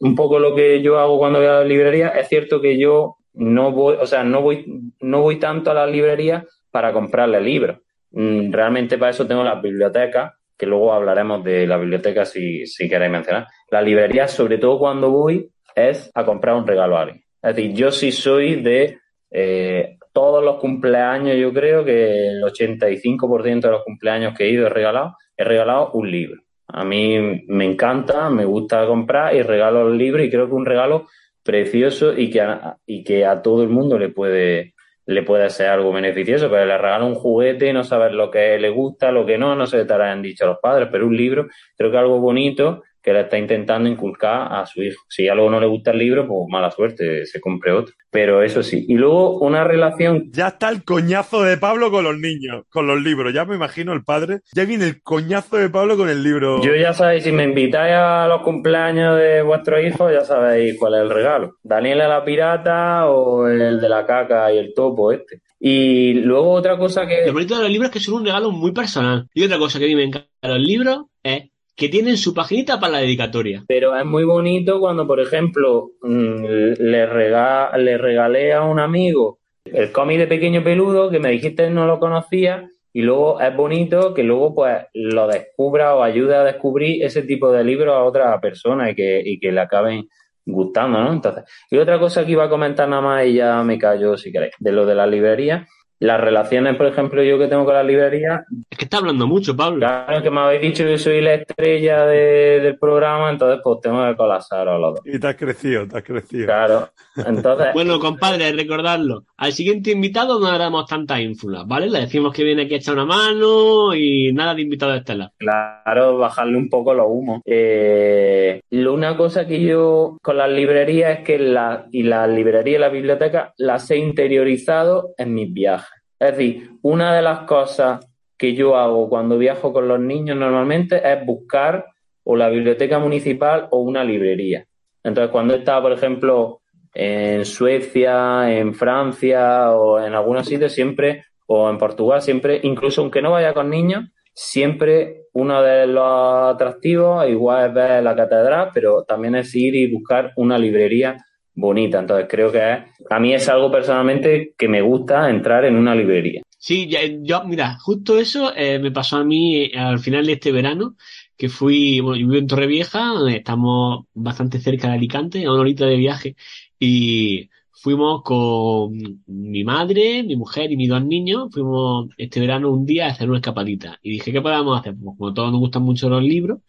un 0.00 0.14
poco 0.14 0.38
lo 0.38 0.54
que 0.54 0.82
yo 0.82 0.98
hago 0.98 1.18
cuando 1.18 1.38
voy 1.38 1.48
a 1.48 1.60
la 1.60 1.64
librería, 1.64 2.08
es 2.08 2.28
cierto 2.28 2.60
que 2.60 2.78
yo 2.78 3.16
no 3.34 3.72
voy, 3.72 3.96
o 4.00 4.06
sea, 4.06 4.24
no 4.24 4.42
voy, 4.42 4.64
no 5.00 5.20
voy 5.20 5.36
tanto 5.36 5.70
a 5.70 5.74
la 5.74 5.86
librería 5.86 6.46
para 6.70 6.92
comprarle 6.92 7.40
libros. 7.40 7.78
Mm, 8.12 8.50
Realmente 8.50 8.98
para 8.98 9.10
eso 9.10 9.26
tengo 9.26 9.44
las 9.44 9.60
bibliotecas, 9.60 10.32
que 10.56 10.66
luego 10.66 10.92
hablaremos 10.92 11.44
de 11.44 11.66
la 11.66 11.76
biblioteca 11.76 12.24
si, 12.24 12.66
si 12.66 12.88
queréis 12.88 13.12
mencionar. 13.12 13.46
La 13.70 13.82
librería, 13.82 14.26
sobre 14.26 14.58
todo 14.58 14.78
cuando 14.78 15.10
voy, 15.10 15.50
es 15.74 16.10
a 16.14 16.24
comprar 16.24 16.54
un 16.56 16.66
regalo 16.66 16.96
a 16.96 17.02
alguien. 17.02 17.22
Es 17.42 17.54
decir, 17.54 17.74
yo 17.74 17.92
sí 17.92 18.10
soy 18.10 18.62
de 18.62 18.98
eh, 19.30 19.98
todos 20.12 20.42
los 20.42 20.56
cumpleaños, 20.56 21.36
yo 21.36 21.52
creo 21.52 21.84
que 21.84 22.28
el 22.28 22.42
85% 22.42 23.60
de 23.60 23.70
los 23.70 23.84
cumpleaños 23.84 24.34
que 24.36 24.44
he 24.44 24.50
ido 24.50 24.66
he 24.66 24.70
regalado, 24.70 25.14
he 25.36 25.44
regalado 25.44 25.90
un 25.92 26.10
libro. 26.10 26.40
A 26.76 26.84
mí 26.84 27.42
me 27.48 27.64
encanta, 27.64 28.28
me 28.28 28.44
gusta 28.44 28.86
comprar 28.86 29.34
y 29.34 29.40
regalo 29.40 29.88
el 29.88 29.96
libro 29.96 30.22
y 30.22 30.28
creo 30.28 30.46
que 30.46 30.54
un 30.54 30.66
regalo 30.66 31.06
precioso 31.42 32.12
y 32.12 32.28
que 32.28 32.42
a, 32.42 32.76
y 32.84 33.02
que 33.02 33.24
a 33.24 33.40
todo 33.40 33.62
el 33.62 33.70
mundo 33.70 33.98
le 33.98 34.10
puede, 34.10 34.74
le 35.06 35.22
puede 35.22 35.48
ser 35.48 35.68
algo 35.68 35.90
beneficioso, 35.90 36.50
pero 36.50 36.66
le 36.66 36.76
regalo 36.76 37.06
un 37.06 37.14
juguete 37.14 37.72
no 37.72 37.82
saber 37.82 38.12
lo 38.12 38.30
que 38.30 38.58
le 38.58 38.68
gusta, 38.68 39.10
lo 39.10 39.24
que 39.24 39.38
no, 39.38 39.54
no 39.54 39.66
se 39.66 39.86
te 39.86 39.92
habrán 39.94 40.20
dicho 40.20 40.44
los 40.44 40.58
padres, 40.60 40.90
pero 40.92 41.06
un 41.06 41.16
libro 41.16 41.46
creo 41.78 41.90
que 41.90 41.96
algo 41.96 42.20
bonito 42.20 42.82
que 43.06 43.12
le 43.12 43.20
está 43.20 43.38
intentando 43.38 43.88
inculcar 43.88 44.52
a 44.52 44.66
su 44.66 44.82
hijo. 44.82 45.00
Si 45.08 45.28
a 45.28 45.34
luego 45.36 45.48
no 45.48 45.60
le 45.60 45.68
gusta 45.68 45.92
el 45.92 45.98
libro, 45.98 46.26
pues 46.26 46.40
mala 46.48 46.72
suerte, 46.72 47.24
se 47.24 47.40
compre 47.40 47.70
otro. 47.70 47.94
Pero 48.10 48.42
eso 48.42 48.64
sí. 48.64 48.84
Y 48.88 48.94
luego 48.94 49.38
una 49.38 49.62
relación 49.62 50.28
ya 50.32 50.48
está 50.48 50.70
el 50.70 50.82
coñazo 50.82 51.44
de 51.44 51.56
Pablo 51.56 51.92
con 51.92 52.02
los 52.02 52.18
niños, 52.18 52.64
con 52.68 52.88
los 52.88 53.00
libros. 53.00 53.32
Ya 53.32 53.44
me 53.44 53.54
imagino 53.54 53.92
el 53.92 54.02
padre. 54.02 54.40
Ya 54.52 54.64
viene 54.64 54.86
el 54.86 55.02
coñazo 55.02 55.56
de 55.56 55.70
Pablo 55.70 55.96
con 55.96 56.08
el 56.08 56.24
libro. 56.24 56.60
Yo 56.64 56.74
ya 56.74 56.92
sabéis, 56.94 57.22
si 57.22 57.30
me 57.30 57.44
invitáis 57.44 57.94
a 57.94 58.26
los 58.26 58.42
cumpleaños 58.42 59.16
de 59.16 59.40
vuestros 59.42 59.84
hijos, 59.84 60.12
ya 60.12 60.24
sabéis 60.24 60.76
cuál 60.76 60.94
es 60.94 61.02
el 61.02 61.10
regalo. 61.10 61.54
Daniela 61.62 62.08
la 62.08 62.24
pirata 62.24 63.06
o 63.06 63.46
el 63.46 63.80
de 63.80 63.88
la 63.88 64.04
caca 64.04 64.52
y 64.52 64.58
el 64.58 64.74
topo 64.74 65.12
este. 65.12 65.42
Y 65.60 66.14
luego 66.14 66.50
otra 66.50 66.76
cosa 66.76 67.06
que... 67.06 67.24
Lo 67.24 67.34
bonito 67.34 67.54
de 67.56 67.62
los 67.62 67.70
libros 67.70 67.90
es 67.90 67.92
que 67.92 68.00
son 68.00 68.14
un 68.14 68.24
regalo 68.24 68.50
muy 68.50 68.72
personal. 68.72 69.28
Y 69.32 69.44
otra 69.44 69.58
cosa 69.58 69.78
que 69.78 69.84
a 69.84 69.88
mí 69.88 69.94
me 69.94 70.04
encanta 70.04 70.28
los 70.42 70.58
libros 70.58 71.04
es 71.22 71.50
que 71.76 71.88
tienen 71.88 72.16
su 72.16 72.32
paginita 72.34 72.80
para 72.80 72.94
la 72.94 72.98
dedicatoria. 73.00 73.62
Pero 73.68 73.96
es 73.96 74.04
muy 74.04 74.24
bonito 74.24 74.80
cuando, 74.80 75.06
por 75.06 75.20
ejemplo, 75.20 75.90
mm, 76.02 76.44
le, 76.78 77.06
rega- 77.06 77.76
le 77.76 77.98
regalé 77.98 78.52
a 78.54 78.62
un 78.62 78.80
amigo 78.80 79.38
el 79.64 79.92
cómic 79.92 80.18
de 80.18 80.26
Pequeño 80.26 80.62
Peludo 80.64 81.10
que 81.10 81.18
me 81.18 81.30
dijiste 81.30 81.68
no 81.70 81.86
lo 81.86 81.98
conocía 81.98 82.68
y 82.92 83.02
luego 83.02 83.40
es 83.40 83.54
bonito 83.54 84.14
que 84.14 84.22
luego 84.22 84.54
pues 84.54 84.76
lo 84.94 85.26
descubra 85.26 85.94
o 85.96 86.02
ayude 86.02 86.34
a 86.36 86.44
descubrir 86.44 87.02
ese 87.04 87.22
tipo 87.22 87.52
de 87.52 87.62
libros 87.64 87.94
a 87.94 88.04
otra 88.04 88.40
persona 88.40 88.90
y 88.90 88.94
que, 88.94 89.20
y 89.24 89.38
que 89.38 89.52
le 89.52 89.60
acaben 89.60 90.08
gustando, 90.46 91.00
¿no? 91.02 91.12
Entonces, 91.12 91.44
y 91.70 91.76
otra 91.76 91.98
cosa 91.98 92.24
que 92.24 92.32
iba 92.32 92.44
a 92.44 92.48
comentar 92.48 92.88
nada 92.88 93.02
más 93.02 93.26
y 93.26 93.34
ya 93.34 93.62
me 93.64 93.76
callo 93.78 94.16
si 94.16 94.30
queréis, 94.32 94.54
de 94.60 94.70
lo 94.72 94.86
de 94.86 94.94
la 94.94 95.06
librería, 95.06 95.66
las 95.98 96.20
relaciones, 96.20 96.76
por 96.76 96.86
ejemplo, 96.86 97.22
yo 97.22 97.38
que 97.38 97.46
tengo 97.48 97.64
con 97.64 97.74
la 97.74 97.82
librería, 97.82 98.44
Es 98.70 98.78
que 98.78 98.84
está 98.84 98.98
hablando 98.98 99.26
mucho, 99.26 99.56
Pablo. 99.56 99.78
claro 99.78 100.22
que 100.22 100.30
me 100.30 100.40
habéis 100.40 100.60
dicho 100.62 100.84
que 100.84 100.98
soy 100.98 101.20
la 101.20 101.34
estrella 101.34 102.04
de- 102.06 102.60
del 102.60 102.78
programa, 102.78 103.30
entonces 103.30 103.60
pues 103.64 103.80
tengo 103.80 104.06
que 104.06 104.16
colapsar 104.16 104.68
a 104.68 104.78
los 104.78 104.94
dos. 104.96 105.06
Y 105.06 105.18
te 105.18 105.26
has 105.26 105.36
crecido, 105.36 105.86
te 105.88 105.96
has 105.98 106.02
crecido. 106.04 106.46
Claro, 106.46 106.88
entonces, 107.26 107.68
Bueno, 107.74 107.98
compadre, 107.98 108.52
recordadlo. 108.52 109.24
Al 109.38 109.52
siguiente 109.52 109.90
invitado 109.90 110.38
no 110.40 110.46
haremos 110.48 110.86
tantas 110.86 111.20
ínfulas, 111.20 111.66
¿vale? 111.66 111.88
Le 111.90 112.00
decimos 112.00 112.32
que 112.34 112.44
viene 112.44 112.62
aquí 112.62 112.74
a 112.74 112.76
echar 112.78 112.94
una 112.94 113.04
mano 113.06 113.94
y 113.94 114.32
nada 114.32 114.54
de 114.54 114.62
invitado 114.62 114.94
estelar. 114.94 115.30
claro, 115.38 116.18
bajarle 116.18 116.56
un 116.58 116.68
poco 116.68 116.92
los 116.94 117.06
humos. 117.08 117.40
Eh, 117.44 118.60
lo- 118.70 118.94
una 118.94 119.16
cosa 119.16 119.46
que 119.46 119.62
yo 119.62 120.18
con 120.22 120.36
las 120.36 120.50
librerías 120.50 121.18
es 121.18 121.24
que 121.24 121.38
la, 121.38 121.86
y 121.92 122.02
las 122.02 122.28
librerías 122.28 122.76
y 122.78 122.80
las 122.80 122.92
bibliotecas 122.92 123.52
las 123.58 123.90
he 123.90 123.96
interiorizado 123.98 125.10
en 125.18 125.34
mis 125.34 125.52
viajes. 125.52 125.85
Es 126.18 126.36
decir, 126.36 126.70
una 126.82 127.14
de 127.14 127.22
las 127.22 127.40
cosas 127.40 128.00
que 128.36 128.54
yo 128.54 128.76
hago 128.76 129.08
cuando 129.08 129.38
viajo 129.38 129.72
con 129.72 129.88
los 129.88 130.00
niños 130.00 130.36
normalmente 130.36 131.00
es 131.04 131.24
buscar 131.24 131.86
o 132.24 132.36
la 132.36 132.48
biblioteca 132.48 132.98
municipal 132.98 133.68
o 133.70 133.78
una 133.80 134.02
librería. 134.04 134.66
Entonces, 135.02 135.30
cuando 135.30 135.54
estaba, 135.54 135.82
por 135.82 135.92
ejemplo, 135.92 136.60
en 136.92 137.44
Suecia, 137.44 138.50
en 138.50 138.74
Francia 138.74 139.70
o 139.72 140.00
en 140.00 140.14
algunos 140.14 140.46
sitios, 140.46 140.72
siempre, 140.72 141.24
o 141.46 141.70
en 141.70 141.78
Portugal, 141.78 142.22
siempre, 142.22 142.60
incluso 142.62 143.02
aunque 143.02 143.22
no 143.22 143.32
vaya 143.32 143.54
con 143.54 143.70
niños, 143.70 144.06
siempre 144.32 145.26
uno 145.32 145.62
de 145.62 145.86
los 145.86 146.54
atractivos, 146.54 147.28
igual 147.28 147.68
es 147.68 147.74
ver 147.74 148.02
la 148.02 148.16
catedral, 148.16 148.70
pero 148.72 149.04
también 149.04 149.36
es 149.36 149.54
ir 149.54 149.74
y 149.74 149.92
buscar 149.92 150.32
una 150.36 150.58
librería 150.58 151.16
bonita. 151.56 151.98
Entonces 151.98 152.26
creo 152.30 152.52
que 152.52 152.60
a 152.62 153.20
mí 153.20 153.34
es 153.34 153.48
algo 153.48 153.70
personalmente 153.70 154.54
que 154.56 154.68
me 154.68 154.82
gusta 154.82 155.28
entrar 155.28 155.64
en 155.64 155.74
una 155.74 155.94
librería. 155.94 156.42
Sí, 156.58 156.88
yo, 157.22 157.44
mira, 157.44 157.78
justo 157.80 158.18
eso 158.18 158.52
eh, 158.54 158.78
me 158.78 158.90
pasó 158.90 159.16
a 159.18 159.24
mí 159.24 159.56
eh, 159.56 159.78
al 159.78 159.98
final 159.98 160.26
de 160.26 160.32
este 160.32 160.52
verano, 160.52 160.96
que 161.36 161.48
fui, 161.48 162.00
bueno, 162.00 162.16
yo 162.16 162.26
vivo 162.26 162.38
en 162.38 162.46
Torrevieja, 162.46 163.14
estamos 163.30 164.06
bastante 164.14 164.58
cerca 164.58 164.88
de 164.88 164.94
Alicante, 164.94 165.44
a 165.44 165.52
una 165.52 165.60
horita 165.60 165.86
de 165.86 165.96
viaje, 165.96 166.36
y 166.78 167.50
fuimos 167.70 168.22
con 168.22 169.22
mi 169.26 169.64
madre, 169.64 170.22
mi 170.24 170.34
mujer 170.34 170.72
y 170.72 170.76
mis 170.76 170.88
dos 170.88 171.04
niños, 171.04 171.50
fuimos 171.52 172.08
este 172.16 172.40
verano 172.40 172.70
un 172.72 172.84
día 172.86 173.06
a 173.06 173.10
hacer 173.10 173.28
una 173.28 173.38
escapadita. 173.38 173.98
Y 174.02 174.10
dije, 174.12 174.32
¿qué 174.32 174.40
podemos 174.40 174.80
hacer? 174.80 174.94
Pues 174.94 175.16
como 175.16 175.34
todos 175.34 175.52
nos 175.52 175.60
gustan 175.60 175.82
mucho 175.82 176.08
los 176.08 176.22
libros, 176.22 176.60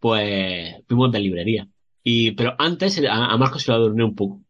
pues 0.00 0.76
fuimos 0.86 1.12
de 1.12 1.20
librería. 1.20 1.68
Y, 2.04 2.32
pero 2.32 2.54
antes 2.58 3.02
a, 3.08 3.36
Marcos 3.38 3.62
se 3.62 3.72
lo 3.72 3.78
adorné 3.78 4.04
un 4.04 4.14
poco. 4.14 4.42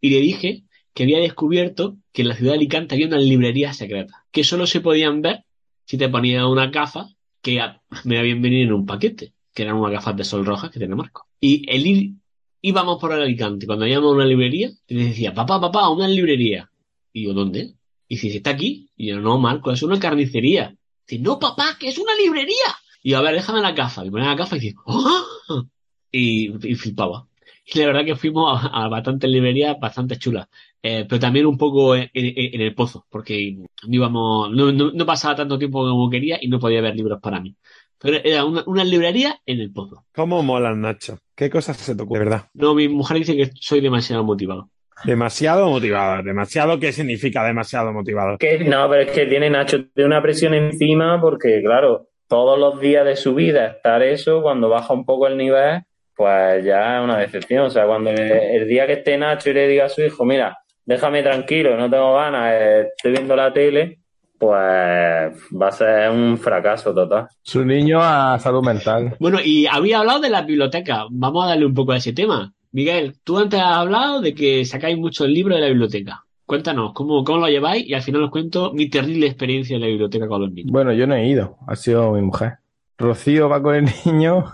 Y 0.00 0.10
le 0.10 0.20
dije 0.20 0.64
que 0.94 1.02
había 1.02 1.20
descubierto 1.20 1.98
que 2.12 2.22
en 2.22 2.28
la 2.28 2.34
ciudad 2.34 2.52
de 2.52 2.58
Alicante 2.58 2.94
había 2.94 3.06
una 3.06 3.18
librería 3.18 3.72
secreta, 3.74 4.24
que 4.32 4.42
solo 4.42 4.66
se 4.66 4.80
podían 4.80 5.20
ver 5.20 5.44
si 5.84 5.98
te 5.98 6.08
ponía 6.08 6.46
una 6.46 6.68
gafa 6.68 7.08
que 7.42 7.60
me 8.04 8.18
habían 8.18 8.40
venido 8.40 8.64
en 8.64 8.72
un 8.72 8.86
paquete, 8.86 9.34
que 9.52 9.62
eran 9.62 9.76
unas 9.76 9.92
gafas 9.92 10.16
de 10.16 10.24
sol 10.24 10.46
rojas 10.46 10.70
que 10.70 10.78
tiene 10.78 10.94
Marco. 10.94 11.28
Y 11.38 11.70
el 11.70 11.86
ir, 11.86 12.14
íbamos 12.62 12.98
por 12.98 13.12
el 13.12 13.22
Alicante, 13.22 13.66
cuando 13.66 13.86
íbamos 13.86 14.12
a 14.12 14.14
una 14.14 14.26
librería, 14.26 14.70
y 14.88 14.94
decía, 14.94 15.34
papá, 15.34 15.60
papá, 15.60 15.90
una 15.90 16.08
librería. 16.08 16.70
Y 17.12 17.24
yo, 17.24 17.34
¿dónde? 17.34 17.74
Y 18.08 18.16
si 18.16 18.34
está 18.34 18.50
aquí. 18.50 18.90
Y 18.96 19.08
yo, 19.08 19.20
no, 19.20 19.38
Marco, 19.38 19.70
es 19.70 19.82
una 19.82 20.00
carnicería. 20.00 20.74
Dice, 21.06 21.22
no, 21.22 21.38
papá, 21.38 21.76
que 21.78 21.88
es 21.88 21.98
una 21.98 22.14
librería. 22.14 22.74
Y 23.02 23.10
yo, 23.10 23.18
a 23.18 23.22
ver, 23.22 23.34
déjame 23.34 23.60
la 23.60 23.72
gafa. 23.72 24.04
Y 24.06 24.10
ponía 24.10 24.28
la 24.28 24.36
gafa 24.36 24.56
y 24.56 24.60
dice, 24.60 24.76
¡oh! 24.86 25.66
Y, 26.14 26.74
flipaba. 26.76 27.26
Y 27.66 27.78
la 27.78 27.86
verdad 27.86 28.04
que 28.04 28.16
fuimos 28.16 28.60
a, 28.62 28.88
bastantes 28.88 29.28
librerías 29.30 29.78
bastante 29.80 30.18
chulas, 30.18 30.48
eh, 30.82 31.06
pero 31.08 31.18
también 31.18 31.46
un 31.46 31.56
poco 31.56 31.96
en, 31.96 32.10
el 32.12 32.74
pozo, 32.74 33.06
porque 33.08 33.56
no, 33.56 33.66
íbamos, 33.88 34.50
no, 34.50 35.06
pasaba 35.06 35.34
tanto 35.34 35.58
tiempo 35.58 35.80
como 35.80 36.10
quería 36.10 36.38
y 36.40 36.48
no 36.48 36.58
podía 36.60 36.82
ver 36.82 36.94
libros 36.94 37.20
para 37.20 37.40
mí. 37.40 37.56
Pero 37.98 38.18
era 38.22 38.44
una, 38.44 38.84
librería 38.84 39.40
en 39.46 39.60
el 39.60 39.72
pozo. 39.72 40.04
¿Cómo 40.14 40.42
molan, 40.42 40.82
Nacho? 40.82 41.18
¿Qué 41.34 41.48
cosas 41.48 41.78
se 41.78 41.94
te 41.94 42.02
ocurren, 42.02 42.24
de 42.24 42.30
verdad? 42.30 42.48
No, 42.52 42.74
mi 42.74 42.86
mujer 42.86 43.16
dice 43.18 43.34
que 43.34 43.50
soy 43.58 43.80
demasiado 43.80 44.22
motivado. 44.24 44.68
Demasiado 45.04 45.70
motivado. 45.70 46.22
¿Demasiado 46.22 46.78
qué 46.78 46.92
significa 46.92 47.44
demasiado 47.44 47.92
motivado? 47.92 48.36
Que, 48.36 48.58
no, 48.58 48.88
pero 48.90 49.02
es 49.02 49.10
que 49.10 49.26
tiene 49.26 49.48
Nacho 49.48 49.86
de 49.94 50.04
una 50.04 50.20
presión 50.20 50.52
encima 50.52 51.18
porque, 51.18 51.62
claro, 51.64 52.08
todos 52.28 52.58
los 52.58 52.78
días 52.80 53.06
de 53.06 53.16
su 53.16 53.34
vida 53.34 53.66
estar 53.68 54.02
eso, 54.02 54.42
cuando 54.42 54.68
baja 54.68 54.92
un 54.92 55.06
poco 55.06 55.26
el 55.26 55.36
nivel, 55.36 55.82
pues 56.16 56.64
ya 56.64 56.98
es 56.98 57.04
una 57.04 57.18
decepción. 57.18 57.66
O 57.66 57.70
sea, 57.70 57.86
cuando 57.86 58.10
el, 58.10 58.68
día 58.68 58.86
que 58.86 58.94
esté 58.94 59.18
Nacho 59.18 59.50
y 59.50 59.54
le 59.54 59.68
diga 59.68 59.86
a 59.86 59.88
su 59.88 60.02
hijo, 60.02 60.24
mira, 60.24 60.58
déjame 60.84 61.22
tranquilo, 61.22 61.76
no 61.76 61.90
tengo 61.90 62.14
ganas, 62.14 62.52
eh, 62.54 62.88
estoy 62.96 63.12
viendo 63.12 63.36
la 63.36 63.52
tele, 63.52 63.98
pues 64.38 64.52
va 64.52 65.68
a 65.68 65.72
ser 65.72 66.10
un 66.10 66.38
fracaso 66.38 66.94
total. 66.94 67.28
Su 67.42 67.64
niño 67.64 68.00
a 68.02 68.38
salud 68.38 68.64
mental. 68.64 69.16
Bueno, 69.18 69.38
y 69.42 69.66
había 69.66 70.00
hablado 70.00 70.20
de 70.20 70.30
la 70.30 70.42
biblioteca. 70.42 71.06
Vamos 71.10 71.44
a 71.44 71.48
darle 71.48 71.66
un 71.66 71.74
poco 71.74 71.92
a 71.92 71.96
ese 71.96 72.12
tema. 72.12 72.52
Miguel, 72.72 73.14
tú 73.22 73.38
antes 73.38 73.60
has 73.60 73.76
hablado 73.76 74.20
de 74.20 74.34
que 74.34 74.64
sacáis 74.64 74.98
muchos 74.98 75.28
libros 75.28 75.56
de 75.56 75.62
la 75.62 75.68
biblioteca. 75.68 76.24
Cuéntanos, 76.44 76.92
¿cómo, 76.92 77.24
¿cómo 77.24 77.38
lo 77.38 77.48
lleváis? 77.48 77.86
Y 77.86 77.94
al 77.94 78.02
final 78.02 78.24
os 78.24 78.30
cuento 78.30 78.72
mi 78.74 78.90
terrible 78.90 79.26
experiencia 79.26 79.76
en 79.76 79.80
la 79.80 79.86
biblioteca 79.86 80.28
con 80.28 80.42
los 80.42 80.52
niños. 80.52 80.72
Bueno, 80.72 80.92
yo 80.92 81.06
no 81.06 81.14
he 81.14 81.26
ido, 81.26 81.56
ha 81.66 81.76
sido 81.76 82.12
mi 82.12 82.20
mujer. 82.20 82.58
Rocío 82.98 83.48
va 83.48 83.62
con 83.62 83.74
el 83.74 83.84
niño 84.04 84.44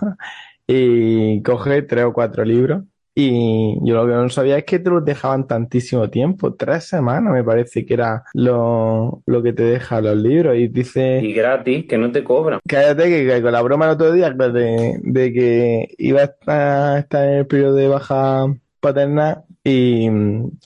y 0.71 1.41
coge 1.43 1.81
tres 1.81 2.05
o 2.05 2.13
cuatro 2.13 2.45
libros. 2.45 2.83
Y 3.13 3.75
yo 3.85 3.95
lo 3.95 4.07
que 4.07 4.13
no 4.13 4.29
sabía 4.29 4.57
es 4.57 4.63
que 4.63 4.79
te 4.79 4.89
los 4.89 5.03
dejaban 5.03 5.45
tantísimo 5.45 6.09
tiempo, 6.09 6.53
tres 6.53 6.85
semanas 6.85 7.33
me 7.33 7.43
parece 7.43 7.85
que 7.85 7.93
era 7.93 8.23
lo, 8.33 9.21
lo 9.25 9.43
que 9.43 9.51
te 9.51 9.63
dejan 9.63 10.05
los 10.05 10.15
libros. 10.15 10.55
Y 10.55 10.69
dice... 10.69 11.19
Y 11.21 11.33
gratis, 11.33 11.85
que 11.87 11.97
no 11.97 12.09
te 12.11 12.23
cobran. 12.23 12.61
Cállate 12.65 13.09
que, 13.09 13.41
con 13.41 13.51
la 13.51 13.61
broma 13.61 13.85
el 13.85 13.91
otro 13.91 14.13
día 14.13 14.29
de, 14.29 14.97
de 15.01 15.33
que 15.33 15.87
iba 15.97 16.21
a 16.21 16.99
estar, 16.99 17.25
en 17.25 17.33
el 17.39 17.47
periodo 17.47 17.75
de 17.75 17.87
baja 17.89 18.45
paternal 18.79 19.43
y 19.63 20.09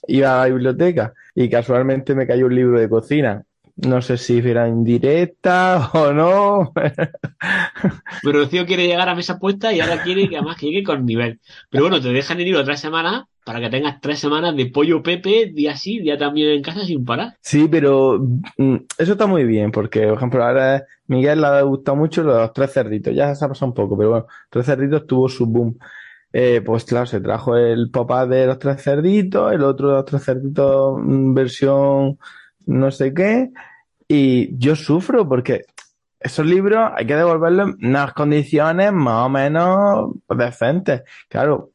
iba 0.08 0.36
a 0.36 0.47
la 0.47 0.53
biblioteca 0.53 1.14
y 1.34 1.49
casualmente 1.49 2.16
me 2.16 2.28
cayó 2.28 2.45
un 2.45 2.56
libro 2.56 2.80
de 2.80 2.88
cocina 2.88 3.43
no 3.78 4.01
sé 4.01 4.17
si 4.17 4.38
era 4.38 4.67
indirecta 4.67 5.91
o 5.93 6.13
no. 6.13 6.73
Pero 8.23 8.39
Rocío 8.39 8.65
quiere 8.65 8.88
llegar 8.88 9.09
a 9.09 9.15
mesa 9.15 9.39
puesta 9.39 9.73
y 9.73 9.80
ahora 9.80 10.03
quiere 10.03 10.30
que 10.30 10.38
además 10.38 10.57
llegue 10.61 10.84
con 10.84 11.05
nivel. 11.05 11.39
Pero 11.69 11.84
bueno, 11.84 12.01
te 12.01 12.09
dejan 12.09 12.39
ir 12.39 12.55
otra 12.55 12.78
semana 12.78 13.28
para 13.43 13.59
que 13.59 13.69
tengas 13.69 14.01
tres 14.01 14.19
semanas 14.19 14.55
de 14.55 14.65
pollo 14.67 15.03
Pepe, 15.03 15.51
día 15.53 15.78
sí, 15.78 15.99
día 15.99 16.17
también 16.17 16.49
en 16.49 16.63
casa 16.63 16.84
sin 16.84 17.05
parar. 17.05 17.36
Sí, 17.41 17.67
pero 17.69 18.19
mm, 18.57 18.76
eso 18.97 19.11
está 19.11 19.28
muy 19.28 19.43
bien, 19.45 19.71
porque, 19.71 20.07
por 20.07 20.17
ejemplo, 20.17 20.43
ahora 20.43 20.84
Miguel 21.07 21.41
le 21.41 21.47
ha 21.47 21.61
gustado 21.61 21.95
mucho 21.95 22.23
los 22.23 22.51
tres 22.53 22.73
cerditos, 22.73 23.13
ya 23.13 23.36
se 23.36 23.45
ha 23.45 23.47
pasado 23.47 23.67
un 23.67 23.76
poco, 23.76 23.95
pero 23.95 24.09
bueno, 24.09 24.28
tres 24.49 24.65
cerditos 24.65 25.05
tuvo 25.05 25.30
su 25.30 25.45
boom. 25.45 25.78
Eh, 26.34 26.61
pues 26.65 26.84
claro, 26.84 27.05
se 27.05 27.21
trajo 27.21 27.55
el 27.55 27.91
papá 27.91 28.26
de 28.26 28.47
los 28.47 28.59
tres 28.59 28.82
cerditos, 28.84 29.53
el 29.53 29.63
otro 29.63 29.89
de 29.89 29.93
los 29.95 30.05
tres 30.05 30.23
cerditos 30.23 30.97
mm, 30.99 31.34
versión 31.34 32.17
no 32.66 32.91
sé 32.91 33.13
qué, 33.13 33.51
y 34.07 34.57
yo 34.57 34.76
sufro 34.76 35.28
porque 35.28 35.66
esos 36.20 36.45
libros 36.45 36.91
hay 36.95 37.05
que 37.05 37.16
devolverlos 37.16 37.76
en 37.80 37.88
unas 37.89 38.13
condiciones 38.13 38.91
más 38.91 39.26
o 39.26 39.30
menos 39.30 40.11
decentes. 40.30 41.03
Claro, 41.30 41.72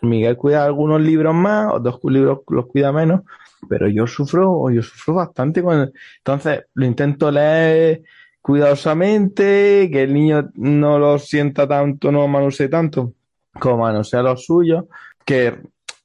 Miguel 0.00 0.36
cuida 0.36 0.64
algunos 0.64 1.00
libros 1.00 1.34
más, 1.34 1.72
otros 1.72 2.00
libros 2.04 2.40
los 2.48 2.66
cuida 2.66 2.92
menos, 2.92 3.22
pero 3.68 3.88
yo 3.88 4.06
sufro, 4.06 4.70
yo 4.70 4.82
sufro 4.82 5.14
bastante 5.14 5.62
con 5.62 5.92
Entonces, 6.18 6.64
lo 6.74 6.86
intento 6.86 7.30
leer 7.30 8.02
cuidadosamente, 8.40 9.88
que 9.92 10.02
el 10.02 10.12
niño 10.12 10.50
no 10.54 10.98
lo 10.98 11.18
sienta 11.18 11.68
tanto, 11.68 12.10
no 12.10 12.26
manosee 12.26 12.68
tanto, 12.68 13.14
como 13.60 13.78
manosea 13.78 14.22
los 14.22 14.44
suyos, 14.44 14.86
que 15.24 15.58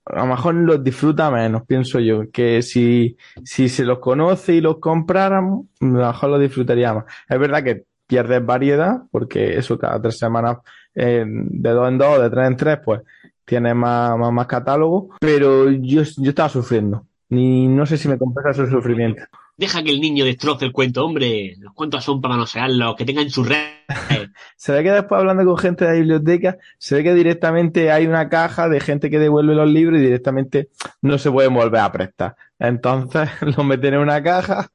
a 0.09 0.19
lo 0.19 0.25
mejor 0.25 0.55
los 0.55 0.83
disfruta 0.83 1.29
menos, 1.31 1.63
pienso 1.65 1.99
yo, 1.99 2.29
que 2.31 2.61
si, 2.61 3.17
si 3.43 3.69
se 3.69 3.83
los 3.83 3.99
conoce 3.99 4.53
y 4.53 4.61
los 4.61 4.79
compráramos, 4.79 5.65
a 5.81 5.85
lo 5.85 6.07
mejor 6.07 6.29
los 6.31 6.41
disfrutaría 6.41 6.93
más. 6.93 7.05
Es 7.27 7.39
verdad 7.39 7.63
que 7.63 7.85
pierdes 8.05 8.45
variedad, 8.45 9.01
porque 9.11 9.57
eso 9.57 9.77
cada 9.77 10.01
tres 10.01 10.17
semanas, 10.17 10.57
eh, 10.95 11.25
de 11.27 11.69
dos 11.69 11.89
en 11.89 11.97
dos, 11.97 12.21
de 12.21 12.29
tres 12.29 12.47
en 12.47 12.55
tres, 12.55 12.79
pues 12.83 13.01
tiene 13.45 13.73
más, 13.73 14.17
más, 14.17 14.31
más 14.31 14.47
catálogo, 14.47 15.09
pero 15.19 15.69
yo, 15.69 16.03
yo 16.03 16.29
estaba 16.29 16.49
sufriendo. 16.49 17.05
Ni 17.29 17.67
no 17.67 17.85
sé 17.85 17.97
si 17.97 18.07
me 18.07 18.17
compensa 18.17 18.53
su 18.53 18.67
sufrimiento. 18.67 19.23
Deja 19.57 19.81
que 19.83 19.89
el 19.89 19.99
niño 19.99 20.23
destroce 20.23 20.65
el 20.65 20.71
cuento, 20.71 21.03
hombre. 21.03 21.55
Los 21.59 21.73
cuentos 21.73 22.03
son 22.03 22.21
para 22.21 22.35
manosearlos, 22.35 22.95
que 22.95 23.05
tengan 23.05 23.29
su 23.29 23.43
red. 23.43 23.57
se 24.55 24.71
ve 24.71 24.83
que 24.83 24.91
después 24.91 25.19
hablando 25.19 25.43
con 25.45 25.57
gente 25.57 25.85
de 25.85 25.91
la 25.91 25.97
biblioteca, 25.97 26.57
se 26.77 26.95
ve 26.95 27.03
que 27.03 27.13
directamente 27.15 27.91
hay 27.91 28.05
una 28.05 28.29
caja 28.29 28.69
de 28.69 28.79
gente 28.79 29.09
que 29.09 29.17
devuelve 29.17 29.55
los 29.55 29.67
libros 29.67 29.99
y 29.99 30.03
directamente 30.03 30.69
no 31.01 31.17
se 31.17 31.31
pueden 31.31 31.55
volver 31.55 31.81
a 31.81 31.91
prestar. 31.91 32.35
Entonces 32.59 33.29
los 33.41 33.65
meten 33.65 33.95
en 33.95 34.01
una 34.01 34.21
caja 34.21 34.69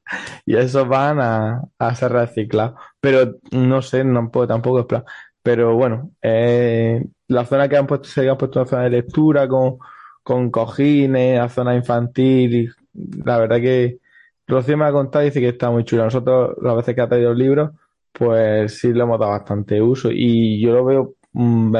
y 0.45 0.57
esos 0.57 0.87
van 0.87 1.21
a, 1.21 1.61
a 1.79 1.95
ser 1.95 2.11
reciclados. 2.11 2.77
Pero 2.99 3.35
no 3.51 3.81
sé, 3.81 4.03
no 4.03 4.29
puedo 4.31 4.47
tampoco 4.47 4.81
esperar. 4.81 5.05
Pero 5.43 5.75
bueno, 5.75 6.11
eh, 6.21 7.03
la 7.27 7.45
zona 7.45 7.67
que 7.69 7.77
han 7.77 7.87
puesto, 7.87 8.07
se 8.07 8.29
han 8.29 8.37
puesto 8.37 8.59
una 8.61 8.69
zona 8.69 8.83
de 8.83 8.89
lectura 8.91 9.47
con, 9.47 9.77
con 10.23 10.49
cojines, 10.51 11.37
la 11.39 11.49
zona 11.49 11.75
infantil, 11.75 12.73
la 12.93 13.37
verdad 13.39 13.57
que 13.57 13.99
Rocío 14.47 14.77
me 14.77 14.85
ha 14.85 14.91
contado 14.91 15.23
y 15.23 15.27
dice 15.27 15.39
que 15.39 15.49
está 15.49 15.69
muy 15.69 15.83
chulo. 15.83 16.03
Nosotros, 16.03 16.55
las 16.61 16.75
veces 16.75 16.95
que 16.95 17.01
ha 17.01 17.09
traído 17.09 17.31
el 17.31 17.37
libro, 17.37 17.73
pues 18.11 18.79
sí 18.79 18.93
le 18.93 19.03
hemos 19.03 19.19
dado 19.19 19.31
bastante 19.31 19.81
uso. 19.81 20.09
Y 20.11 20.61
yo 20.61 20.73
lo 20.73 20.85
veo 20.85 21.15
mm, 21.33 21.75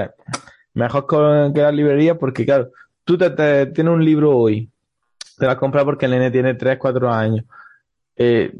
mejor 0.74 1.54
que 1.54 1.62
la 1.62 1.72
librería 1.72 2.18
porque, 2.18 2.46
claro, 2.46 2.70
tú 3.04 3.18
te, 3.18 3.30
tienes 3.68 3.94
un 3.94 4.04
libro 4.04 4.36
hoy, 4.38 4.70
te 5.38 5.46
lo 5.46 5.52
has 5.52 5.58
comprado 5.58 5.86
porque 5.86 6.06
el 6.06 6.12
nene 6.12 6.32
tiene 6.32 6.56
3, 6.56 6.78
4 6.78 7.12
años. 7.12 7.46
Eh, 8.16 8.54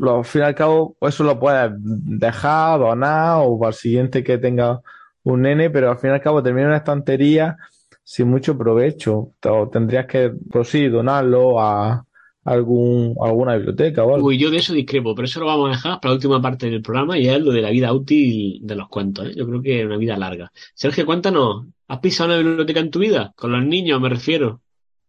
al 0.00 0.24
fin 0.24 0.42
y 0.42 0.44
al 0.44 0.54
cabo, 0.54 0.96
eso 1.00 1.24
lo 1.24 1.38
puedes 1.38 1.72
dejar, 1.74 2.78
donar 2.78 3.40
o 3.42 3.58
para 3.58 3.70
el 3.70 3.74
siguiente 3.74 4.22
que 4.22 4.38
tenga 4.38 4.80
un 5.24 5.42
nene, 5.42 5.70
pero 5.70 5.90
al 5.90 5.98
fin 5.98 6.10
y 6.10 6.12
al 6.14 6.20
cabo 6.20 6.42
termina 6.42 6.68
una 6.68 6.76
estantería 6.78 7.56
sin 8.04 8.28
mucho 8.28 8.56
provecho. 8.56 9.32
O 9.44 9.68
tendrías 9.68 10.06
que, 10.06 10.32
pues 10.50 10.68
sí, 10.68 10.88
donarlo 10.88 11.60
a 11.60 12.05
algún, 12.46 13.16
alguna 13.20 13.56
biblioteca 13.56 14.04
o 14.04 14.14
algo. 14.14 14.28
Uy, 14.28 14.38
yo 14.38 14.50
de 14.50 14.58
eso 14.58 14.72
discrepo, 14.72 15.14
pero 15.14 15.26
eso 15.26 15.40
lo 15.40 15.46
vamos 15.46 15.68
a 15.68 15.72
dejar 15.72 16.00
para 16.00 16.10
la 16.10 16.14
última 16.14 16.40
parte 16.40 16.70
del 16.70 16.80
programa 16.80 17.18
y 17.18 17.28
es 17.28 17.40
lo 17.40 17.52
de 17.52 17.60
la 17.60 17.70
vida 17.70 17.92
útil 17.92 18.60
de 18.62 18.76
los 18.76 18.88
cuentos. 18.88 19.28
¿eh? 19.28 19.34
Yo 19.36 19.46
creo 19.46 19.60
que 19.60 19.80
es 19.80 19.86
una 19.86 19.96
vida 19.96 20.16
larga. 20.16 20.50
Sergio, 20.74 21.04
cuéntanos, 21.04 21.66
¿has 21.88 21.98
pisado 21.98 22.30
una 22.30 22.38
biblioteca 22.38 22.80
en 22.80 22.90
tu 22.90 23.00
vida? 23.00 23.32
Con 23.36 23.52
los 23.52 23.64
niños, 23.64 24.00
me 24.00 24.08
refiero. 24.08 24.60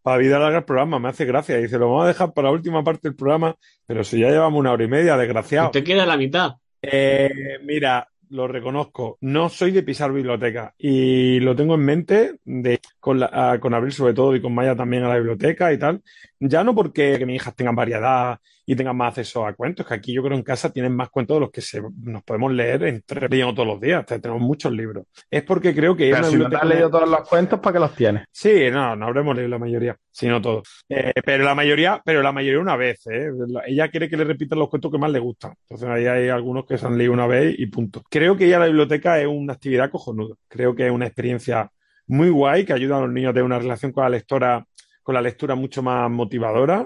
Para 0.02 0.18
vida 0.18 0.40
larga 0.40 0.60
el 0.60 0.66
programa, 0.66 1.00
me 1.00 1.10
hace 1.10 1.26
gracia. 1.26 1.58
Dice, 1.58 1.78
lo 1.78 1.90
vamos 1.90 2.06
a 2.06 2.08
dejar 2.08 2.34
para 2.34 2.48
la 2.48 2.54
última 2.54 2.84
parte 2.84 3.10
del 3.10 3.16
programa, 3.16 3.56
pero 3.86 4.04
si 4.04 4.20
ya 4.20 4.30
llevamos 4.30 4.60
una 4.60 4.72
hora 4.72 4.84
y 4.84 4.88
media, 4.88 5.16
desgraciado. 5.16 5.70
Te 5.72 5.84
queda 5.84 6.06
la 6.06 6.18
mitad. 6.18 6.56
Eh, 6.82 7.30
mira, 7.64 8.08
lo 8.30 8.48
reconozco, 8.48 9.18
no 9.22 9.50
soy 9.50 9.72
de 9.72 9.84
pisar 9.84 10.12
biblioteca 10.12 10.74
y 10.78 11.40
lo 11.40 11.56
tengo 11.56 11.76
en 11.76 11.82
mente 11.82 12.40
de 12.46 12.80
con, 13.00 13.20
la, 13.20 13.30
ah, 13.32 13.60
con 13.60 13.74
Abril 13.74 13.92
sobre 13.92 14.14
todo 14.14 14.36
y 14.36 14.42
con 14.42 14.54
Maya 14.54 14.76
también 14.76 15.04
a 15.04 15.10
la 15.10 15.18
biblioteca 15.18 15.72
y 15.72 15.80
tal. 15.80 16.02
Ya 16.40 16.64
no 16.64 16.76
porque 16.76 17.18
que 17.18 17.26
mis 17.26 17.38
hijas 17.38 17.56
tengan 17.56 17.76
variedad 17.76 18.40
y 18.70 18.76
tengan 18.76 18.98
más 18.98 19.18
acceso 19.18 19.48
a 19.48 19.54
cuentos, 19.54 19.88
que 19.88 19.94
aquí 19.94 20.12
yo 20.14 20.22
creo 20.22 20.36
en 20.38 20.44
casa 20.44 20.70
tienen 20.74 20.94
más 20.94 21.10
cuentos 21.10 21.38
de 21.38 21.40
los 21.40 21.52
que 21.52 21.62
se, 21.62 21.82
nos 22.04 22.22
podemos 22.24 22.52
leer 22.52 22.84
entre 22.84 23.30
todos 23.30 23.66
los 23.66 23.80
días, 23.80 24.06
tenemos 24.06 24.42
muchos 24.42 24.74
libros. 24.74 25.06
Es 25.32 25.42
porque 25.44 25.74
creo 25.74 25.96
que 25.96 26.12
Pero 26.12 26.26
si 26.26 26.36
no 26.36 26.50
te 26.50 26.58
has 26.58 26.66
leído 26.66 26.90
todos 26.90 27.08
los 27.10 27.28
cuentos, 27.30 27.60
¿para 27.62 27.74
qué 27.74 27.80
los 27.80 27.96
tienes? 27.96 28.26
Sí, 28.30 28.70
no, 28.70 28.94
no 28.98 29.06
habremos 29.08 29.38
leído 29.38 29.48
la 29.50 29.58
mayoría, 29.58 29.96
si 30.12 30.28
no 30.28 30.42
todos. 30.42 30.84
Eh, 30.90 31.14
pero 31.24 31.46
la 31.46 31.56
mayoría, 31.56 32.02
pero 32.04 32.22
la 32.22 32.34
mayoría 32.34 32.60
una 32.60 32.76
vez, 32.76 33.08
¿eh? 33.08 33.30
La- 33.48 33.64
Ella 33.66 33.88
quiere 33.88 34.10
que 34.10 34.18
le 34.18 34.26
repitan 34.26 34.60
los 34.60 34.68
cuentos 34.70 34.92
que 34.92 34.98
más 34.98 35.12
le 35.12 35.20
gustan. 35.20 35.54
Entonces 35.62 35.88
ahí 35.88 36.06
hay 36.06 36.28
algunos 36.28 36.66
que 36.66 36.78
se 36.78 36.86
han 36.86 36.98
leído 36.98 37.14
una 37.14 37.26
vez 37.26 37.56
y 37.58 37.68
punto. 37.68 38.04
Creo 38.10 38.36
que 38.36 38.48
ir 38.48 38.56
a 38.56 38.60
la 38.60 38.66
biblioteca 38.66 39.18
es 39.22 39.28
una 39.28 39.54
actividad 39.54 39.90
cojonuda. 39.90 40.36
Creo 40.50 40.76
que 40.76 40.88
es 40.88 40.92
una 40.92 41.06
experiencia 41.06 41.72
muy 42.08 42.30
guay 42.30 42.66
que 42.66 42.74
ayuda 42.74 42.98
a 42.98 43.02
los 43.02 43.12
niños 43.12 43.30
a 43.30 43.34
tener 43.34 43.46
una 43.46 43.60
relación 43.60 43.94
con 43.94 44.04
la 44.04 44.10
lectora, 44.10 44.66
con 45.04 45.16
la 45.16 45.22
lectura 45.22 45.56
mucho 45.56 45.82
más 45.82 46.12
motivadora, 46.12 46.86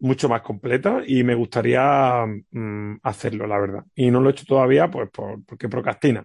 mucho 0.00 0.28
más 0.28 0.42
completa 0.42 1.02
y 1.06 1.22
me 1.24 1.34
gustaría 1.34 2.24
mm, 2.50 2.98
hacerlo, 3.02 3.46
la 3.46 3.58
verdad. 3.58 3.84
Y 3.94 4.10
no 4.10 4.20
lo 4.20 4.28
he 4.28 4.32
hecho 4.32 4.44
todavía, 4.46 4.90
pues 4.90 5.08
por- 5.10 5.44
porque 5.44 5.68
procrastina. 5.68 6.24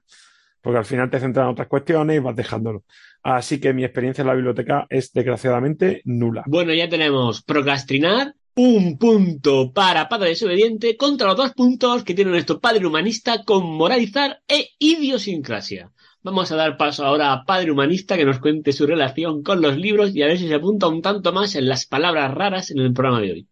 Porque 0.62 0.78
al 0.80 0.86
final 0.86 1.10
te 1.10 1.20
centras 1.20 1.44
en 1.46 1.52
otras 1.52 1.68
cuestiones 1.68 2.16
y 2.18 2.20
vas 2.20 2.36
dejándolo. 2.36 2.84
Así 3.22 3.60
que 3.60 3.74
mi 3.74 3.84
experiencia 3.84 4.22
en 4.22 4.28
la 4.28 4.34
biblioteca 4.34 4.86
es 4.90 5.12
desgraciadamente 5.12 6.02
nula. 6.06 6.44
Bueno, 6.46 6.74
ya 6.74 6.88
tenemos 6.88 7.44
procrastinar, 7.44 8.34
un 8.56 8.98
punto 9.00 9.74
para 9.74 10.08
padre 10.08 10.30
desobediente 10.30 10.96
contra 10.96 11.28
los 11.28 11.38
dos 11.38 11.54
puntos 11.54 12.04
que 12.04 12.14
tiene 12.14 12.32
nuestro 12.32 12.60
padre 12.60 12.86
humanista 12.86 13.44
con 13.44 13.66
moralizar 13.66 14.40
e 14.48 14.70
idiosincrasia. 14.80 15.92
Vamos 16.22 16.52
a 16.52 16.56
dar 16.56 16.78
paso 16.78 17.06
ahora 17.06 17.34
a 17.34 17.44
padre 17.46 17.72
humanista 17.72 18.16
que 18.16 18.26
nos 18.26 18.40
cuente 18.40 18.72
su 18.72 18.86
relación 18.86 19.44
con 19.44 19.62
los 19.62 19.76
libros 19.76 20.16
y 20.16 20.22
a 20.22 20.28
ver 20.28 20.38
si 20.38 20.48
se 20.48 20.54
apunta 20.54 20.88
un 20.88 21.02
tanto 21.02 21.34
más 21.34 21.56
en 21.56 21.68
las 21.68 21.86
palabras 21.86 22.34
raras 22.34 22.72
en 22.72 22.80
el 22.80 22.94
programa 22.94 23.20
de 23.22 23.32
hoy. 23.32 23.48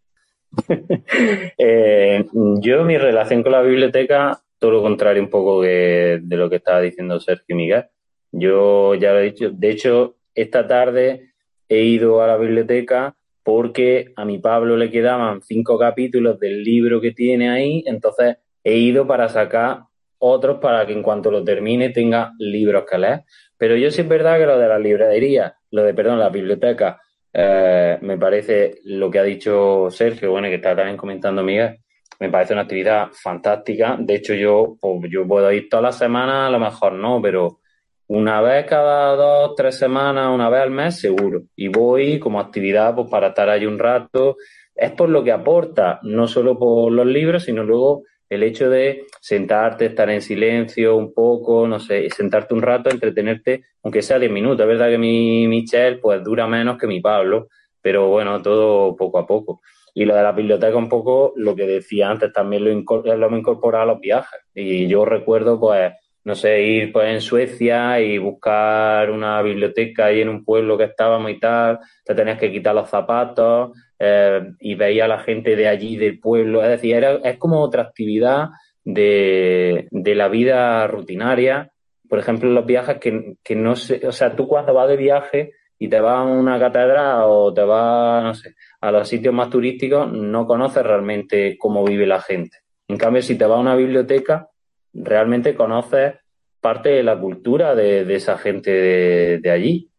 Eh, 1.57 2.25
yo, 2.61 2.83
mi 2.83 2.97
relación 2.97 3.43
con 3.43 3.51
la 3.51 3.61
biblioteca, 3.61 4.41
todo 4.59 4.71
lo 4.71 4.81
contrario 4.81 5.21
un 5.21 5.29
poco 5.29 5.61
de 5.61 6.21
lo 6.29 6.49
que 6.49 6.57
estaba 6.57 6.81
diciendo 6.81 7.19
Sergio 7.19 7.55
Miguel. 7.55 7.85
Yo 8.31 8.95
ya 8.95 9.13
lo 9.13 9.19
he 9.19 9.23
dicho, 9.23 9.49
de 9.51 9.69
hecho, 9.69 10.15
esta 10.35 10.67
tarde 10.67 11.33
he 11.67 11.83
ido 11.83 12.21
a 12.21 12.27
la 12.27 12.37
biblioteca 12.37 13.15
porque 13.43 14.13
a 14.15 14.25
mi 14.25 14.37
Pablo 14.37 14.77
le 14.77 14.91
quedaban 14.91 15.41
cinco 15.41 15.77
capítulos 15.77 16.39
del 16.39 16.63
libro 16.63 17.01
que 17.01 17.11
tiene 17.11 17.49
ahí, 17.49 17.83
entonces 17.87 18.37
he 18.63 18.77
ido 18.77 19.07
para 19.07 19.29
sacar 19.29 19.83
otros 20.19 20.59
para 20.59 20.85
que 20.85 20.93
en 20.93 21.01
cuanto 21.01 21.31
lo 21.31 21.43
termine 21.43 21.89
tenga 21.89 22.33
libros 22.37 22.85
que 22.89 22.97
leer. 22.97 23.21
Pero 23.57 23.75
yo 23.75 23.89
sí 23.91 24.01
es 24.01 24.07
verdad 24.07 24.37
que 24.37 24.45
lo 24.45 24.59
de 24.59 24.67
la 24.67 24.79
librería, 24.79 25.55
lo 25.71 25.83
de, 25.83 25.93
perdón, 25.93 26.19
la 26.19 26.29
biblioteca, 26.29 27.01
eh, 27.33 27.97
me 28.01 28.17
parece 28.17 28.79
lo 28.83 29.09
que 29.09 29.19
ha 29.19 29.23
dicho 29.23 29.89
Sergio, 29.89 30.31
bueno, 30.31 30.47
que 30.47 30.55
está 30.55 30.75
también 30.75 30.97
comentando 30.97 31.43
Miguel, 31.43 31.79
me 32.19 32.29
parece 32.29 32.53
una 32.53 32.63
actividad 32.63 33.09
fantástica. 33.13 33.97
De 33.99 34.15
hecho, 34.15 34.33
yo, 34.33 34.77
pues, 34.79 35.11
yo 35.11 35.27
puedo 35.27 35.51
ir 35.51 35.69
todas 35.69 35.83
las 35.83 35.97
semanas, 35.97 36.47
a 36.47 36.51
lo 36.51 36.59
mejor 36.59 36.93
no, 36.93 37.21
pero 37.21 37.59
una 38.07 38.41
vez 38.41 38.65
cada 38.65 39.15
dos, 39.15 39.55
tres 39.55 39.77
semanas, 39.77 40.29
una 40.33 40.49
vez 40.49 40.61
al 40.61 40.71
mes, 40.71 40.99
seguro. 40.99 41.43
Y 41.55 41.69
voy 41.69 42.19
como 42.19 42.39
actividad 42.39 42.93
pues, 42.93 43.09
para 43.09 43.29
estar 43.29 43.49
ahí 43.49 43.65
un 43.65 43.79
rato. 43.79 44.37
Es 44.75 44.91
por 44.91 45.09
lo 45.09 45.23
que 45.23 45.31
aporta, 45.31 45.99
no 46.03 46.27
solo 46.27 46.59
por 46.59 46.91
los 46.91 47.05
libros, 47.07 47.43
sino 47.43 47.63
luego 47.63 48.03
el 48.31 48.43
hecho 48.43 48.69
de 48.69 49.05
sentarte, 49.19 49.85
estar 49.87 50.09
en 50.09 50.21
silencio 50.21 50.95
un 50.95 51.13
poco, 51.13 51.67
no 51.67 51.79
sé, 51.79 52.09
sentarte 52.09 52.53
un 52.53 52.61
rato, 52.61 52.89
entretenerte, 52.89 53.65
aunque 53.83 54.01
sea 54.01 54.19
10 54.19 54.31
minutos. 54.31 54.61
Es 54.61 54.67
verdad 54.67 54.89
que 54.89 54.97
mi 54.97 55.47
Michelle 55.47 55.97
pues 55.99 56.23
dura 56.23 56.47
menos 56.47 56.77
que 56.77 56.87
mi 56.87 57.01
Pablo, 57.01 57.49
pero 57.81 58.07
bueno, 58.07 58.41
todo 58.41 58.95
poco 58.95 59.19
a 59.19 59.27
poco. 59.27 59.61
Y 59.93 60.05
lo 60.05 60.15
de 60.15 60.23
la 60.23 60.31
biblioteca 60.31 60.77
un 60.77 60.87
poco, 60.89 61.33
lo 61.35 61.55
que 61.55 61.67
decía 61.67 62.09
antes, 62.09 62.31
también 62.31 62.63
lo, 62.63 62.71
incor- 62.71 63.03
lo 63.15 63.25
hemos 63.27 63.39
incorporado 63.39 63.83
a 63.83 63.87
los 63.93 63.99
viajes. 63.99 64.39
Y 64.55 64.87
yo 64.87 65.03
recuerdo 65.05 65.59
pues 65.59 65.93
no 66.23 66.35
sé, 66.35 66.61
ir 66.61 66.91
pues 66.93 67.09
en 67.09 67.19
Suecia 67.21 67.99
y 67.99 68.17
buscar 68.19 69.09
una 69.09 69.41
biblioteca 69.41 70.05
ahí 70.05 70.21
en 70.21 70.29
un 70.29 70.45
pueblo 70.45 70.77
que 70.77 70.83
estábamos 70.83 71.31
y 71.31 71.39
tal, 71.39 71.79
te 72.05 72.13
tenías 72.13 72.37
que 72.39 72.51
quitar 72.51 72.75
los 72.75 72.87
zapatos 72.89 73.71
eh, 74.03 74.41
y 74.59 74.73
veía 74.73 75.05
a 75.05 75.07
la 75.07 75.19
gente 75.19 75.55
de 75.55 75.67
allí, 75.67 75.95
del 75.95 76.19
pueblo, 76.19 76.63
es 76.63 76.69
decir, 76.69 76.95
era, 76.95 77.17
es 77.23 77.37
como 77.37 77.61
otra 77.61 77.83
actividad 77.83 78.49
de, 78.83 79.87
de 79.91 80.15
la 80.15 80.27
vida 80.27 80.87
rutinaria, 80.87 81.71
por 82.09 82.17
ejemplo, 82.17 82.49
los 82.49 82.65
viajes 82.65 82.97
que, 82.97 83.35
que 83.43 83.55
no 83.55 83.75
sé, 83.75 84.01
o 84.07 84.11
sea, 84.11 84.35
tú 84.35 84.47
cuando 84.47 84.73
vas 84.73 84.89
de 84.89 84.97
viaje 84.97 85.51
y 85.77 85.87
te 85.87 85.99
vas 85.99 86.17
a 86.17 86.23
una 86.23 86.59
catedral 86.59 87.25
o 87.25 87.53
te 87.53 87.63
vas, 87.63 88.41
a 88.81 88.91
los 88.91 89.07
sitios 89.07 89.35
más 89.35 89.51
turísticos, 89.51 90.11
no 90.11 90.47
conoces 90.47 90.83
realmente 90.83 91.55
cómo 91.59 91.85
vive 91.85 92.07
la 92.07 92.21
gente. 92.21 92.57
En 92.87 92.97
cambio, 92.97 93.21
si 93.21 93.35
te 93.35 93.45
vas 93.45 93.59
a 93.59 93.61
una 93.61 93.75
biblioteca, 93.75 94.49
realmente 94.93 95.53
conoces 95.53 96.15
parte 96.59 96.89
de 96.89 97.03
la 97.03 97.19
cultura 97.19 97.75
de, 97.75 98.03
de 98.03 98.15
esa 98.15 98.39
gente 98.39 98.71
de, 99.39 99.51
allí, 99.51 99.90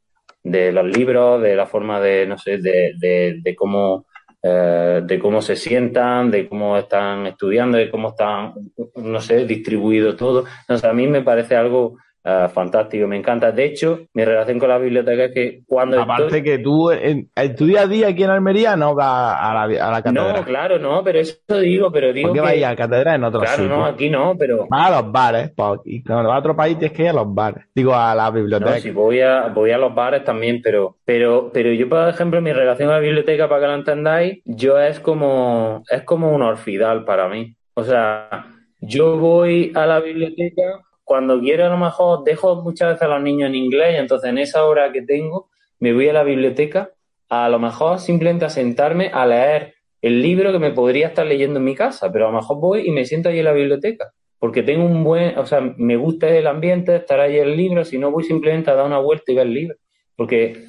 de 0.43 0.73
los 0.73 0.87
libros, 0.87 1.41
de 1.43 1.57
la 1.57 1.67
forma 1.67 2.01
de, 2.01 2.27
no 2.27 2.39
sé, 2.39 2.59
de, 2.59 2.95
de, 2.99 3.41
de 3.43 3.55
cómo, 3.55 4.07
eh, 4.43 5.01
de 5.05 5.19
cómo 5.19 5.41
se 5.41 5.57
sientan, 5.57 6.31
de 6.31 6.49
cómo 6.49 6.77
están 6.77 7.27
estudiando, 7.27 7.79
de 7.79 7.91
cómo 7.91 8.09
están, 8.09 8.55
no 8.97 9.21
sé, 9.21 9.47
distribuido 9.47 10.17
todo. 10.17 10.45
Entonces, 10.63 10.89
a 10.89 10.93
mí 10.93 11.07
me 11.07 11.23
parece 11.23 11.57
algo 11.57 11.97
uh, 12.25 12.49
fantástico, 12.49 13.07
me 13.07 13.17
encanta. 13.17 13.53
De 13.53 13.65
hecho, 13.65 14.01
mi 14.15 14.25
relación 14.25 14.59
con 14.59 14.69
la 14.69 14.79
biblioteca 14.79 15.25
es 15.25 15.33
que 15.33 15.63
cuando. 15.67 16.01
Aparte 16.01 16.25
estoy... 16.25 16.43
que 16.43 16.59
tú, 16.59 16.91
en, 16.91 17.31
en, 17.35 17.57
tu 17.57 17.67
día 17.67 17.83
a 17.83 17.87
día 17.87 18.09
aquí 18.09 18.25
en 18.25 18.31
Almería, 18.31 18.77
no 18.77 18.95
vas 18.95 19.37
a 19.39 19.55
la, 19.55 19.63
a 19.87 19.91
la 19.91 20.03
catedral. 20.03 20.37
No, 20.37 20.45
claro, 20.45 20.79
no, 20.79 21.03
pero 21.05 21.19
eso 21.19 21.37
digo, 21.61 21.91
pero 21.91 22.13
digo. 22.13 22.29
¿Por 22.29 22.35
qué 22.35 22.41
que... 22.41 22.43
vas 22.43 22.53
a 22.53 22.57
ir 22.57 22.65
a 22.65 22.71
la 22.71 22.77
catedral 22.77 23.15
en 23.17 23.25
otros 23.25 23.43
Claro, 23.43 23.65
no, 23.65 23.85
aquí 23.85 24.11
no, 24.11 24.37
pero. 24.39 24.67
Vas 24.69 24.91
a 24.91 25.03
los 25.03 25.13
bares, 25.13 25.53
pues, 25.55 25.81
y 25.85 26.03
cuando 26.03 26.29
vas 26.29 26.37
a 26.37 26.41
otro 26.41 26.57
país 26.57 26.79
tienes 26.79 26.97
que 26.97 27.03
ir 27.05 27.09
a 27.09 27.15
los 27.15 27.35
bares. 27.35 27.65
Digo, 27.75 27.95
a 27.95 28.15
la 28.15 28.31
biblioteca. 28.31 28.71
No, 28.71 28.81
si 28.81 28.91
voy 28.91 29.21
a, 29.21 29.49
voy 29.49 29.71
a 29.71 29.79
los 29.79 29.95
bares 29.95 30.25
también, 30.25 30.61
pero, 30.63 30.97
pero, 31.05 31.51
pero 31.53 31.73
yo, 31.73 31.89
por 31.89 32.09
ejemplo, 32.09 32.41
mi 32.41 32.53
relación 32.53 32.89
con 32.89 32.97
la 32.97 33.01
biblioteca, 33.01 33.49
para 33.49 33.61
que 33.61 33.67
lo 33.67 33.75
entendáis, 33.75 34.41
yo 34.45 34.81
es 34.81 35.01
como, 35.01 35.83
es 35.89 36.03
como 36.03 36.33
un 36.33 36.43
orfidal 36.43 37.05
para 37.05 37.29
mí. 37.29 37.55
O 37.75 37.85
sea, 37.85 38.47
yo 38.81 39.17
voy 39.17 39.73
a 39.75 39.87
la 39.87 40.01
biblioteca 40.01 40.83
cuando 41.05 41.41
quiero 41.41 41.67
a 41.67 41.69
lo 41.69 41.79
mejor 41.79 42.25
dejo 42.25 42.63
muchas 42.63 42.91
veces 42.91 43.03
a 43.03 43.09
los 43.09 43.23
niños 43.23 43.49
en 43.49 43.55
inglés 43.55 43.95
y 43.95 43.99
entonces 43.99 44.31
en 44.31 44.39
esa 44.39 44.65
hora 44.65 44.93
que 44.93 45.03
tengo 45.03 45.51
me 45.79 45.93
voy 45.93 46.09
a 46.09 46.13
la 46.13 46.23
biblioteca 46.23 46.91
a 47.29 47.49
lo 47.49 47.59
mejor 47.59 47.99
simplemente 47.99 48.45
a 48.45 48.51
sentarme 48.51 49.11
a 49.13 49.27
leer 49.27 49.75
el 50.01 50.21
libro 50.21 50.53
que 50.53 50.59
me 50.59 50.73
podría 50.73 51.09
estar 51.09 51.27
leyendo 51.27 51.61
en 51.61 51.65
mi 51.65 51.75
casa, 51.75 52.11
pero 52.13 52.27
a 52.29 52.31
lo 52.31 52.37
mejor 52.39 52.59
voy 52.59 52.89
y 52.89 52.91
me 52.91 53.05
siento 53.05 53.29
allí 53.29 53.39
en 53.39 53.45
la 53.45 53.53
biblioteca 53.53 54.13
porque 54.43 54.65
tengo 54.65 54.85
un 54.85 55.05
buen, 55.05 55.39
o 55.39 55.47
sea, 55.47 55.61
me 55.61 55.97
gusta 55.97 56.29
el 56.29 56.49
ambiente, 56.49 56.97
estar 56.97 57.21
allí 57.21 57.37
el 57.37 57.57
libro, 57.57 57.85
si 57.85 57.97
no 57.97 58.11
voy 58.11 58.25
simplemente 58.25 58.73
a 58.73 58.75
dar 58.75 58.87
una 58.87 58.99
vuelta 58.99 59.31
y 59.31 59.37
ver 59.37 59.47
el 59.47 59.55
libro, 59.55 59.77
porque 60.17 60.65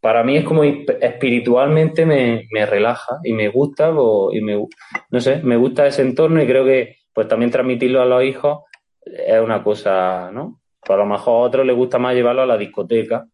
para 0.00 0.24
mí 0.24 0.36
es 0.36 0.42
como 0.42 0.64
espiritualmente 0.64 2.06
me, 2.06 2.48
me 2.50 2.66
relaja 2.66 3.20
y 3.22 3.32
me 3.32 3.50
gusta, 3.50 3.94
y 4.32 4.40
me, 4.40 4.66
no 5.10 5.20
sé, 5.20 5.40
me 5.44 5.56
gusta 5.56 5.86
ese 5.86 6.02
entorno 6.02 6.42
y 6.42 6.46
creo 6.48 6.64
que 6.64 6.96
pues 7.12 7.28
también 7.28 7.52
transmitirlo 7.52 8.02
a 8.02 8.04
los 8.04 8.24
hijos 8.24 8.64
es 9.04 9.40
una 9.40 9.62
cosa, 9.62 10.30
¿no? 10.32 10.60
Pues 10.80 10.96
a 10.96 11.02
lo 11.02 11.06
mejor 11.06 11.34
a 11.34 11.46
otros 11.46 11.66
les 11.66 11.76
gusta 11.76 11.98
más 11.98 12.14
llevarlo 12.14 12.42
a 12.42 12.46
la 12.46 12.58
discoteca, 12.58 13.26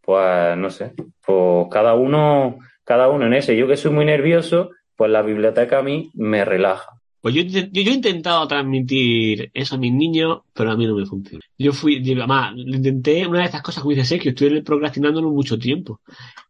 pues 0.00 0.56
no 0.56 0.70
sé, 0.70 0.92
pues 1.24 1.66
cada 1.70 1.94
uno, 1.94 2.58
cada 2.84 3.08
uno 3.08 3.26
en 3.26 3.34
ese. 3.34 3.56
Yo 3.56 3.66
que 3.66 3.76
soy 3.76 3.92
muy 3.92 4.04
nervioso, 4.04 4.70
pues 4.96 5.10
la 5.10 5.22
biblioteca 5.22 5.78
a 5.78 5.82
mí 5.82 6.10
me 6.14 6.44
relaja. 6.44 6.90
Pues 7.20 7.36
yo, 7.36 7.42
yo, 7.42 7.60
yo, 7.70 7.82
he 7.82 7.94
intentado 7.94 8.48
transmitir 8.48 9.50
eso 9.54 9.76
a 9.76 9.78
mis 9.78 9.92
niños, 9.92 10.40
pero 10.52 10.72
a 10.72 10.76
mí 10.76 10.86
no 10.86 10.96
me 10.96 11.06
funciona. 11.06 11.44
Yo 11.56 11.72
fui, 11.72 11.98
además, 11.98 12.54
intenté, 12.56 13.24
una 13.28 13.40
de 13.40 13.44
estas 13.44 13.62
cosas, 13.62 13.82
como 13.82 13.94
dice 13.94 14.04
Sergio, 14.04 14.30
estuve 14.30 14.60
procrastinándolo 14.62 15.30
mucho 15.30 15.56
tiempo. 15.56 16.00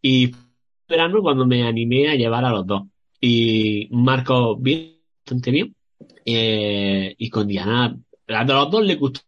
Y 0.00 0.34
verano 0.88 1.20
cuando 1.20 1.46
me 1.46 1.62
animé 1.64 2.08
a 2.08 2.14
llevar 2.14 2.46
a 2.46 2.50
los 2.50 2.66
dos. 2.66 2.84
Y 3.20 3.88
Marco 3.90 4.56
bien, 4.56 4.96
bastante 5.24 5.50
bien. 5.50 5.74
Eh, 6.24 7.14
y 7.18 7.28
con 7.28 7.46
Diana, 7.46 7.94
a 8.34 8.44
los 8.44 8.70
dos 8.70 8.84
le 8.84 8.96
gustó 8.96 9.20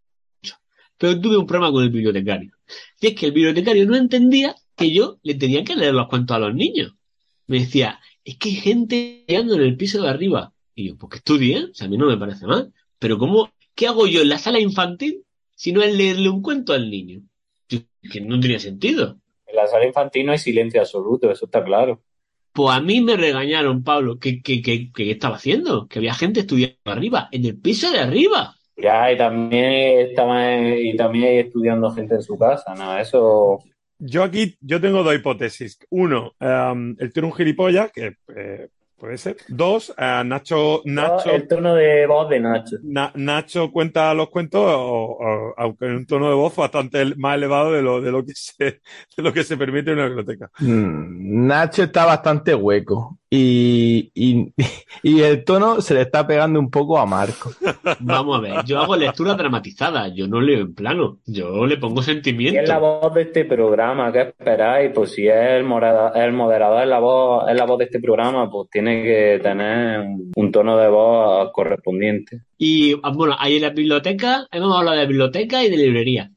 mucho. 0.42 0.56
Pero 0.98 1.20
tuve 1.20 1.36
un 1.36 1.46
problema 1.46 1.72
con 1.72 1.84
el 1.84 1.90
bibliotecario. 1.90 2.52
Y 3.00 3.08
es 3.08 3.14
que 3.14 3.26
el 3.26 3.32
bibliotecario 3.32 3.86
no 3.86 3.96
entendía 3.96 4.54
que 4.76 4.92
yo 4.92 5.18
le 5.22 5.34
tenía 5.34 5.64
que 5.64 5.76
leer 5.76 5.94
los 5.94 6.08
cuentos 6.08 6.36
a 6.36 6.40
los 6.40 6.54
niños. 6.54 6.94
Me 7.46 7.60
decía, 7.60 8.00
es 8.24 8.36
que 8.38 8.48
hay 8.48 8.54
gente 8.56 9.20
estudiando 9.20 9.54
en 9.54 9.62
el 9.62 9.76
piso 9.76 10.02
de 10.02 10.08
arriba. 10.08 10.52
Y 10.74 10.88
yo, 10.88 10.96
pues 10.96 11.10
que 11.10 11.16
estudien, 11.18 11.70
o 11.70 11.74
sea, 11.74 11.86
a 11.86 11.90
mí 11.90 11.96
no 11.96 12.06
me 12.06 12.16
parece 12.16 12.46
mal. 12.46 12.72
Pero 12.98 13.18
¿cómo, 13.18 13.52
qué 13.74 13.86
hago 13.86 14.06
yo 14.06 14.22
en 14.22 14.28
la 14.28 14.38
sala 14.38 14.58
infantil 14.58 15.24
si 15.54 15.72
no 15.72 15.82
es 15.82 15.94
leerle 15.94 16.28
un 16.28 16.42
cuento 16.42 16.72
al 16.72 16.90
niño? 16.90 17.22
Que 17.68 18.20
no 18.20 18.38
tenía 18.40 18.58
sentido. 18.58 19.18
En 19.46 19.56
la 19.56 19.66
sala 19.66 19.86
infantil 19.86 20.26
no 20.26 20.32
hay 20.32 20.38
silencio 20.38 20.80
absoluto, 20.80 21.30
eso 21.30 21.46
está 21.46 21.62
claro. 21.64 22.02
Pues 22.52 22.76
a 22.76 22.80
mí 22.80 23.00
me 23.00 23.16
regañaron, 23.16 23.82
Pablo, 23.82 24.18
que, 24.18 24.42
que, 24.42 24.62
que, 24.62 24.92
que 24.92 25.10
estaba 25.10 25.36
haciendo, 25.36 25.88
que 25.88 25.98
había 25.98 26.14
gente 26.14 26.40
estudiando 26.40 26.76
arriba, 26.84 27.28
en 27.32 27.46
el 27.46 27.58
piso 27.58 27.90
de 27.90 27.98
arriba. 27.98 28.56
Ya, 28.76 29.12
y 29.12 29.16
también 29.18 30.08
estaba 30.08 30.56
y 30.56 30.96
también 30.96 31.24
hay 31.28 31.38
estudiando 31.38 31.90
gente 31.92 32.16
en 32.16 32.22
su 32.22 32.36
casa, 32.36 32.74
¿no? 32.74 32.98
Eso 32.98 33.58
Yo 33.98 34.22
aquí, 34.24 34.56
yo 34.60 34.80
tengo 34.80 35.02
dos 35.02 35.14
hipótesis. 35.14 35.78
Uno, 35.90 36.32
em, 36.40 36.96
el 36.98 37.12
tío 37.12 37.20
era 37.20 37.26
un 37.28 37.32
gilipollas, 37.34 37.92
que 37.92 38.16
eh, 38.36 38.68
puede 38.98 39.16
ser. 39.16 39.36
Dos, 39.48 39.94
eh, 39.96 40.22
Nacho, 40.24 40.82
Nacho, 40.84 41.30
el 41.30 41.46
tono 41.46 41.74
de 41.76 42.04
voz 42.06 42.28
de 42.28 42.40
Nacho. 42.40 42.76
Na- 42.82 43.12
Nacho 43.14 43.70
cuenta 43.70 44.12
los 44.14 44.28
cuentos, 44.30 44.60
o- 44.64 45.16
o- 45.20 45.54
aunque 45.56 45.86
en 45.86 45.96
un 45.96 46.06
tono 46.06 46.28
de 46.28 46.34
voz 46.34 46.54
bastante 46.56 47.04
más 47.16 47.36
elevado 47.36 47.70
de 47.72 47.82
lo, 47.82 48.00
de 48.00 48.10
lo 48.10 48.24
que 48.24 48.32
se, 48.34 48.54
de 49.16 49.22
lo 49.22 49.32
que 49.32 49.44
se 49.44 49.56
permite 49.56 49.92
en 49.92 49.98
una 49.98 50.06
biblioteca. 50.06 50.50
Mm, 50.58 51.46
Nacho 51.46 51.84
está 51.84 52.04
bastante 52.06 52.54
hueco 52.54 53.18
y, 53.36 54.10
y, 54.14 54.52
y 55.02 55.20
el 55.22 55.44
tono 55.44 55.80
se 55.80 55.94
le 55.94 56.02
está 56.02 56.26
pegando 56.26 56.58
un 56.60 56.70
poco 56.70 56.98
a 56.98 57.06
Marco. 57.06 57.50
Vamos 58.00 58.38
a 58.38 58.40
ver, 58.40 58.64
yo 58.64 58.78
hago 58.80 58.96
lectura 58.96 59.34
dramatizada, 59.34 60.08
yo 60.08 60.26
no 60.28 60.40
leo 60.40 60.60
en 60.60 60.74
plano, 60.74 61.18
yo 61.26 61.66
le 61.66 61.76
pongo 61.78 62.02
Si 62.02 62.10
es 62.10 62.16
la 62.16 62.22
sentimiento. 62.22 62.80
voz 62.80 63.14
de 63.14 63.22
este 63.22 63.44
programa, 63.44 64.12
¿qué 64.12 64.20
esperáis? 64.22 64.90
Pues 64.94 65.12
si 65.12 65.26
es 65.26 65.34
el, 65.34 65.64
morada- 65.64 66.12
el 66.24 66.32
moderador, 66.32 66.82
es 66.82 66.88
la 66.88 66.98
voz, 67.00 67.48
es 67.48 67.56
la 67.56 67.64
voz 67.66 67.78
de 67.78 67.84
este 67.86 68.00
programa, 68.00 68.50
pues 68.50 68.68
tiene 68.70 69.02
que 69.02 69.40
tener 69.42 70.00
un, 70.00 70.32
un 70.34 70.52
tono 70.52 70.76
de 70.76 70.88
voz 70.88 71.50
correspondiente. 71.52 72.42
Y 72.56 72.94
ah, 73.02 73.10
bueno, 73.14 73.36
hay 73.38 73.56
en 73.56 73.62
la 73.62 73.70
biblioteca, 73.70 74.46
hemos 74.52 74.76
hablado 74.76 74.96
de 74.96 75.06
biblioteca 75.06 75.64
y 75.64 75.70
de 75.70 75.76
librería. 75.76 76.30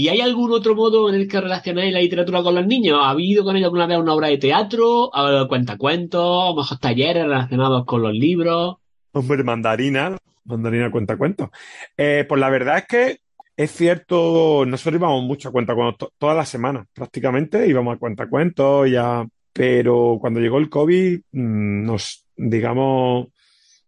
¿Y 0.00 0.06
hay 0.10 0.20
algún 0.20 0.52
otro 0.52 0.76
modo 0.76 1.08
en 1.08 1.16
el 1.16 1.26
que 1.26 1.40
relacionáis 1.40 1.92
la 1.92 1.98
literatura 1.98 2.40
con 2.44 2.54
los 2.54 2.64
niños? 2.64 3.00
¿Ha 3.02 3.10
habido 3.10 3.42
con 3.42 3.56
ellos 3.56 3.66
alguna 3.66 3.88
vez 3.88 3.98
una 3.98 4.14
obra 4.14 4.28
de 4.28 4.38
teatro? 4.38 5.10
¿Ha- 5.12 5.48
¿Cuentacuentos? 5.48 6.20
¿A 6.44 6.50
lo 6.50 6.54
mejor 6.54 6.78
talleres 6.78 7.24
relacionados 7.24 7.84
con 7.84 8.02
los 8.02 8.12
libros? 8.12 8.76
Hombre, 9.10 9.42
mandarina, 9.42 10.16
mandarina 10.44 10.88
cuenta 10.92 11.16
cuentos. 11.16 11.48
Eh, 11.96 12.24
pues 12.28 12.40
la 12.40 12.48
verdad 12.48 12.78
es 12.78 12.86
que 12.86 13.18
es 13.56 13.72
cierto, 13.72 14.64
nosotros 14.68 15.00
íbamos 15.00 15.24
mucho 15.24 15.48
a 15.48 15.50
cuenta 15.52 15.74
cuentos, 15.74 15.98
to- 15.98 16.12
todas 16.16 16.36
las 16.36 16.48
semanas 16.48 16.86
prácticamente, 16.94 17.66
íbamos 17.66 17.96
a 17.96 17.98
cuenta 17.98 18.28
cuentos 18.28 18.88
ya, 18.88 19.26
pero 19.52 20.18
cuando 20.20 20.38
llegó 20.38 20.58
el 20.58 20.70
COVID, 20.70 21.22
mm, 21.32 21.84
nos, 21.84 22.24
digamos, 22.36 23.26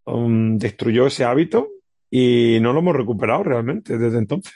um, 0.07 0.59
destruyó 0.59 1.07
ese 1.07 1.23
hábito 1.25 1.69
y 2.11 2.59
no 2.61 2.73
lo 2.73 2.81
hemos 2.81 2.97
recuperado 2.97 3.45
realmente 3.45 3.97
desde 3.97 4.19
entonces. 4.19 4.53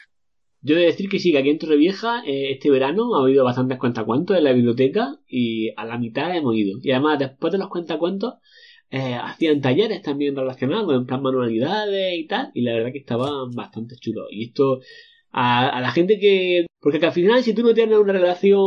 Yo 0.64 0.76
he 0.76 0.78
de 0.80 0.86
decir 0.86 1.10
que 1.10 1.18
sí, 1.18 1.30
que 1.30 1.38
aquí 1.38 1.50
en 1.50 1.58
Torrevieja 1.58 2.22
eh, 2.26 2.52
este 2.52 2.70
verano 2.70 3.14
ha 3.14 3.22
habido 3.22 3.44
bastantes 3.44 3.78
cuentacuentos 3.78 4.34
en 4.36 4.44
la 4.44 4.52
biblioteca 4.52 5.18
y 5.28 5.70
a 5.76 5.84
la 5.84 5.98
mitad 5.98 6.34
hemos 6.34 6.56
ido. 6.56 6.78
Y 6.82 6.90
además, 6.90 7.18
después 7.18 7.52
de 7.52 7.58
los 7.58 7.68
cuentacuentos, 7.68 8.36
eh, 8.90 9.14
hacían 9.14 9.60
talleres 9.60 10.00
también 10.00 10.34
relacionados, 10.34 10.94
en 10.94 11.04
plan 11.04 11.20
manualidades 11.20 12.18
y 12.18 12.26
tal, 12.26 12.50
y 12.54 12.62
la 12.62 12.72
verdad 12.72 12.92
que 12.92 12.98
estaban 12.98 13.50
bastante 13.50 13.96
chulos. 13.96 14.26
Y 14.30 14.44
esto, 14.44 14.80
a, 15.34 15.80
la 15.80 15.90
gente 15.90 16.18
que... 16.18 16.66
Porque 16.80 17.00
que 17.00 17.06
al 17.06 17.12
final, 17.12 17.42
si 17.42 17.54
tú 17.54 17.62
no 17.62 17.72
tienes 17.72 17.98
una 17.98 18.12
relación 18.12 18.60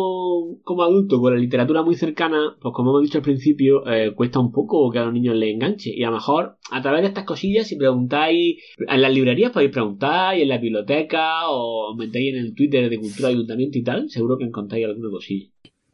como 0.64 0.84
adulto 0.84 1.22
con 1.22 1.34
la 1.34 1.40
literatura 1.40 1.84
muy 1.84 1.96
cercana, 1.96 2.58
pues 2.60 2.74
como 2.74 2.90
hemos 2.90 3.04
dicho 3.04 3.20
al 3.20 3.24
principio, 3.24 3.88
eh, 3.88 4.14
cuesta 4.16 4.40
un 4.40 4.52
poco 4.52 4.90
que 4.90 4.98
a 4.98 5.06
los 5.06 5.14
niños 5.14 5.36
les 5.36 5.54
enganche. 5.54 5.92
Y 5.96 6.04
a 6.04 6.08
lo 6.08 6.16
mejor, 6.16 6.58
a 6.72 6.82
través 6.82 7.04
de 7.04 7.08
estas 7.10 7.26
cosillas, 7.26 7.68
si 7.68 7.78
preguntáis 7.78 8.58
en 8.80 9.02
las 9.02 9.14
librerías 9.14 9.52
podéis 9.52 9.72
preguntar, 9.72 10.38
y 10.38 10.42
en 10.42 10.50
la 10.50 10.58
biblioteca, 10.58 11.48
o 11.50 11.96
metéis 11.96 12.34
en 12.34 12.40
el 12.40 12.56
Twitter 12.56 12.90
de 12.90 13.00
Cultura 13.00 13.30
Ayuntamiento 13.30 13.78
y 13.78 13.84
tal, 13.84 14.10
seguro 14.10 14.38
que 14.38 14.46
encontráis 14.46 14.86
alguna 14.86 15.12
cosilla. 15.12 15.50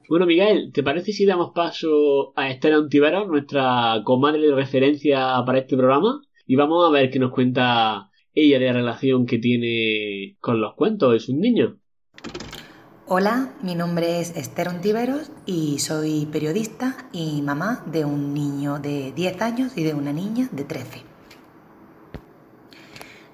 Bueno, 0.10 0.26
Miguel, 0.26 0.72
¿te 0.74 0.82
parece 0.82 1.12
si 1.12 1.26
damos 1.26 1.52
paso 1.54 2.34
a 2.36 2.50
Estela 2.50 2.80
Ontiveros, 2.80 3.28
nuestra 3.28 4.02
comadre 4.06 4.48
de 4.48 4.56
referencia 4.56 5.44
para 5.46 5.60
este 5.60 5.76
programa? 5.76 6.22
Y 6.48 6.56
vamos 6.56 6.88
a 6.88 6.92
ver 6.92 7.10
qué 7.10 7.20
nos 7.20 7.32
cuenta 7.32 8.10
ella 8.34 8.60
la 8.60 8.74
relación 8.74 9.26
que 9.26 9.38
tiene 9.38 10.38
con 10.40 10.60
los 10.60 10.76
cuentos 10.76 11.14
de 11.14 11.20
sus 11.20 11.36
niños. 11.36 11.76
Hola, 13.06 13.54
mi 13.62 13.76
nombre 13.76 14.22
es 14.22 14.36
Esther 14.36 14.70
Ontiveros 14.70 15.32
y 15.46 15.80
soy 15.80 16.26
periodista 16.32 17.10
y 17.12 17.42
mamá 17.42 17.84
de 17.86 18.06
un 18.06 18.34
niño 18.34 18.80
de 18.80 19.12
10 19.12 19.42
años 19.42 19.78
y 19.78 19.84
de 19.84 19.94
una 19.94 20.14
niña 20.14 20.50
de 20.52 20.64
13. 20.64 21.02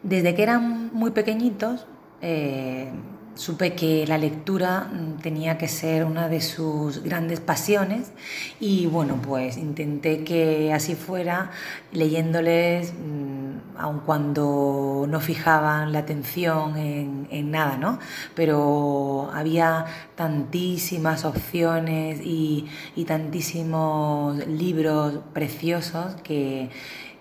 Desde 0.03 0.34
que 0.34 0.43
eran 0.43 0.91
muy 0.93 1.11
pequeñitos, 1.11 1.85
eh, 2.21 2.91
supe 3.40 3.74
que 3.74 4.06
la 4.06 4.18
lectura 4.18 4.90
mm, 4.91 5.22
tenía 5.22 5.57
que 5.57 5.70
ser 5.70 6.03
una 6.03 6.28
de 6.28 6.41
sus 6.41 7.02
grandes 7.03 7.40
pasiones 7.40 8.11
y 8.60 8.86
bueno, 8.88 9.18
pues 9.22 9.56
intenté 9.57 10.26
que 10.26 10.74
así 10.74 10.95
fuera, 10.95 11.52
leyéndoles, 11.94 12.94
mm, 12.94 13.78
aun 13.78 14.02
cuando 14.02 15.06
no 15.07 15.22
fijaban 15.22 15.94
la 15.94 15.99
atención 15.99 16.76
en, 16.76 17.28
en 17.32 17.52
nada, 17.52 17.78
¿no? 17.78 17.99
Pero 18.36 19.32
había 19.34 19.86
tantísimas 20.16 21.24
opciones 21.24 22.20
y, 22.22 22.68
y 22.98 23.06
tantísimos 23.06 24.45
libros 24.48 25.20
preciosos 25.34 26.16
que 26.24 26.70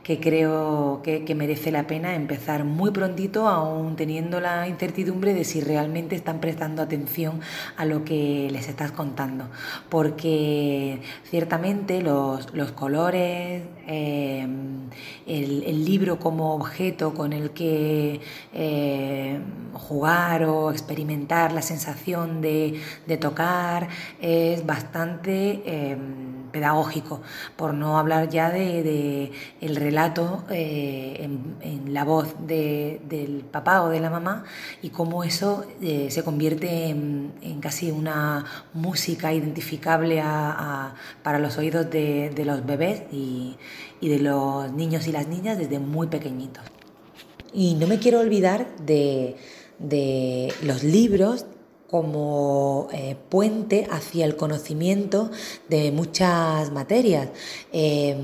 que 0.09 0.21
creo 0.21 1.03
que, 1.03 1.35
merece 1.35 1.71
la 1.71 1.87
pena 1.87 2.15
empezar 2.15 2.65
muy 2.65 2.93
prontito, 2.93 3.47
aún 3.47 3.95
teniendo 3.95 4.41
la 4.41 4.67
incertidumbre 4.67 5.35
de 5.35 5.45
si 5.45 5.61
realmente 5.61 6.17
están 6.17 6.41
prestando 6.41 6.81
atención 6.81 7.41
a 7.77 7.85
lo 7.85 8.07
que 8.07 8.49
les 8.51 8.71
estás 8.71 8.91
contando. 8.91 9.51
Porque 9.91 11.03
ciertamente 11.25 12.01
los, 12.01 12.55
los 12.55 12.73
colores, 12.73 13.65
eh, 13.87 14.49
el, 15.27 15.63
el, 15.65 15.85
libro 15.85 16.19
como 16.19 16.55
objeto 16.55 17.13
con 17.13 17.35
el 17.35 17.51
que 17.51 18.23
eh, 18.55 19.39
jugar 19.75 20.45
o 20.45 20.71
experimentar 20.71 21.53
la 21.53 21.61
sensación 21.61 22.41
de, 22.41 22.81
de 23.07 23.17
tocar 23.19 23.89
es 24.23 24.65
bastante... 24.65 25.61
Eh, 25.67 25.99
pedagógico, 26.53 27.21
por 27.57 27.75
no 27.75 27.99
hablar 27.99 28.29
ya 28.29 28.51
de, 28.51 29.33
el 29.61 29.77
relato 29.77 30.45
eh, 30.51 31.29
en, 31.61 31.93
la 31.93 32.05
voz 32.05 32.35
de, 32.47 33.01
del 33.09 33.45
papá 33.51 33.83
o 33.83 33.89
de 33.89 34.01
la 34.01 34.11
mamá 34.11 34.45
y 34.83 34.91
cómo 34.91 35.25
eso 35.25 35.65
eh, 35.81 36.09
se 36.11 36.23
convierte 36.23 36.89
en, 36.89 37.33
casi 37.61 37.91
una 37.91 38.45
música 38.75 39.33
identificable 39.33 40.23
para 41.23 41.39
los 41.39 41.57
oídos 41.59 41.91
de, 41.91 42.33
los 42.45 42.65
bebés 42.65 43.03
y, 43.11 43.57
de 44.01 44.19
los 44.19 44.71
niños 44.73 45.07
y 45.07 45.13
las 45.13 45.27
niñas 45.27 45.59
desde 45.59 45.79
muy 45.79 46.07
pequeñitos. 46.07 46.63
Y 47.53 47.75
no 47.75 47.87
me 47.87 47.99
quiero 47.99 48.21
olvidar 48.21 48.67
de 48.77 49.37
los 50.63 50.85
libros 50.85 51.47
como 51.89 52.89
eh, 52.93 53.17
puente 53.31 53.89
hacia 53.91 54.27
el 54.27 54.37
conocimiento 54.37 55.31
de 55.69 55.91
muchas 55.91 56.71
materias. 56.71 57.31
Eh, 57.73 58.15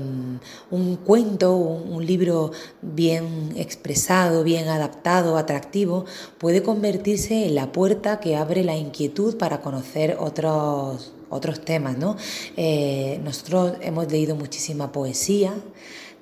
un 0.69 0.95
cuento, 0.97 1.55
un, 1.55 1.91
un, 1.93 2.05
libro 2.05 2.51
bien 2.83 3.53
expresado, 3.55 4.43
bien 4.43 4.67
adaptado, 4.67 5.37
atractivo, 5.37 6.05
puede 6.37 6.61
convertirse 6.61 7.47
en 7.47 7.55
la 7.55 7.71
puerta 7.71 8.19
que 8.19 8.35
abre 8.35 8.63
la 8.63 8.77
inquietud 8.77 9.35
para 9.37 9.61
conocer 9.61 10.17
otros, 10.19 11.13
otros 11.29 11.61
temas. 11.61 11.97
¿no? 11.97 12.17
Eh, 12.57 13.19
nosotros 13.23 13.73
hemos 13.81 14.11
leído 14.11 14.35
muchísima 14.35 14.91
poesía. 14.91 15.53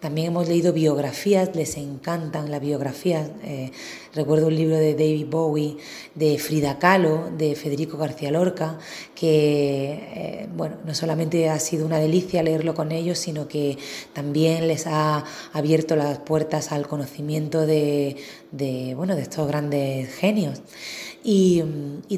También 0.04 0.28
hemos 0.28 0.50
leído 0.50 0.74
biografías, 0.74 1.56
les 1.56 1.78
encantan 1.78 2.52
las 2.52 2.60
biografías. 2.60 3.30
Eh, 3.46 3.72
recuerdo 4.14 4.48
un 4.48 4.56
libro 4.58 4.76
de 4.76 4.96
David 4.96 5.28
Bowie, 5.30 5.78
de 6.14 6.38
Frida 6.40 6.78
Kahlo, 6.78 7.30
de 7.38 7.56
Federico 7.56 7.98
García 7.98 8.30
Lorca, 8.30 8.78
que 9.16 9.94
eh, 9.94 10.50
bueno, 10.58 10.76
no 10.86 10.94
solamente 10.94 11.48
ha 11.48 11.58
sido 11.58 11.86
una 11.86 12.00
delicia 12.00 12.44
leerlo 12.44 12.74
con 12.74 12.92
ellos, 12.92 13.18
sino 13.18 13.48
que 13.48 13.78
también 14.12 14.68
les 14.68 14.88
ha 14.88 15.24
abierto 15.54 15.96
las 15.96 16.18
puertas 16.18 16.74
al 16.74 16.86
conocimiento 16.86 17.66
de, 17.66 18.18
bueno, 18.98 19.16
de 19.16 19.22
estos 19.22 19.48
grandes 19.48 20.14
genios. 20.16 20.62
Y, 21.26 21.64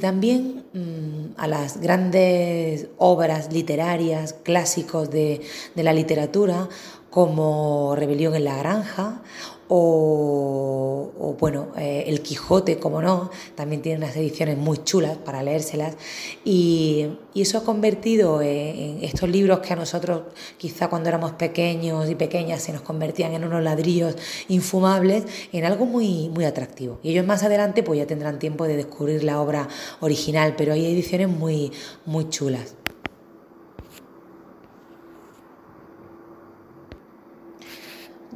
también 0.01 0.63
mmm, 0.73 1.35
a 1.37 1.47
las 1.47 1.79
grandes 1.79 2.87
obras 2.97 3.53
literarias, 3.53 4.33
clásicos 4.33 5.11
de 5.11 5.41
la 5.75 5.93
literatura, 5.93 6.67
como 7.15 7.95
Rebelión 7.95 8.35
en 8.35 8.43
la 8.43 8.57
Granja 8.57 9.21
o, 9.69 11.35
bueno, 11.39 11.69
eh, 11.77 12.03
El 12.07 12.19
Quijote, 12.21 12.77
como 12.77 13.01
no, 13.01 13.31
también 13.55 13.81
tiene 13.81 13.99
unas 13.99 14.17
ediciones 14.17 14.57
muy 14.57 14.83
chulas 14.83 15.15
para 15.15 15.41
leérselas 15.41 15.95
y, 16.43 17.07
eso 17.33 17.57
ha 17.57 17.63
convertido 17.63 18.41
en, 18.41 19.01
estos 19.01 19.29
libros 19.29 19.59
que 19.59 19.71
a 19.71 19.75
nosotros 19.77 20.23
quizá 20.57 20.89
cuando 20.89 21.07
éramos 21.07 21.33
pequeños 21.33 22.09
y 22.09 22.15
pequeñas 22.15 22.61
se 22.61 22.73
nos 22.73 22.81
convertían 22.81 23.33
en 23.33 23.45
unos 23.45 23.63
ladrillos 23.63 24.15
infumables 24.49 25.23
en 25.53 25.63
algo 25.63 25.85
muy, 25.85 26.27
muy 26.29 26.43
atractivo. 26.43 26.99
Y 27.01 27.11
ellos 27.11 27.25
más 27.25 27.43
adelante 27.43 27.81
pues 27.81 27.97
ya 27.97 28.07
tendrán 28.07 28.39
tiempo 28.39 28.67
de 28.67 28.75
descubrir 28.75 29.23
la 29.23 29.39
obra 29.39 29.69
original, 30.01 30.55
pero 30.57 30.73
hay 30.73 30.85
ediciones 30.85 31.29
muy, 31.29 31.71
muy 32.05 32.29
chulas. 32.29 32.75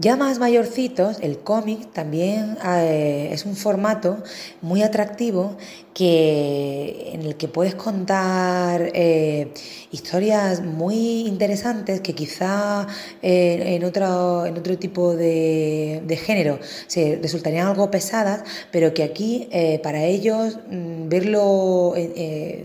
Ya 0.02 0.16
más 0.16 0.40
mayorcitos, 0.40 1.20
el 1.20 1.40
cómic 1.40 1.92
también 1.92 2.58
eh, 2.64 3.32
es 3.34 3.46
un 3.46 3.58
formato 3.58 4.24
muy 4.62 4.82
atractivo 4.82 5.58
que, 5.94 7.11
en 7.14 7.24
el 7.24 7.36
que 7.36 7.48
puedes 7.48 7.76
contar 7.76 8.91
eh, 8.94 9.53
historias 9.91 10.61
muy 10.61 11.28
interesantes 11.28 12.02
que 12.02 12.14
quizá 12.14 12.88
eh, 13.22 13.76
en, 13.76 13.84
otro, 13.84 14.45
en 14.45 14.57
otro 14.57 14.78
tipo 14.78 15.16
de, 15.16 16.20
género 16.26 16.60
se 16.88 17.20
resultarían 17.22 17.68
algo 17.68 17.90
pesadas, 17.91 18.44
pero 18.72 18.94
que 18.94 19.03
aquí 19.03 19.49
para 19.84 20.03
ellos 20.03 20.60
mm, 20.70 21.10
verlo 21.10 21.94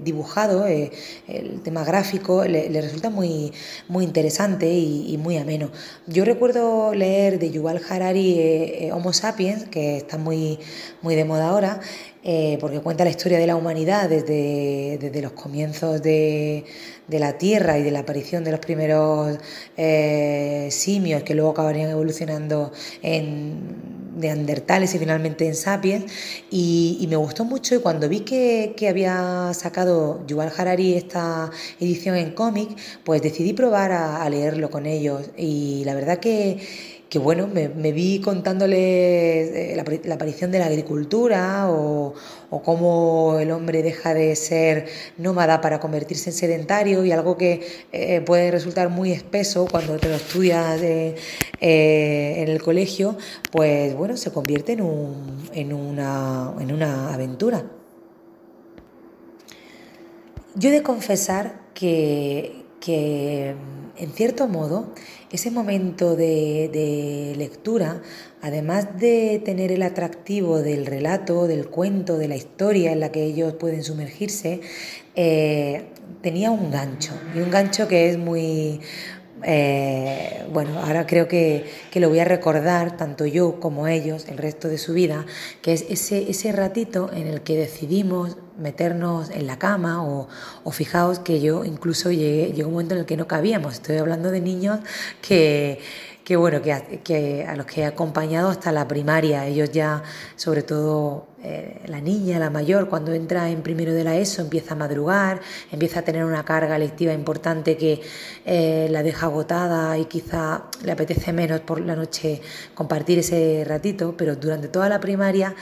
dibujado, 0.03 0.67
el 0.67 1.63
tema 1.63 1.85
gráfico, 1.85 2.45
le, 2.45 2.81
resulta 2.81 3.11
muy, 3.11 3.53
muy 3.89 4.05
interesante 4.05 4.73
y, 4.73 5.13
y 5.13 5.19
muy 5.19 5.39
ameno. 5.39 5.71
Yo 6.07 6.25
recuerdo 6.25 6.95
leer 6.95 7.39
de 7.39 7.51
Yuval 7.51 7.81
Harari 7.89 8.39
eh, 8.39 8.87
eh, 8.87 8.93
Homo 8.93 9.13
sapiens, 9.13 9.65
que 9.65 9.97
está 9.97 10.19
muy, 10.19 10.59
muy 11.03 11.15
de 11.15 11.25
moda 11.25 11.49
ahora, 11.49 11.81
eh, 12.25 12.59
porque 12.61 12.81
cuenta 12.81 13.05
la 13.05 13.11
historia 13.11 13.39
de 13.39 13.47
la 13.47 13.55
humanidad 13.55 14.09
desde, 14.09 14.99
desde 14.99 15.23
los 15.23 15.33
comienzos 15.33 16.03
de, 16.03 16.65
de, 17.07 17.19
la 17.19 17.39
Tierra 17.39 17.79
y 17.79 17.83
de 17.83 17.91
la 17.91 18.01
aparición 18.01 18.43
de 18.45 18.51
los 18.51 18.61
primeros 18.61 19.39
simios 20.71 21.23
que 21.23 21.35
luego 21.35 21.51
acabarían 21.51 21.91
evolucionando 21.91 22.73
en 23.03 23.95
neandertales 24.17 24.95
y 24.95 24.99
finalmente 24.99 25.47
en 25.47 25.55
sapiens. 25.55 26.05
Y, 26.51 27.07
me 27.09 27.17
gustó 27.17 27.45
mucho 27.45 27.75
y 27.75 27.79
cuando 27.79 28.09
vi 28.09 28.21
que, 28.21 28.75
había 28.89 29.53
sacado 29.55 30.27
Yuval 30.27 30.53
Harari 30.57 30.95
esta 30.95 31.51
edición 31.81 32.17
en 32.17 32.33
cómic 32.33 32.69
pues 33.03 33.23
decidí 33.23 33.53
probar 33.53 33.93
a 33.93 34.29
leerlo 34.29 34.71
con 34.71 34.87
ellos. 34.87 35.31
Y 35.37 35.83
la 35.85 35.95
verdad 35.95 36.19
que 36.19 36.59
que 37.15 37.21
bueno, 37.21 37.47
me, 37.47 37.93
vi 37.93 38.21
contándole 38.21 39.71
eh, 39.73 39.77
la, 39.77 40.15
aparición 40.15 40.51
de 40.51 40.59
la 40.59 40.67
agricultura 40.67 41.71
o, 41.71 42.13
cómo 42.65 43.39
el 43.39 43.53
hombre 43.53 43.85
deja 43.85 44.15
de 44.15 44.35
ser 44.35 44.87
nómada 45.17 45.61
para 45.61 45.79
convertirse 45.79 46.31
en 46.31 46.35
sedentario 46.35 47.05
y 47.05 47.13
algo 47.13 47.37
que 47.37 47.65
eh, 47.93 48.21
puede 48.23 48.51
resultar 48.51 48.89
muy 48.89 49.13
espeso 49.13 49.69
cuando 49.71 49.97
te 49.97 50.09
lo 50.09 50.17
estudias 50.17 50.83
eh, 50.83 51.15
en 51.61 52.49
el 52.49 52.61
colegio, 52.61 53.17
pues 53.53 53.95
bueno, 53.95 54.17
se 54.17 54.33
convierte 54.33 54.73
en, 54.73 54.81
un, 54.81 55.49
en, 55.53 55.73
una, 55.73 56.53
en 56.59 56.73
una 56.73 57.15
aventura. 57.15 57.65
Yo 60.57 60.69
he 60.69 60.73
de 60.73 60.83
confesar 60.83 61.61
que, 61.75 62.64
que 62.85 63.55
en 63.97 64.13
cierto 64.13 64.49
modo, 64.49 64.93
ese 65.31 65.51
momento 65.51 66.17
de, 66.17 67.33
lectura, 67.37 68.03
además 68.43 68.99
de 68.99 69.41
tener 69.45 69.73
el 69.73 69.83
atractivo 69.83 70.61
del 70.61 70.85
relato, 70.85 71.47
del 71.47 71.69
cuento, 71.69 72.19
de 72.19 72.29
la 72.29 72.37
historia 72.37 72.93
en 72.93 73.01
la 73.01 73.11
que 73.11 73.25
ellos 73.25 73.55
pueden 73.55 73.85
sumergirse, 73.85 74.61
eh, 75.15 75.85
tenía 76.23 76.51
un 76.51 76.71
gancho, 76.71 77.13
y 77.35 77.39
un 77.39 77.51
gancho 77.51 77.89
que 77.89 78.11
es 78.11 78.19
muy, 78.19 78.81
eh, 79.45 80.45
bueno, 80.53 80.81
ahora 80.81 81.07
creo 81.07 81.29
que, 81.29 81.65
lo 81.95 82.09
voy 82.09 82.19
a 82.19 82.25
recordar, 82.25 82.97
tanto 82.97 83.27
yo 83.27 83.61
como 83.61 83.87
ellos, 83.87 84.27
el 84.29 84.39
resto 84.39 84.69
de 84.69 84.79
su 84.79 84.93
vida, 84.93 85.25
que 85.63 85.73
es 85.73 85.87
ese, 85.89 86.31
ese 86.31 86.53
ratito 86.53 87.11
en 87.13 87.29
el 87.29 87.43
que 87.43 87.57
decidimos 87.57 88.37
meternos 88.59 89.31
en 89.31 89.47
la 89.47 89.59
cama 89.59 90.05
o, 90.05 90.29
fijaos 90.71 91.19
que 91.19 91.41
yo 91.41 91.65
incluso 91.65 92.11
llegué, 92.11 92.53
llegó 92.53 92.69
un 92.69 92.75
momento 92.75 92.95
en 92.95 93.01
el 93.01 93.07
que 93.07 93.17
no 93.17 93.27
cabíamos. 93.27 93.75
Estoy 93.75 93.99
hablando 93.99 94.31
de 94.31 94.41
niños 94.41 94.81
que 95.23 95.81
que 96.25 96.37
bueno, 96.37 96.63
que, 96.63 97.45
a 97.47 97.55
los 97.55 97.67
que 97.67 97.83
he 97.83 97.85
acompañado 97.85 98.49
hasta 98.49 98.73
la 98.73 98.89
primaria. 98.89 99.47
Ellos 99.47 99.71
ya, 99.71 100.03
sobre 100.37 100.63
todo 100.63 101.27
eh, 101.43 101.83
la 101.87 102.01
niña, 102.01 102.39
la 102.39 102.49
mayor, 102.49 102.89
cuando 102.89 103.13
entra 103.13 103.51
en 103.51 103.63
primero 103.63 103.93
de 103.93 104.05
la 104.05 104.17
ESO, 104.17 104.41
empieza 104.41 104.73
a 104.73 104.77
madrugar, 104.77 105.43
empieza 105.71 106.01
a 106.01 106.03
tener 106.03 106.25
una 106.25 106.43
carga 106.45 106.79
lectiva 106.79 107.13
importante 107.13 107.77
que 107.77 108.01
eh, 108.47 108.89
la 108.91 109.03
deja 109.03 109.27
agotada 109.27 109.99
y 109.99 110.07
quizá 110.07 110.65
le 110.83 110.93
apetece 110.93 111.35
menos 111.35 111.61
por 111.61 111.81
la 111.81 111.95
noche 111.95 112.41
compartir 112.75 113.19
ese 113.19 113.63
ratito, 113.67 114.15
pero 114.17 114.35
durante 114.35 114.69
toda 114.69 114.89
la 114.89 115.01
primaria 115.01 115.55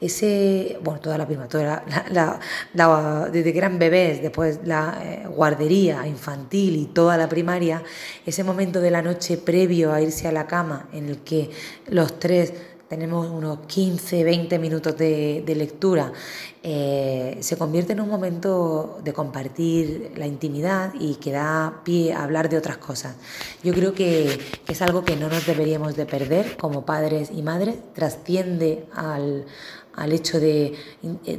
ese, 0.00 0.78
bueno, 0.82 1.00
toda 1.00 1.18
la 1.18 1.26
prima, 1.26 1.46
toda 1.46 1.84
la, 2.10 3.28
desde 3.30 3.52
que 3.52 3.58
eran 3.58 3.78
bebés, 3.78 4.22
después 4.22 4.60
la 4.64 4.98
eh, 5.02 5.26
guardería 5.28 6.06
infantil 6.06 6.76
y 6.76 6.86
toda 6.86 7.16
la 7.16 7.28
primaria, 7.28 7.82
ese 8.24 8.42
momento 8.42 8.80
de 8.80 8.90
la 8.90 9.02
noche 9.02 9.36
previo 9.36 9.92
a 9.92 10.00
irse 10.00 10.26
a 10.26 10.32
la 10.32 10.46
cama 10.46 10.88
en 10.92 11.08
el 11.08 11.18
que 11.18 11.50
los 11.88 12.18
tres 12.18 12.52
tenemos 12.90 13.30
unos 13.30 13.60
15, 13.68 14.24
20 14.24 14.58
minutos 14.58 14.96
de, 14.98 15.44
lectura, 15.56 16.12
eh, 16.60 17.38
se 17.38 17.56
convierte 17.56 17.92
en 17.92 18.00
un 18.00 18.08
momento 18.08 18.98
de 19.04 19.12
compartir 19.12 20.12
la 20.16 20.26
intimidad 20.26 20.92
y 20.98 21.14
que 21.14 21.30
da 21.30 21.82
pie 21.84 22.12
a 22.12 22.24
hablar 22.24 22.48
de 22.48 22.58
otras 22.58 22.78
cosas. 22.78 23.14
Yo 23.62 23.72
creo 23.74 23.94
que, 23.94 24.40
que 24.66 24.72
es 24.72 24.82
algo 24.82 25.04
que 25.04 25.14
no 25.14 25.28
nos 25.28 25.46
deberíamos 25.46 25.94
de 25.94 26.04
perder 26.04 26.56
como 26.56 26.84
padres 26.84 27.30
y 27.32 27.42
madres, 27.42 27.76
trasciende 27.94 28.86
al, 28.92 29.46
al 29.94 30.12
hecho 30.12 30.40
de, 30.40 30.74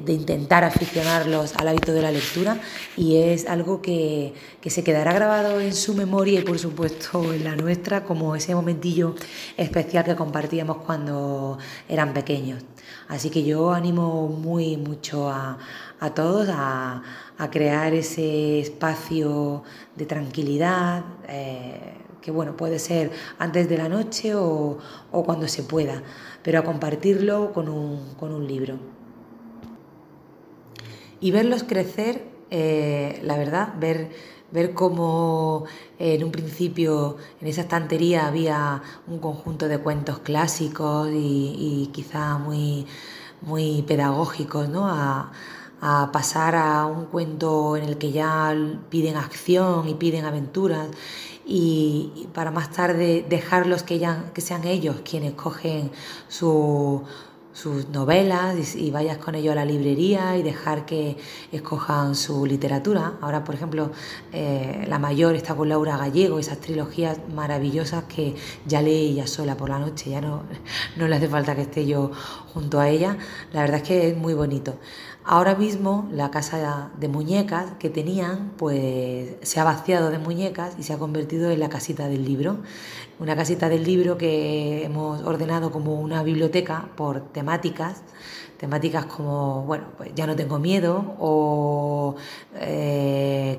intentar 0.07 0.63
aficionarlos 0.63 1.55
al 1.55 1.69
hábito 1.69 1.93
de 1.93 2.01
la 2.01 2.11
lectura 2.11 2.59
y 2.97 3.17
es 3.17 3.47
algo 3.47 3.81
que, 3.81 4.33
se 4.65 4.83
quedará 4.83 5.13
grabado 5.13 5.59
en 5.59 5.73
su 5.73 5.95
memoria 5.95 6.39
y 6.39 6.43
por 6.43 6.59
supuesto 6.59 7.33
en 7.33 7.43
la 7.43 7.55
nuestra 7.55 8.03
como 8.03 8.35
ese 8.35 8.53
momentillo 8.53 9.15
especial 9.57 10.03
que 10.05 10.15
compartíamos 10.15 10.77
cuando 10.77 11.57
eran 11.87 12.13
pequeños. 12.13 12.63
Así 13.07 13.29
que 13.29 13.43
yo 13.43 13.71
animo 13.71 14.27
muy 14.27 14.77
mucho 14.77 15.29
a, 15.29 15.57
todos 16.15 16.47
a, 16.49 17.01
crear 17.51 17.93
ese 17.93 18.59
espacio 18.59 19.63
de 19.95 20.05
tranquilidad. 20.05 21.03
Eh, 21.27 21.97
que 22.21 22.29
bueno, 22.29 22.55
puede 22.55 22.77
ser 22.77 23.11
antes 23.39 23.67
de 23.67 23.77
la 23.79 23.89
noche 23.89 24.35
o, 24.35 24.77
o 25.11 25.23
cuando 25.23 25.47
se 25.47 25.63
pueda 25.63 26.03
pero 26.43 26.59
a 26.59 26.63
compartirlo 26.63 27.53
con 27.53 27.69
un, 27.69 28.47
libro. 28.47 28.77
Y 31.19 31.31
verlos 31.31 31.63
crecer, 31.63 32.23
eh, 32.49 33.19
la 33.23 33.37
verdad, 33.37 33.73
ver, 33.79 34.09
ver 34.51 34.73
cómo 34.73 35.65
en 35.99 36.23
un 36.23 36.31
principio 36.31 37.17
en 37.39 37.47
esa 37.47 37.61
estantería 37.61 38.27
había 38.27 38.81
un 39.07 39.19
conjunto 39.19 39.67
de 39.67 39.77
cuentos 39.77 40.19
clásicos 40.19 41.09
y, 41.13 41.89
quizá 41.93 42.37
muy, 42.37 42.87
muy 43.41 43.83
pedagógicos, 43.83 44.67
¿no? 44.69 44.87
A, 44.87 45.31
a 45.81 46.11
pasar 46.11 46.55
a 46.55 46.85
un 46.85 47.05
cuento 47.05 47.75
en 47.75 47.83
el 47.83 47.97
que 47.97 48.11
ya 48.11 48.55
piden 48.89 49.17
acción 49.17 49.87
y 49.87 49.95
piden 49.95 50.25
aventuras 50.25 50.87
y 51.53 52.29
para 52.33 52.49
más 52.49 52.71
tarde 52.71 53.25
dejarlos 53.27 53.83
que, 53.83 53.99
sean 54.37 54.63
ellos 54.63 55.01
quienes 55.03 55.33
cogen 55.33 55.91
sus 56.29 57.03
novelas 57.91 58.75
y, 58.75 58.89
vayas 58.89 59.17
con 59.17 59.35
ellos 59.35 59.51
a 59.51 59.55
la 59.55 59.65
librería 59.65 60.37
y 60.37 60.43
dejar 60.43 60.85
que 60.85 61.17
escojan 61.51 62.15
su 62.15 62.45
literatura. 62.45 63.15
Ahora, 63.19 63.43
por 63.43 63.55
ejemplo, 63.55 63.91
eh, 64.31 64.85
la 64.87 64.97
mayor 64.97 65.35
está 65.35 65.53
con 65.53 65.67
Laura 65.67 65.97
Gallego, 65.97 66.39
esas 66.39 66.59
trilogías 66.59 67.19
maravillosas 67.35 68.05
que 68.05 68.33
ya 68.65 68.81
lee 68.81 69.09
ella 69.09 69.27
sola 69.27 69.57
por 69.57 69.69
la 69.69 69.79
noche, 69.79 70.09
ya 70.09 70.21
no, 70.21 70.43
no 70.95 71.09
le 71.09 71.17
hace 71.17 71.27
falta 71.27 71.53
que 71.53 71.63
esté 71.63 71.85
yo 71.85 72.11
junto 72.53 72.79
a 72.79 72.87
ella. 72.87 73.17
La 73.51 73.59
verdad 73.59 73.81
es 73.81 73.83
que 73.83 74.07
es 74.07 74.15
muy 74.15 74.33
bonito. 74.33 74.75
Ahora 75.23 75.53
mismo 75.53 76.09
la 76.11 76.31
casa 76.31 76.89
de 76.97 77.07
muñecas 77.07 77.73
que 77.77 77.91
tenían 77.91 78.53
pues 78.57 79.35
se 79.43 79.59
ha 79.59 79.63
vaciado 79.63 80.09
de 80.09 80.17
muñecas 80.17 80.75
y 80.79 80.83
se 80.83 80.93
ha 80.93 80.97
convertido 80.97 81.51
en 81.51 81.59
la 81.59 81.69
casita 81.69 82.07
del 82.07 82.25
libro. 82.25 82.57
Una 83.19 83.35
casita 83.35 83.69
del 83.69 83.83
libro 83.83 84.17
que 84.17 84.83
hemos 84.83 85.21
ordenado 85.21 85.71
como 85.71 86.01
una 86.01 86.23
biblioteca 86.23 86.89
por 86.95 87.21
temáticas 87.21 88.01
temáticas 88.61 89.07
como, 89.07 89.63
bueno, 89.63 89.85
pues 89.97 90.11
ya 90.13 90.27
no 90.27 90.35
tengo 90.35 90.59
miedo 90.59 91.15
o 91.17 92.15
eh, 92.57 93.57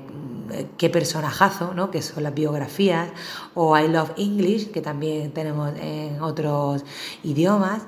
qué 0.77 0.89
personajazo, 0.89 1.73
¿no? 1.73 1.91
que 1.91 2.01
son 2.01 2.23
las 2.23 2.33
biografías, 2.33 3.09
o 3.53 3.77
I 3.77 3.89
Love 3.89 4.13
English, 4.15 4.71
que 4.71 4.79
también 4.79 5.33
tenemos 5.33 5.73
en 5.77 6.21
otros 6.21 6.85
idiomas, 7.21 7.81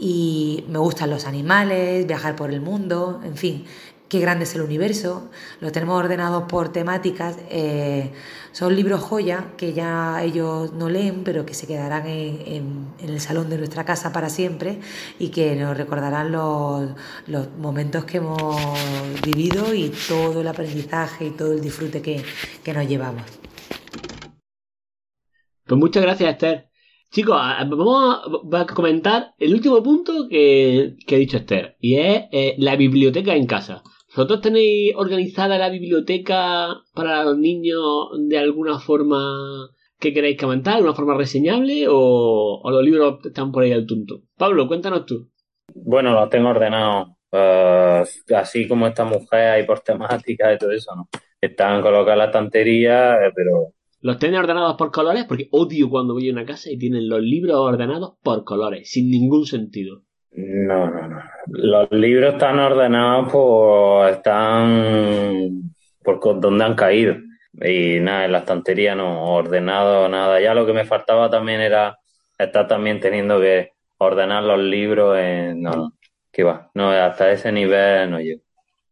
y 0.00 0.64
me 0.68 0.78
gustan 0.78 1.10
los 1.10 1.26
animales, 1.26 2.06
viajar 2.06 2.34
por 2.34 2.50
el 2.50 2.62
mundo, 2.62 3.20
en 3.22 3.36
fin, 3.36 3.66
qué 4.08 4.18
grande 4.18 4.44
es 4.44 4.54
el 4.56 4.62
universo, 4.62 5.30
lo 5.60 5.70
tenemos 5.70 5.96
ordenado 5.96 6.48
por 6.48 6.72
temáticas, 6.72 7.36
eh, 7.48 8.10
son 8.50 8.74
libros 8.74 9.00
joya 9.00 9.52
que 9.56 9.72
ya 9.72 10.22
ellos 10.24 10.72
no 10.72 10.88
leen, 10.88 11.22
pero 11.22 11.46
que 11.46 11.54
se 11.54 11.68
quedarán 11.68 12.06
en, 12.06 12.88
el 12.98 13.20
salón 13.20 13.48
de 13.50 13.58
nuestra 13.58 13.84
casa 13.84 14.12
para 14.12 14.28
siempre 14.28 14.80
y 15.18 15.28
que 15.28 15.54
nos 15.54 15.76
recordarán 15.76 16.32
los, 16.32 16.90
momentos 17.58 18.04
que 18.04 18.16
hemos 18.16 19.22
vivido 19.22 19.72
y 19.72 19.92
todo 20.08 20.40
el 20.40 20.48
aprendizaje 20.48 21.26
y 21.26 21.30
todo 21.30 21.52
el 21.52 21.60
disfrute 21.60 22.02
que, 22.02 22.24
nos 22.72 22.88
llevamos. 22.88 23.22
Pues 25.66 25.78
muchas 25.78 26.02
gracias, 26.02 26.32
Esther. 26.32 26.69
Chicos, 27.12 27.36
vamos 27.36 28.22
a 28.52 28.66
comentar 28.66 29.34
el 29.36 29.52
último 29.52 29.82
punto 29.82 30.28
que, 30.30 30.94
ha 31.08 31.14
dicho 31.16 31.38
Esther, 31.38 31.76
y 31.80 31.96
es 31.96 32.26
eh, 32.30 32.54
la 32.58 32.76
biblioteca 32.76 33.34
en 33.34 33.46
casa. 33.46 33.82
¿Vosotros 34.14 34.40
tenéis 34.40 34.94
organizada 34.94 35.58
la 35.58 35.70
biblioteca 35.70 36.68
para 36.94 37.24
los 37.24 37.36
niños 37.36 38.10
de 38.28 38.38
alguna 38.38 38.78
forma 38.78 39.70
que 39.98 40.12
queráis 40.14 40.38
comentar, 40.38 40.80
una 40.80 40.94
forma 40.94 41.16
reseñable 41.16 41.86
o, 41.88 42.62
los 42.70 42.84
libros 42.84 43.18
están 43.24 43.50
por 43.50 43.64
ahí 43.64 43.72
al 43.72 43.86
tunto? 43.86 44.22
Pablo, 44.36 44.68
cuéntanos 44.68 45.04
tú. 45.04 45.32
Bueno, 45.74 46.12
los 46.12 46.30
tengo 46.30 46.50
ordenados 46.50 47.08
eh, 47.32 48.04
así 48.36 48.68
como 48.68 48.86
esta 48.86 49.04
mujer 49.04 49.48
ahí 49.48 49.66
por 49.66 49.80
temática 49.80 50.52
y 50.52 50.58
todo 50.58 50.70
eso, 50.70 50.94
¿no? 50.94 51.08
Están 51.40 51.82
colocadas 51.82 52.18
la 52.18 52.24
estantería, 52.26 53.14
eh, 53.26 53.32
pero... 53.34 53.72
¿Los 54.02 54.18
tienen 54.18 54.40
ordenados 54.40 54.76
por 54.76 54.90
colores? 54.90 55.24
Porque 55.24 55.48
odio 55.50 55.90
cuando 55.90 56.14
voy 56.14 56.28
a 56.30 56.32
una 56.32 56.46
casa 56.46 56.70
y 56.70 56.78
tienen 56.78 57.08
los 57.08 57.20
libros 57.20 57.56
ordenados 57.56 58.14
por 58.22 58.44
colores, 58.44 58.90
sin 58.90 59.10
ningún 59.10 59.44
sentido. 59.44 60.02
No, 60.32 60.90
no, 60.90 61.08
no. 61.08 61.22
Los 61.48 61.90
libros 61.90 62.34
están 62.34 62.58
ordenados 62.58 63.30
por. 63.30 64.08
están. 64.08 65.74
por 66.02 66.40
donde 66.40 66.64
han 66.64 66.74
caído. 66.74 67.16
Y 67.60 67.98
nada, 68.00 68.24
en 68.24 68.32
la 68.32 68.38
estantería 68.38 68.94
no, 68.94 69.34
ordenado 69.34 70.08
nada. 70.08 70.40
Ya 70.40 70.54
lo 70.54 70.64
que 70.64 70.72
me 70.72 70.84
faltaba 70.84 71.28
también 71.28 71.60
era 71.60 71.98
estar 72.38 72.68
también 72.68 73.00
teniendo 73.00 73.40
que 73.40 73.72
ordenar 73.98 74.44
los 74.44 74.60
libros 74.60 75.18
en. 75.18 75.60
No, 75.62 75.92
que 76.32 76.44
va. 76.44 76.70
No, 76.74 76.90
hasta 76.90 77.32
ese 77.32 77.52
nivel 77.52 78.10
no 78.10 78.20
llego. 78.20 78.42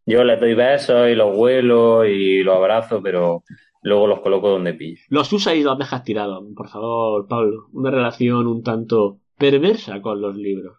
Yo 0.04 0.24
les 0.24 0.40
doy 0.40 0.54
besos 0.54 1.08
y 1.08 1.14
los 1.14 1.36
vuelo 1.36 2.04
y 2.04 2.42
los 2.42 2.56
abrazo, 2.56 3.02
pero 3.02 3.44
luego 3.82 4.06
los 4.06 4.20
coloco 4.20 4.50
donde 4.50 4.74
pillo. 4.74 5.00
Los 5.08 5.32
usas 5.32 5.56
y 5.56 5.62
los 5.62 5.78
dejas 5.78 6.04
tirados, 6.04 6.44
por 6.56 6.68
favor, 6.68 7.26
Pablo. 7.28 7.68
Una 7.72 7.90
relación 7.90 8.46
un 8.46 8.62
tanto 8.62 9.20
perversa 9.36 10.00
con 10.00 10.20
los 10.20 10.36
libros. 10.36 10.78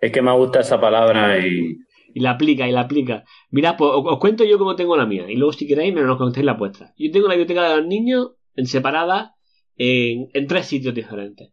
Es 0.00 0.12
que 0.12 0.22
me 0.22 0.32
gusta 0.32 0.60
esa 0.60 0.80
palabra 0.80 1.38
y... 1.44 1.78
Y 2.14 2.20
la 2.20 2.30
aplica, 2.32 2.66
y 2.66 2.72
la 2.72 2.82
aplica. 2.82 3.24
Mira, 3.50 3.76
pues 3.76 3.90
os, 3.94 4.18
cuento 4.18 4.44
yo 4.44 4.58
cómo 4.58 4.76
tengo 4.76 4.96
la 4.96 5.06
mía. 5.06 5.30
Y 5.30 5.36
luego 5.36 5.52
si 5.52 5.66
queréis 5.66 5.94
me 5.94 6.02
nos 6.02 6.16
contéis 6.16 6.46
la 6.46 6.54
vuestra. 6.54 6.94
Yo 6.96 7.10
tengo 7.10 7.28
la 7.28 7.34
biblioteca 7.34 7.68
de 7.68 7.76
los 7.76 7.86
niños 7.86 8.32
en 8.54 8.66
separada 8.66 9.34
en, 9.76 10.46
tres 10.46 10.66
sitios 10.66 10.94
diferentes. 10.94 11.52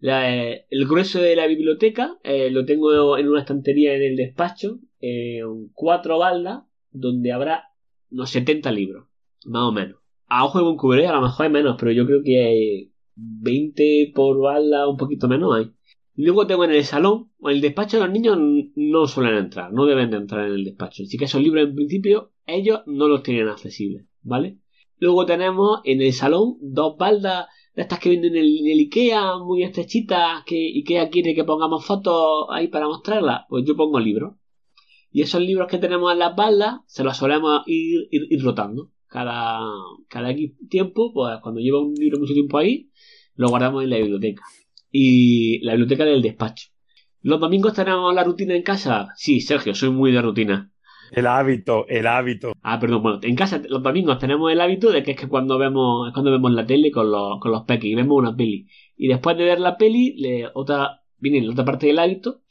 el 0.00 0.86
grueso 0.86 1.20
de 1.20 1.36
la 1.36 1.46
biblioteca 1.46 2.18
eh, 2.22 2.50
lo 2.50 2.64
tengo 2.64 3.16
en 3.16 3.28
una 3.28 3.40
estantería 3.40 3.94
en 3.94 4.02
el 4.02 4.16
despacho, 4.16 4.78
en 5.00 5.70
cuatro 5.72 6.18
baldas, 6.18 6.64
donde 6.90 7.32
habrá 7.32 7.70
unos 8.10 8.30
70 8.30 8.70
libros, 8.70 9.08
más 9.44 9.62
o 9.62 9.72
menos. 9.72 10.03
A 10.26 10.44
ojo 10.44 10.58
de 10.58 10.64
buen 10.64 10.76
cubrir, 10.76 11.06
a 11.06 11.12
lo 11.14 11.22
mejor 11.22 11.46
hay 11.46 11.52
menos, 11.52 11.76
pero 11.78 11.92
yo 11.92 12.06
creo 12.06 12.22
que 12.22 12.44
hay 12.44 12.92
20 13.16 14.12
por 14.14 14.40
balda, 14.40 14.88
un 14.88 14.96
poquito 14.96 15.28
menos 15.28 15.54
hay. 15.56 15.70
Luego 16.16 16.46
tengo 16.46 16.64
en 16.64 16.70
el 16.72 16.84
salón, 16.84 17.30
en 17.42 17.50
el 17.50 17.60
despacho 17.60 17.96
de 17.96 18.04
los 18.04 18.12
niños 18.12 18.38
no 18.76 19.06
suelen 19.06 19.36
entrar, 19.36 19.72
no 19.72 19.84
deben 19.84 20.10
de 20.10 20.18
entrar 20.18 20.46
en 20.46 20.54
el 20.54 20.64
despacho. 20.64 21.02
Así 21.02 21.16
que 21.16 21.24
esos 21.24 21.42
libros 21.42 21.64
en 21.64 21.74
principio 21.74 22.32
ellos 22.46 22.80
no 22.86 23.08
los 23.08 23.22
tienen 23.22 23.48
accesibles, 23.48 24.06
¿vale? 24.22 24.58
Luego 24.98 25.26
tenemos 25.26 25.80
en 25.84 26.00
el 26.00 26.12
salón 26.12 26.56
dos 26.60 26.96
baldas 26.96 27.46
de 27.74 27.82
estas 27.82 27.98
que 27.98 28.10
venden 28.10 28.36
en 28.36 28.44
el, 28.44 28.78
Ikea, 28.78 29.38
muy 29.38 29.64
estrechitas, 29.64 30.44
que 30.46 30.72
Ikea 30.76 31.10
quiere 31.10 31.34
que 31.34 31.44
pongamos 31.44 31.84
fotos 31.84 32.46
ahí 32.50 32.68
para 32.68 32.86
mostrarlas. 32.86 33.42
Pues 33.48 33.64
yo 33.66 33.76
pongo 33.76 33.98
libros. 33.98 34.36
Y 35.10 35.22
esos 35.22 35.40
libros 35.40 35.68
que 35.68 35.78
tenemos 35.78 36.12
en 36.12 36.20
las 36.20 36.34
baldas 36.34 36.80
se 36.86 37.04
los 37.04 37.16
solemos 37.16 37.62
ir, 37.66 38.08
ir, 38.10 38.42
rotando. 38.42 38.90
Cada, 39.14 39.60
cada 40.08 40.34
tiempo, 40.68 41.12
pues 41.14 41.38
cuando 41.40 41.60
lleva 41.60 41.78
un 41.80 41.94
libro 41.94 42.18
mucho 42.18 42.34
tiempo 42.34 42.58
ahí, 42.58 42.90
lo 43.36 43.48
guardamos 43.48 43.84
en 43.84 43.90
la 43.90 43.98
biblioteca 43.98 44.42
y 44.90 45.60
la 45.64 45.74
biblioteca 45.74 46.04
del 46.04 46.20
despacho. 46.20 46.70
¿Los 47.22 47.38
domingos 47.38 47.74
tenemos 47.74 48.12
la 48.12 48.24
rutina 48.24 48.56
en 48.56 48.64
casa? 48.64 49.10
Sí, 49.14 49.40
Sergio, 49.40 49.72
soy 49.72 49.90
muy 49.90 50.10
de 50.10 50.20
rutina. 50.20 50.72
El 51.12 51.28
hábito, 51.28 51.86
el 51.86 52.08
hábito. 52.08 52.54
Ah, 52.60 52.80
perdón, 52.80 53.04
bueno, 53.04 53.20
en 53.22 53.36
casa 53.36 53.62
los 53.68 53.84
domingos 53.84 54.18
tenemos 54.18 54.50
el 54.50 54.60
hábito 54.60 54.90
de 54.90 55.04
que 55.04 55.12
es 55.12 55.16
que 55.16 55.28
cuando 55.28 55.58
vemos, 55.58 56.12
cuando 56.12 56.32
vemos 56.32 56.50
la 56.50 56.66
tele 56.66 56.90
con 56.90 57.12
los, 57.12 57.38
con 57.38 57.52
los 57.52 57.62
peques 57.62 57.84
y 57.84 57.94
vemos 57.94 58.18
una 58.18 58.34
peli. 58.34 58.66
Y 58.96 59.06
después 59.06 59.36
de 59.36 59.44
ver 59.44 59.60
la 59.60 59.76
peli, 59.76 60.16
le, 60.16 60.48
otra, 60.54 61.02
viene 61.18 61.40
la 61.46 61.52
otra 61.52 61.64
parte 61.64 61.86
del 61.86 62.00
hábito, 62.00 62.42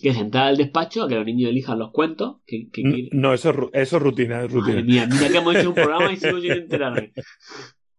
que 0.00 0.10
es 0.10 0.16
entrar 0.16 0.48
al 0.48 0.56
despacho 0.56 1.02
a 1.02 1.08
que 1.08 1.14
los 1.14 1.24
niños 1.24 1.50
elijan 1.50 1.78
los 1.78 1.90
cuentos. 1.92 2.38
Que, 2.46 2.68
no, 3.12 3.32
eso, 3.34 3.70
eso 3.72 3.96
es 3.96 4.02
rutina, 4.02 4.42
es 4.44 4.52
rutina. 4.52 4.82
mira 4.82 5.08
que 5.08 5.38
hemos 5.38 5.54
hecho 5.56 5.68
un 5.68 5.74
programa 5.74 6.12
y 6.12 6.16
sigo 6.16 6.40
sin 6.40 6.52
enterarme. 6.52 7.12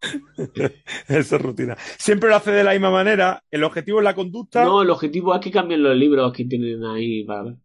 Eso 1.08 1.36
es 1.36 1.42
rutina. 1.44 1.78
Siempre 1.78 2.28
lo 2.30 2.36
hace 2.36 2.50
de 2.50 2.64
la 2.64 2.72
misma 2.72 2.90
manera. 2.90 3.44
El 3.52 3.64
objetivo 3.64 4.00
es 4.00 4.04
la 4.04 4.16
conducta. 4.16 4.66
No, 4.66 4.82
el 4.82 4.90
objetivo 4.90 5.36
es 5.36 5.42
que 5.42 5.52
cambien 5.52 5.84
los 5.84 5.96
libros 5.96 6.34
que 6.34 6.46
tienen 6.46 6.84
ahí 6.84 7.24
para 7.24 7.44
ver. 7.44 7.58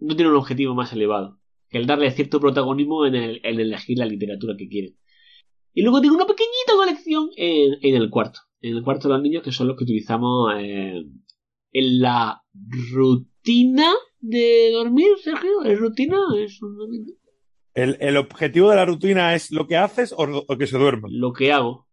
no 0.00 0.16
tiene 0.16 0.30
un 0.30 0.36
objetivo 0.36 0.74
más 0.74 0.92
elevado 0.92 1.38
que 1.68 1.78
el 1.78 1.86
darle 1.86 2.10
cierto 2.10 2.40
protagonismo 2.40 3.06
en, 3.06 3.14
el, 3.14 3.40
elegir 3.42 3.98
la 3.98 4.06
literatura 4.06 4.54
que 4.56 4.68
quieren. 4.68 4.96
Y 5.74 5.82
luego 5.82 6.00
tengo 6.00 6.14
una 6.14 6.26
pequeñita 6.26 6.72
colección 6.74 7.28
en, 7.36 7.94
el 7.94 8.10
cuarto. 8.10 8.40
En 8.60 8.76
el 8.76 8.82
cuarto 8.82 9.08
de 9.08 9.14
los 9.14 9.22
niños, 9.22 9.42
que 9.42 9.52
son 9.52 9.68
los 9.68 9.76
que 9.76 9.84
utilizamos 9.84 10.52
eh, 10.58 11.04
en 11.72 12.00
la 12.00 12.42
rutina 12.92 13.92
de 14.20 14.70
dormir, 14.72 15.08
Sergio. 15.22 15.64
¿Es 15.64 15.78
rutina? 15.78 16.18
¿Es 16.36 16.60
el, 17.74 18.16
objetivo 18.16 18.70
de 18.70 18.76
la 18.76 18.84
rutina 18.84 19.34
es 19.34 19.52
lo 19.52 19.66
que 19.66 19.76
haces 19.76 20.12
o, 20.16 20.58
que 20.58 20.66
se 20.66 20.78
duerma. 20.78 21.08
Lo 21.10 21.32
que 21.32 21.52
hago. 21.52 21.86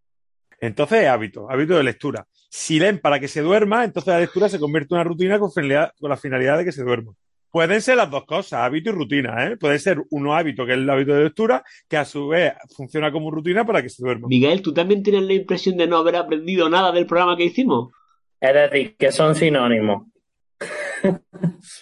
Entonces 0.60 1.04
es 1.04 1.08
hábito, 1.08 1.50
hábito 1.50 1.78
de 1.78 1.84
lectura. 1.84 2.28
Si 2.50 2.80
leen 2.80 3.00
para 3.00 3.20
que 3.20 3.28
se 3.28 3.42
duerma, 3.42 3.84
entonces 3.84 4.12
la 4.12 4.20
lectura 4.20 4.50
se 4.50 4.60
convierte 4.60 4.94
en 4.94 5.02
una 5.02 5.04
rutina 5.04 5.38
con, 5.38 5.52
con 5.52 6.10
la 6.10 6.18
finalidad 6.18 6.58
de 6.58 6.66
que 6.66 6.72
se 6.72 6.84
duerma. 6.84 7.14
Pueden 7.52 7.82
ser 7.82 7.98
las 7.98 8.10
dos 8.10 8.26
cosas, 8.26 8.62
hábito 8.62 8.90
y 8.90 8.94
rutina, 8.94 9.48
¿eh? 9.48 9.58
Puede 9.58 9.80
ser 9.80 10.02
uno 10.10 10.36
hábito, 10.36 10.66
que 10.66 10.74
es 10.74 10.78
el 10.78 10.90
hábito 10.90 11.14
de 11.14 11.24
lectura, 11.24 11.64
que 11.88 11.98
a 11.98 12.04
su 12.04 12.28
vez 12.28 12.54
funciona 12.76 13.12
como 13.12 13.32
rutina 13.32 13.66
para 13.66 13.82
que 13.82 13.90
se 13.90 14.04
duerma. 14.04 14.28
Miguel, 14.28 14.62
¿tú 14.62 14.74
también 14.74 15.04
tienes 15.04 15.24
la 15.24 15.34
impresión 15.34 15.78
de 15.78 15.88
no 15.88 15.98
haber 15.98 16.16
aprendido 16.16 16.68
nada 16.68 16.92
del 16.92 17.06
programa 17.06 17.38
que 17.38 17.46
hicimos? 17.46 17.92
Es 18.40 18.53
decir, 18.53 18.95
que 18.98 19.12
son 19.12 19.36
sinónimos. 19.36 20.07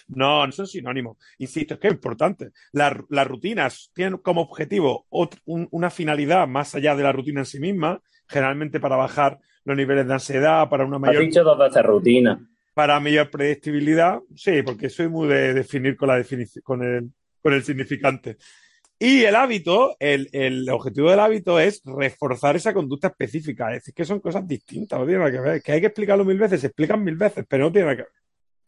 No, 0.08 0.46
no 0.46 0.52
son 0.52 0.68
sinónimos. 0.68 1.18
Insisto, 1.38 1.76
es 1.76 1.80
que 1.80 1.88
es 1.88 1.94
importante. 1.94 2.52
las 2.72 3.28
rutinas 3.28 3.92
tienen 3.94 4.18
como 4.18 4.42
objetivo 4.42 5.06
una 5.46 5.90
finalidad 5.90 6.48
más 6.48 6.76
allá 6.76 6.96
de 6.96 7.04
la 7.04 7.12
rutina 7.12 7.42
en 7.42 7.46
sí 7.46 7.60
misma, 7.60 8.02
generalmente 8.28 8.80
para 8.80 8.96
bajar 8.96 9.40
los 9.66 9.78
niveles 9.78 10.08
de 10.08 10.14
ansiedad, 10.14 10.70
para 10.70 10.86
una 10.86 11.00
mayor. 11.00 11.22
Has 11.22 11.28
dicho 11.28 11.44
dos 11.44 11.58
veces 11.58 11.84
rutina. 11.84 12.40
Para 12.74 13.00
mayor 13.00 13.30
predictibilidad, 13.30 14.20
sí, 14.36 14.64
porque 14.64 14.90
soy 14.90 15.08
muy 15.08 15.28
de 15.28 15.54
definir 15.54 15.96
con, 15.96 16.08
la 16.08 16.18
definición, 16.18 16.64
con, 16.64 16.84
el, 16.84 17.12
con 17.42 17.54
el 17.54 17.64
significante. 17.64 18.38
Y 19.00 19.24
el 19.24 19.36
hábito, 19.36 19.96
el, 20.00 20.30
el, 20.32 20.70
objetivo 20.70 21.10
del 21.10 21.20
hábito 21.20 21.60
es 21.60 21.82
reforzar 21.84 22.56
esa 22.56 22.74
conducta 22.74 23.08
específica. 23.08 23.70
Es 23.70 23.82
decir, 23.82 23.94
que 23.94 24.06
son 24.06 24.20
cosas 24.20 24.48
distintas, 24.48 25.00
no 25.00 25.06
tiene 25.06 25.20
nada 25.20 25.32
que 25.32 25.40
ver. 25.40 25.62
Que 25.62 25.74
hay 25.74 25.82
que 25.82 25.88
explicarlo 25.88 26.24
mil 26.24 26.38
veces, 26.38 26.62
se 26.62 26.68
explican 26.68 27.04
mil 27.04 27.16
veces, 27.16 27.46
pero 27.48 27.66
no 27.66 27.72
tiene 27.72 27.86
nada 27.86 27.98
que 27.98 28.04
ver. 28.04 28.12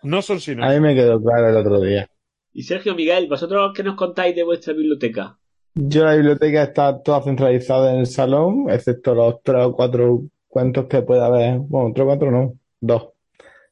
No 0.04 0.22
son 0.22 0.40
sinónimos. 0.40 0.76
A 0.76 0.80
mí 0.80 0.86
me 0.86 0.96
quedó 0.96 1.22
claro 1.22 1.50
el 1.50 1.56
otro 1.56 1.80
día. 1.82 2.10
Y 2.54 2.64
Sergio 2.64 2.96
Miguel, 2.96 3.28
¿vosotros 3.28 3.72
qué 3.76 3.84
nos 3.84 3.96
contáis 3.96 4.36
de 4.36 4.44
vuestra 4.44 4.74
biblioteca? 4.74 5.38
Yo 5.74 6.06
la 6.06 6.16
biblioteca 6.16 6.64
está 6.64 7.04
toda 7.04 7.22
centralizada 7.22 7.94
en 7.94 8.00
el 8.00 8.08
salón, 8.08 8.68
excepto 8.70 9.14
los 9.14 9.44
tres 9.44 9.66
o 9.66 9.74
cuatro 9.74 10.24
cuentos 10.48 10.86
que 10.86 11.02
puede 11.02 11.22
haber. 11.22 11.60
Bueno, 11.60 11.92
tres 11.94 12.04
o 12.04 12.08
cuatro 12.08 12.32
no, 12.32 12.54
dos. 12.80 13.10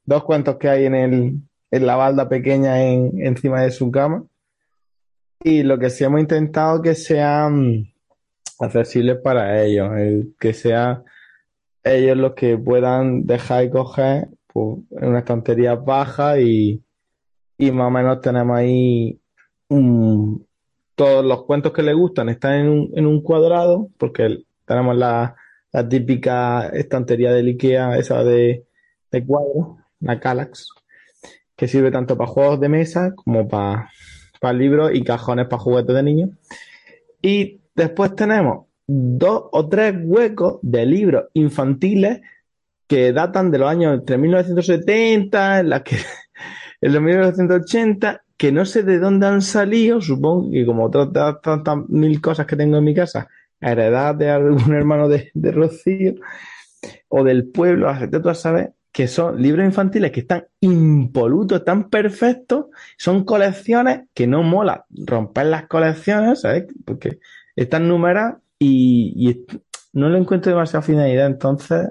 Dos 0.04 0.24
cuentos 0.26 0.58
que 0.58 0.68
hay 0.68 0.86
en 0.86 0.96
el, 0.96 1.34
en 1.72 1.86
la 1.86 1.96
balda 1.96 2.28
pequeña 2.28 2.84
en, 2.84 3.26
encima 3.26 3.62
de 3.62 3.72
su 3.72 3.90
cama. 3.90 4.26
Y 5.44 5.64
lo 5.64 5.78
que 5.78 5.90
sí 5.90 6.03
hemos 6.03 6.22
intentado 6.22 6.82
que 6.82 6.95
sean 6.95 7.91
accesibles 8.60 9.18
para 9.18 9.64
ellos, 9.64 9.90
que 10.40 10.53
sean 10.53 11.03
ellos 11.84 12.18
los 12.18 12.34
que 12.34 12.57
puedan 12.57 13.26
dejar 13.26 13.65
y 13.65 13.70
coger 13.70 14.30
pues, 14.48 14.78
una 14.91 15.20
estantería 15.20 15.76
baja 15.76 16.40
y, 16.40 16.82
y 17.57 17.72
más 17.72 17.88
o 17.88 17.91
menos 17.91 18.22
tenemos 18.22 18.56
ahí 18.57 19.20
un- 19.68 20.45
todos 20.95 21.26
los 21.26 21.44
cuentos 21.45 21.74
que 21.74 21.82
le 21.82 21.94
gustan. 21.94 22.30
Están 22.30 22.53
en 22.53 22.70
un, 22.70 22.91
en 22.95 23.06
un 23.06 23.22
cuadrado, 23.22 23.90
porque 23.98 24.45
tenemos 24.65 24.95
la, 24.95 25.36
la 25.74 25.90
típica 25.90 26.70
estantería 26.70 27.34
del 27.34 27.48
IKEA, 27.49 27.98
esa 27.98 28.24
de, 28.24 28.65
de 29.11 29.26
cuadros, 29.26 29.78
la 29.99 30.20
Kallax, 30.20 30.68
que 31.56 31.68
sirve 31.68 31.91
tanto 31.91 32.15
para 32.15 32.30
juegos 32.30 32.60
de 32.61 32.70
mesa 32.70 33.11
como 33.15 33.48
para, 33.48 33.90
para 34.44 34.57
libros 34.57 34.91
y 34.94 35.06
cajones 35.06 35.48
para 35.48 35.61
juguetes 35.61 35.95
de 35.95 36.03
niños. 36.03 36.32
Y 37.22 37.61
después 37.74 38.14
tenemos 38.14 38.65
dos 38.86 39.45
o 39.53 39.70
tres 39.70 39.95
huecos 40.03 40.60
de 40.61 40.86
libros 40.86 41.28
infantiles 41.34 42.20
que 42.86 43.14
datan 43.14 43.52
de 43.52 43.60
los 43.60 43.70
años 43.70 43.94
entre 43.94 44.18
1970, 44.18 45.61
en 45.61 45.70
las 45.70 45.84
que 45.84 45.95
en 46.82 46.94
los 46.94 47.02
1980, 47.02 48.22
que 48.36 48.52
no 48.52 48.65
sé 48.65 48.84
de 48.84 48.99
dónde 48.99 49.28
han 49.28 49.41
salido, 49.41 50.02
supongo 50.02 50.52
que 50.52 50.65
como 50.65 50.88
otras 50.88 51.07
tantas 51.41 51.78
mil 51.88 52.20
cosas 52.20 52.45
que 52.45 52.57
tengo 52.57 52.76
en 52.76 52.84
mi 52.84 52.94
casa, 52.94 53.30
heredadas 53.61 54.18
de 54.18 54.30
algún 54.30 54.74
hermano 54.76 55.07
de, 55.07 55.32
de 55.34 55.52
Rocío 55.53 56.15
o 57.07 57.24
del 57.24 57.48
pueblo, 57.48 57.90
tú 58.22 58.28
a 58.28 58.36
saber, 58.36 58.74
que 58.94 59.07
son 59.07 59.41
libros 59.41 59.65
infantiles 59.65 60.11
que 60.11 60.20
están 60.20 60.45
impolutos, 60.61 61.60
están 61.60 61.90
perfectos, 61.90 62.68
son 62.98 63.26
colecciones 63.26 64.02
que 64.14 64.28
no 64.28 64.44
mola 64.44 64.86
romper 64.91 65.48
las 65.48 65.68
colecciones, 65.68 66.41
¿sabes? 66.41 66.65
Porque 66.86 67.18
están 67.56 67.88
numeradas 67.88 68.36
y, 68.60 69.44
no 69.94 70.10
le 70.10 70.20
encuentro 70.20 70.52
demasiada 70.52 70.84
finalidad, 70.84 71.26
entonces 71.26 71.90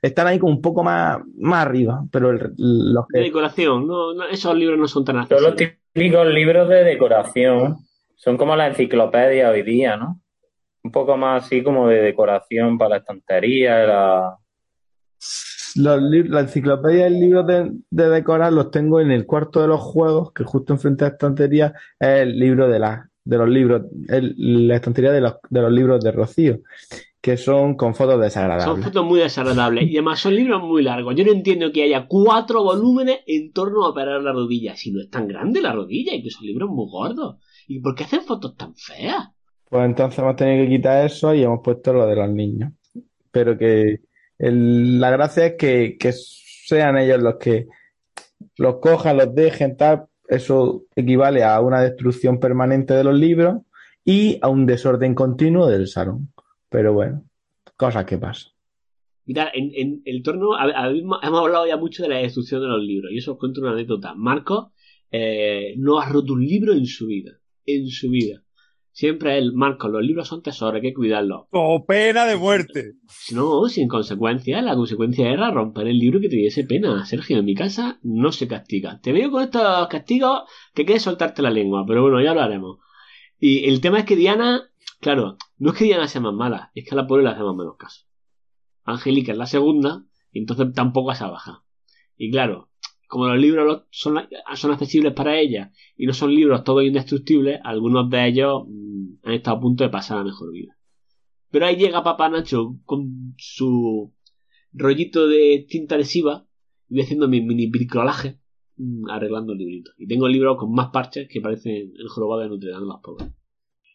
están 0.00 0.26
ahí 0.26 0.38
como 0.38 0.52
un 0.52 0.60
poco 0.62 0.82
más, 0.82 1.18
más 1.38 1.66
arriba, 1.66 2.02
pero 2.10 2.30
el- 2.30 2.52
los 2.56 3.06
De 3.08 3.20
decoración, 3.20 3.86
no, 3.86 4.12
no, 4.14 4.24
esos 4.24 4.54
libros 4.56 4.78
no 4.78 4.88
son 4.88 5.04
tan 5.04 5.16
Son 5.28 5.42
los 5.42 5.52
accesibles. 5.52 5.78
típicos 5.92 6.26
libros 6.28 6.68
de 6.68 6.82
decoración. 6.84 7.76
Son 8.16 8.36
como 8.36 8.56
la 8.56 8.68
enciclopedia 8.68 9.50
hoy 9.50 9.62
día, 9.62 9.96
¿no? 9.96 10.20
Un 10.82 10.90
poco 10.92 11.16
más 11.16 11.44
así 11.44 11.62
como 11.62 11.88
de 11.88 12.00
decoración 12.02 12.78
para 12.78 12.90
la 12.90 12.96
estantería, 12.98 13.86
la... 13.86 14.36
Los 15.76 16.00
la 16.02 16.40
enciclopedia 16.40 17.08
y 17.08 17.18
libros 17.20 17.46
de, 17.46 17.72
de 17.90 18.08
decorar 18.08 18.52
los 18.52 18.70
tengo 18.70 19.00
en 19.00 19.10
el 19.10 19.26
cuarto 19.26 19.60
de 19.62 19.68
los 19.68 19.80
juegos, 19.80 20.32
que 20.32 20.44
justo 20.44 20.72
enfrente 20.74 21.04
a 21.04 21.08
la 21.08 21.12
estantería 21.14 21.72
es 21.98 22.08
el 22.20 22.38
libro 22.38 22.68
de, 22.68 22.78
la, 22.78 23.08
de 23.24 23.38
los 23.38 23.48
libros, 23.48 23.82
el- 24.08 24.34
la 24.68 24.76
estantería 24.76 25.12
de 25.12 25.20
los, 25.20 25.34
de 25.48 25.60
los 25.62 25.72
libros 25.72 26.02
de 26.04 26.12
Rocío, 26.12 26.60
que 27.20 27.36
son 27.36 27.76
con 27.76 27.94
fotos 27.94 28.14
Son 28.14 28.20
desagradables. 28.22 28.84
fotos 28.84 29.04
muy 29.04 29.20
desagradables 29.20 29.88
y 29.88 29.96
además 29.96 30.18
son 30.20 30.34
libros 30.34 30.60
muy 30.62 30.82
largos. 30.82 31.14
Yo 31.14 31.24
no 31.24 31.30
entiendo 31.32 31.70
que 31.72 31.84
haya 31.84 32.06
cuatro 32.08 32.64
volúmenes 32.64 33.20
en 33.26 33.52
torno 33.52 33.84
a 33.84 33.90
operar 33.90 34.20
la 34.22 34.32
rodilla. 34.32 34.74
Si 34.76 34.90
no 34.92 35.00
es 35.00 35.08
tan 35.08 35.28
grande 35.28 35.62
la 35.62 35.72
rodilla 35.72 36.14
y 36.14 36.22
que 36.22 36.30
son 36.30 36.44
libros 36.46 36.68
muy 36.70 36.86
gordos. 36.90 37.36
¿Y 37.68 37.80
por 37.80 37.94
qué 37.94 38.04
hacen 38.04 38.22
fotos 38.22 38.56
tan 38.56 38.74
feas? 38.74 39.28
Pues 39.70 39.84
entonces 39.86 40.18
hemos 40.18 40.36
tenido 40.36 40.64
que 40.64 40.70
quitar 40.76 41.06
eso 41.06 41.32
y 41.34 41.42
hemos 41.44 41.60
puesto 41.62 41.92
lo 41.92 42.06
de 42.06 42.16
los 42.16 42.28
niños. 42.28 42.72
Pero 43.30 43.56
que 43.56 44.00
la 44.50 45.10
gracia 45.10 45.46
es 45.46 45.54
que, 45.56 46.12
sean 46.12 46.98
ellos 46.98 47.22
los 47.22 47.36
que 47.36 47.68
los 48.56 48.76
cojan, 48.80 49.16
los 49.16 49.34
dejen, 49.34 49.76
tal. 49.76 50.06
Eso 50.28 50.84
equivale 50.96 51.44
a 51.44 51.60
una 51.60 51.80
destrucción 51.80 52.40
permanente 52.40 52.94
de 52.94 53.04
los 53.04 53.14
libros 53.14 53.62
y 54.04 54.38
a 54.42 54.48
un 54.48 54.66
desorden 54.66 55.14
continuo 55.14 55.68
del 55.68 55.86
salón. 55.86 56.32
Pero 56.68 56.92
bueno, 56.92 57.24
cosas 57.76 58.04
que 58.04 58.18
pasan. 58.18 58.52
Mirad, 59.26 59.48
en, 59.54 60.02
el 60.04 60.22
torno 60.22 60.56
hemos 60.58 61.40
hablado 61.40 61.66
ya 61.66 61.76
mucho 61.76 62.02
de 62.02 62.08
la 62.08 62.18
destrucción 62.18 62.60
de 62.62 62.66
los 62.66 62.82
libros 62.82 63.12
y 63.12 63.18
eso 63.18 63.32
os 63.32 63.38
cuento 63.38 63.60
una 63.60 63.72
anécdota. 63.72 64.14
Marcos 64.14 64.72
eh, 65.12 65.74
no 65.76 66.00
ha 66.00 66.08
roto 66.08 66.32
un 66.32 66.44
libro 66.44 66.72
en 66.72 66.86
su 66.86 67.06
vida. 67.06 67.38
En 67.64 67.86
su 67.88 68.10
vida. 68.10 68.42
Siempre 68.92 69.38
él, 69.38 69.52
Marcos, 69.54 69.90
los 69.90 70.02
libros 70.02 70.28
son 70.28 70.42
tesoros, 70.42 70.74
hay 70.76 70.82
que 70.82 70.94
cuidarlos. 70.94 71.46
O 71.50 71.84
pena 71.86 72.26
de 72.26 72.36
muerte. 72.36 72.92
No, 73.32 73.66
sin 73.68 73.88
consecuencia. 73.88 74.60
La 74.60 74.74
consecuencia 74.74 75.30
era 75.30 75.50
romper 75.50 75.86
el 75.86 75.98
libro 75.98 76.20
que 76.20 76.28
te 76.28 76.36
diese 76.36 76.64
pena. 76.64 77.06
Sergio, 77.06 77.38
en 77.38 77.44
mi 77.46 77.54
casa 77.54 77.98
no 78.02 78.32
se 78.32 78.46
castiga. 78.46 79.00
Te 79.00 79.12
veo 79.12 79.30
con 79.30 79.42
estos 79.42 79.88
castigos 79.88 80.42
que 80.74 80.84
quieres 80.84 81.02
soltarte 81.02 81.40
la 81.40 81.50
lengua, 81.50 81.84
pero 81.86 82.02
bueno, 82.02 82.20
ya 82.20 82.34
lo 82.34 82.42
haremos. 82.42 82.78
Y 83.38 83.68
el 83.68 83.80
tema 83.80 83.98
es 83.98 84.04
que 84.04 84.14
Diana, 84.14 84.70
claro, 85.00 85.36
no 85.56 85.70
es 85.70 85.78
que 85.78 85.84
Diana 85.84 86.06
sea 86.06 86.20
más 86.20 86.34
mala, 86.34 86.70
es 86.74 86.84
que 86.84 86.94
a 86.94 86.96
la 86.96 87.06
pobre 87.06 87.22
le 87.22 87.30
hacemos 87.30 87.56
menos 87.56 87.76
caso. 87.78 88.06
Angélica 88.84 89.32
es 89.32 89.38
la 89.38 89.46
segunda, 89.46 90.04
y 90.30 90.40
entonces 90.40 90.72
tampoco 90.74 91.12
esa 91.12 91.28
baja. 91.28 91.64
Y 92.16 92.30
claro, 92.30 92.70
como 93.12 93.26
los 93.26 93.38
libros 93.38 93.82
son, 93.90 94.26
son 94.54 94.70
accesibles 94.70 95.12
para 95.12 95.38
ella 95.38 95.70
y 95.96 96.06
no 96.06 96.14
son 96.14 96.34
libros 96.34 96.64
todos 96.64 96.82
indestructibles, 96.82 97.60
algunos 97.62 98.08
de 98.08 98.26
ellos 98.26 98.62
han 99.22 99.34
estado 99.34 99.56
a 99.56 99.60
punto 99.60 99.84
de 99.84 99.90
pasar 99.90 100.18
a 100.18 100.24
mejor 100.24 100.52
vida. 100.52 100.76
Pero 101.50 101.66
ahí 101.66 101.76
llega 101.76 102.02
papá 102.02 102.28
Nacho 102.28 102.78
con 102.84 103.34
su 103.36 104.12
rollito 104.72 105.28
de 105.28 105.66
tinta 105.68 105.96
adhesiva 105.96 106.46
y 106.88 106.94
voy 106.94 107.02
haciendo 107.02 107.28
mi 107.28 107.40
mini 107.40 107.66
bricolaje 107.66 108.40
mm, 108.76 109.08
arreglando 109.10 109.52
el 109.52 109.58
librito. 109.58 109.92
Y 109.98 110.06
tengo 110.06 110.28
libros 110.28 110.56
con 110.58 110.72
más 110.72 110.88
parches 110.88 111.28
que 111.28 111.40
parecen 111.40 111.92
el 111.96 112.08
jorobado 112.08 112.42
de 112.42 112.48
Notre 112.48 112.70
Dame, 112.70 112.86
los 112.86 113.00
pobres. 113.00 113.28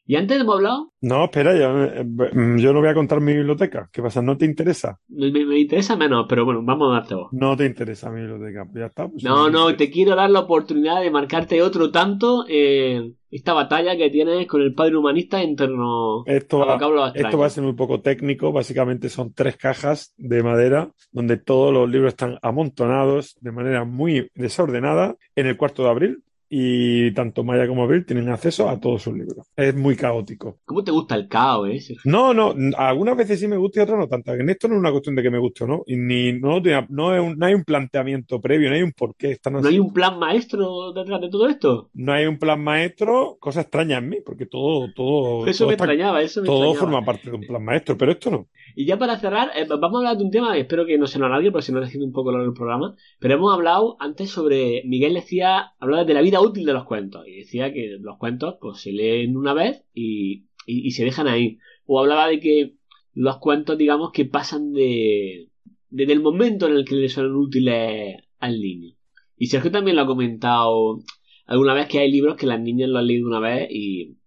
Y 0.09 0.15
antes 0.15 0.39
hemos 0.39 0.55
hablado, 0.55 0.93
No, 1.01 1.25
espera, 1.25 1.53
yo, 1.57 1.69
mm, 2.05 2.57
yo 2.59 2.71
no 2.71 2.79
voy 2.79 2.87
a 2.89 2.93
contar 2.93 3.19
mi 3.19 3.33
biblioteca. 3.33 3.89
¿Qué 3.91 4.01
pasa? 4.01 4.21
¿No 4.21 4.37
te 4.37 4.45
interesa? 4.45 4.99
me, 5.09 5.29
me- 5.31 5.59
interesa 5.59 5.97
menos, 5.97 6.25
pero 6.29 6.45
bueno, 6.45 6.61
vamos 6.63 6.89
a 6.89 6.99
darte 6.99 7.13
voz. 7.15 7.27
No 7.33 7.57
te 7.57 7.65
interesa 7.65 8.09
mi 8.09 8.21
biblioteca. 8.21 8.63
Pues 8.65 8.79
ya 8.81 8.85
está. 8.87 9.07
pues 9.09 9.23
No, 9.23 9.49
no, 9.49 9.75
te 9.75 9.91
quiero 9.91 10.15
dar 10.15 10.29
la 10.29 10.39
oportunidad 10.39 11.01
de 11.01 11.11
marcarte 11.11 11.61
otro 11.61 11.91
tanto 11.91 12.45
en 12.47 13.17
esta 13.29 13.51
batalla 13.51 13.97
que 13.97 14.09
tienes 14.09 14.47
con 14.47 14.61
el 14.61 14.73
padre 14.73 14.95
humanista 14.95 15.41
en 15.43 15.57
torno 15.57 16.23
Esto 16.25 16.63
a 16.63 16.65
va, 16.65 16.73
vocablos 16.75 17.11
esto 17.13 17.37
va 17.37 17.45
a 17.47 17.49
ser 17.49 17.65
muy 17.65 17.73
poco 17.73 17.99
técnico. 17.99 18.53
Básicamente 18.53 19.09
son 19.09 19.33
tres 19.33 19.57
cajas 19.57 20.13
de 20.17 20.41
madera 20.41 20.89
donde 21.11 21.35
todos 21.35 21.73
los 21.73 21.89
libros 21.89 22.13
están 22.13 22.37
amontonados 22.41 23.35
de 23.41 23.51
manera 23.51 23.83
muy 23.83 24.31
desordenada 24.35 25.17
en 25.35 25.47
el 25.47 25.57
cuarto 25.57 25.83
de 25.83 25.89
abril. 25.89 26.23
Y 26.49 27.11
tanto 27.13 27.43
Maya 27.43 27.67
como 27.67 27.83
Abril 27.83 28.05
tienen 28.05 28.29
acceso 28.29 28.69
a 28.69 28.79
todos 28.79 29.01
sus 29.01 29.13
libros. 29.13 29.45
Es 29.55 29.75
muy 29.75 29.95
caótico. 29.95 30.59
¿Cómo 30.65 30.83
te 30.83 30.91
gusta 30.91 31.15
el 31.15 31.27
caos? 31.27 31.67
Sergio? 31.67 31.97
No, 32.05 32.33
no, 32.33 32.53
algunas 32.77 33.17
veces 33.17 33.39
sí 33.39 33.47
me 33.47 33.57
gusta 33.57 33.79
y 33.79 33.83
otras 33.83 33.99
no 33.99 34.07
tanto. 34.07 34.33
En 34.33 34.49
esto 34.49 34.67
no 34.67 34.75
es 34.75 34.79
una 34.79 34.91
cuestión 34.91 35.15
de 35.15 35.23
que 35.23 35.29
me 35.31 35.39
guste 35.39 35.65
o 35.65 35.67
no. 35.67 35.83
Y 35.85 35.97
ni, 35.97 36.33
no, 36.33 36.61
no, 36.89 37.15
es 37.15 37.21
un- 37.21 37.37
no 37.37 37.45
hay 37.45 37.53
un 37.53 37.63
planteamiento 37.63 38.39
previo, 38.39 38.69
no 38.69 38.75
hay 38.75 38.81
un 38.81 38.91
porqué. 38.93 39.31
Están 39.31 39.53
¿No 39.53 39.59
así. 39.59 39.67
hay 39.69 39.79
un 39.79 39.91
plan 39.91 40.17
maestro 40.19 40.93
detrás 40.93 41.19
de 41.21 41.29
todo 41.29 41.47
esto? 41.49 41.89
No 41.93 42.13
hay 42.13 42.25
un 42.25 42.37
plan 42.39 42.63
maestro, 42.63 43.37
cosa 43.39 43.61
extraña 43.61 43.97
en 43.97 44.07
mí, 44.09 44.17
porque 44.25 44.45
todo, 44.45 44.87
todo, 44.95 45.45
Eso 45.47 45.59
todo 45.65 45.67
me 45.69 45.73
está- 45.73 45.83
extrañaba, 45.85 46.21
eso 46.21 46.41
me 46.41 46.45
todo 46.47 46.71
extrañaba. 46.71 46.79
forma 46.79 47.05
parte 47.05 47.29
de 47.29 47.35
un 47.35 47.41
plan 47.41 47.63
maestro, 47.63 47.97
pero 47.97 48.11
esto 48.13 48.31
no. 48.31 48.47
Y 48.75 48.85
ya 48.85 48.97
para 48.97 49.17
cerrar, 49.19 49.49
eh, 49.55 49.65
vamos 49.67 49.95
a 49.95 49.97
hablar 49.97 50.17
de 50.17 50.23
un 50.23 50.31
tema, 50.31 50.57
espero 50.57 50.85
que 50.85 50.97
no 50.97 51.07
se 51.07 51.19
nos 51.19 51.29
nadie, 51.29 51.51
porque 51.51 51.65
si 51.65 51.71
no 51.73 51.81
haciendo 51.81 52.05
un 52.05 52.13
poco 52.13 52.31
largo 52.31 52.47
el 52.47 52.53
programa, 52.53 52.95
pero 53.19 53.33
hemos 53.33 53.53
hablado 53.53 53.97
antes 53.99 54.29
sobre, 54.29 54.83
Miguel 54.85 55.13
decía, 55.15 55.71
hablaba 55.79 56.03
de 56.05 56.13
la 56.13 56.21
vida 56.21 56.36
útil 56.41 56.65
de 56.65 56.73
los 56.73 56.85
cuentos, 56.85 57.27
y 57.27 57.37
decía 57.37 57.73
que 57.73 57.97
los 57.99 58.17
cuentos 58.17 58.55
pues 58.59 58.79
se 58.81 58.91
leen 58.91 59.37
una 59.37 59.53
vez 59.53 59.83
y, 59.93 60.45
y, 60.65 60.91
se 60.91 61.05
dejan 61.05 61.27
ahí. 61.27 61.59
O 61.85 61.99
hablaba 61.99 62.27
de 62.27 62.39
que 62.39 62.75
los 63.13 63.37
cuentos, 63.37 63.77
digamos, 63.77 64.11
que 64.11 64.25
pasan 64.25 64.73
de, 64.73 65.49
desde 65.89 66.13
el 66.13 66.21
momento 66.21 66.67
en 66.67 66.73
el 66.73 66.85
que 66.85 66.95
le 66.95 67.09
son 67.09 67.35
útiles 67.35 68.17
al 68.39 68.59
niño. 68.59 68.95
Y 69.37 69.47
Sergio 69.47 69.71
también 69.71 69.95
lo 69.95 70.03
ha 70.03 70.07
comentado 70.07 70.99
alguna 71.45 71.73
vez 71.73 71.87
que 71.87 71.99
hay 71.99 72.11
libros 72.11 72.35
que 72.35 72.47
las 72.47 72.59
niñas 72.59 72.89
lo 72.89 72.99
han 72.99 73.07
leído 73.07 73.27
una 73.27 73.39
vez 73.39 73.69
y 73.71 74.17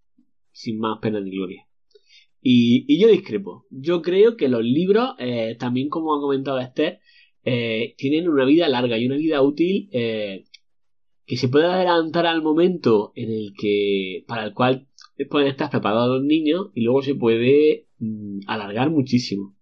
sin 0.53 0.79
más 0.79 0.99
pena 1.01 1.21
ni 1.21 1.31
gloria. 1.31 1.67
Y, 2.43 2.87
y 2.89 2.99
yo 2.99 3.09
discrepo. 3.09 3.67
Yo 3.71 4.03
creo 4.03 4.37
que 4.37 4.49
los 4.49 4.65
libros, 4.65 5.11
eh, 5.19 5.57
también 5.59 5.89
como 5.89 6.15
ha 6.15 6.21
comentado 6.21 6.59
Esther, 6.59 7.01
eh, 7.45 7.95
tienen 7.97 8.29
una 8.29 8.45
vida 8.45 8.69
larga 8.69 8.99
y 8.99 9.07
una 9.07 9.17
vida 9.17 9.43
útil 9.43 9.89
eh, 9.93 10.45
que 11.31 11.37
se 11.37 11.49
puede 11.49 11.67
adelantar 11.67 12.27
al 12.27 12.43
momento 12.43 13.13
en 13.15 13.31
el 13.31 13.53
que 13.57 14.25
para 14.27 14.45
el 14.45 14.53
cual 14.53 14.89
pueden 15.31 15.47
estar 15.47 15.71
preparados 15.71 16.17
los 16.17 16.25
niños 16.25 16.73
y 16.75 16.81
luego 16.83 17.03
se 17.03 17.15
puede 17.15 17.87
mm, 18.01 18.41
alargar 18.49 18.91
muchísimo. 18.91 19.55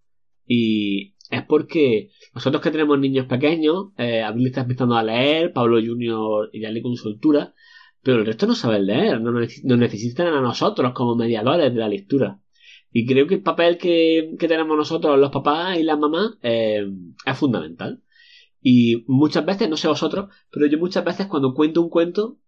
Y 0.47 1.15
es 1.31 1.43
porque 1.47 2.09
nosotros 2.35 2.62
que 2.62 2.70
tenemos 2.70 2.99
niños 2.99 3.27
pequeños, 3.27 3.89
eh, 3.99 4.23
Abril 4.23 4.47
está 4.47 4.62
empezando 4.62 4.95
a 4.95 5.03
leer, 5.03 5.53
Pablo 5.53 5.78
Junior 5.78 6.49
ya 6.55 6.70
lee 6.70 6.81
con 6.81 6.97
soltura, 6.97 7.53
pero 8.03 8.20
el 8.20 8.24
resto 8.24 8.47
no 8.47 8.55
sabe 8.55 8.81
leer, 8.81 9.20
no 9.20 9.31
nos 9.31 9.78
necesitan 9.78 10.28
a 10.28 10.40
nosotros 10.40 10.95
como 10.95 11.16
mediadores 11.16 11.70
de 11.74 11.81
la 11.81 11.89
lectura. 11.90 12.40
Y 12.90 13.05
creo 13.05 13.27
que 13.27 13.35
el 13.35 13.43
papel 13.43 13.77
que, 13.77 14.36
que 14.39 14.49
tenemos 14.49 14.74
nosotros, 14.74 15.19
los 15.19 15.31
papás 15.31 15.78
y 15.78 15.82
las 15.82 15.99
mamás, 15.99 16.39
eh, 16.43 16.86
es 17.27 17.36
fundamental. 17.36 18.03
Y 18.61 19.05
muchas 19.07 19.45
veces, 19.47 19.69
no 19.69 19.77
sé 19.77 19.89
vosotros, 19.89 20.31
pero 20.51 20.67
yo 20.67 20.79
muchas 20.79 21.05
veces 21.05 21.27
cuando 21.27 21.55
cuento 21.55 21.83
un 21.83 21.91
cuento, 21.91 22.39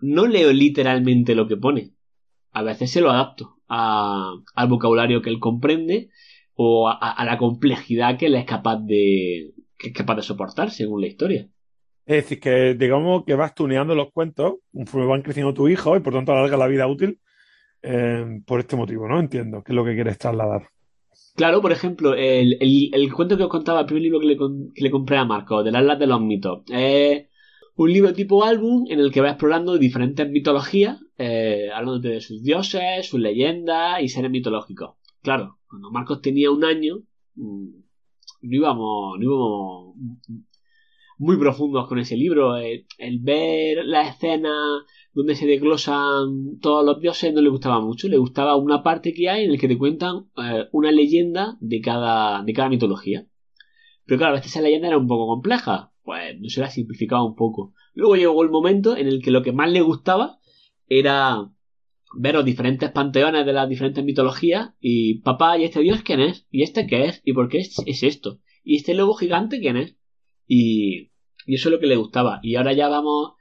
no 0.00 0.26
leo 0.26 0.52
literalmente 0.52 1.34
lo 1.34 1.46
que 1.46 1.56
pone. 1.56 1.92
A 2.52 2.62
veces 2.62 2.90
se 2.90 3.00
lo 3.00 3.10
adapto 3.10 3.56
a- 3.68 4.34
al 4.54 4.68
vocabulario 4.68 5.22
que 5.22 5.30
él 5.30 5.38
comprende 5.38 6.10
o 6.54 6.88
a, 6.88 7.24
la 7.24 7.38
complejidad 7.38 8.18
que 8.18 8.26
él 8.26 8.34
es 8.34 8.44
capaz 8.44 8.76
de, 8.76 9.52
que 9.78 9.88
es 9.88 9.94
capaz 9.94 10.16
de 10.16 10.22
soportar 10.22 10.70
según 10.70 11.00
la 11.00 11.06
historia. 11.06 11.48
Es 12.04 12.24
decir, 12.24 12.40
que 12.40 12.74
digamos 12.74 13.24
que 13.24 13.34
vas 13.34 13.54
tuneando 13.54 13.94
los 13.94 14.12
cuentos 14.12 14.56
van 14.72 15.22
creciendo 15.22 15.54
tus 15.54 15.70
hijos 15.70 15.96
y 15.98 16.00
por 16.00 16.12
tanto 16.12 16.32
alarga 16.32 16.56
la 16.56 16.66
vida 16.66 16.86
útil 16.86 17.20
eh, 17.82 18.40
por 18.44 18.60
este 18.60 18.76
motivo, 18.76 19.08
¿no? 19.08 19.20
Entiendo 19.20 19.62
que 19.62 19.72
es 19.72 19.76
lo 19.76 19.84
que 19.84 19.94
quieres 19.94 20.18
trasladar. 20.18 20.68
Claro, 21.34 21.62
por 21.62 21.72
ejemplo, 21.72 22.14
el, 22.14 22.58
el- 22.60 22.90
el 22.92 23.12
cuento 23.12 23.36
que 23.36 23.44
os 23.44 23.48
contaba, 23.48 23.80
el 23.80 23.86
primer 23.86 24.02
libro 24.02 24.20
que 24.20 24.26
le, 24.26 24.36
que 24.36 24.82
le 24.82 24.90
compré 24.90 25.16
a 25.16 25.24
Marco, 25.24 25.62
del 25.62 25.76
Atlas 25.76 25.98
de 25.98 26.06
los 26.06 26.20
Mitos, 26.20 26.62
es 26.70 27.26
un 27.76 27.92
libro 27.92 28.12
tipo 28.12 28.44
álbum 28.44 28.84
en 28.90 29.00
el 29.00 29.10
que 29.10 29.22
va 29.22 29.30
explorando 29.30 29.78
diferentes 29.78 30.28
mitologías, 30.28 31.00
eh, 31.18 31.70
de 32.00 32.20
sus 32.20 32.42
dioses, 32.42 33.08
sus 33.08 33.18
leyendas 33.20 34.02
y 34.02 34.08
seres 34.08 34.30
mitológicos. 34.30 34.96
Claro, 35.22 35.58
cuando 35.68 35.90
Marcos 35.90 36.20
tenía 36.20 36.50
un 36.50 36.64
año, 36.64 36.96
mm, 37.36 37.66
no 38.42 38.56
íbamos, 38.56 39.18
no 39.18 39.22
íbamos 39.24 39.96
muy 41.18 41.36
profundos 41.38 41.88
con 41.88 41.98
ese 41.98 42.16
libro. 42.16 42.56
El, 42.56 42.86
el 42.98 43.18
ver 43.20 43.84
la 43.84 44.08
escena 44.08 44.52
donde 45.14 45.34
se 45.34 45.46
desglosan 45.46 46.58
todos 46.60 46.84
los 46.84 47.00
dioses 47.00 47.32
no 47.34 47.40
le 47.40 47.50
gustaba 47.50 47.80
mucho. 47.80 48.08
Le 48.08 48.16
gustaba 48.16 48.56
una 48.56 48.82
parte 48.82 49.12
que 49.12 49.28
hay 49.28 49.44
en 49.44 49.52
la 49.52 49.58
que 49.58 49.68
te 49.68 49.78
cuentan 49.78 50.26
eh, 50.36 50.66
una 50.72 50.90
leyenda 50.90 51.56
de 51.60 51.80
cada, 51.80 52.42
de 52.42 52.52
cada 52.52 52.68
mitología. 52.68 53.26
Pero 54.06 54.18
claro, 54.18 54.32
a 54.32 54.36
veces 54.36 54.52
esa 54.52 54.62
leyenda 54.62 54.88
era 54.88 54.98
un 54.98 55.06
poco 55.06 55.26
compleja. 55.26 55.92
Pues 56.02 56.40
no 56.40 56.48
se 56.48 56.60
la 56.60 56.70
simplificaba 56.70 57.24
un 57.24 57.36
poco. 57.36 57.74
Luego 57.94 58.16
llegó 58.16 58.42
el 58.42 58.50
momento 58.50 58.96
en 58.96 59.06
el 59.06 59.22
que 59.22 59.30
lo 59.30 59.42
que 59.42 59.52
más 59.52 59.70
le 59.70 59.82
gustaba 59.82 60.38
era 60.88 61.52
ver 62.14 62.34
los 62.34 62.44
diferentes 62.44 62.90
panteones 62.90 63.46
de 63.46 63.52
las 63.52 63.68
diferentes 63.68 64.04
mitologías 64.04 64.70
y 64.80 65.20
papá, 65.20 65.58
¿y 65.58 65.64
este 65.64 65.80
dios 65.80 66.02
quién 66.02 66.20
es? 66.20 66.46
¿Y 66.50 66.62
este 66.62 66.86
qué 66.86 67.06
es? 67.06 67.22
¿Y 67.24 67.32
por 67.32 67.48
qué 67.48 67.58
es, 67.58 67.76
es 67.86 68.02
esto? 68.02 68.40
¿Y 68.64 68.76
este 68.76 68.94
lobo 68.94 69.14
gigante 69.14 69.60
quién 69.60 69.76
es? 69.76 69.96
Y, 70.46 71.12
y 71.46 71.54
eso 71.54 71.68
es 71.68 71.74
lo 71.74 71.80
que 71.80 71.86
le 71.86 71.96
gustaba. 71.96 72.40
Y 72.42 72.56
ahora 72.56 72.72
ya 72.72 72.88
vamos 72.88 73.32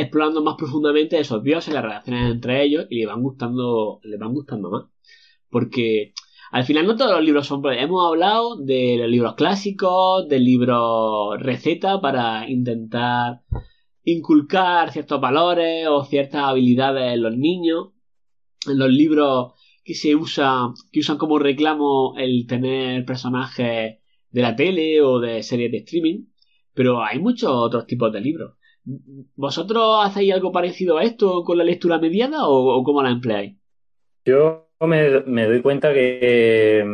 explorando 0.00 0.42
más 0.42 0.56
profundamente 0.56 1.18
esos 1.18 1.42
dioses, 1.42 1.74
las 1.74 1.82
relaciones 1.82 2.32
entre 2.32 2.62
ellos, 2.64 2.86
y 2.90 3.00
le 3.00 3.06
van 3.06 3.22
gustando, 3.22 4.00
le 4.02 4.16
van 4.16 4.32
gustando 4.32 4.70
más. 4.70 4.84
Porque 5.50 6.14
al 6.50 6.64
final 6.64 6.86
no 6.86 6.96
todos 6.96 7.12
los 7.12 7.24
libros 7.24 7.46
son. 7.46 7.62
Hemos 7.72 8.06
hablado 8.06 8.56
de 8.56 8.96
los 8.98 9.08
libros 9.08 9.34
clásicos, 9.34 10.28
del 10.28 10.44
libro 10.44 11.36
receta 11.36 12.00
para 12.00 12.50
intentar 12.50 13.42
inculcar 14.04 14.90
ciertos 14.90 15.20
valores 15.20 15.86
o 15.88 16.04
ciertas 16.04 16.42
habilidades 16.42 17.14
en 17.14 17.22
los 17.22 17.36
niños. 17.36 17.90
En 18.66 18.78
los 18.78 18.90
libros 18.90 19.52
que 19.84 19.94
se 19.94 20.16
usa, 20.16 20.74
que 20.92 21.00
usan 21.00 21.18
como 21.18 21.38
reclamo 21.38 22.14
el 22.18 22.46
tener 22.46 23.04
personajes 23.04 23.98
de 24.30 24.42
la 24.42 24.56
tele 24.56 25.00
o 25.02 25.20
de 25.20 25.42
series 25.42 25.70
de 25.70 25.78
streaming. 25.78 26.26
Pero 26.74 27.02
hay 27.02 27.20
muchos 27.20 27.50
otros 27.52 27.86
tipos 27.86 28.12
de 28.12 28.20
libros. 28.20 28.56
¿Vosotros 28.84 30.04
hacéis 30.04 30.32
algo 30.32 30.52
parecido 30.52 30.98
a 30.98 31.04
esto 31.04 31.44
con 31.44 31.58
la 31.58 31.64
lectura 31.64 31.98
mediada 31.98 32.46
o, 32.48 32.78
o 32.78 32.82
cómo 32.82 33.02
la 33.02 33.10
empleáis? 33.10 33.56
Yo 34.24 34.68
me, 34.80 35.20
me 35.20 35.46
doy 35.46 35.62
cuenta 35.62 35.92
que, 35.92 36.84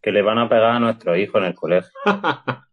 que 0.00 0.12
le 0.12 0.22
van 0.22 0.38
a 0.38 0.48
pegar 0.48 0.72
a 0.72 0.80
nuestros 0.80 1.18
hijos 1.18 1.40
en 1.40 1.48
el 1.48 1.54
colegio. 1.54 1.90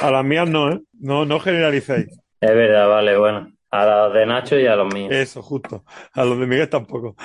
A 0.00 0.10
las 0.10 0.24
mías 0.24 0.48
no, 0.48 0.72
¿eh? 0.72 0.80
No, 0.98 1.24
no 1.26 1.38
generalicéis. 1.40 2.06
Es 2.40 2.54
verdad, 2.54 2.88
vale, 2.88 3.16
bueno. 3.18 3.52
A 3.70 3.84
los 3.84 4.14
de 4.14 4.26
Nacho 4.26 4.58
y 4.58 4.66
a 4.66 4.76
los 4.76 4.92
míos. 4.94 5.12
Eso, 5.12 5.42
justo. 5.42 5.84
A 6.12 6.24
los 6.24 6.38
de 6.38 6.46
Miguel 6.46 6.68
tampoco. 6.68 7.16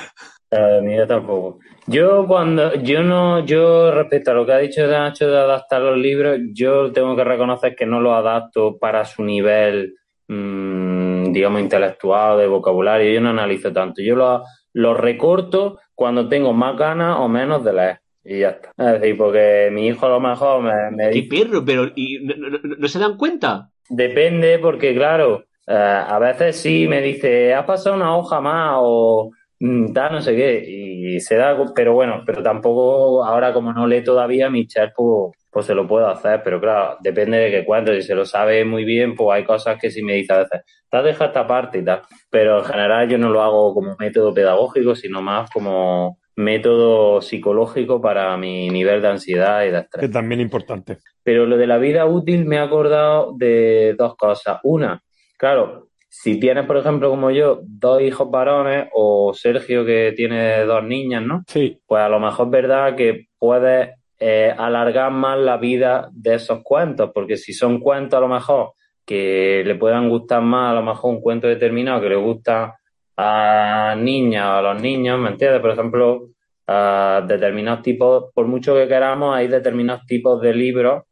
A 0.51 0.59
los 0.59 0.71
de 0.71 0.81
Miguel 0.81 1.07
tampoco. 1.07 1.59
Yo 1.85 2.25
cuando, 2.27 2.73
yo 2.75 3.03
no, 3.03 3.45
yo 3.45 3.91
respecto 3.91 4.31
a 4.31 4.33
lo 4.33 4.45
que 4.45 4.53
ha 4.53 4.57
dicho 4.57 4.85
Nacho 4.87 5.29
de 5.29 5.37
adaptar 5.37 5.81
los 5.81 5.97
libros, 5.97 6.39
yo 6.53 6.91
tengo 6.91 7.15
que 7.15 7.23
reconocer 7.23 7.75
que 7.75 7.85
no 7.85 8.01
los 8.01 8.13
adapto 8.13 8.77
para 8.79 9.05
su 9.05 9.23
nivel, 9.23 9.95
mmm, 10.29 11.31
digamos, 11.33 11.61
intelectual, 11.61 12.37
de 12.39 12.47
vocabulario. 12.47 13.11
Yo 13.11 13.21
no 13.21 13.29
analizo 13.31 13.73
tanto. 13.73 14.01
Yo 14.01 14.15
los 14.15 14.41
lo 14.73 14.93
recorto 14.93 15.79
cuando 15.95 16.29
tengo 16.29 16.53
más 16.53 16.77
ganas 16.77 17.17
o 17.19 17.27
menos 17.27 17.63
de 17.63 17.73
leer. 17.73 17.99
Y 18.23 18.39
ya 18.39 18.49
está. 18.49 18.71
Es 18.77 19.01
decir, 19.01 19.17
porque 19.17 19.69
mi 19.71 19.87
hijo 19.87 20.05
a 20.05 20.09
lo 20.09 20.19
mejor 20.19 20.61
me, 20.61 20.91
me 20.91 21.09
¡Qué 21.09 21.21
dice. 21.21 21.45
perro! 21.45 21.65
Pero 21.65 21.87
¿y 21.95 22.19
no, 22.23 22.35
no- 22.37 22.49
no- 22.49 22.75
no 22.77 22.87
se 22.87 22.99
dan 22.99 23.17
cuenta? 23.17 23.69
Depende, 23.89 24.59
porque 24.59 24.93
claro, 24.93 25.45
eh, 25.67 25.73
a 26.07 26.19
veces 26.19 26.57
sí 26.57 26.87
me 26.87 27.01
dice, 27.01 27.53
has 27.53 27.65
pasado 27.65 27.95
una 27.95 28.15
hoja 28.15 28.39
más 28.39 28.73
o 28.77 29.31
mm, 29.59 29.93
tal, 29.93 30.13
no 30.13 30.21
sé 30.21 30.35
qué, 30.35 30.63
y 30.67 31.19
se 31.21 31.35
da, 31.37 31.57
pero 31.75 31.93
bueno, 31.93 32.21
pero 32.25 32.43
tampoco, 32.43 33.25
ahora 33.25 33.51
como 33.51 33.73
no 33.73 33.87
lee 33.87 34.03
todavía, 34.03 34.49
Michelle, 34.49 34.91
pues, 34.95 35.35
pues 35.51 35.65
se 35.65 35.73
lo 35.73 35.87
puedo 35.87 36.07
hacer, 36.07 36.41
pero 36.43 36.59
claro, 36.59 36.97
depende 37.01 37.37
de 37.37 37.51
qué 37.51 37.65
cuento, 37.65 37.93
si 37.93 38.01
se 38.01 38.15
lo 38.15 38.25
sabe 38.25 38.63
muy 38.65 38.85
bien, 38.85 39.15
pues 39.15 39.35
hay 39.35 39.43
cosas 39.43 39.79
que 39.79 39.89
sí 39.89 40.03
me 40.03 40.13
dice 40.13 40.33
a 40.33 40.39
veces, 40.39 40.61
te 40.89 40.97
has 40.97 41.03
dejado 41.03 41.29
esta 41.29 41.47
parte 41.47 41.79
y 41.79 41.85
tal, 41.85 42.01
pero 42.29 42.59
en 42.59 42.65
general 42.65 43.09
yo 43.09 43.17
no 43.17 43.29
lo 43.29 43.41
hago 43.41 43.73
como 43.73 43.95
método 43.97 44.33
pedagógico, 44.33 44.95
sino 44.95 45.21
más 45.21 45.49
como 45.49 46.19
método 46.35 47.21
psicológico 47.21 48.01
para 48.01 48.35
mi 48.37 48.69
nivel 48.69 49.01
de 49.01 49.07
ansiedad 49.09 49.65
y 49.65 49.71
de 49.71 49.79
estrés. 49.79 50.01
Que 50.01 50.13
también 50.13 50.39
es 50.39 50.45
importante. 50.45 50.97
Pero 51.21 51.45
lo 51.45 51.57
de 51.57 51.67
la 51.67 51.77
vida 51.77 52.05
útil 52.05 52.45
me 52.45 52.55
he 52.55 52.59
acordado 52.59 53.33
de 53.37 53.93
dos 53.97 54.15
cosas. 54.15 54.59
Una, 54.63 55.03
claro, 55.37 55.89
si 56.07 56.39
tienes, 56.39 56.65
por 56.65 56.77
ejemplo, 56.77 57.09
como 57.09 57.29
yo, 57.29 57.59
dos 57.63 58.01
hijos 58.01 58.31
varones 58.31 58.87
o 58.93 59.33
Sergio 59.33 59.85
que 59.85 60.13
tiene 60.15 60.63
dos 60.63 60.83
niñas, 60.83 61.23
¿no? 61.23 61.43
Sí. 61.47 61.79
Pues 61.85 62.01
a 62.01 62.09
lo 62.09 62.19
mejor 62.19 62.47
es 62.47 62.51
verdad 62.51 62.95
que 62.95 63.27
puedes 63.37 63.89
eh, 64.19 64.53
alargar 64.57 65.11
más 65.11 65.39
la 65.39 65.57
vida 65.57 66.09
de 66.11 66.35
esos 66.35 66.61
cuentos, 66.61 67.11
porque 67.13 67.37
si 67.37 67.53
son 67.53 67.79
cuentos 67.79 68.17
a 68.17 68.21
lo 68.21 68.27
mejor 68.27 68.73
que 69.05 69.63
le 69.65 69.75
puedan 69.75 70.09
gustar 70.09 70.41
más, 70.41 70.71
a 70.71 70.75
lo 70.75 70.83
mejor 70.83 71.15
un 71.15 71.21
cuento 71.21 71.47
determinado 71.47 72.01
que 72.01 72.09
le 72.09 72.15
gusta 72.15 72.77
a 73.17 73.95
niñas 73.97 74.45
o 74.45 74.51
a 74.57 74.61
los 74.61 74.81
niños, 74.81 75.19
¿me 75.19 75.29
entiendes? 75.29 75.61
Por 75.61 75.71
ejemplo, 75.71 76.27
a 76.67 77.25
determinados 77.27 77.81
tipos, 77.81 78.25
por 78.33 78.45
mucho 78.47 78.75
que 78.75 78.87
queramos, 78.87 79.35
hay 79.35 79.47
determinados 79.47 80.05
tipos 80.05 80.41
de 80.41 80.53
libros 80.53 81.03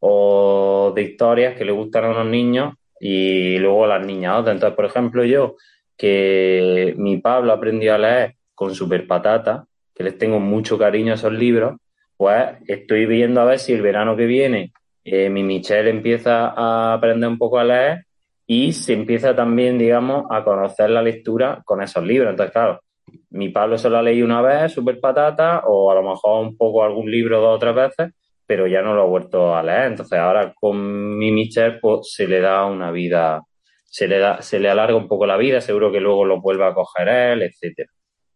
o 0.00 0.92
de 0.94 1.02
historias 1.02 1.56
que 1.56 1.64
le 1.64 1.72
gustan 1.72 2.04
a 2.04 2.10
unos 2.10 2.26
niños 2.26 2.74
y 2.98 3.58
luego 3.58 3.84
a 3.84 3.98
las 3.98 4.06
niñas 4.06 4.38
otras. 4.38 4.54
Entonces, 4.54 4.74
por 4.74 4.86
ejemplo, 4.86 5.24
yo, 5.24 5.56
que 5.96 6.94
mi 6.96 7.18
Pablo 7.18 7.52
aprendió 7.52 7.94
a 7.94 7.98
leer 7.98 8.34
con 8.54 8.74
Super 8.74 9.06
Patata, 9.06 9.66
que 9.94 10.02
les 10.02 10.18
tengo 10.18 10.40
mucho 10.40 10.76
cariño 10.76 11.12
a 11.12 11.16
esos 11.16 11.32
libros, 11.32 11.76
pues 12.24 12.56
estoy 12.66 13.04
viendo 13.04 13.42
a 13.42 13.44
ver 13.44 13.58
si 13.58 13.74
el 13.74 13.82
verano 13.82 14.16
que 14.16 14.24
viene 14.24 14.72
eh, 15.04 15.28
mi 15.28 15.42
Michelle 15.42 15.90
empieza 15.90 16.54
a 16.56 16.94
aprender 16.94 17.28
un 17.28 17.36
poco 17.36 17.58
a 17.58 17.64
leer 17.64 18.06
y 18.46 18.72
se 18.72 18.94
empieza 18.94 19.36
también, 19.36 19.76
digamos, 19.76 20.24
a 20.30 20.42
conocer 20.42 20.88
la 20.88 21.02
lectura 21.02 21.60
con 21.66 21.82
esos 21.82 22.02
libros. 22.02 22.30
Entonces, 22.30 22.50
claro, 22.50 22.80
mi 23.28 23.50
Pablo 23.50 23.76
se 23.76 23.90
lo 23.90 23.98
ha 23.98 24.02
leído 24.02 24.24
una 24.24 24.40
vez, 24.40 24.72
Super 24.72 24.98
Patata, 25.00 25.64
o 25.66 25.90
a 25.90 25.96
lo 25.96 26.02
mejor 26.02 26.46
un 26.46 26.56
poco 26.56 26.82
algún 26.82 27.10
libro 27.10 27.42
dos 27.42 27.56
o 27.56 27.58
tres 27.58 27.74
veces, 27.74 28.14
pero 28.46 28.66
ya 28.66 28.80
no 28.80 28.94
lo 28.94 29.02
ha 29.02 29.06
vuelto 29.06 29.54
a 29.54 29.62
leer. 29.62 29.88
Entonces, 29.88 30.18
ahora 30.18 30.54
con 30.58 31.18
mi 31.18 31.30
Michelle, 31.30 31.78
pues 31.78 32.10
se 32.10 32.26
le 32.26 32.40
da 32.40 32.64
una 32.64 32.90
vida, 32.90 33.42
se 33.84 34.08
le 34.08 34.18
da, 34.18 34.40
se 34.40 34.58
le 34.58 34.70
alarga 34.70 34.96
un 34.96 35.08
poco 35.08 35.26
la 35.26 35.36
vida, 35.36 35.60
seguro 35.60 35.92
que 35.92 36.00
luego 36.00 36.24
lo 36.24 36.40
vuelve 36.40 36.64
a 36.64 36.72
coger 36.72 37.06
él, 37.08 37.42
etcétera. 37.42 37.90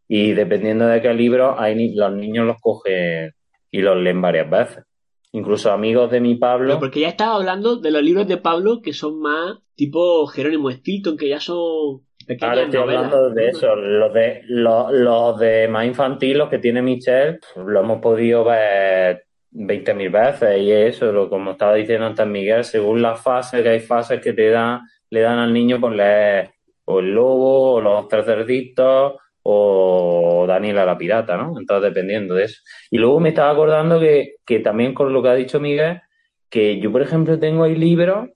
Y 0.07 0.33
dependiendo 0.35 0.87
de 0.87 1.01
qué 1.01 1.15
libro, 1.15 1.59
hay 1.59 1.95
los 1.95 2.13
niños 2.13 2.47
los 2.47 2.61
cogen 2.61 3.33
y 3.71 3.81
los 3.81 3.97
leen 3.97 4.21
varias 4.21 4.49
veces. 4.49 4.85
Incluso 5.33 5.71
amigos 5.71 6.11
de 6.11 6.21
mi 6.21 6.37
Pablo. 6.37 6.69
Pero 6.69 6.79
porque 6.81 7.01
ya 7.01 7.09
estaba 7.09 7.35
hablando 7.37 7.77
de 7.77 7.91
los 7.91 8.03
libros 8.03 8.27
de 8.27 8.39
Pablo 8.39 8.81
que 8.83 8.93
son 8.93 9.21
más 9.21 9.59
tipo 9.75 10.27
Jerónimo 10.27 10.71
Stilton, 10.71 11.17
que 11.17 11.29
ya 11.29 11.39
son 11.41 12.01
pequeñas 12.27 12.51
Ahora 12.51 12.63
estoy 12.65 12.81
novelas. 12.81 13.05
hablando 13.05 13.31
de 13.31 13.49
eso, 13.49 13.77
los 13.77 14.13
de, 14.15 14.43
los, 14.49 14.93
los 14.93 15.39
de 15.39 15.69
más 15.69 15.87
infantil, 15.87 16.39
los 16.39 16.49
que 16.49 16.59
tiene 16.59 16.83
Michelle, 16.83 17.39
lo 17.57 17.81
hemos 17.81 18.01
podido 18.01 18.45
ver 18.45 19.25
20.000 19.53 20.11
veces 20.11 20.61
y 20.63 20.73
eso, 20.73 21.13
lo, 21.13 21.29
como 21.29 21.53
estaba 21.53 21.75
diciendo 21.75 22.07
antes 22.07 22.27
Miguel, 22.27 22.65
según 22.65 23.03
las 23.03 23.21
fases, 23.21 23.63
que 23.63 23.69
hay 23.69 23.81
fases 23.81 24.21
que 24.21 24.33
te 24.33 24.51
dan, 24.51 24.81
le 25.11 25.21
dan 25.21 25.39
al 25.39 25.53
niño 25.53 25.79
por 25.81 25.93
leer 25.93 26.51
o 26.85 27.01
el 27.01 27.13
lobo, 27.15 27.73
o 27.75 27.81
los 27.83 28.09
tres 28.09 28.25
cerditos, 28.25 29.15
o 29.51 30.45
Daniela 30.47 30.85
la 30.85 30.99
pirata, 30.99 31.39
¿no? 31.39 31.59
Entonces, 31.59 31.89
dependiendo 31.95 32.35
de 32.35 32.45
eso. 32.45 32.61
Y 32.91 32.99
luego 32.99 33.19
me 33.19 33.31
estaba 33.31 33.51
acordando 33.51 33.99
que, 33.99 34.35
que 34.45 34.61
también 34.61 34.93
con 34.93 35.11
lo 35.13 35.23
que 35.23 35.29
ha 35.31 35.35
dicho 35.35 35.59
Miguel, 35.59 36.03
que 36.51 36.79
yo, 36.81 36.93
por 36.93 37.01
ejemplo, 37.01 37.39
tengo 37.39 37.65
ahí 37.65 37.75
libros 37.75 38.29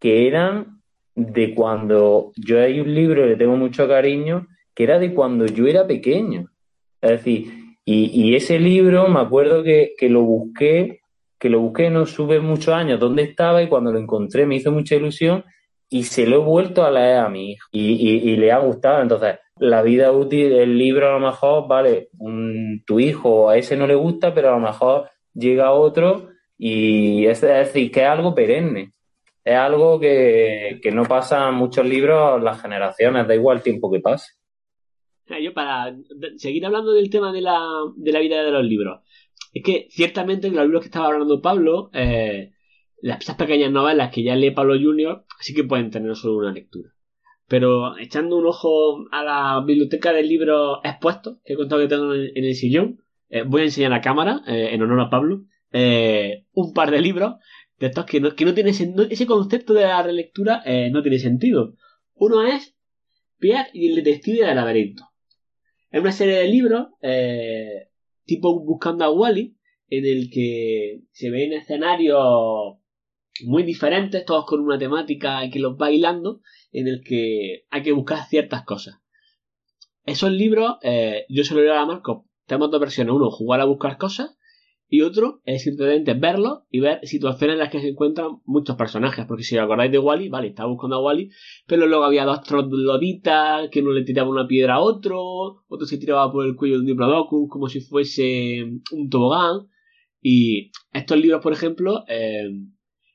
que 0.00 0.26
eran 0.26 0.80
de 1.14 1.54
cuando 1.54 2.32
yo 2.36 2.60
hay 2.60 2.80
un 2.80 2.92
libro 2.92 3.22
que 3.22 3.28
le 3.28 3.36
tengo 3.36 3.56
mucho 3.56 3.86
cariño, 3.86 4.48
que 4.74 4.82
era 4.82 4.98
de 4.98 5.14
cuando 5.14 5.46
yo 5.46 5.66
era 5.68 5.86
pequeño. 5.86 6.46
Es 7.00 7.10
decir, 7.10 7.52
y, 7.84 8.10
y 8.12 8.34
ese 8.34 8.58
libro 8.58 9.06
me 9.06 9.20
acuerdo 9.20 9.62
que, 9.62 9.92
que 9.96 10.08
lo 10.08 10.22
busqué, 10.22 11.00
que 11.38 11.50
lo 11.50 11.60
busqué 11.60 11.88
no 11.88 12.04
sube 12.04 12.40
muchos 12.40 12.74
años 12.74 12.98
dónde 12.98 13.22
estaba 13.22 13.62
y 13.62 13.68
cuando 13.68 13.92
lo 13.92 14.00
encontré 14.00 14.44
me 14.44 14.56
hizo 14.56 14.72
mucha 14.72 14.96
ilusión 14.96 15.44
y 15.88 16.02
se 16.02 16.26
lo 16.26 16.36
he 16.36 16.44
vuelto 16.44 16.84
a 16.84 16.90
leer 16.90 17.18
a 17.18 17.28
mi 17.28 17.52
hijo 17.52 17.66
y, 17.72 17.92
y- 17.92 18.30
y 18.32 18.36
le 18.36 18.50
ha 18.52 18.58
gustado. 18.58 19.00
Entonces, 19.02 19.36
la 19.60 19.82
vida 19.82 20.12
útil, 20.12 20.52
el 20.52 20.76
libro 20.78 21.08
a 21.08 21.18
lo 21.18 21.20
mejor, 21.26 21.68
vale, 21.68 22.08
un- 22.18 22.82
tu 22.86 23.00
hijo 23.00 23.48
a 23.50 23.56
ese 23.56 23.76
no 23.76 23.86
le 23.86 23.94
gusta, 23.94 24.34
pero 24.34 24.48
a 24.50 24.52
lo 24.52 24.60
mejor 24.60 25.10
llega 25.34 25.72
otro 25.72 26.28
y 26.56 27.26
es, 27.26 27.40
decir, 27.40 27.90
que 27.90 28.00
es 28.00 28.06
algo 28.06 28.34
perenne. 28.34 28.92
es 29.44 29.54
algo 29.56 29.98
que, 29.98 30.78
que 30.82 30.90
no 30.90 31.04
pasa 31.04 31.48
en 31.48 31.54
muchos 31.54 31.86
libros 31.86 32.42
las 32.42 32.60
generaciones, 32.60 33.26
da 33.26 33.34
igual 33.34 33.58
el 33.58 33.62
tiempo 33.62 33.90
que 33.90 34.00
pase. 34.00 34.32
Yo 35.42 35.52
para 35.54 35.94
seguir 36.36 36.64
hablando 36.66 36.92
del 36.92 37.10
tema 37.10 37.32
de 37.32 37.40
la, 37.42 37.60
de 37.96 38.12
la 38.12 38.20
vida 38.20 38.42
de 38.42 38.50
los 38.50 38.64
libros, 38.64 39.00
es 39.52 39.62
que 39.62 39.86
ciertamente 39.90 40.50
los 40.50 40.64
libros 40.64 40.82
que 40.82 40.88
estaba 40.88 41.06
hablando 41.06 41.40
Pablo, 41.40 41.90
eh, 41.92 42.52
las, 43.00 43.24
pequeñas 43.36 43.70
novelas 43.70 44.10
que 44.12 44.22
ya 44.22 44.36
lee 44.36 44.50
Pablo 44.50 44.74
Junior, 44.74 45.24
sí 45.40 45.54
que 45.54 45.64
pueden 45.64 45.90
tener 45.90 46.14
solo 46.16 46.38
una 46.38 46.52
lectura. 46.52 46.90
Pero 47.48 47.96
echando 47.98 48.36
un 48.36 48.46
ojo 48.46 49.06
a 49.10 49.24
la 49.24 49.64
biblioteca 49.64 50.12
de 50.12 50.22
libros 50.22 50.78
expuestos, 50.84 51.38
que 51.44 51.54
he 51.54 51.56
contado 51.56 51.80
que 51.80 51.88
tengo 51.88 52.14
en, 52.14 52.44
el 52.44 52.54
sillón, 52.54 53.02
eh, 53.30 53.42
voy 53.42 53.62
a 53.62 53.64
enseñar 53.64 53.92
a 53.94 54.02
cámara, 54.02 54.42
eh, 54.46 54.68
en 54.72 54.82
honor 54.82 55.00
a 55.00 55.10
Pablo, 55.10 55.44
eh, 55.72 56.44
un 56.52 56.74
par 56.74 56.90
de 56.90 57.00
libros 57.00 57.36
de 57.78 57.86
estos 57.86 58.04
que 58.04 58.20
no, 58.20 58.34
que 58.34 58.44
no 58.44 58.54
tiene 58.54 58.70
ese 58.70 59.26
concepto 59.26 59.72
de 59.72 59.82
la 59.82 60.02
relectura 60.02 60.62
no 60.90 61.00
tiene 61.00 61.18
sentido. 61.18 61.74
Uno 62.14 62.44
es 62.44 62.76
Pierre 63.38 63.70
y 63.72 63.90
el 63.90 63.94
detective 63.94 64.44
del 64.44 64.56
laberinto. 64.56 65.04
Es 65.90 66.00
una 66.00 66.10
serie 66.10 66.34
de 66.38 66.48
libros 66.48 66.88
tipo 68.24 68.60
Buscando 68.64 69.04
a 69.04 69.10
Wally, 69.10 69.56
en 69.90 70.04
el 70.04 70.30
que 70.30 71.02
se 71.12 71.30
ven 71.30 71.52
escenarios 71.52 72.78
muy 73.44 73.62
diferentes, 73.62 74.24
todos 74.24 74.44
con 74.46 74.60
una 74.60 74.78
temática 74.78 75.48
que 75.50 75.60
los 75.60 75.76
va 75.76 75.90
hilando, 75.90 76.40
en 76.72 76.88
el 76.88 77.02
que 77.02 77.64
hay 77.70 77.82
que 77.82 77.92
buscar 77.92 78.26
ciertas 78.28 78.64
cosas. 78.64 79.00
Esos 80.04 80.30
libros, 80.30 80.76
eh, 80.82 81.26
yo 81.28 81.44
se 81.44 81.54
lo 81.54 81.60
digo 81.60 81.74
a 81.74 81.86
Marco, 81.86 82.26
tenemos 82.46 82.70
dos 82.70 82.80
versiones. 82.80 83.14
Uno, 83.14 83.30
jugar 83.30 83.60
a 83.60 83.64
buscar 83.64 83.98
cosas, 83.98 84.38
y 84.90 85.02
otro 85.02 85.42
es 85.44 85.64
simplemente 85.64 86.14
verlos 86.14 86.60
y 86.70 86.80
ver 86.80 87.00
situaciones 87.06 87.54
en 87.54 87.58
las 87.58 87.70
que 87.70 87.80
se 87.80 87.88
encuentran 87.88 88.40
muchos 88.46 88.74
personajes. 88.76 89.26
Porque 89.26 89.44
si 89.44 89.56
os 89.58 89.64
acordáis 89.64 89.92
de 89.92 89.98
Wally, 89.98 90.30
vale, 90.30 90.48
estaba 90.48 90.70
buscando 90.70 90.96
a 90.96 91.02
Wally, 91.02 91.30
pero 91.66 91.86
luego 91.86 92.04
había 92.04 92.24
dos 92.24 92.42
trogloditas 92.42 93.68
que 93.70 93.82
uno 93.82 93.92
le 93.92 94.04
tiraba 94.04 94.30
una 94.30 94.46
piedra 94.46 94.76
a 94.76 94.80
otro, 94.80 95.64
otro 95.68 95.86
se 95.86 95.98
tiraba 95.98 96.32
por 96.32 96.46
el 96.46 96.56
cuello 96.56 96.76
de 96.76 96.80
un 96.80 96.86
diplodocus 96.86 97.50
como 97.50 97.68
si 97.68 97.80
fuese 97.80 98.64
un 98.92 99.10
tobogán. 99.10 99.68
Y 100.22 100.70
estos 100.92 101.18
libros, 101.18 101.42
por 101.42 101.52
ejemplo, 101.52 102.04
eh, 102.08 102.48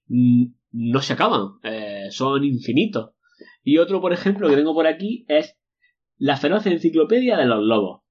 no 0.08 1.02
se 1.02 1.14
acaban, 1.14 1.54
eh, 1.64 2.08
son 2.12 2.44
infinitos. 2.44 3.13
Y 3.64 3.78
otro, 3.78 4.02
por 4.02 4.14
ejemplo, 4.14 4.50
que 4.50 4.56
tengo 4.56 4.74
por 4.74 4.88
aquí 4.88 5.26
es 5.28 5.58
La 6.18 6.38
feroz 6.38 6.66
enciclopedia 6.66 7.38
de 7.38 7.46
los 7.46 7.64
lobos, 7.64 8.02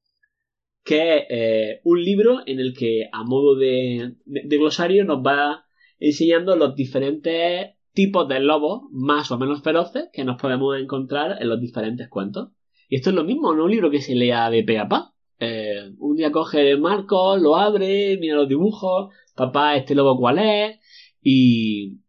que 0.85 1.17
es 1.17 1.25
eh, 1.31 1.81
un 1.85 2.03
libro 2.03 2.41
en 2.47 2.59
el 2.59 2.75
que, 2.75 3.09
a 3.13 3.23
modo 3.23 3.55
de, 3.55 4.17
glosario, 4.25 5.05
nos 5.05 5.19
va 5.19 5.65
enseñando 5.99 6.57
los 6.57 6.75
diferentes 6.75 7.75
tipos 7.93 8.27
de 8.27 8.41
lobos 8.41 8.83
más 8.91 9.31
o 9.31 9.39
menos 9.39 9.63
feroces 9.63 10.09
que 10.13 10.25
nos 10.25 10.41
podemos 10.41 10.77
encontrar 10.79 11.41
en 11.41 11.49
los 11.49 11.61
diferentes 11.61 12.09
cuentos. 12.09 12.51
Y 12.89 12.97
esto 12.97 13.11
es 13.11 13.17
lo 13.17 13.25
mismo, 13.25 13.55
no 13.55 13.65
un 13.65 13.71
libro 13.71 13.91
que 13.91 14.01
se 14.01 14.15
lea 14.15 14.51
de 14.51 14.65
pe 14.65 14.79
a 14.79 14.89
pa. 14.89 15.15
Eh, 15.39 15.93
un 15.99 16.17
día 16.17 16.33
coge 16.33 16.71
el 16.71 16.81
marco, 16.81 17.37
lo 17.37 17.57
abre, 17.57 18.17
mira 18.19 18.37
los 18.37 18.49
dibujos, 18.49 19.15
papá, 19.35 19.77
este 19.77 19.95
lobo 19.95 20.17
cuál 20.19 20.39
es, 20.39 20.79
y 21.21 22.02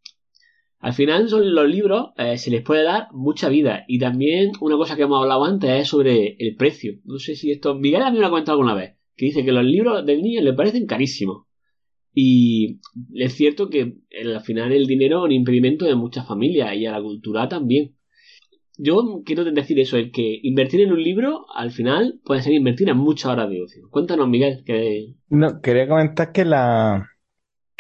al 0.83 0.91
final 0.91 1.29
son 1.29 1.55
los 1.55 1.65
libros 1.69 2.09
eh, 2.17 2.37
se 2.37 2.51
les 2.51 2.61
puede 2.61 2.83
dar 2.83 3.07
mucha 3.13 3.47
vida. 3.47 3.85
Y 3.87 3.99
también 3.99 4.51
una 4.59 4.75
cosa 4.75 4.97
que 4.97 5.03
hemos 5.03 5.21
hablado 5.21 5.45
antes 5.45 5.69
es 5.69 5.87
sobre 5.87 6.35
el 6.37 6.57
precio. 6.57 6.95
No 7.05 7.19
sé 7.19 7.35
si 7.35 7.51
esto... 7.51 7.73
Miguel 7.73 8.01
a 8.01 8.11
mí 8.11 8.15
me 8.15 8.19
lo 8.19 8.27
ha 8.27 8.31
comentado 8.31 8.57
alguna 8.57 8.75
vez. 8.75 8.97
Que 9.15 9.27
dice 9.27 9.45
que 9.45 9.53
los 9.53 9.63
libros 9.63 10.05
del 10.05 10.21
niño 10.21 10.41
le 10.41 10.51
parecen 10.51 10.85
carísimos. 10.85 11.45
Y 12.13 12.81
es 13.13 13.31
cierto 13.31 13.69
que 13.69 13.95
al 14.21 14.41
final 14.41 14.73
el 14.73 14.85
dinero 14.85 15.19
es 15.19 15.23
un 15.23 15.31
impedimento 15.31 15.85
de 15.85 15.95
muchas 15.95 16.27
familias 16.27 16.75
y 16.75 16.85
a 16.85 16.91
la 16.91 17.01
cultura 17.01 17.47
también. 17.47 17.95
Yo 18.77 19.21
quiero 19.23 19.45
decir 19.45 19.79
eso, 19.79 19.95
el 19.95 20.11
que 20.11 20.37
invertir 20.43 20.81
en 20.81 20.91
un 20.91 21.01
libro 21.01 21.45
al 21.55 21.71
final 21.71 22.19
puede 22.25 22.41
ser 22.41 22.51
invertir 22.51 22.89
en 22.89 22.97
muchas 22.97 23.31
horas 23.31 23.49
de 23.49 23.61
ocio. 23.61 23.87
Cuéntanos, 23.89 24.27
Miguel. 24.27 24.63
Que... 24.65 25.13
No, 25.29 25.61
quería 25.61 25.87
comentar 25.87 26.33
que 26.33 26.43
la, 26.43 27.07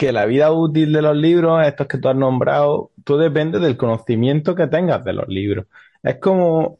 que 0.03 0.11
la 0.11 0.25
vida 0.25 0.51
útil 0.51 0.91
de 0.91 1.01
los 1.01 1.15
libros, 1.15 1.65
estos 1.65 1.87
que 1.87 1.97
tú 1.97 2.09
has 2.09 2.15
nombrado, 2.15 2.91
tú 3.05 3.17
depende 3.17 3.59
del 3.59 3.77
conocimiento 3.77 4.53
que 4.53 4.67
tengas 4.67 5.03
de 5.05 5.13
los 5.13 5.27
libros. 5.29 5.67
Es 6.03 6.17
como 6.17 6.77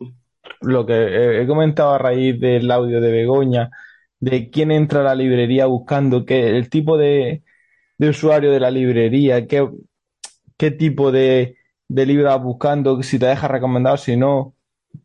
lo 0.62 0.86
que 0.86 1.42
he 1.42 1.48
comentado 1.48 1.94
a 1.94 1.98
raíz 1.98 2.38
del 2.40 2.70
audio 2.70 3.00
de 3.00 3.12
Begoña, 3.12 3.72
de 4.20 4.50
quién 4.50 4.72
entra 4.72 5.02
a 5.02 5.04
la 5.04 5.16
librería 5.16 5.68
buscando 5.68 6.26
qué, 6.26 6.50
el 6.58 6.70
tipo 6.70 6.98
de, 6.98 7.44
usuario 8.00 8.52
de 8.52 8.60
la 8.60 8.72
librería, 8.72 9.48
qué, 9.48 9.70
qué 10.58 10.72
tipo 10.72 11.12
de, 11.14 11.56
de 11.88 12.06
libro 12.06 12.26
vas 12.26 12.44
buscando, 12.44 13.02
si 13.04 13.20
te 13.20 13.28
deja 13.28 13.48
recomendado, 13.48 13.96
si 13.98 14.18
no. 14.18 14.56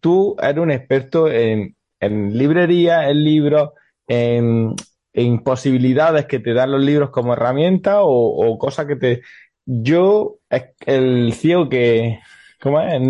Tú 0.00 0.36
eres 0.42 0.58
un 0.58 0.72
experto 0.72 1.28
en, 1.28 1.76
en 2.00 2.36
librería, 2.36 3.10
en 3.10 3.24
libros, 3.24 3.70
en, 4.08 4.74
en 5.18 5.40
posibilidades 5.40 6.26
que 6.26 6.38
te 6.38 6.54
dan 6.54 6.70
los 6.72 6.82
libros 6.82 7.10
como 7.10 7.32
herramienta 7.32 8.02
o, 8.02 8.58
cosas 8.58 8.86
que 8.86 8.96
te... 8.96 9.22
Yo, 9.66 10.38
el 10.86 11.32
ciego 11.34 11.68
que... 11.68 12.20
¿Cómo 12.60 12.80
es? 12.80 13.00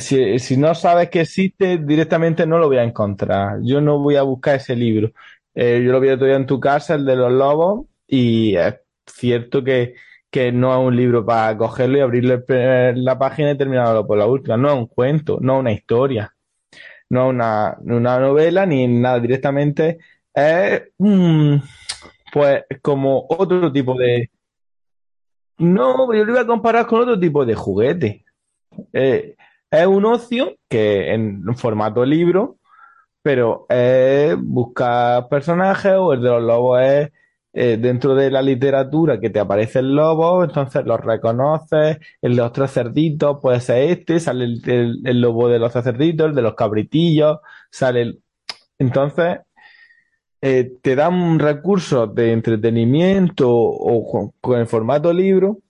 si, 0.00 0.56
no 0.56 0.74
sabes 0.74 1.10
que 1.10 1.20
existe, 1.22 1.78
directamente 1.78 2.46
no 2.46 2.58
lo 2.58 2.68
voy 2.68 2.78
a 2.78 2.84
encontrar. 2.84 3.58
Yo 3.62 3.80
no 3.80 3.98
voy 3.98 4.16
a 4.16 4.22
buscar 4.22 4.56
ese 4.56 4.76
libro. 4.76 5.12
Eh, 5.54 5.82
yo 5.84 5.92
lo 5.92 6.00
vi 6.00 6.08
todavía 6.10 6.36
en 6.36 6.46
tu 6.46 6.60
casa, 6.60 6.94
el 6.94 7.04
de 7.04 7.16
los 7.16 7.32
lobos, 7.32 7.86
y 8.06 8.56
es 8.56 8.76
cierto 9.06 9.64
que, 9.64 9.94
que 10.30 10.52
no 10.52 10.72
es 10.78 10.86
un 10.86 10.96
libro 10.96 11.24
para 11.24 11.56
cogerlo 11.56 11.98
y 11.98 12.00
abrirle 12.00 12.42
la 12.94 13.18
página 13.18 13.52
y 13.52 13.58
terminarlo 13.58 14.06
por 14.06 14.18
la 14.18 14.26
última. 14.26 14.56
No 14.56 14.68
es 14.68 14.74
un 14.78 14.86
cuento, 14.86 15.38
no 15.40 15.54
es 15.56 15.60
una 15.60 15.72
historia 15.72 16.35
no 17.10 17.28
una, 17.28 17.76
una 17.80 18.18
novela 18.18 18.66
ni 18.66 18.86
nada, 18.86 19.20
directamente 19.20 19.98
es 20.34 20.82
pues 22.32 22.64
como 22.82 23.24
otro 23.28 23.72
tipo 23.72 23.94
de... 23.94 24.30
No, 25.58 26.12
yo 26.12 26.24
lo 26.24 26.32
voy 26.32 26.42
a 26.42 26.46
comparar 26.46 26.86
con 26.86 27.00
otro 27.00 27.18
tipo 27.18 27.46
de 27.46 27.54
juguete. 27.54 28.24
Eh, 28.92 29.36
es 29.70 29.86
un 29.86 30.04
ocio 30.04 30.56
que 30.68 31.14
en 31.14 31.42
formato 31.56 32.04
libro, 32.04 32.58
pero 33.22 33.64
es 33.70 34.36
buscar 34.38 35.28
personajes 35.28 35.92
o 35.96 36.12
el 36.12 36.20
de 36.20 36.28
los 36.28 36.42
lobos 36.42 36.82
es 36.82 37.12
eh, 37.58 37.78
dentro 37.80 38.14
de 38.14 38.30
la 38.30 38.42
literatura 38.42 39.18
que 39.18 39.30
te 39.30 39.40
aparece 39.40 39.78
el 39.78 39.96
lobo, 39.96 40.44
entonces 40.44 40.84
los 40.84 41.00
reconoces, 41.00 41.96
el 42.20 42.36
de 42.36 42.42
los 42.42 42.52
tres 42.52 42.70
cerditos 42.70 43.38
puede 43.40 43.60
ser 43.60 43.90
este, 43.92 44.20
sale 44.20 44.44
el, 44.44 45.20
lobo 45.22 45.48
de 45.48 45.58
los 45.58 45.72
tres 45.72 45.84
cerditos, 45.84 46.28
el 46.28 46.34
de 46.34 46.42
los 46.42 46.54
cabritillos, 46.54 47.38
sale 47.70 48.02
el... 48.02 48.22
Entonces, 48.78 49.38
eh, 50.42 50.70
te 50.82 50.96
dan 50.96 51.38
recursos 51.38 52.14
de 52.14 52.32
entretenimiento 52.32 53.50
o 53.50 54.34
con 54.38 54.60
el 54.60 54.66
formato 54.66 55.10
libro, 55.14 55.60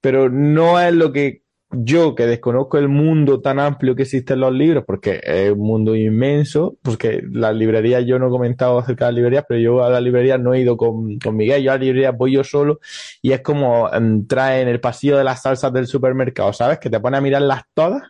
pero 0.00 0.30
no 0.30 0.80
es 0.80 0.94
lo 0.94 1.12
que 1.12 1.41
yo 1.72 2.14
que 2.14 2.26
desconozco 2.26 2.78
el 2.78 2.88
mundo 2.88 3.40
tan 3.40 3.58
amplio 3.58 3.94
que 3.94 4.02
existe 4.02 4.34
en 4.34 4.40
los 4.40 4.52
libros, 4.52 4.84
porque 4.86 5.20
es 5.22 5.52
un 5.52 5.60
mundo 5.60 5.96
inmenso, 5.96 6.76
porque 6.82 7.22
las 7.30 7.54
librerías, 7.54 8.04
yo 8.04 8.18
no 8.18 8.28
he 8.28 8.30
comentado 8.30 8.78
acerca 8.78 9.06
de 9.06 9.12
las 9.12 9.16
librerías, 9.16 9.44
pero 9.48 9.60
yo 9.60 9.84
a 9.84 9.90
la 9.90 10.00
librería 10.00 10.38
no 10.38 10.54
he 10.54 10.60
ido 10.60 10.76
con, 10.76 11.18
con 11.18 11.36
Miguel, 11.36 11.62
yo 11.62 11.72
a 11.72 11.74
la 11.74 11.84
librería 11.84 12.10
voy 12.10 12.32
yo 12.32 12.44
solo 12.44 12.80
y 13.22 13.32
es 13.32 13.40
como 13.40 13.92
entrar 13.92 14.58
en 14.58 14.68
el 14.68 14.80
pasillo 14.80 15.16
de 15.16 15.24
las 15.24 15.42
salsas 15.42 15.72
del 15.72 15.86
supermercado, 15.86 16.52
¿sabes? 16.52 16.78
Que 16.78 16.90
te 16.90 17.00
pone 17.00 17.16
a 17.16 17.20
mirarlas 17.20 17.62
todas, 17.74 18.02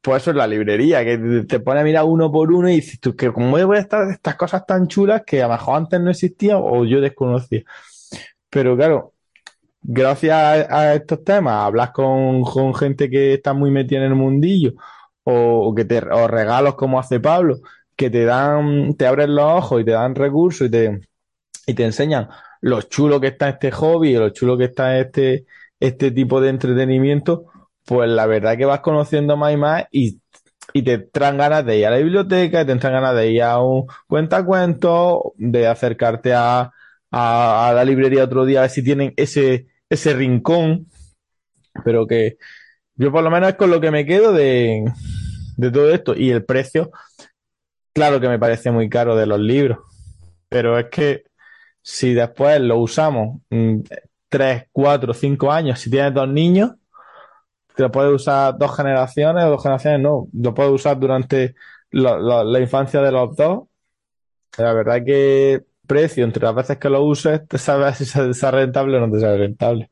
pues 0.00 0.22
eso 0.22 0.30
es 0.30 0.36
la 0.36 0.46
librería, 0.46 1.04
que 1.04 1.44
te 1.46 1.60
pone 1.60 1.80
a 1.80 1.84
mirar 1.84 2.04
uno 2.04 2.32
por 2.32 2.52
uno 2.52 2.68
y 2.68 2.76
dices 2.76 3.00
tú, 3.00 3.14
que 3.14 3.28
voy 3.28 3.76
a 3.76 3.80
estar 3.80 4.10
estas 4.10 4.36
cosas 4.36 4.66
tan 4.66 4.88
chulas 4.88 5.22
que 5.26 5.42
a 5.42 5.46
lo 5.46 5.52
mejor 5.52 5.76
antes 5.76 6.00
no 6.00 6.10
existían 6.10 6.58
o 6.60 6.84
yo 6.84 7.00
desconocía. 7.00 7.62
Pero 8.50 8.76
claro, 8.76 9.11
gracias 9.82 10.34
a, 10.70 10.94
estos 10.94 11.24
temas, 11.24 11.54
hablas 11.64 11.90
con, 11.90 12.44
gente 12.74 13.10
que 13.10 13.34
está 13.34 13.52
muy 13.52 13.70
metida 13.70 14.00
en 14.00 14.06
el 14.06 14.14
mundillo, 14.14 14.74
o, 15.24 15.74
que 15.74 15.84
te, 15.84 15.98
o 15.98 16.28
regalos 16.28 16.74
como 16.76 16.98
hace 16.98 17.20
Pablo, 17.20 17.58
que 17.96 18.10
te 18.10 18.24
dan, 18.24 18.94
te 18.96 19.06
abren 19.06 19.34
los 19.34 19.44
ojos 19.44 19.82
y 19.82 19.84
te 19.84 19.92
dan 19.92 20.14
recursos 20.14 20.68
y 20.68 20.70
te, 20.70 21.00
y 21.66 21.74
te 21.74 21.84
enseñan 21.84 22.28
lo 22.60 22.82
chulo 22.82 23.20
que 23.20 23.28
está 23.28 23.48
este 23.50 23.70
hobby, 23.72 24.10
y 24.10 24.16
lo 24.16 24.30
chulo 24.30 24.56
que 24.56 24.64
está 24.64 24.98
este, 24.98 25.46
este 25.80 26.10
tipo 26.12 26.40
de 26.40 26.50
entretenimiento, 26.50 27.46
pues 27.84 28.08
la 28.10 28.26
verdad 28.26 28.56
que 28.56 28.64
vas 28.64 28.80
conociendo 28.80 29.36
más 29.36 29.52
y 29.52 29.56
más 29.56 29.84
y, 29.90 30.20
y 30.72 30.82
te 30.82 30.98
traen 30.98 31.38
ganas 31.38 31.66
de 31.66 31.78
ir 31.78 31.86
a 31.86 31.90
la 31.90 31.98
biblioteca, 31.98 32.64
te 32.64 32.72
entran 32.72 32.92
ganas 32.94 33.16
de 33.16 33.32
ir 33.32 33.42
a 33.42 33.60
un 33.60 33.86
cuentacuentos, 34.06 35.20
de 35.36 35.66
acercarte 35.66 36.34
a, 36.34 36.72
a, 37.10 37.68
a, 37.68 37.72
la 37.74 37.84
librería 37.84 38.24
otro 38.24 38.44
día 38.44 38.60
a 38.60 38.62
ver 38.62 38.70
si 38.70 38.84
tienen 38.84 39.12
ese, 39.16 39.66
ese 39.94 40.14
rincón, 40.14 40.86
pero 41.84 42.06
que 42.06 42.36
yo 42.96 43.12
por 43.12 43.24
lo 43.24 43.30
menos 43.30 43.50
es 43.50 43.56
con 43.56 43.70
lo 43.70 43.80
que 43.80 43.90
me 43.90 44.06
quedo 44.06 44.32
de, 44.32 44.84
de 45.56 45.70
todo 45.70 45.90
esto. 45.92 46.14
Y 46.16 46.30
el 46.30 46.44
precio, 46.44 46.90
claro 47.94 48.20
que 48.20 48.28
me 48.28 48.38
parece 48.38 48.70
muy 48.70 48.88
caro 48.88 49.16
de 49.16 49.26
los 49.26 49.40
libros, 49.40 49.78
pero 50.48 50.78
es 50.78 50.86
que 50.90 51.24
si 51.82 52.14
después 52.14 52.60
lo 52.60 52.78
usamos, 52.78 53.40
mm, 53.50 53.80
3, 54.28 54.64
4, 54.72 55.14
5 55.14 55.52
años, 55.52 55.80
si 55.80 55.90
tienes 55.90 56.14
dos 56.14 56.28
niños, 56.28 56.72
te 57.74 57.82
lo 57.82 57.90
puedes 57.90 58.12
usar 58.12 58.56
dos 58.58 58.76
generaciones 58.76 59.44
o 59.44 59.50
dos 59.50 59.62
generaciones 59.62 60.00
no, 60.00 60.28
lo 60.32 60.54
puedes 60.54 60.72
usar 60.72 60.98
durante 60.98 61.54
la, 61.90 62.18
la- 62.18 62.60
infancia 62.60 63.00
de 63.00 63.12
los 63.12 63.34
dos. 63.36 63.64
La 64.58 64.72
verdad 64.72 65.02
que 65.04 65.62
precio 65.86 66.24
entre 66.24 66.42
las 66.44 66.54
veces 66.54 66.78
que 66.78 66.88
lo 66.88 67.02
uses, 67.04 67.46
te 67.48 67.58
sabes 67.58 67.98
si 67.98 68.04
se- 68.04 68.34
sea 68.34 68.50
rentable 68.50 68.98
o 68.98 69.06
no 69.06 69.12
te 69.12 69.20
sale 69.20 69.38
rentable. 69.38 69.90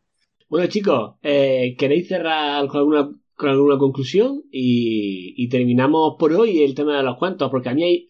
Bueno, 0.49 0.67
chicos, 0.69 1.15
eh, 1.23 1.77
¿queréis 1.79 2.09
cerrar 2.09 2.67
con 2.67 2.79
alguna, 2.81 3.11
con 3.35 3.49
alguna 3.51 3.79
conclusión? 3.79 4.43
Y, 4.51 5.49
terminamos 5.49 6.17
por 6.19 6.33
hoy 6.33 6.63
el 6.63 6.75
tema 6.75 6.97
de 6.97 7.03
los 7.05 7.17
cuentos, 7.19 7.51
porque 7.51 7.69
a 7.69 7.75
mí 7.75 7.85
hay... 7.85 8.09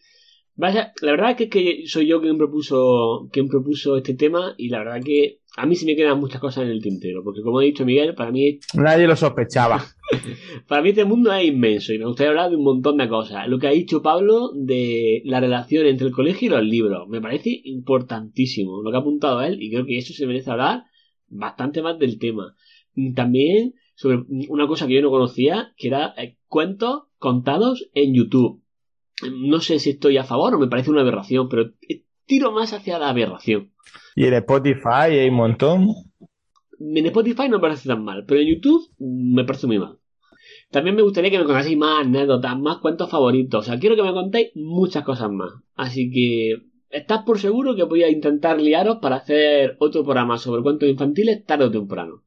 La 0.56 0.92
verdad 1.02 1.36
que 1.36 1.44
es 1.44 1.50
que 1.50 1.82
soy 1.86 2.06
yo 2.06 2.20
quien 2.20 2.36
propuso, 2.36 3.28
quien 3.32 3.48
propuso 3.48 3.96
este 3.96 4.14
tema 4.14 4.54
y 4.58 4.68
la 4.68 4.80
verdad 4.80 5.00
que 5.02 5.39
a 5.56 5.66
mí 5.66 5.74
sí 5.74 5.84
me 5.84 5.96
quedan 5.96 6.20
muchas 6.20 6.40
cosas 6.40 6.64
en 6.64 6.70
el 6.70 6.82
tintero, 6.82 7.22
porque 7.24 7.42
como 7.42 7.58
ha 7.58 7.62
dicho 7.62 7.84
Miguel, 7.84 8.14
para 8.14 8.30
mí 8.30 8.60
Nadie 8.74 9.06
lo 9.06 9.16
sospechaba. 9.16 9.82
Para 10.68 10.82
mí 10.82 10.90
este 10.90 11.04
mundo 11.04 11.32
es 11.32 11.46
inmenso 11.46 11.92
y 11.92 11.98
me 11.98 12.06
gustaría 12.06 12.30
hablar 12.30 12.50
de 12.50 12.56
un 12.56 12.64
montón 12.64 12.96
de 12.96 13.08
cosas. 13.08 13.48
Lo 13.48 13.58
que 13.58 13.68
ha 13.68 13.72
dicho 13.72 14.02
Pablo 14.02 14.50
de 14.54 15.22
la 15.24 15.40
relación 15.40 15.86
entre 15.86 16.06
el 16.06 16.12
colegio 16.12 16.46
y 16.46 16.50
los 16.50 16.64
libros 16.64 17.08
me 17.08 17.20
parece 17.20 17.60
importantísimo 17.64 18.82
lo 18.82 18.90
que 18.90 18.96
ha 18.96 19.00
apuntado 19.00 19.40
él 19.42 19.60
y 19.60 19.70
creo 19.70 19.86
que 19.86 19.98
eso 19.98 20.12
se 20.12 20.26
merece 20.26 20.50
hablar 20.50 20.84
bastante 21.28 21.82
más 21.82 21.98
del 21.98 22.18
tema. 22.18 22.54
También 23.14 23.74
sobre 23.94 24.24
una 24.48 24.66
cosa 24.66 24.86
que 24.86 24.94
yo 24.94 25.02
no 25.02 25.10
conocía 25.10 25.72
que 25.76 25.88
era 25.88 26.14
eh, 26.16 26.38
cuentos 26.48 27.02
contados 27.18 27.90
en 27.94 28.14
YouTube. 28.14 28.62
No 29.30 29.60
sé 29.60 29.78
si 29.78 29.90
estoy 29.90 30.16
a 30.16 30.24
favor 30.24 30.54
o 30.54 30.58
me 30.58 30.68
parece 30.68 30.90
una 30.90 31.02
aberración, 31.02 31.48
pero 31.48 31.72
tiro 32.30 32.52
más 32.52 32.72
hacia 32.72 32.96
la 33.00 33.08
aberración. 33.08 33.72
Y 34.14 34.24
en 34.24 34.34
Spotify 34.34 35.18
hay 35.18 35.28
un 35.28 35.34
montón. 35.34 35.88
En 36.78 37.06
Spotify 37.06 37.48
no 37.48 37.56
me 37.56 37.60
parece 37.60 37.88
tan 37.88 38.04
mal, 38.04 38.24
pero 38.24 38.40
en 38.40 38.54
YouTube 38.54 38.88
me 38.98 39.44
parece 39.44 39.66
muy 39.66 39.80
mal. 39.80 39.98
También 40.70 40.94
me 40.94 41.02
gustaría 41.02 41.32
que 41.32 41.38
me 41.38 41.44
contaseis 41.44 41.76
más 41.76 42.06
anécdotas, 42.06 42.56
más 42.56 42.78
cuentos 42.78 43.10
favoritos. 43.10 43.60
O 43.60 43.68
sea, 43.68 43.80
quiero 43.80 43.96
que 43.96 44.04
me 44.04 44.12
contéis 44.12 44.52
muchas 44.54 45.02
cosas 45.02 45.28
más. 45.32 45.50
Así 45.74 46.12
que 46.12 46.68
estás 46.90 47.24
por 47.24 47.40
seguro 47.40 47.74
que 47.74 47.82
voy 47.82 48.04
a 48.04 48.10
intentar 48.10 48.60
liaros 48.60 48.98
para 49.02 49.16
hacer 49.16 49.76
otro 49.80 50.04
programa 50.04 50.38
sobre 50.38 50.62
cuentos 50.62 50.88
infantiles 50.88 51.44
tarde 51.44 51.64
o 51.64 51.70
temprano. 51.72 52.22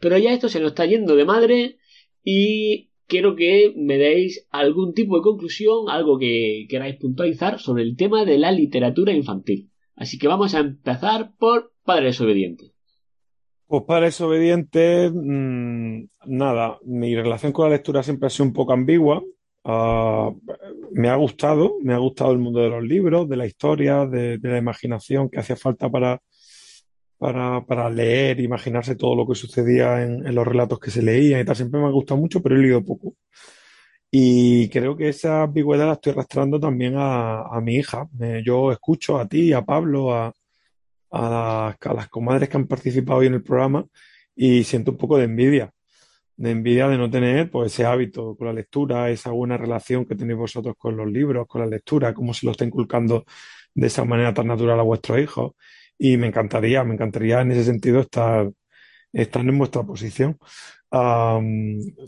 Pero 0.00 0.18
ya 0.18 0.32
esto 0.32 0.48
se 0.48 0.58
nos 0.58 0.70
está 0.70 0.84
yendo 0.84 1.14
de 1.14 1.24
madre 1.24 1.78
y 2.24 2.90
quiero 3.06 3.36
que 3.36 3.72
me 3.76 3.98
deis 3.98 4.46
algún 4.50 4.94
tipo 4.94 5.16
de 5.16 5.22
conclusión, 5.22 5.88
algo 5.88 6.18
que 6.18 6.66
queráis 6.68 6.96
puntualizar 6.96 7.58
sobre 7.60 7.82
el 7.82 7.96
tema 7.96 8.24
de 8.24 8.38
la 8.38 8.52
literatura 8.52 9.12
infantil. 9.12 9.70
Así 9.96 10.18
que 10.18 10.28
vamos 10.28 10.54
a 10.54 10.60
empezar 10.60 11.32
por 11.38 11.72
Padres 11.84 12.20
Obedientes. 12.20 12.72
Pues 13.66 13.82
para 13.86 14.06
eso 14.06 14.28
obediente, 14.28 15.10
mm, 15.10 16.08
nada, 16.26 16.78
mi 16.84 17.14
relación 17.14 17.52
con 17.52 17.64
la 17.64 17.76
lectura 17.76 18.02
siempre 18.02 18.26
ha 18.26 18.30
sido 18.30 18.46
un 18.46 18.52
poco 18.52 18.72
ambigua. 18.72 19.22
Ah, 19.64 20.30
me 20.92 21.08
ha 21.08 21.16
gustado, 21.16 21.76
me 21.82 21.94
ha 21.94 21.98
gustado 21.98 22.32
el 22.32 22.38
mundo 22.38 22.60
de 22.60 22.68
los 22.68 22.84
libros, 22.84 23.28
de 23.28 23.36
la 23.36 23.46
historia, 23.46 24.06
de 24.06 24.38
la 24.42 24.58
imaginación 24.58 25.30
que 25.30 25.40
hacía 25.40 25.56
falta 25.56 25.88
para, 25.88 26.20
para, 27.18 27.64
para 27.66 27.90
leer, 27.90 28.40
imaginarse 28.40 28.96
todo 28.96 29.16
lo 29.16 29.26
que 29.26 29.34
sucedía 29.34 30.02
en, 30.02 30.34
los 30.34 30.46
relatos 30.46 30.78
que 30.80 30.90
se 30.90 31.02
leían 31.02 31.40
y 31.40 31.44
tal. 31.44 31.56
Siempre 31.56 31.80
me 31.80 31.86
ha 31.86 31.90
gustado 31.90 32.20
mucho, 32.20 32.42
pero 32.42 32.56
he 32.56 32.58
leído 32.58 32.84
poco. 32.84 33.14
Y 34.10 34.68
creo 34.68 34.96
que 34.96 35.08
esa 35.08 35.42
ambigüedad 35.42 35.86
la 35.86 35.94
estoy 35.94 36.12
arrastrando 36.12 36.60
también 36.60 36.94
a, 36.96 37.60
mi 37.62 37.76
hija. 37.76 38.08
Eh, 38.20 38.42
yo 38.44 38.70
escucho 38.72 39.18
a 39.18 39.28
ti, 39.28 39.52
a 39.52 39.62
Pablo, 39.64 40.14
a, 40.14 40.32
a 41.10 41.94
las 41.94 42.08
comadres 42.08 42.48
que 42.48 42.56
han 42.56 42.66
participado 42.66 43.20
hoy 43.20 43.26
en 43.28 43.34
el 43.34 43.42
programa 43.42 43.86
y 44.34 44.64
siento 44.64 44.92
un 44.92 44.96
poco 44.98 45.18
de 45.18 45.24
envidia, 45.24 45.72
de 46.36 46.50
envidia 46.50 46.88
de 46.88 46.98
no 46.98 47.10
tener 47.10 47.50
pues 47.50 47.72
ese 47.72 47.86
hábito 47.86 48.36
con 48.36 48.48
la 48.48 48.52
lectura, 48.52 49.10
esa 49.10 49.30
buena 49.30 49.56
relación 49.56 50.04
que 50.06 50.16
tenéis 50.16 50.38
vosotros 50.38 50.74
con 50.78 50.96
los 50.96 51.10
libros, 51.10 51.46
con 51.46 51.60
la 51.60 51.66
lectura, 51.68 52.14
cómo 52.14 52.34
se 52.34 52.46
lo 52.46 52.52
está 52.52 52.64
inculcando 52.64 53.24
de 53.74 53.86
esa 53.86 54.04
manera 54.04 54.34
tan 54.34 54.48
natural 54.48 54.78
a 54.80 54.82
vuestros 54.82 55.18
hijos. 55.20 55.52
Y 55.98 56.16
me 56.16 56.26
encantaría, 56.28 56.84
me 56.84 56.94
encantaría 56.94 57.40
en 57.40 57.52
ese 57.52 57.64
sentido 57.64 58.00
estar, 58.00 58.50
estar 59.12 59.42
en 59.42 59.58
vuestra 59.58 59.82
posición. 59.84 60.38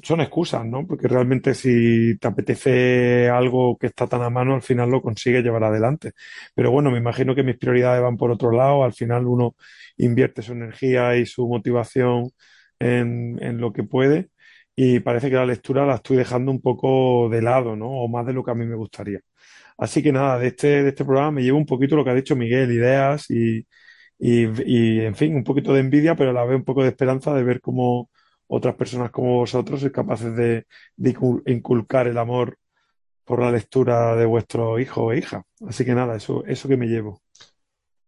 Son 0.02 0.20
excusas, 0.20 0.64
¿no? 0.66 0.86
Porque 0.86 1.08
realmente 1.08 1.54
si 1.54 2.16
te 2.18 2.28
apetece 2.28 3.28
algo 3.28 3.76
que 3.78 3.86
está 3.88 4.06
tan 4.06 4.22
a 4.22 4.30
mano, 4.30 4.54
al 4.54 4.62
final 4.62 4.90
lo 4.90 5.02
consigues 5.02 5.42
llevar 5.44 5.64
adelante. 5.64 6.12
Pero 6.54 6.70
bueno, 6.70 6.90
me 6.90 6.98
imagino 6.98 7.34
que 7.34 7.42
mis 7.42 7.56
prioridades 7.58 8.02
van 8.02 8.16
por 8.16 8.30
otro 8.30 8.50
lado. 8.52 8.84
Al 8.84 8.92
final 8.92 9.26
uno 9.26 9.56
invierte 9.96 10.42
su 10.42 10.52
energía 10.52 11.16
y 11.16 11.26
su 11.26 11.46
motivación 11.48 12.30
en, 12.78 13.42
en 13.42 13.58
lo 13.60 13.72
que 13.72 13.82
puede. 13.84 14.30
Y 14.76 15.00
parece 15.00 15.30
que 15.30 15.36
la 15.36 15.46
lectura 15.46 15.86
la 15.86 15.96
estoy 15.96 16.16
dejando 16.18 16.50
un 16.52 16.60
poco 16.60 17.28
de 17.30 17.42
lado, 17.42 17.76
¿no? 17.76 17.88
O 17.90 18.08
más 18.08 18.26
de 18.26 18.32
lo 18.34 18.44
que 18.44 18.50
a 18.50 18.54
mí 18.54 18.66
me 18.66 18.76
gustaría. 18.76 19.20
Así 19.78 20.02
que 20.02 20.12
nada, 20.12 20.38
de 20.38 20.48
este, 20.48 20.82
de 20.82 20.88
este 20.90 21.04
programa 21.04 21.32
me 21.32 21.42
llevo 21.42 21.58
un 21.58 21.66
poquito 21.66 21.96
lo 21.96 22.04
que 22.04 22.10
ha 22.10 22.14
dicho 22.14 22.36
Miguel, 22.36 22.72
ideas 22.72 23.30
y, 23.30 23.66
y, 24.18 24.46
y, 24.66 25.00
en 25.02 25.14
fin, 25.16 25.34
un 25.36 25.44
poquito 25.44 25.72
de 25.74 25.80
envidia, 25.80 26.16
pero 26.16 26.32
la 26.32 26.44
vez 26.44 26.56
un 26.56 26.64
poco 26.64 26.82
de 26.82 26.88
esperanza 26.90 27.34
de 27.34 27.44
ver 27.44 27.60
cómo 27.60 28.10
otras 28.48 28.74
personas 28.76 29.10
como 29.10 29.36
vosotros 29.36 29.80
sois 29.80 29.92
capaces 29.92 30.34
de, 30.36 30.66
de 30.96 31.14
incul- 31.14 31.42
inculcar 31.46 32.06
el 32.08 32.18
amor 32.18 32.58
por 33.24 33.40
la 33.42 33.50
lectura 33.52 34.16
de 34.16 34.26
vuestro 34.26 34.78
hijo 34.80 35.04
o 35.04 35.14
hija. 35.14 35.44
Así 35.68 35.84
que 35.84 35.94
nada, 35.94 36.16
eso, 36.16 36.44
eso 36.46 36.68
que 36.68 36.76
me 36.76 36.86
llevo. 36.88 37.22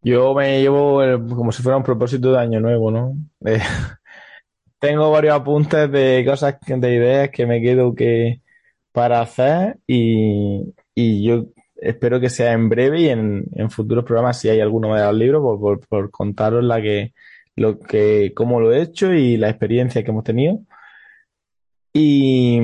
Yo 0.02 0.34
me 0.34 0.60
llevo 0.60 1.00
como 1.36 1.52
si 1.52 1.62
fuera 1.62 1.76
un 1.76 1.82
propósito 1.84 2.32
de 2.32 2.38
año 2.40 2.60
nuevo, 2.60 2.90
¿no? 2.90 3.14
Eh, 3.44 3.60
tengo 4.78 5.10
varios 5.10 5.34
apuntes 5.34 5.90
de 5.90 6.24
cosas, 6.26 6.56
de 6.66 6.94
ideas 6.94 7.30
que 7.30 7.46
me 7.46 7.60
quedo 7.62 7.94
que 7.94 8.42
para 8.92 9.20
hacer 9.22 9.78
y, 9.86 10.74
y 10.94 11.24
yo 11.26 11.46
espero 11.78 12.20
que 12.20 12.30
sea 12.30 12.52
en 12.52 12.68
breve 12.68 13.02
y 13.02 13.09
en, 13.09 13.44
en 13.55 13.70
futuros 13.70 14.05
programas 14.05 14.40
si 14.40 14.48
hay 14.48 14.60
alguno 14.60 14.94
de 14.94 15.02
los 15.02 15.14
libros 15.14 15.42
por, 15.42 15.59
por, 15.60 15.88
por 15.88 16.10
contaros 16.10 16.64
la 16.64 16.80
que, 16.82 17.14
lo 17.56 17.78
que, 17.78 18.32
cómo 18.34 18.60
lo 18.60 18.72
he 18.72 18.82
hecho 18.82 19.12
y 19.12 19.36
la 19.36 19.48
experiencia 19.50 20.02
que 20.02 20.10
hemos 20.10 20.24
tenido. 20.24 20.60
Y, 21.92 22.60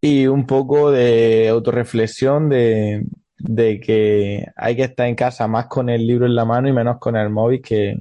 y 0.00 0.26
un 0.26 0.46
poco 0.46 0.90
de 0.90 1.48
autorreflexión 1.48 2.48
de, 2.48 3.04
de 3.38 3.80
que 3.80 4.46
hay 4.56 4.76
que 4.76 4.84
estar 4.84 5.06
en 5.06 5.14
casa 5.14 5.48
más 5.48 5.66
con 5.66 5.88
el 5.88 6.06
libro 6.06 6.26
en 6.26 6.34
la 6.34 6.44
mano 6.44 6.68
y 6.68 6.72
menos 6.72 6.98
con 6.98 7.16
el 7.16 7.30
móvil 7.30 7.62
que, 7.62 8.00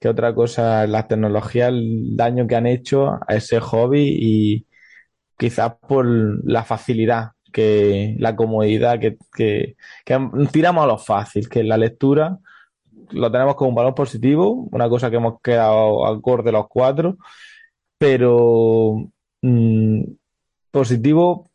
que 0.00 0.08
otra 0.08 0.34
cosa. 0.34 0.86
Las 0.86 1.08
tecnologías, 1.08 1.70
el 1.70 2.16
daño 2.16 2.46
que 2.46 2.56
han 2.56 2.66
hecho 2.66 3.18
a 3.26 3.34
ese 3.34 3.60
hobby 3.60 4.16
y 4.20 4.66
quizás 5.38 5.74
por 5.88 6.06
la 6.48 6.64
facilidad, 6.64 7.32
que 7.52 8.16
la 8.18 8.36
comodidad, 8.36 8.98
que, 9.00 9.76
tiramos 10.52 10.84
a 10.84 10.86
lo 10.86 10.98
fácil, 10.98 11.48
que 11.48 11.62
la 11.62 11.76
lectura 11.76 12.38
lo 13.10 13.30
tenemos 13.30 13.54
como 13.56 13.70
un 13.70 13.74
valor 13.74 13.94
positivo, 13.94 14.68
una 14.72 14.88
cosa 14.88 15.10
que 15.10 15.16
hemos 15.16 15.40
quedado 15.42 16.06
acorde 16.06 16.52
los 16.52 16.68
cuatro, 16.68 17.18
pero 17.98 19.10
mm, 19.42 20.02
positivo, 20.70 21.50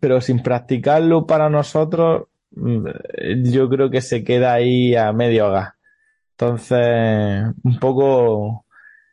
pero 0.00 0.20
sin 0.20 0.42
practicarlo 0.42 1.26
para 1.26 1.48
nosotros, 1.50 2.24
mm, 2.52 2.86
yo 3.44 3.68
creo 3.68 3.90
que 3.90 4.00
se 4.00 4.24
queda 4.24 4.54
ahí 4.54 4.94
a 4.96 5.12
medio 5.12 5.50
gas. 5.50 5.74
Entonces, 6.32 7.54
un 7.64 7.78
poco 7.80 8.66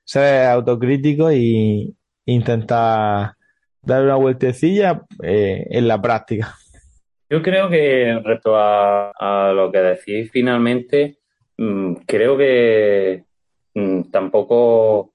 ser 0.04 0.48
autocrítico 0.48 1.32
y 1.32 1.96
intentar 2.26 3.36
dar 3.84 4.04
una 4.04 4.16
vueltecilla 4.16 5.04
eh, 5.22 5.66
en 5.70 5.88
la 5.88 6.02
práctica. 6.02 6.56
Yo 7.30 7.42
creo 7.42 7.70
que 7.70 8.14
respecto 8.14 8.56
a, 8.56 9.12
a 9.12 9.54
lo 9.54 9.72
que 9.72 9.80
decís 9.80 10.30
finalmente, 10.32 11.18
mm, 11.58 11.94
creo 12.06 12.38
que 12.38 13.24
mm, 13.74 14.04
tampoco 14.12 15.14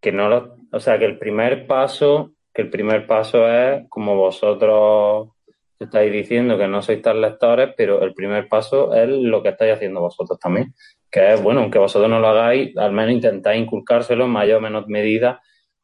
que 0.00 0.12
no 0.12 0.28
lo, 0.28 0.56
o 0.72 0.80
sea, 0.80 0.98
que 0.98 1.04
el 1.04 1.18
primer 1.18 1.66
paso, 1.66 2.32
que 2.52 2.62
el 2.62 2.70
primer 2.70 3.06
paso 3.06 3.48
es 3.48 3.84
como 3.88 4.16
vosotros 4.16 5.30
estáis 5.78 6.12
diciendo 6.12 6.58
que 6.58 6.66
no 6.66 6.82
sois 6.82 7.00
tan 7.00 7.20
lectores, 7.20 7.72
pero 7.76 8.02
el 8.02 8.12
primer 8.14 8.48
paso 8.48 8.94
es 8.94 9.08
lo 9.08 9.42
que 9.42 9.50
estáis 9.50 9.74
haciendo 9.74 10.00
vosotros 10.00 10.38
también, 10.38 10.74
que 11.10 11.34
es 11.34 11.42
bueno, 11.42 11.60
aunque 11.60 11.78
vosotros 11.78 12.10
no 12.10 12.18
lo 12.18 12.28
hagáis, 12.28 12.76
al 12.76 12.92
menos 12.92 13.12
intentáis 13.12 13.62
inculcárselo 13.62 14.24
en 14.24 14.30
mayor 14.30 14.58
o 14.58 14.62
menor 14.62 14.88
medida 14.88 15.40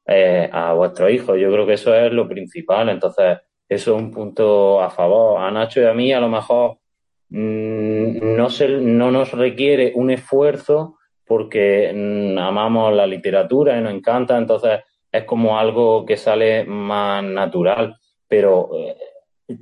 eh, 0.07 0.49
a 0.53 0.73
vuestros 0.75 1.11
hijos. 1.11 1.39
Yo 1.39 1.51
creo 1.51 1.67
que 1.67 1.75
eso 1.75 1.95
es 1.95 2.13
lo 2.13 2.29
principal. 2.29 2.89
Entonces, 2.89 3.39
eso 3.69 3.97
es 3.97 4.03
un 4.03 4.11
punto 4.11 4.81
a 4.81 4.91
favor. 4.91 5.41
A 5.41 5.51
Nacho 5.51 5.81
y 5.81 5.85
a 5.85 5.95
mí, 5.95 6.13
a 6.13 6.21
lo 6.21 6.29
mejor, 6.29 6.79
mmm, 7.31 8.37
no, 8.37 8.51
se, 8.51 8.69
no 8.69 9.11
nos 9.11 9.33
requiere 9.33 9.93
un 9.95 10.11
esfuerzo 10.11 10.99
porque 11.27 11.93
mmm, 11.95 12.39
amamos 12.39 12.95
la 12.95 13.07
literatura 13.07 13.79
y 13.79 13.83
nos 13.83 13.95
encanta, 13.95 14.37
entonces 14.37 14.81
es 15.11 15.25
como 15.25 15.59
algo 15.59 16.05
que 16.05 16.17
sale 16.17 16.65
más 16.65 17.25
natural, 17.25 17.97
pero 18.29 18.71
eh, 18.77 18.97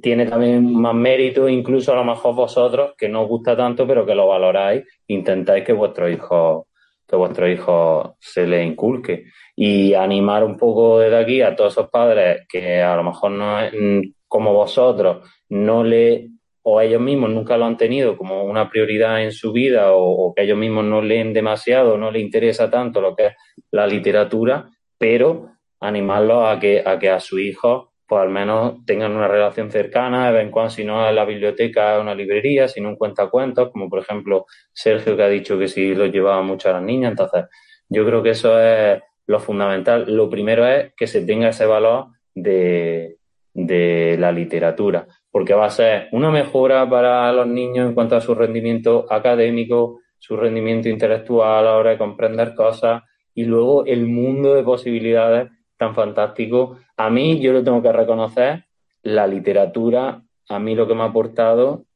tiene 0.01 0.27
también 0.27 0.73
más 0.75 0.95
mérito, 0.95 1.49
incluso 1.49 1.93
a 1.93 1.97
lo 1.97 2.05
mejor 2.05 2.35
vosotros, 2.35 2.95
que 2.97 3.09
no 3.09 3.23
os 3.23 3.29
gusta 3.29 3.57
tanto, 3.57 3.87
pero 3.87 4.05
que 4.07 4.15
lo 4.15 4.29
valoráis, 4.29 4.85
intentáis 5.07 5.65
que 5.65 5.73
vuestros 5.73 6.11
hijos 6.11 6.65
que 7.13 7.17
vuestros 7.17 7.51
hijos 7.51 8.13
se 8.21 8.47
les 8.47 8.67
inculque. 8.67 9.27
Y 9.65 9.95
animar 9.95 10.43
un 10.43 10.57
poco 10.57 10.99
desde 10.99 11.17
aquí 11.17 11.41
a 11.41 11.55
todos 11.55 11.75
esos 11.75 11.89
padres 11.89 12.47
que 12.49 12.83
a 12.83 12.97
lo 12.97 13.05
mejor 13.05 13.31
no 13.31 13.59
mm, 13.61 14.13
como 14.27 14.53
vosotros 14.53 15.29
no 15.51 15.85
le 15.85 16.31
o 16.65 16.81
ellos 16.81 17.01
mismos 17.01 17.31
nunca 17.31 17.57
lo 17.57 17.67
han 17.67 17.77
tenido 17.77 18.17
como 18.17 18.45
una 18.45 18.69
prioridad 18.69 19.23
en 19.23 19.31
su 19.31 19.53
vida 19.53 19.93
o, 19.93 20.33
que 20.35 20.43
ellos 20.43 20.59
mismos 20.59 20.85
no 20.85 21.01
leen 21.01 21.33
demasiado, 21.33 21.97
no 21.97 22.11
les 22.11 22.23
interesa 22.23 22.71
tanto 22.71 23.01
lo 23.01 23.15
que 23.15 23.27
es 23.27 23.33
la 23.71 23.87
literatura, 23.87 24.69
pero 24.99 25.51
animarlos 25.81 26.45
a 26.49 26.59
que 26.59 26.83
a, 26.85 26.99
que 26.99 27.11
a 27.11 27.21
su 27.21 27.39
hijo 27.39 27.93
pues 28.07 28.21
al 28.21 28.31
menos 28.31 28.85
tengan 28.85 29.13
una 29.13 29.29
relación 29.29 29.71
cercana, 29.71 30.27
de 30.27 30.33
vez 30.35 30.43
en 30.45 30.51
cuando, 30.51 30.71
si 30.71 30.85
no 30.85 31.09
es 31.09 31.15
la 31.15 31.25
biblioteca, 31.25 32.01
una 32.01 32.15
librería, 32.15 32.69
si 32.69 32.81
no 32.81 32.91
un 32.91 32.97
cuentacuentos, 32.97 33.71
como 33.71 33.89
por 33.89 34.01
ejemplo 34.01 34.45
Sergio 34.73 35.17
que 35.17 35.23
ha 35.23 35.29
dicho 35.29 35.59
que 35.59 35.69
sí 35.69 35.95
lo 35.95 36.07
llevaba 36.07 36.43
mucho 36.43 36.69
a 36.69 36.75
las 36.75 36.83
niñas. 36.83 37.13
Entonces, 37.13 37.45
yo 37.89 38.05
creo 38.05 38.23
que 38.23 38.31
eso 38.31 38.61
es 38.61 39.01
lo 39.33 39.41
fundamental. 39.41 40.05
Lo 40.07 40.31
primero 40.31 40.67
es 40.67 40.93
que 40.97 41.07
se 41.07 41.23
tenga 41.23 41.49
ese 41.49 41.67
valor 41.67 42.07
de, 42.35 43.17
de 43.55 44.17
la 44.19 44.33
literatura, 44.33 45.07
porque 45.31 45.55
va 45.55 45.67
a 45.67 45.71
ser 45.71 46.09
una 46.13 46.31
mejora 46.31 46.89
para 46.89 47.33
los 47.33 47.47
niños 47.47 47.89
en 47.89 47.95
cuanto 47.95 48.17
a 48.17 48.21
su 48.21 48.35
rendimiento 48.35 49.07
académico, 49.11 50.01
su 50.19 50.37
rendimiento 50.37 50.89
intelectual 50.89 51.59
a 51.59 51.63
la 51.63 51.77
hora 51.77 51.91
de 51.91 51.99
comprender 51.99 52.55
cosas 52.55 53.03
y 53.35 53.45
luego 53.45 53.85
el 53.87 54.07
mundo 54.07 54.55
de 54.55 54.63
posibilidades 54.63 55.51
tan 55.77 55.95
fantástico. 55.95 56.79
A 56.97 57.11
mí, 57.11 57.41
yo 57.41 57.53
lo 57.53 57.65
tengo 57.65 57.83
que 57.83 57.93
reconocer, 57.93 58.65
la 59.03 59.27
literatura, 59.27 60.23
a 60.49 60.59
mí 60.59 60.75
lo 60.75 60.87
que 60.87 60.95
me 60.95 61.03
ha 61.03 61.07
aportado, 61.07 61.87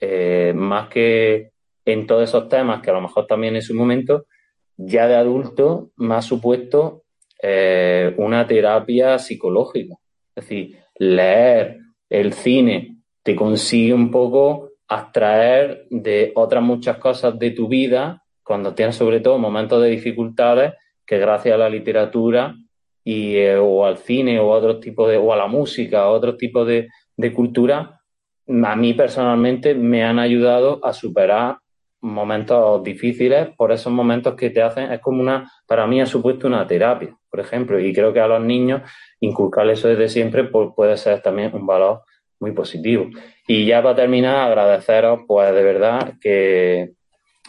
eh, 0.00 0.52
más 0.54 0.88
que 0.88 1.52
en 1.84 2.06
todos 2.06 2.24
esos 2.24 2.48
temas, 2.48 2.82
que 2.82 2.90
a 2.90 2.94
lo 2.94 3.00
mejor 3.00 3.26
también 3.26 3.54
en 3.54 3.62
su 3.62 3.74
momento, 3.74 4.26
ya 4.76 5.08
de 5.08 5.16
adulto 5.16 5.90
me 5.96 6.14
ha 6.14 6.22
supuesto 6.22 7.04
eh, 7.42 8.14
una 8.18 8.46
terapia 8.46 9.18
psicológica. 9.18 9.94
Es 10.34 10.44
decir, 10.44 10.78
leer 10.98 11.78
el 12.08 12.32
cine 12.32 12.98
te 13.22 13.34
consigue 13.34 13.92
un 13.92 14.10
poco 14.10 14.70
abstraer 14.88 15.86
de 15.90 16.32
otras 16.34 16.62
muchas 16.62 16.98
cosas 16.98 17.38
de 17.38 17.50
tu 17.50 17.68
vida 17.68 18.22
cuando 18.42 18.74
tienes 18.74 18.94
sobre 18.94 19.20
todo 19.20 19.38
momentos 19.38 19.82
de 19.82 19.88
dificultades 19.88 20.74
que 21.04 21.18
gracias 21.18 21.54
a 21.54 21.58
la 21.58 21.68
literatura 21.68 22.54
y, 23.02 23.36
eh, 23.36 23.56
o 23.56 23.84
al 23.84 23.98
cine 23.98 24.38
o 24.38 24.52
a 24.52 24.58
otros 24.58 24.80
tipos 24.80 25.08
de, 25.08 25.16
o 25.16 25.32
a 25.32 25.36
la 25.36 25.46
música, 25.46 26.08
o 26.08 26.12
otros 26.12 26.36
tipos 26.36 26.66
de, 26.66 26.88
de 27.16 27.32
cultura, 27.32 28.00
a 28.48 28.76
mí 28.76 28.94
personalmente 28.94 29.74
me 29.74 30.04
han 30.04 30.18
ayudado 30.18 30.84
a 30.84 30.92
superar 30.92 31.58
momentos 32.06 32.82
difíciles 32.82 33.48
por 33.56 33.72
esos 33.72 33.92
momentos 33.92 34.34
que 34.34 34.50
te 34.50 34.62
hacen, 34.62 34.92
es 34.92 35.00
como 35.00 35.20
una, 35.20 35.50
para 35.66 35.86
mí 35.86 36.00
ha 36.00 36.06
supuesto 36.06 36.46
una 36.46 36.66
terapia, 36.66 37.16
por 37.30 37.40
ejemplo, 37.40 37.78
y 37.78 37.92
creo 37.92 38.12
que 38.12 38.20
a 38.20 38.28
los 38.28 38.40
niños 38.40 38.82
inculcar 39.20 39.68
eso 39.68 39.88
desde 39.88 40.08
siempre 40.08 40.44
pues, 40.44 40.70
puede 40.74 40.96
ser 40.96 41.20
también 41.20 41.54
un 41.54 41.66
valor 41.66 42.02
muy 42.40 42.52
positivo. 42.52 43.08
Y 43.46 43.66
ya 43.66 43.82
para 43.82 43.96
terminar, 43.96 44.48
agradeceros, 44.48 45.20
pues 45.26 45.54
de 45.54 45.62
verdad 45.62 46.14
que, 46.20 46.92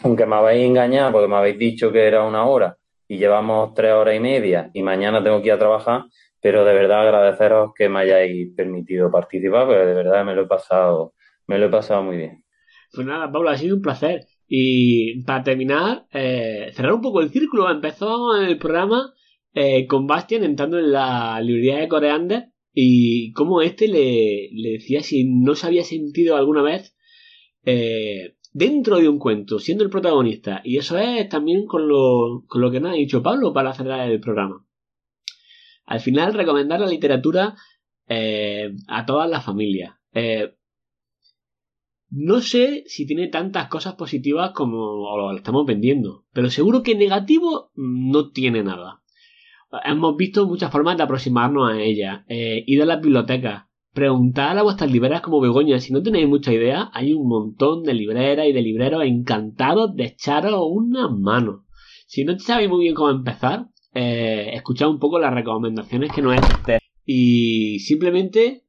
aunque 0.02 0.26
me 0.26 0.36
habéis 0.36 0.66
engañado, 0.66 1.12
porque 1.12 1.28
me 1.28 1.36
habéis 1.36 1.58
dicho 1.58 1.92
que 1.92 2.06
era 2.06 2.24
una 2.24 2.44
hora, 2.44 2.76
y 3.08 3.16
llevamos 3.16 3.72
tres 3.74 3.92
horas 3.92 4.14
y 4.14 4.20
media 4.20 4.70
y 4.74 4.82
mañana 4.82 5.24
tengo 5.24 5.40
que 5.40 5.46
ir 5.46 5.52
a 5.52 5.58
trabajar, 5.58 6.04
pero 6.40 6.64
de 6.64 6.74
verdad 6.74 7.02
agradeceros 7.02 7.72
que 7.74 7.88
me 7.88 8.00
hayáis 8.00 8.54
permitido 8.54 9.10
participar, 9.10 9.66
porque 9.66 9.86
de 9.86 9.94
verdad 9.94 10.24
me 10.24 10.34
lo 10.34 10.42
he 10.42 10.46
pasado, 10.46 11.14
me 11.46 11.58
lo 11.58 11.66
he 11.66 11.70
pasado 11.70 12.02
muy 12.02 12.16
bien. 12.18 12.44
Pues 12.92 13.06
nada, 13.06 13.30
Pablo, 13.30 13.50
ha 13.50 13.56
sido 13.56 13.76
un 13.76 13.82
placer. 13.82 14.26
Y 14.48 15.22
para 15.24 15.44
terminar, 15.44 16.06
eh, 16.12 16.70
cerrar 16.72 16.94
un 16.94 17.02
poco 17.02 17.20
el 17.20 17.28
círculo, 17.28 17.70
empezó 17.70 18.34
el 18.34 18.56
programa 18.56 19.14
eh, 19.52 19.86
con 19.86 20.06
Bastian 20.06 20.42
entrando 20.42 20.78
en 20.78 20.90
la 20.90 21.38
librería 21.42 21.76
de 21.78 21.88
Coreander 21.88 22.52
y 22.72 23.32
como 23.32 23.60
este 23.60 23.88
le, 23.88 24.48
decía 24.72 25.02
si 25.02 25.24
no 25.24 25.54
se 25.54 25.66
había 25.66 25.84
sentido 25.84 26.36
alguna 26.36 26.62
vez 26.62 26.96
eh, 27.64 28.36
dentro 28.54 28.96
de 28.96 29.08
un 29.10 29.18
cuento, 29.18 29.58
siendo 29.58 29.84
el 29.84 29.90
protagonista. 29.90 30.62
Y 30.64 30.78
eso 30.78 30.96
es 30.96 31.28
también 31.28 31.66
con 31.66 31.86
lo, 31.86 32.44
con 32.46 32.62
lo 32.62 32.70
que 32.70 32.80
nos 32.80 32.92
ha 32.92 32.96
dicho 32.96 33.22
Pablo 33.22 33.52
para 33.52 33.74
cerrar 33.74 34.08
el 34.10 34.20
programa. 34.20 34.64
Al 35.84 36.00
final, 36.00 36.32
recomendar 36.32 36.80
la 36.80 36.86
literatura 36.86 37.54
a 38.88 39.04
todas 39.04 39.28
las 39.28 39.44
familias. 39.44 39.94
No 42.10 42.40
sé 42.40 42.84
si 42.86 43.06
tiene 43.06 43.28
tantas 43.28 43.68
cosas 43.68 43.94
positivas 43.94 44.52
como 44.52 45.16
lo 45.16 45.36
estamos 45.36 45.66
vendiendo, 45.66 46.24
pero 46.32 46.50
seguro 46.50 46.82
que 46.82 46.94
negativo 46.94 47.70
no 47.74 48.30
tiene 48.30 48.62
nada. 48.62 49.02
Hemos 49.84 50.16
visto 50.16 50.46
muchas 50.46 50.72
formas 50.72 50.96
de 50.96 51.02
aproximarnos 51.02 51.70
a 51.70 51.80
ella. 51.80 52.24
Eh, 52.28 52.64
ir 52.66 52.80
a 52.82 52.86
las 52.86 53.02
bibliotecas, 53.02 53.68
Preguntad 53.98 54.56
a 54.56 54.62
vuestras 54.62 54.92
libreras 54.92 55.22
como 55.22 55.40
Begoña. 55.40 55.80
Si 55.80 55.92
no 55.92 56.02
tenéis 56.02 56.28
mucha 56.28 56.52
idea, 56.52 56.88
hay 56.92 57.14
un 57.14 57.26
montón 57.26 57.82
de 57.82 57.94
libreras 57.94 58.46
y 58.46 58.52
de 58.52 58.62
libreros 58.62 59.02
encantados 59.04 59.96
de 59.96 60.04
echaros 60.04 60.62
una 60.70 61.08
mano. 61.08 61.64
Si 62.06 62.24
no 62.24 62.38
sabéis 62.38 62.70
muy 62.70 62.84
bien 62.84 62.94
cómo 62.94 63.10
empezar, 63.10 63.66
eh, 63.94 64.50
escuchad 64.52 64.88
un 64.88 65.00
poco 65.00 65.18
las 65.18 65.34
recomendaciones 65.34 66.12
que 66.12 66.22
nos 66.22 66.36
he 66.36 66.78
Y 67.04 67.80
simplemente, 67.80 68.62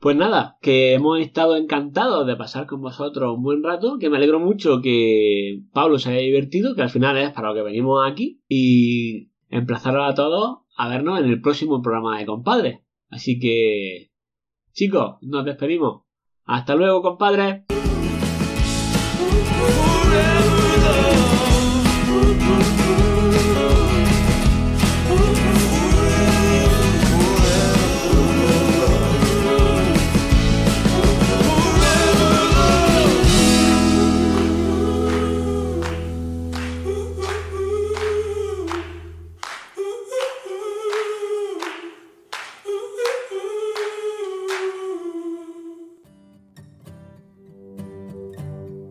pues 0.00 0.16
nada, 0.16 0.58
que 0.60 0.94
hemos 0.94 1.20
estado 1.20 1.56
encantados 1.56 2.26
de 2.26 2.36
pasar 2.36 2.66
con 2.66 2.80
vosotros 2.80 3.36
un 3.36 3.42
buen 3.42 3.62
rato, 3.62 3.98
que 3.98 4.10
me 4.10 4.16
alegro 4.16 4.40
mucho 4.40 4.80
que 4.82 5.62
Pablo 5.72 5.98
se 5.98 6.10
haya 6.10 6.20
divertido, 6.20 6.74
que 6.74 6.82
al 6.82 6.90
final 6.90 7.16
es 7.18 7.30
para 7.30 7.48
lo 7.48 7.54
que 7.54 7.62
venimos 7.62 8.02
aquí, 8.10 8.42
y 8.48 9.30
emplazaros 9.48 10.10
a 10.10 10.14
todos 10.14 10.60
a 10.76 10.88
vernos 10.88 11.20
en 11.20 11.26
el 11.26 11.40
próximo 11.40 11.82
programa 11.82 12.18
de 12.18 12.26
Compadre. 12.26 12.84
Así 13.10 13.38
que 13.38 14.10
Chicos, 14.72 15.16
nos 15.22 15.44
despedimos. 15.44 16.02
Hasta 16.44 16.74
luego, 16.74 17.02
compadre. 17.02 17.64